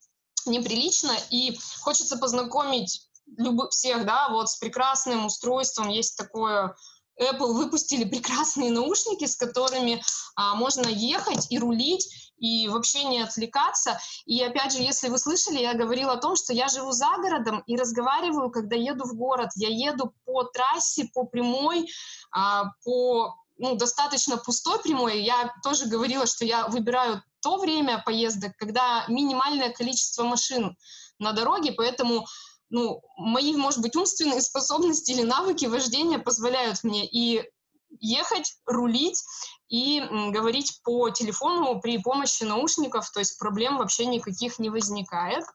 неприлично, 0.46 1.16
и 1.30 1.58
хочется 1.82 2.18
познакомить 2.18 3.08
любых, 3.38 3.72
всех, 3.72 4.06
да, 4.06 4.30
вот 4.30 4.50
с 4.50 4.58
прекрасным 4.58 5.26
устройством, 5.26 5.90
есть 5.90 6.18
такое 6.18 6.76
Apple 7.20 7.54
выпустили 7.54 8.04
прекрасные 8.06 8.72
наушники, 8.72 9.26
с 9.26 9.36
которыми 9.36 10.02
а, 10.36 10.56
можно 10.56 10.88
ехать 10.88 11.48
и 11.52 11.60
рулить, 11.60 12.34
и 12.38 12.68
вообще 12.68 13.04
не 13.06 13.22
отвлекаться. 13.22 14.00
И 14.26 14.42
опять 14.42 14.74
же, 14.74 14.82
если 14.82 15.10
вы 15.10 15.18
слышали, 15.18 15.60
я 15.60 15.74
говорила 15.74 16.14
о 16.14 16.18
том, 16.18 16.36
что 16.36 16.54
я 16.54 16.68
живу 16.68 16.92
за 16.92 17.10
городом 17.18 17.64
и 17.68 17.78
разговариваю, 17.78 18.50
когда 18.50 18.76
еду 18.76 19.06
в 19.06 19.16
город. 19.16 19.50
Я 19.56 19.70
еду 19.70 20.14
по 20.26 20.44
трассе, 20.44 21.10
по 21.14 21.26
прямой, 21.26 21.88
а, 22.32 22.66
по 22.84 23.36
ну, 23.58 23.76
достаточно 23.76 24.38
пустой 24.38 24.80
прямой. 24.80 25.22
Я 25.22 25.54
тоже 25.64 25.86
говорила, 25.86 26.26
что 26.26 26.46
я 26.46 26.68
выбираю 26.68 27.24
то 27.42 27.58
время 27.58 28.02
поездок, 28.04 28.56
когда 28.58 29.06
минимальное 29.08 29.70
количество 29.70 30.24
машин 30.24 30.76
на 31.20 31.34
дороге, 31.34 31.74
поэтому 31.74 32.26
ну, 32.74 33.04
мои, 33.18 33.56
может 33.56 33.82
быть, 33.82 33.96
умственные 33.96 34.42
способности 34.42 35.12
или 35.12 35.22
навыки 35.22 35.66
вождения 35.66 36.18
позволяют 36.18 36.84
мне 36.84 37.06
и 37.06 37.44
ехать, 38.00 38.56
рулить 38.66 39.24
и 39.70 40.02
говорить 40.32 40.82
по 40.84 41.12
телефону 41.12 41.80
при 41.80 42.00
помощи 42.00 42.44
наушников, 42.44 43.12
то 43.12 43.20
есть 43.20 43.38
проблем 43.38 43.78
вообще 43.78 44.08
никаких 44.08 44.58
не 44.58 44.72
возникает. 44.72 45.46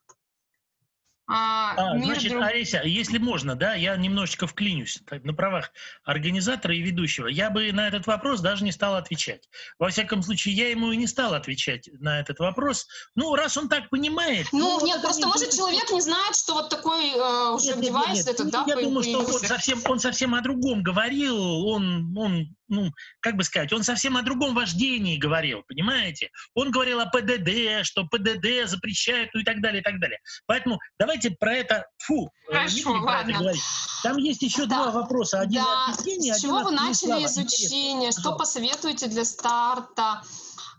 А, 1.31 1.75
а, 1.77 1.99
значит, 1.99 2.33
друг... 2.33 2.43
Олеся, 2.43 2.81
если 2.85 3.19
можно, 3.19 3.55
да, 3.55 3.75
я 3.75 3.95
немножечко 3.97 4.47
вклинюсь 4.47 4.99
на 5.11 5.35
правах 5.35 5.71
организатора 6.03 6.75
и 6.75 6.81
ведущего. 6.81 7.27
Я 7.27 7.51
бы 7.51 7.71
на 7.71 7.87
этот 7.87 8.07
вопрос 8.07 8.41
даже 8.41 8.65
не 8.65 8.73
стал 8.73 8.95
отвечать. 8.95 9.47
Во 9.79 9.91
всяком 9.91 10.23
случае, 10.23 10.55
я 10.55 10.71
ему 10.71 10.91
и 10.91 10.97
не 10.97 11.07
стал 11.07 11.35
отвечать 11.35 11.91
на 12.01 12.19
этот 12.21 12.39
вопрос. 12.39 12.87
Ну, 13.15 13.35
раз 13.35 13.59
он 13.59 13.69
так 13.69 13.91
понимает... 13.91 14.47
Ну, 14.53 14.81
ну 14.81 14.87
нет, 14.87 15.03
просто 15.03 15.27
может 15.27 15.51
человек 15.51 15.91
не 15.93 16.01
знает, 16.01 16.35
что 16.35 16.55
вот 16.55 16.71
такой 16.71 17.11
э, 17.11 17.51
уже 17.53 17.75
нет, 17.75 17.81
девайс 17.83 18.17
нет, 18.17 18.27
нет. 18.27 18.35
этот, 18.35 18.51
да, 18.51 18.65
Я 18.67 18.77
думаю, 18.77 19.03
что 19.03 19.19
он 19.19 19.27
совсем, 19.41 19.81
он 19.85 19.99
совсем 20.01 20.35
о 20.35 20.41
другом 20.41 20.83
говорил, 20.83 21.67
он, 21.67 22.17
он 22.17 22.57
ну, 22.69 22.91
как 23.21 23.37
бы 23.37 23.45
сказать, 23.45 23.73
он 23.73 23.83
совсем 23.83 24.17
о 24.17 24.23
другом 24.23 24.55
вождении 24.55 25.17
говорил, 25.17 25.63
понимаете? 25.67 26.31
Он 26.55 26.71
говорил 26.71 27.01
о 27.01 27.07
ПДД, 27.07 27.85
что 27.85 28.05
ПДД 28.05 28.67
запрещают, 28.67 29.31
ну 29.35 29.41
и 29.41 29.45
так 29.45 29.61
далее, 29.61 29.81
и 29.81 29.83
так 29.83 29.99
далее. 30.01 30.19
Поэтому 30.47 30.79
давайте 30.99 31.31
про 31.31 31.55
это, 31.55 31.87
фу, 31.99 32.31
э, 32.49 32.53
Хорошо, 32.53 32.93
ладно. 32.93 33.31
Это 33.31 33.39
говорить. 33.41 33.63
Там 34.03 34.17
есть 34.19 34.43
еще 34.43 34.67
да. 34.67 34.77
два 34.77 34.91
вопроса. 35.03 35.41
Один 35.41 35.63
да. 35.63 35.87
от 35.89 35.99
Евгения, 36.01 36.35
С 36.35 36.41
чего 36.41 36.61
вы 36.61 36.71
начали 36.71 37.25
изучение? 37.25 38.13
Что 38.13 38.37
посоветуете 38.37 39.09
для 39.09 39.25
старта? 39.25 40.23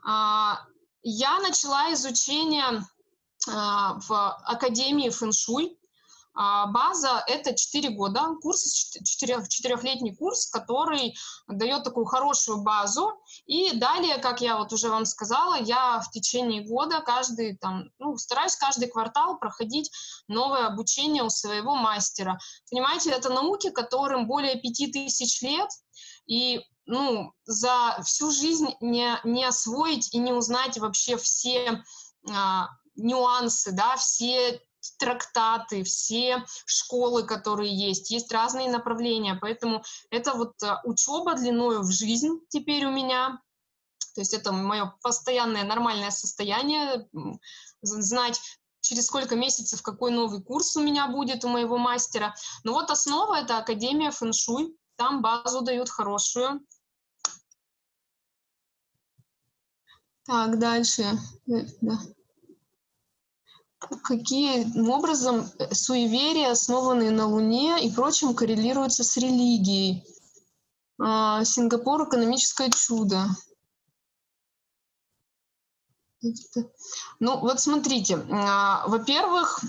А, 0.06 0.62
я 1.04 1.40
начала 1.40 1.94
изучение 1.94 2.84
а, 3.48 4.00
в 4.00 4.38
Академии 4.46 5.10
фэншуй 5.10 5.79
база— 6.40 7.24
это 7.28 7.54
4 7.54 7.90
года, 7.90 8.36
курс, 8.42 8.92
4, 9.04 9.46
четырехлетний 9.50 10.16
курс, 10.16 10.50
который 10.50 11.18
дает 11.48 11.84
такую 11.84 12.06
хорошую 12.06 12.62
базу. 12.62 13.12
И 13.46 13.74
далее, 13.74 14.18
как 14.18 14.40
я 14.40 14.58
вот 14.58 14.72
уже 14.72 14.90
вам 14.90 15.06
сказала, 15.06 15.60
я 15.60 16.00
в 16.00 16.12
течение 16.12 16.66
года 16.66 17.02
каждый 17.02 17.58
там, 17.58 17.90
ну, 18.00 18.18
стараюсь 18.18 18.56
каждый 18.56 18.88
квартал 18.88 19.38
проходить 19.38 19.92
новое 20.30 20.68
обучение 20.68 21.24
у 21.24 21.30
своего 21.30 21.76
мастера. 21.76 22.40
Понимаете, 22.72 23.12
это 23.12 23.30
науки, 23.30 23.70
которым 23.70 24.26
более 24.26 24.56
5000 24.62 25.42
лет, 25.42 25.70
и 26.26 26.62
ну, 26.86 27.34
за 27.46 28.00
всю 28.06 28.32
жизнь 28.32 28.70
не, 28.80 29.20
не 29.26 29.44
освоить 29.44 30.14
и 30.14 30.18
не 30.18 30.32
узнать 30.32 30.78
вообще 30.78 31.18
все 31.18 31.84
а, 32.32 32.70
нюансы, 32.96 33.72
да, 33.72 33.96
все 33.98 34.62
трактаты, 34.98 35.84
все 35.84 36.46
школы, 36.66 37.24
которые 37.24 37.74
есть, 37.74 38.12
есть 38.12 38.32
разные 38.32 38.70
направления, 38.70 39.36
поэтому 39.36 39.84
это 40.10 40.34
вот 40.34 40.62
э, 40.64 40.76
учеба 40.84 41.36
длиною 41.36 41.82
в 41.82 41.92
жизнь 41.92 42.40
теперь 42.50 42.86
у 42.86 42.92
меня, 42.92 43.42
то 44.16 44.22
есть 44.22 44.34
это 44.34 44.52
мое 44.52 44.94
постоянное 45.02 45.64
нормальное 45.64 46.12
состояние, 46.12 47.08
знать 47.82 48.40
через 48.82 49.08
сколько 49.08 49.36
месяцев 49.36 49.82
какой 49.82 50.12
новый 50.12 50.42
курс 50.42 50.76
у 50.76 50.82
меня 50.82 51.08
будет 51.08 51.44
у 51.46 51.50
моего 51.50 51.78
мастера. 51.78 52.34
Но 52.64 52.74
вот 52.74 52.90
основа— 52.90 53.36
это 53.42 53.58
Академия 53.58 54.12
фэншуй, 54.12 54.76
там 54.96 55.22
базу 55.22 55.62
дают 55.62 55.90
хорошую. 55.90 56.62
Так, 60.26 60.60
дальше. 60.60 61.04
Э, 61.48 61.66
да 61.82 62.00
каким 63.80 64.90
образом 64.90 65.50
э, 65.58 65.74
суеверия, 65.74 66.52
основанные 66.52 67.12
на 67.12 67.28
Луне 67.28 67.86
и 67.86 67.92
прочем, 67.92 68.34
коррелируются 68.34 69.04
с 69.04 69.18
религией. 69.18 70.06
А, 71.02 71.44
Сингапур— 71.46 72.04
экономическое 72.08 72.70
чудо. 72.70 73.26
Ну, 77.20 77.40
вот 77.40 77.62
смотрите, 77.62 78.18
а, 78.30 78.86
во-первых, 78.88 79.62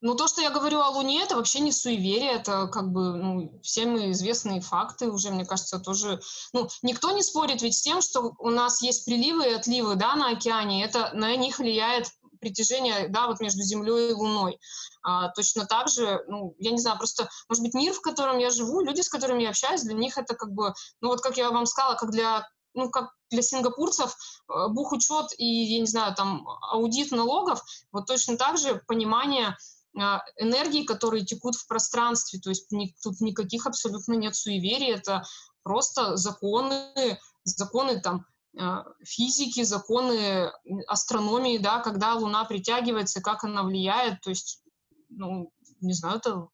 ну, 0.00 0.14
то, 0.14 0.28
что 0.28 0.40
я 0.40 0.50
говорю 0.50 0.80
о 0.80 0.90
Луне, 0.90 1.22
это 1.22 1.36
вообще 1.36 1.60
не 1.60 1.72
суеверие, 1.72 2.32
это 2.32 2.68
как 2.68 2.92
бы 2.92 3.16
ну, 3.16 3.60
всем 3.62 3.96
известные 4.12 4.60
факты 4.60 5.10
уже, 5.10 5.30
мне 5.30 5.44
кажется, 5.44 5.80
тоже... 5.80 6.20
Ну, 6.52 6.68
никто 6.82 7.10
не 7.10 7.22
спорит 7.22 7.62
ведь 7.62 7.76
с 7.76 7.82
тем, 7.82 8.00
что 8.00 8.34
у 8.38 8.50
нас 8.50 8.80
есть 8.80 9.04
приливы 9.04 9.46
и 9.46 9.54
отливы, 9.54 9.96
да, 9.96 10.14
на 10.14 10.30
океане, 10.30 10.84
это 10.84 11.10
на 11.14 11.34
них 11.36 11.58
влияет 11.58 12.06
притяжение, 12.40 13.08
да, 13.08 13.26
вот 13.26 13.40
между 13.40 13.62
Землей 13.62 14.10
и 14.10 14.14
Луной. 14.14 14.60
А, 15.02 15.30
точно 15.30 15.66
так 15.66 15.88
же, 15.88 16.22
ну, 16.28 16.54
я 16.58 16.70
не 16.70 16.78
знаю, 16.78 16.96
просто, 16.98 17.28
может 17.48 17.64
быть, 17.64 17.74
мир, 17.74 17.92
в 17.92 18.00
котором 18.00 18.38
я 18.38 18.50
живу, 18.50 18.80
люди, 18.80 19.00
с 19.00 19.08
которыми 19.08 19.42
я 19.42 19.50
общаюсь, 19.50 19.82
для 19.82 19.94
них 19.94 20.16
это 20.16 20.34
как 20.36 20.52
бы, 20.52 20.72
ну, 21.00 21.08
вот 21.08 21.20
как 21.20 21.36
я 21.36 21.50
вам 21.50 21.66
сказала, 21.66 21.94
как 21.94 22.10
для 22.10 22.46
ну, 22.74 22.90
как 22.90 23.10
для 23.30 23.42
сингапурцев 23.42 24.14
э, 24.48 24.68
бухучет 24.68 25.32
и, 25.36 25.44
я 25.44 25.80
не 25.80 25.86
знаю, 25.86 26.14
там, 26.14 26.46
аудит 26.70 27.10
налогов, 27.10 27.62
вот 27.90 28.06
точно 28.06 28.36
так 28.36 28.56
же 28.56 28.82
понимание 28.86 29.56
энергии, 29.94 30.84
которые 30.84 31.24
текут 31.24 31.56
в 31.56 31.66
пространстве. 31.66 32.40
То 32.40 32.50
есть 32.50 32.70
ни, 32.70 32.94
тут 33.02 33.20
никаких 33.20 33.66
абсолютно 33.66 34.14
нет 34.14 34.34
суеверий. 34.34 34.92
Это 34.92 35.24
просто 35.62 36.16
законы, 36.16 37.18
законы 37.44 38.00
там 38.00 38.26
а, 38.58 38.84
физики, 39.04 39.62
законы 39.62 40.50
астрономии, 40.86 41.58
да, 41.58 41.80
когда 41.80 42.14
Луна 42.14 42.44
притягивается, 42.44 43.20
как 43.20 43.44
она 43.44 43.62
влияет. 43.62 44.20
То 44.20 44.30
есть, 44.30 44.62
ну, 45.08 45.52
не 45.80 45.92
знаю, 45.92 46.18
это 46.18 46.48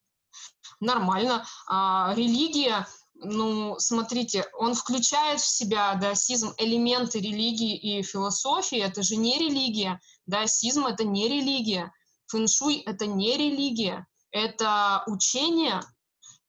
нормально. 0.80 1.46
А 1.66 2.12
религия, 2.14 2.86
ну, 3.14 3.78
смотрите, 3.78 4.44
он 4.58 4.74
включает 4.74 5.40
в 5.40 5.46
себя 5.46 5.94
даосизм 5.94 6.52
элементы 6.58 7.20
религии 7.20 7.76
и 7.76 8.02
философии. 8.02 8.78
Это 8.78 9.02
же 9.02 9.16
не 9.16 9.38
религия. 9.38 10.00
Даосизм— 10.26 10.86
это 10.86 11.04
не 11.04 11.28
религия. 11.28 11.92
Фэншуй— 12.28 12.76
это 12.86 13.06
не 13.06 13.36
религия, 13.36 14.06
это 14.30 15.02
учение, 15.06 15.80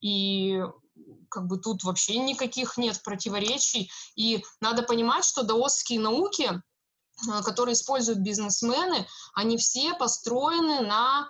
и 0.02 0.62
как 1.30 1.48
бы 1.48 1.58
тут 1.58 1.84
вообще 1.84 2.18
никаких 2.18 2.78
нет 2.78 3.02
противоречий. 3.04 3.92
И 4.16 4.44
надо 4.62 4.84
понимать, 4.84 5.26
что 5.26 5.44
даосские 5.44 6.00
науки, 6.00 6.50
э, 6.52 7.42
которые 7.44 7.74
используют 7.74 8.20
бизнесмены, 8.20 9.08
они 9.34 9.58
все 9.58 9.94
построены 9.96 10.82
на 10.82 11.30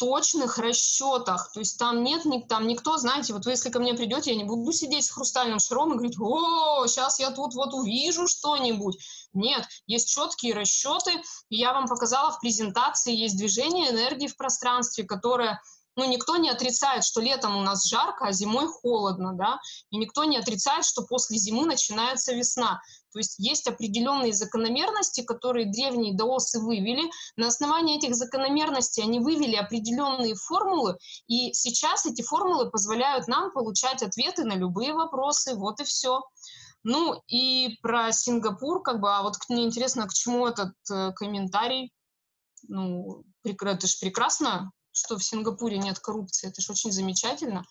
точных 0.00 0.56
расчетах. 0.56 1.52
То 1.52 1.60
есть 1.60 1.78
там 1.78 2.02
нет, 2.02 2.22
там 2.48 2.66
никто, 2.66 2.96
знаете, 2.96 3.34
вот 3.34 3.44
вы 3.44 3.52
если 3.52 3.68
ко 3.68 3.78
мне 3.78 3.92
придете, 3.92 4.30
я 4.30 4.36
не 4.36 4.44
буду 4.44 4.72
сидеть 4.72 5.04
с 5.04 5.10
хрустальным 5.10 5.60
шаром 5.60 5.92
и 5.92 5.96
говорить, 5.96 6.18
о, 6.18 6.86
сейчас 6.86 7.20
я 7.20 7.30
тут 7.30 7.54
вот 7.54 7.74
увижу 7.74 8.26
что-нибудь. 8.26 8.96
Нет, 9.34 9.68
есть 9.86 10.08
четкие 10.08 10.54
расчеты. 10.54 11.12
Я 11.50 11.74
вам 11.74 11.86
показала 11.86 12.32
в 12.32 12.40
презентации, 12.40 13.14
есть 13.14 13.36
движение 13.36 13.90
энергии 13.90 14.26
в 14.26 14.36
пространстве, 14.36 15.04
которое 15.04 15.60
ну, 15.96 16.04
никто 16.04 16.36
не 16.36 16.50
отрицает, 16.50 17.04
что 17.04 17.20
летом 17.20 17.56
у 17.56 17.62
нас 17.62 17.86
жарко, 17.86 18.26
а 18.26 18.32
зимой 18.32 18.68
холодно, 18.68 19.34
да, 19.34 19.58
и 19.90 19.96
никто 19.96 20.24
не 20.24 20.38
отрицает, 20.38 20.84
что 20.84 21.02
после 21.02 21.36
зимы 21.36 21.66
начинается 21.66 22.32
весна. 22.32 22.80
То 23.12 23.18
есть 23.18 23.34
есть 23.38 23.66
определенные 23.66 24.32
закономерности, 24.32 25.22
которые 25.22 25.66
древние 25.66 26.14
даосы 26.14 26.60
вывели. 26.60 27.10
На 27.36 27.48
основании 27.48 27.98
этих 27.98 28.14
закономерностей 28.14 29.02
они 29.02 29.18
вывели 29.18 29.56
определенные 29.56 30.36
формулы, 30.36 30.96
и 31.26 31.52
сейчас 31.52 32.06
эти 32.06 32.22
формулы 32.22 32.70
позволяют 32.70 33.26
нам 33.26 33.52
получать 33.52 34.02
ответы 34.02 34.44
на 34.44 34.54
любые 34.54 34.94
вопросы. 34.94 35.54
Вот 35.54 35.80
и 35.80 35.84
все. 35.84 36.22
Ну 36.82 37.20
и 37.26 37.78
про 37.82 38.12
Сингапур, 38.12 38.82
как 38.82 39.00
бы, 39.00 39.12
а 39.12 39.22
вот 39.22 39.34
мне 39.48 39.64
интересно, 39.64 40.06
к 40.06 40.14
чему 40.14 40.46
этот 40.46 40.72
э, 40.90 41.12
комментарий? 41.12 41.92
Ну, 42.68 43.24
это 43.44 43.86
же 43.86 43.96
прекрасно, 44.00 44.70
что 44.92 45.18
в 45.18 45.24
Сингапуре 45.24 45.78
нет 45.78 45.98
коррупции, 45.98 46.48
это 46.48 46.60
же 46.60 46.72
очень 46.72 46.92
замечательно. 46.92 47.64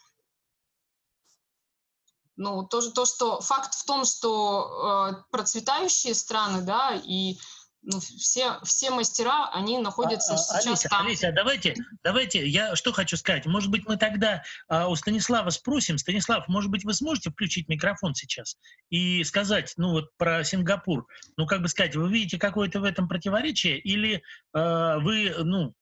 Ну, 2.36 2.64
тоже 2.64 2.92
то, 2.92 3.06
что 3.06 3.42
факт 3.42 3.74
в 3.74 3.86
том, 3.86 4.06
что 4.06 5.12
э, 5.12 5.24
процветающие 5.30 6.16
страны, 6.16 6.62
да, 6.62 6.96
и 6.96 7.38
ну, 7.82 8.00
все, 8.00 8.60
все 8.64 8.92
мастера, 8.92 9.50
они 9.54 9.78
находятся 9.78 10.34
а, 10.34 10.38
сейчас 10.38 10.66
Олеся, 10.66 10.90
там. 10.90 11.06
Олеся, 11.06 11.32
давайте, 11.34 11.76
давайте, 12.04 12.46
я 12.48 12.76
что 12.76 12.92
хочу 12.92 13.16
сказать. 13.16 13.46
Может 13.46 13.70
быть, 13.72 13.88
мы 13.88 13.98
тогда 13.98 14.44
а, 14.68 14.88
у 14.90 14.96
Станислава 14.96 15.50
спросим. 15.50 15.98
Станислав, 15.98 16.48
может 16.48 16.70
быть, 16.72 16.84
вы 16.84 16.94
сможете 16.94 17.30
включить 17.30 17.70
микрофон 17.70 18.16
сейчас 18.16 18.58
и 18.90 19.24
сказать, 19.24 19.74
ну 19.78 19.92
вот 19.92 20.16
про 20.18 20.44
Сингапур. 20.44 21.08
Ну, 21.38 21.46
как 21.46 21.62
бы 21.62 21.68
сказать, 21.68 21.96
вы 21.96 22.10
видите 22.10 22.38
какое-то 22.38 22.82
в 22.82 22.84
этом 22.84 23.08
противоречие 23.08 23.80
или 23.80 24.22
а, 24.54 25.00
вы, 25.00 25.34
ну, 25.44 25.74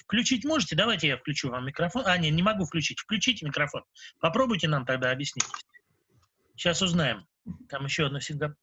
Включить 0.00 0.44
можете? 0.44 0.76
Давайте 0.76 1.08
я 1.08 1.16
включу 1.16 1.50
вам 1.50 1.66
микрофон. 1.66 2.04
А, 2.06 2.16
нет, 2.18 2.32
не 2.32 2.42
могу 2.42 2.64
включить. 2.64 3.00
Включите 3.00 3.44
микрофон. 3.46 3.82
Попробуйте 4.20 4.68
нам 4.68 4.84
тогда 4.86 5.10
объяснить. 5.10 5.46
Сейчас 6.56 6.82
узнаем. 6.82 7.26
Там 7.68 7.84
еще 7.84 8.06
одно 8.06 8.20
всегда. 8.20 8.54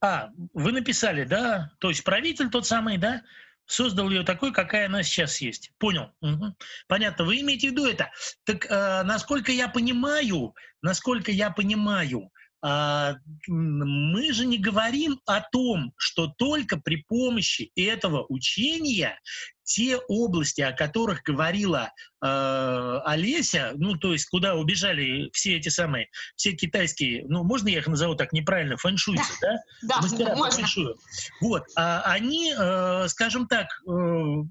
А, 0.00 0.30
вы 0.52 0.72
написали, 0.72 1.24
да? 1.24 1.70
То 1.78 1.88
есть 1.88 2.04
правитель 2.04 2.50
тот 2.50 2.66
самый, 2.66 2.98
да? 2.98 3.22
создал 3.66 4.10
ее 4.10 4.22
такой, 4.22 4.52
какая 4.52 4.86
она 4.86 5.02
сейчас 5.02 5.40
есть. 5.40 5.72
Понял? 5.78 6.12
Угу. 6.20 6.54
Понятно. 6.88 7.24
Вы 7.24 7.40
имеете 7.40 7.68
в 7.68 7.72
виду 7.72 7.86
это? 7.86 8.10
Так, 8.44 8.66
э, 8.66 9.02
насколько 9.04 9.52
я 9.52 9.68
понимаю, 9.68 10.54
насколько 10.82 11.30
я 11.30 11.50
понимаю, 11.50 12.30
мы 12.62 14.32
же 14.32 14.46
не 14.46 14.58
говорим 14.58 15.20
о 15.26 15.40
том, 15.40 15.92
что 15.96 16.28
только 16.28 16.76
при 16.76 17.04
помощи 17.08 17.72
этого 17.74 18.24
учения 18.28 19.18
те 19.64 19.96
области, 20.08 20.60
о 20.60 20.72
которых 20.72 21.22
говорила 21.22 21.90
э, 22.22 23.00
Олеся, 23.04 23.72
ну, 23.76 23.96
то 23.96 24.12
есть 24.12 24.26
куда 24.26 24.54
убежали 24.54 25.30
все 25.32 25.56
эти 25.56 25.68
самые, 25.68 26.08
все 26.36 26.52
китайские, 26.52 27.24
ну, 27.28 27.42
можно 27.44 27.68
я 27.68 27.78
их 27.78 27.86
назову 27.86 28.14
так 28.14 28.32
неправильно, 28.32 28.76
фэншуйцы, 28.76 29.32
да? 29.40 29.56
Да, 29.82 30.00
Мастера 30.00 30.36
можно. 30.36 30.58
фэншую. 30.58 30.96
Вот, 31.40 31.64
а 31.76 32.02
они, 32.02 32.54
э, 32.56 33.08
скажем 33.08 33.46
так, 33.46 33.68
э, 33.88 34.42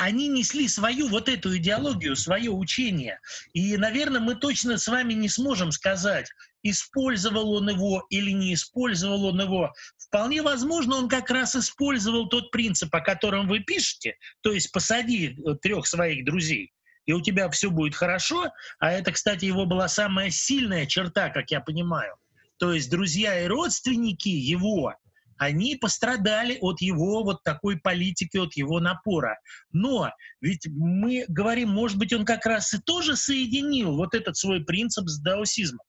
они 0.00 0.28
несли 0.28 0.66
свою 0.66 1.08
вот 1.08 1.28
эту 1.28 1.54
идеологию, 1.58 2.16
свое 2.16 2.50
учение. 2.50 3.20
И, 3.52 3.76
наверное, 3.76 4.20
мы 4.20 4.34
точно 4.34 4.78
с 4.78 4.88
вами 4.88 5.12
не 5.12 5.28
сможем 5.28 5.72
сказать, 5.72 6.26
использовал 6.62 7.52
он 7.52 7.68
его 7.68 8.06
или 8.08 8.30
не 8.30 8.54
использовал 8.54 9.26
он 9.26 9.42
его. 9.42 9.74
Вполне 9.98 10.40
возможно, 10.40 10.96
он 10.96 11.08
как 11.10 11.30
раз 11.30 11.54
использовал 11.54 12.28
тот 12.28 12.50
принцип, 12.50 12.94
о 12.94 13.02
котором 13.02 13.46
вы 13.46 13.60
пишете, 13.60 14.16
то 14.40 14.52
есть 14.52 14.72
посади 14.72 15.36
э, 15.36 15.54
трех 15.60 15.86
своих 15.86 16.24
друзей, 16.24 16.72
и 17.04 17.12
у 17.12 17.20
тебя 17.20 17.50
все 17.50 17.70
будет 17.70 17.94
хорошо. 17.94 18.50
А 18.78 18.92
это, 18.92 19.12
кстати, 19.12 19.44
его 19.44 19.66
была 19.66 19.86
самая 19.88 20.30
сильная 20.30 20.86
черта, 20.86 21.28
как 21.28 21.50
я 21.50 21.60
понимаю. 21.60 22.16
То 22.56 22.72
есть 22.72 22.90
друзья 22.90 23.38
и 23.38 23.46
родственники 23.46 24.28
его 24.28 24.94
они 25.40 25.74
пострадали 25.74 26.58
от 26.60 26.82
его 26.82 27.24
вот 27.24 27.42
такой 27.44 27.80
политики, 27.80 28.36
от 28.36 28.54
его 28.56 28.78
напора. 28.78 29.40
Но 29.72 30.10
ведь 30.42 30.68
мы 30.68 31.24
говорим, 31.28 31.70
может 31.70 31.96
быть, 31.96 32.12
он 32.12 32.26
как 32.26 32.44
раз 32.44 32.74
и 32.74 32.78
тоже 32.78 33.16
соединил 33.16 33.96
вот 33.96 34.14
этот 34.14 34.36
свой 34.36 34.62
принцип 34.62 35.08
с 35.08 35.18
даосизмом. 35.18 35.86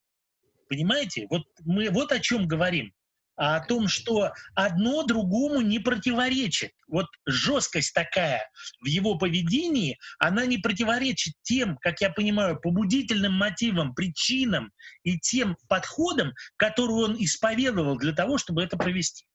Понимаете? 0.70 1.28
Вот 1.30 1.44
мы 1.66 1.90
вот 1.90 2.14
о 2.14 2.20
чем 2.20 2.48
говорим. 2.48 2.94
А 3.36 3.58
о 3.58 3.66
том, 3.66 3.90
что 3.90 4.32
одно 4.56 5.04
другому 5.04 5.60
не 5.60 5.80
противоречит. 5.80 6.72
Вот 6.88 7.08
жесткость 7.26 7.94
такая 7.94 8.50
в 8.80 8.86
его 8.86 9.18
поведении, 9.18 10.00
она 10.18 10.46
не 10.46 10.60
противоречит 10.60 11.34
тем, 11.42 11.78
как 11.82 12.00
я 12.00 12.10
понимаю, 12.10 12.58
побудительным 12.58 13.34
мотивам, 13.34 13.96
причинам 13.96 14.72
и 15.04 15.20
тем 15.20 15.58
подходам, 15.68 16.32
которые 16.56 17.04
он 17.04 17.16
исповедовал 17.20 17.98
для 17.98 18.14
того, 18.14 18.38
чтобы 18.38 18.64
это 18.64 18.78
провести. 18.78 19.26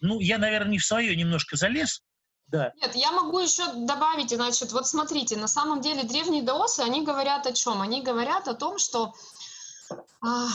Ну, 0.00 0.20
я, 0.20 0.38
наверное, 0.38 0.72
не 0.72 0.78
в 0.78 0.84
свое 0.84 1.14
немножко 1.16 1.56
залез. 1.56 2.02
Да. 2.48 2.72
Нет, 2.76 2.94
я 2.94 3.10
могу 3.10 3.38
еще 3.38 3.64
добавить, 3.72 4.30
значит, 4.30 4.72
вот 4.72 4.86
смотрите, 4.86 5.36
на 5.36 5.48
самом 5.48 5.80
деле 5.80 6.02
древние 6.04 6.42
даосы, 6.42 6.80
они 6.80 7.02
говорят 7.02 7.46
о 7.46 7.52
чем? 7.52 7.80
Они 7.80 8.02
говорят 8.02 8.48
о 8.48 8.54
том, 8.54 8.78
что 8.78 9.14
а, 10.20 10.48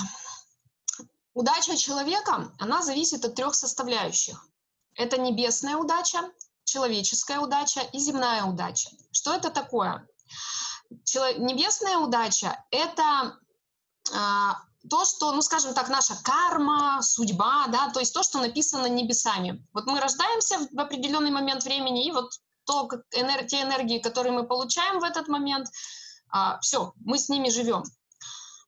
удача 1.33 1.75
человека, 1.75 2.51
она 2.59 2.81
зависит 2.81 3.25
от 3.25 3.35
трех 3.35 3.55
составляющих. 3.55 4.45
Это 4.95 5.19
небесная 5.19 5.77
удача, 5.77 6.31
человеческая 6.63 7.39
удача 7.39 7.81
и 7.93 7.99
земная 7.99 8.43
удача. 8.43 8.89
Что 9.11 9.33
это 9.33 9.49
такое? 9.49 10.07
Чело... 11.03 11.31
Небесная 11.33 11.97
удача— 11.97 12.63
это 12.71 13.37
а, 14.13 14.61
то, 14.87 15.03
что, 15.05 15.31
ну, 15.31 15.41
скажем 15.41 15.73
так, 15.73 15.89
наша 15.89 16.15
карма, 16.23 17.01
судьба, 17.01 17.67
да, 17.67 17.89
то 17.89 17.99
есть 17.99 18.13
то, 18.13 18.23
что 18.23 18.39
написано 18.39 18.87
небесами. 18.87 19.65
Вот 19.73 19.85
мы 19.85 19.99
рождаемся 19.99 20.59
в 20.71 20.79
определенный 20.79 21.31
момент 21.31 21.63
времени, 21.63 22.05
и 22.07 22.11
вот 22.11 22.31
то, 22.65 22.87
как 22.87 23.01
энер- 23.13 23.45
те 23.45 23.61
энергии, 23.63 23.99
которые 23.99 24.31
мы 24.31 24.47
получаем 24.47 24.99
в 24.99 25.03
этот 25.03 25.27
момент, 25.27 25.67
а, 26.29 26.59
все, 26.59 26.93
мы 26.97 27.17
с 27.17 27.27
ними 27.27 27.49
живем. 27.49 27.83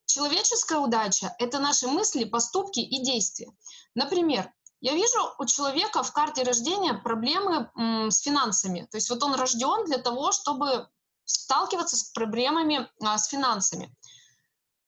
Человеческая 0.05 0.79
удача— 0.79 1.33
это 1.39 1.59
наши 1.59 1.87
мысли, 1.87 2.25
поступки 2.25 2.79
и 2.79 3.01
действия. 3.03 3.49
Например, 3.95 4.51
я 4.81 4.93
вижу 4.93 5.19
у 5.37 5.45
человека 5.45 6.03
в 6.03 6.11
карте 6.11 6.43
рождения 6.43 6.95
проблемы 6.95 7.71
м, 7.77 8.09
с 8.09 8.19
финансами. 8.19 8.87
То 8.91 8.97
есть 8.97 9.09
вот 9.09 9.23
он 9.23 9.35
рожден 9.35 9.85
для 9.85 9.99
того, 9.99 10.31
чтобы 10.31 10.89
сталкиваться 11.23 11.95
с 11.95 12.03
проблемами 12.05 12.89
а, 13.01 13.17
с 13.17 13.27
финансами. 13.27 13.95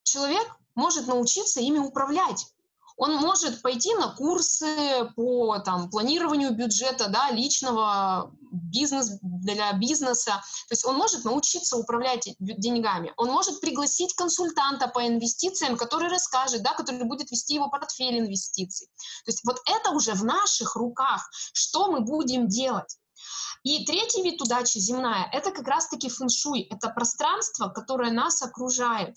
Человек 0.02 0.58
может 0.76 1.08
научиться 1.08 1.60
ими 1.60 1.80
управлять. 1.80 2.48
Он 2.96 3.16
может 3.16 3.62
пойти 3.62 3.94
на 3.96 4.10
курсы 4.10 5.10
по 5.16 5.58
там, 5.60 5.90
планированию 5.90 6.52
бюджета 6.54 7.08
да, 7.10 7.32
личного 7.32 8.32
бизнес, 8.52 9.18
для 9.22 9.74
бизнеса. 9.74 10.44
То 10.68 10.74
есть 10.74 10.86
он 10.86 10.96
может 10.96 11.26
научиться 11.26 11.76
управлять 11.76 12.30
деньгами. 12.40 13.12
Он 13.18 13.30
может 13.30 13.60
пригласить 13.62 14.14
консультанта 14.14 14.88
по 14.88 15.08
инвестициям, 15.08 15.76
который 15.76 16.10
расскажет, 16.10 16.62
да, 16.62 16.74
который 16.74 17.04
будет 17.06 17.32
вести 17.32 17.56
его 17.56 17.70
портфель 17.70 18.20
инвестиций. 18.20 18.88
То 19.26 19.32
есть 19.32 19.42
вот 19.44 19.58
это 19.66 19.90
уже 19.90 20.14
в 20.14 20.24
наших 20.24 20.76
руках, 20.76 21.28
что 21.54 21.92
мы 21.92 22.02
будем 22.02 22.48
делать. 22.48 22.98
И 23.64 23.86
третий 23.86 24.22
вид 24.22 24.42
удачи 24.42 24.78
земная— 24.78 25.30
это 25.32 25.52
как 25.52 25.68
раз-таки 25.68 26.10
фэншуй. 26.10 26.68
Это 26.70 26.90
пространство, 26.90 27.70
которое 27.70 28.12
нас 28.12 28.42
окружает. 28.42 29.16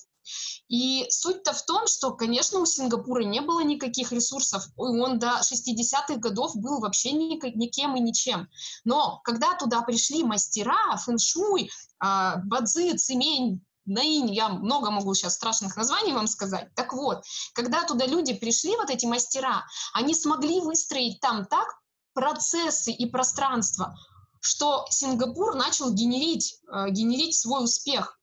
И 0.68 1.06
суть-то 1.10 1.52
в 1.52 1.64
том, 1.64 1.86
что, 1.86 2.12
конечно, 2.12 2.60
у 2.60 2.66
Сингапура 2.66 3.22
не 3.22 3.40
было 3.40 3.60
никаких 3.60 4.12
ресурсов, 4.12 4.66
он 4.76 5.18
до 5.18 5.40
60-х 5.40 6.16
годов 6.16 6.56
был 6.56 6.80
вообще 6.80 7.12
никем 7.12 7.96
и 7.96 8.00
ничем. 8.00 8.48
Но 8.84 9.20
когда 9.24 9.54
туда 9.54 9.82
пришли 9.82 10.24
мастера, 10.24 10.96
фэншуй, 10.96 11.70
а, 11.98 12.36
бадзи, 12.36 12.96
цимень, 12.96 13.62
Наинь, 13.86 14.34
я 14.34 14.48
много 14.48 14.90
могу 14.90 15.14
сейчас 15.14 15.34
страшных 15.34 15.76
названий 15.76 16.12
вам 16.12 16.26
сказать. 16.26 16.74
Так 16.74 16.92
вот, 16.92 17.24
когда 17.54 17.84
туда 17.84 18.04
люди 18.04 18.34
пришли, 18.34 18.76
вот 18.76 18.90
эти 18.90 19.06
мастера, 19.06 19.64
они 19.94 20.12
смогли 20.12 20.60
выстроить 20.60 21.20
там 21.20 21.46
так 21.46 21.68
процессы 22.12 22.90
и 22.90 23.06
пространство, 23.06 23.96
что 24.40 24.86
Сингапур 24.90 25.54
начал 25.54 25.92
генерить, 25.92 26.58
э, 26.68 26.90
генерить 26.90 27.38
свой 27.38 27.62
успех. 27.62 28.18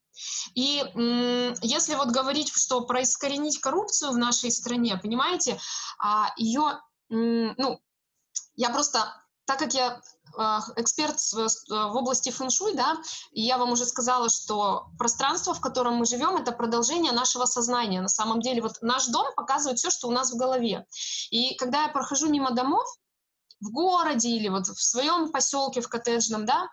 И 0.55 0.83
если 1.61 1.95
вот 1.95 2.09
говорить, 2.09 2.51
что 2.53 2.81
проискоренить 2.81 3.59
коррупцию 3.59 4.11
в 4.11 4.17
нашей 4.17 4.51
стране, 4.51 4.97
понимаете, 4.97 5.59
а, 5.99 6.31
ее, 6.37 6.79
ну, 7.09 7.79
я 8.55 8.69
просто, 8.69 9.13
так 9.45 9.59
как 9.59 9.73
я 9.73 10.01
а, 10.35 10.61
эксперт 10.75 11.19
в 11.19 11.95
области 11.95 12.29
фэншуй, 12.29 12.75
да, 12.75 12.97
и 13.31 13.41
я 13.41 13.57
вам 13.57 13.71
уже 13.71 13.85
сказала, 13.85 14.29
что 14.29 14.87
пространство, 14.97 15.53
в 15.53 15.61
котором 15.61 15.95
мы 15.95 16.05
живем, 16.05 16.37
это 16.37 16.51
продолжение 16.51 17.11
нашего 17.11 17.45
сознания. 17.45 18.01
На 18.01 18.07
самом 18.07 18.41
деле, 18.41 18.61
вот 18.61 18.81
наш 18.81 19.07
дом 19.07 19.27
показывает 19.35 19.79
все, 19.79 19.89
что 19.89 20.07
у 20.07 20.11
нас 20.11 20.31
в 20.31 20.37
голове. 20.37 20.85
И 21.29 21.55
когда 21.55 21.83
я 21.83 21.89
прохожу 21.89 22.29
мимо 22.29 22.51
домов 22.51 22.85
в 23.59 23.71
городе 23.71 24.29
или 24.29 24.49
вот 24.49 24.67
в 24.67 24.81
своем 24.81 25.31
поселке, 25.31 25.81
в 25.81 25.89
коттеджном, 25.89 26.45
да, 26.45 26.69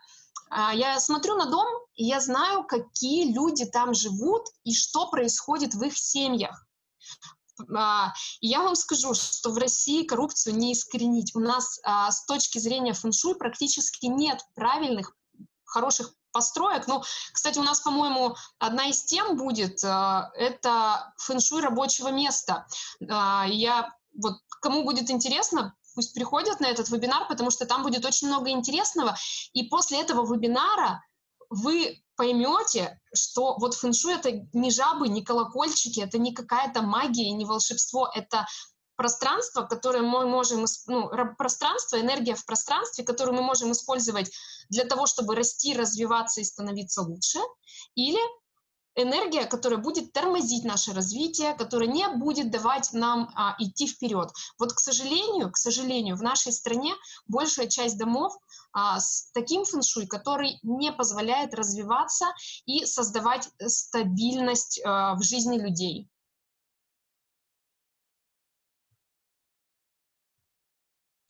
я 0.51 0.99
смотрю 1.01 1.37
на 1.37 1.47
дом, 1.47 1.67
и 1.95 2.05
я 2.05 2.21
знаю, 2.21 2.65
какие 2.65 3.33
люди 3.33 3.65
там 3.67 3.95
живут 3.95 4.47
и 4.65 4.75
что 4.75 5.09
происходит 5.11 5.75
в 5.75 5.83
их 5.83 5.97
семьях. 5.97 6.67
А, 7.77 8.13
я 8.41 8.63
вам 8.63 8.75
скажу, 8.75 9.15
что 9.15 9.51
в 9.51 9.59
России 9.59 10.05
коррупцию 10.05 10.57
не 10.57 10.73
искоренить. 10.73 11.35
У 11.35 11.41
нас 11.41 11.79
а, 11.85 12.11
с 12.11 12.25
точки 12.25 12.59
зрения 12.59 12.95
фэншуй 12.95 13.35
практически 13.35 14.07
нет 14.07 14.41
правильных, 14.55 15.15
хороших 15.65 16.15
построек. 16.33 16.87
Ну, 16.87 17.03
кстати, 17.33 17.59
у 17.59 17.63
нас, 17.63 17.81
по-моему, 17.81 18.37
одна 18.59 18.87
из 18.87 19.03
тем 19.03 19.37
будет, 19.37 19.83
это 19.83 21.13
фэншуй 21.19 21.61
рабочего 21.61 22.09
места. 22.09 22.67
Я 23.01 23.93
вот 24.15 24.39
кому 24.61 24.85
будет 24.85 25.11
интересно, 25.11 25.75
пусть 26.01 26.15
приходят 26.15 26.61
на 26.61 26.67
этот 26.67 26.89
вебинар, 26.89 27.29
потому 27.29 27.51
что 27.51 27.67
там 27.67 27.83
будет 27.83 28.07
очень 28.07 28.29
много 28.29 28.49
интересного. 28.49 29.15
И 29.53 29.65
после 29.65 30.01
этого 30.01 30.25
вебинара 30.25 31.05
вы 31.51 32.03
поймете, 32.17 32.99
что 33.15 33.59
вот 33.59 33.75
фэншуй— 33.75 34.15
это 34.15 34.31
не 34.55 34.71
жабы, 34.71 35.09
не 35.09 35.23
колокольчики, 35.23 36.01
это 36.01 36.17
не 36.17 36.33
какая-то 36.33 36.81
магия, 36.81 37.31
не 37.33 37.45
волшебство, 37.45 38.11
это 38.15 38.47
пространство, 38.97 39.65
которое 39.65 40.03
мы 40.03 40.27
можем, 40.27 40.65
ну, 40.87 41.11
пространство, 41.37 42.01
энергия 42.01 42.35
в 42.35 42.47
пространстве, 42.47 43.05
которую 43.05 43.37
мы 43.37 43.43
можем 43.43 43.73
использовать 43.73 44.31
для 44.71 44.85
того, 44.85 45.05
чтобы 45.05 45.35
расти, 45.35 45.77
развиваться 45.77 46.41
и 46.41 46.45
становиться 46.45 47.03
лучше, 47.03 47.41
или 47.95 48.21
энергия, 48.95 49.47
которая 49.47 49.79
будет 49.79 50.13
тормозить 50.13 50.65
наше 50.65 50.93
развитие, 50.93 51.55
которая 51.55 51.89
не 51.89 52.09
будет 52.09 52.51
давать 52.51 52.93
нам 52.93 53.31
а, 53.35 53.57
идти 53.59 53.87
вперед. 53.87 54.31
Вот, 54.59 54.73
к 54.73 54.79
сожалению, 54.79 55.51
к 55.51 55.57
сожалению, 55.57 56.17
в 56.17 56.23
нашей 56.23 56.53
стране 56.53 56.95
большая 57.27 57.69
часть 57.69 57.99
домов 57.99 58.37
а, 58.73 59.01
с 59.01 59.31
таким 59.33 59.65
фэншуй, 59.65 60.07
который 60.07 60.59
не 60.63 60.93
позволяет 60.93 61.55
развиваться 61.55 62.27
и 62.67 62.85
создавать 62.85 63.49
стабильность 63.67 64.81
а, 64.85 65.15
в 65.15 65.23
жизни 65.23 65.59
людей. 65.59 66.09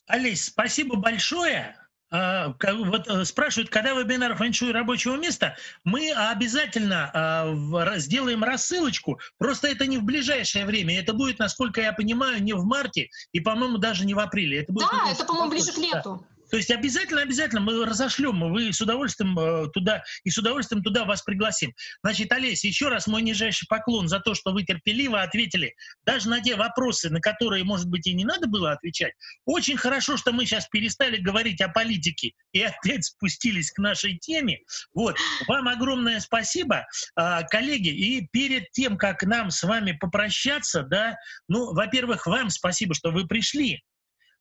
Алис, 0.06 0.46
спасибо 0.46 0.96
большое. 0.96 1.79
А, 2.10 2.54
вот 2.62 3.08
э, 3.08 3.24
спрашивают, 3.24 3.70
когда 3.70 3.92
вебинар 3.92 4.34
фэншуй 4.36 4.72
рабочего 4.72 5.16
места, 5.16 5.56
мы 5.84 6.10
обязательно 6.12 7.10
а, 7.14 7.98
сделаем 7.98 8.42
рассылочку, 8.42 9.20
просто 9.38 9.68
это 9.68 9.86
не 9.86 9.98
в 9.98 10.02
ближайшее 10.02 10.66
время, 10.66 10.98
это 10.98 11.12
будет, 11.12 11.38
насколько 11.38 11.80
я 11.80 11.92
понимаю, 11.92 12.42
не 12.42 12.52
в 12.52 12.64
марте 12.64 13.10
и, 13.32 13.40
по-моему, 13.40 13.78
даже 13.78 14.04
не 14.04 14.14
в 14.14 14.18
апреле. 14.18 14.62
Это 14.62 14.72
будет 14.72 14.88
да, 14.90 15.12
это, 15.12 15.24
по-моему, 15.24 15.50
ближе 15.50 15.72
к 15.72 15.78
лету. 15.78 16.26
То 16.50 16.56
есть 16.56 16.70
обязательно, 16.70 17.22
обязательно 17.22 17.60
мы 17.60 17.84
разошлем, 17.84 18.40
вы 18.52 18.72
с 18.72 18.80
удовольствием 18.80 19.38
э, 19.38 19.68
туда 19.72 20.02
и 20.24 20.30
с 20.30 20.38
удовольствием 20.38 20.82
туда 20.82 21.04
вас 21.04 21.22
пригласим. 21.22 21.72
Значит, 22.02 22.32
Олеся, 22.32 22.66
еще 22.66 22.88
раз 22.88 23.06
мой 23.06 23.22
нижайший 23.22 23.66
поклон 23.68 24.08
за 24.08 24.20
то, 24.20 24.34
что 24.34 24.52
вы 24.52 24.64
терпеливо 24.64 25.22
ответили 25.22 25.74
даже 26.04 26.28
на 26.28 26.40
те 26.40 26.56
вопросы, 26.56 27.10
на 27.10 27.20
которые, 27.20 27.64
может 27.64 27.88
быть, 27.88 28.06
и 28.06 28.14
не 28.14 28.24
надо 28.24 28.48
было 28.48 28.72
отвечать. 28.72 29.12
Очень 29.44 29.76
хорошо, 29.76 30.16
что 30.16 30.32
мы 30.32 30.44
сейчас 30.44 30.66
перестали 30.66 31.16
говорить 31.16 31.60
о 31.60 31.68
политике 31.68 32.32
и 32.52 32.62
опять 32.62 33.04
спустились 33.04 33.70
к 33.70 33.78
нашей 33.78 34.18
теме. 34.18 34.60
Вот. 34.94 35.16
Вам 35.46 35.68
огромное 35.68 36.20
спасибо, 36.20 36.86
а, 37.14 37.42
коллеги. 37.44 37.88
И 37.88 38.28
перед 38.32 38.70
тем, 38.72 38.96
как 38.96 39.22
нам 39.22 39.50
с 39.50 39.62
вами 39.62 39.92
попрощаться, 39.92 40.82
да, 40.82 41.16
ну, 41.48 41.72
во-первых, 41.72 42.26
вам 42.26 42.50
спасибо, 42.50 42.94
что 42.94 43.10
вы 43.10 43.26
пришли 43.26 43.82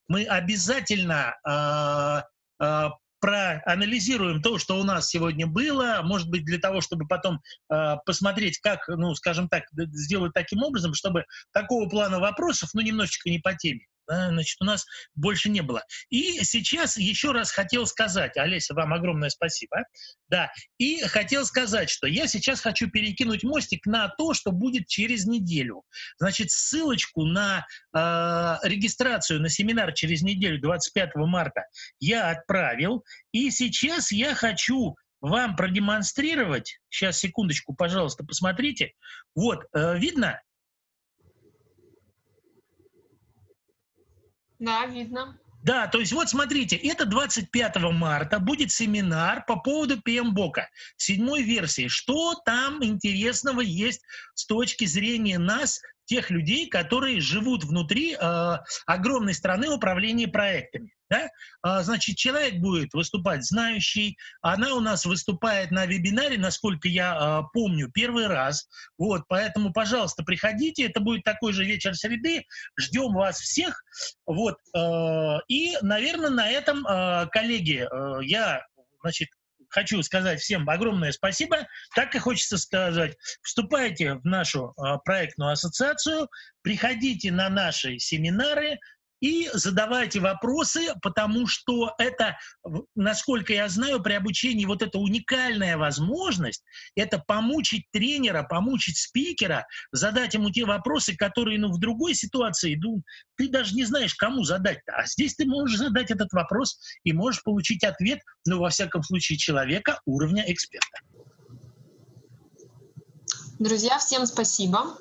мы 0.08 0.24
обязательно 0.24 1.34
э, 1.46 2.64
э, 2.64 2.88
проанализируем 3.20 4.42
то, 4.42 4.58
что 4.58 4.78
у 4.80 4.84
нас 4.84 5.08
сегодня 5.08 5.46
было, 5.46 6.00
может 6.02 6.28
быть, 6.30 6.44
для 6.44 6.58
того, 6.58 6.80
чтобы 6.80 7.06
потом 7.06 7.40
э, 7.70 7.96
посмотреть, 8.04 8.58
как, 8.58 8.88
ну, 8.88 9.14
скажем 9.14 9.48
так, 9.48 9.64
сделать 9.72 10.32
таким 10.34 10.62
образом, 10.62 10.94
чтобы 10.94 11.24
такого 11.52 11.88
плана 11.88 12.18
вопросов, 12.18 12.70
ну, 12.72 12.80
немножечко 12.80 13.30
не 13.30 13.38
по 13.38 13.54
теме, 13.54 13.86
значит, 14.10 14.56
у 14.60 14.64
нас 14.64 14.84
больше 15.14 15.48
не 15.48 15.60
было. 15.60 15.84
И 16.08 16.44
сейчас 16.44 16.96
еще 16.96 17.32
раз 17.32 17.50
хотел 17.50 17.86
сказать, 17.86 18.36
Олеся, 18.36 18.74
вам 18.74 18.92
огромное 18.92 19.30
спасибо, 19.30 19.84
да, 20.28 20.50
и 20.78 21.00
хотел 21.02 21.44
сказать, 21.46 21.90
что 21.90 22.06
я 22.06 22.26
сейчас 22.26 22.60
хочу 22.60 22.90
перекинуть 22.90 23.44
мостик 23.44 23.86
на 23.86 24.08
то, 24.08 24.34
что 24.34 24.52
будет 24.52 24.86
через 24.86 25.26
неделю. 25.26 25.82
Значит, 26.18 26.50
ссылочку 26.50 27.24
на 27.24 27.66
э, 27.94 28.56
регистрацию 28.62 29.40
на 29.40 29.48
семинар 29.48 29.92
через 29.92 30.22
неделю, 30.22 30.60
25 30.60 31.14
марта, 31.16 31.62
я 31.98 32.30
отправил, 32.30 33.04
и 33.32 33.50
сейчас 33.50 34.12
я 34.12 34.34
хочу 34.34 34.96
вам 35.20 35.54
продемонстрировать, 35.54 36.80
сейчас, 36.88 37.18
секундочку, 37.18 37.74
пожалуйста, 37.74 38.24
посмотрите, 38.24 38.92
вот, 39.34 39.64
э, 39.74 39.98
видно, 39.98 40.40
Да, 44.60 44.86
видно. 44.86 45.36
Да, 45.62 45.88
то 45.88 45.98
есть 46.00 46.12
вот 46.12 46.28
смотрите, 46.28 46.76
это 46.76 47.04
25 47.04 47.76
марта 47.92 48.38
будет 48.38 48.70
семинар 48.70 49.44
по 49.44 49.56
поводу 49.56 49.96
PMBOK, 49.98 50.62
седьмой 50.96 51.42
версии. 51.42 51.88
Что 51.88 52.34
там 52.34 52.82
интересного 52.82 53.60
есть 53.60 54.02
с 54.34 54.46
точки 54.46 54.86
зрения 54.86 55.38
нас, 55.38 55.80
тех 56.10 56.28
людей, 56.30 56.68
которые 56.68 57.20
живут 57.20 57.62
внутри 57.62 58.16
э, 58.20 58.58
огромной 58.84 59.32
страны 59.32 59.70
управления 59.70 60.26
проектами. 60.26 60.92
Да? 61.08 61.28
А, 61.62 61.84
значит, 61.84 62.16
человек 62.16 62.56
будет 62.56 62.92
выступать 62.94 63.44
знающий. 63.44 64.18
Она 64.42 64.74
у 64.74 64.80
нас 64.80 65.06
выступает 65.06 65.70
на 65.70 65.86
вебинаре, 65.86 66.36
насколько 66.36 66.88
я 66.88 67.14
а, 67.14 67.42
помню, 67.52 67.92
первый 67.92 68.26
раз. 68.26 68.68
Вот, 68.98 69.22
поэтому, 69.28 69.72
пожалуйста, 69.72 70.24
приходите. 70.24 70.86
Это 70.86 70.98
будет 70.98 71.22
такой 71.22 71.52
же 71.52 71.64
вечер 71.64 71.94
среды. 71.94 72.44
Ждем 72.76 73.12
вас 73.12 73.38
всех. 73.38 73.80
Вот, 74.26 74.56
а, 74.74 75.38
и, 75.46 75.76
наверное, 75.80 76.30
на 76.30 76.50
этом, 76.50 76.84
а, 76.88 77.26
коллеги, 77.26 77.86
а, 77.88 78.18
я, 78.20 78.64
значит, 79.02 79.28
хочу 79.70 80.02
сказать 80.02 80.40
всем 80.40 80.68
огромное 80.68 81.12
спасибо. 81.12 81.66
Так 81.94 82.14
и 82.14 82.18
хочется 82.18 82.58
сказать, 82.58 83.16
вступайте 83.42 84.14
в 84.14 84.24
нашу 84.24 84.74
э, 84.76 84.98
проектную 85.04 85.52
ассоциацию, 85.52 86.28
приходите 86.62 87.32
на 87.32 87.48
наши 87.48 87.98
семинары, 87.98 88.78
и 89.20 89.48
задавайте 89.52 90.20
вопросы, 90.20 90.94
потому 91.02 91.46
что 91.46 91.94
это, 91.98 92.38
насколько 92.94 93.52
я 93.52 93.68
знаю, 93.68 94.02
при 94.02 94.14
обучении 94.14 94.64
вот 94.64 94.82
эта 94.82 94.98
уникальная 94.98 95.76
возможность, 95.76 96.64
это 96.94 97.18
помучить 97.18 97.84
тренера, 97.92 98.42
помучить 98.42 98.96
спикера, 98.96 99.66
задать 99.92 100.34
ему 100.34 100.50
те 100.50 100.64
вопросы, 100.64 101.14
которые 101.16 101.58
ну, 101.58 101.70
в 101.72 101.78
другой 101.78 102.14
ситуации 102.14 102.74
ну, 102.76 103.02
ты 103.36 103.48
даже 103.48 103.74
не 103.74 103.84
знаешь, 103.84 104.14
кому 104.14 104.44
задать. 104.44 104.78
-то. 104.78 104.92
А 104.96 105.06
здесь 105.06 105.34
ты 105.34 105.46
можешь 105.46 105.78
задать 105.78 106.10
этот 106.10 106.32
вопрос 106.32 106.78
и 107.04 107.12
можешь 107.12 107.42
получить 107.42 107.84
ответ, 107.84 108.20
ну, 108.46 108.58
во 108.58 108.70
всяком 108.70 109.02
случае, 109.02 109.38
человека 109.38 110.00
уровня 110.06 110.44
эксперта. 110.46 111.00
Друзья, 113.58 113.98
всем 113.98 114.26
спасибо. 114.26 114.96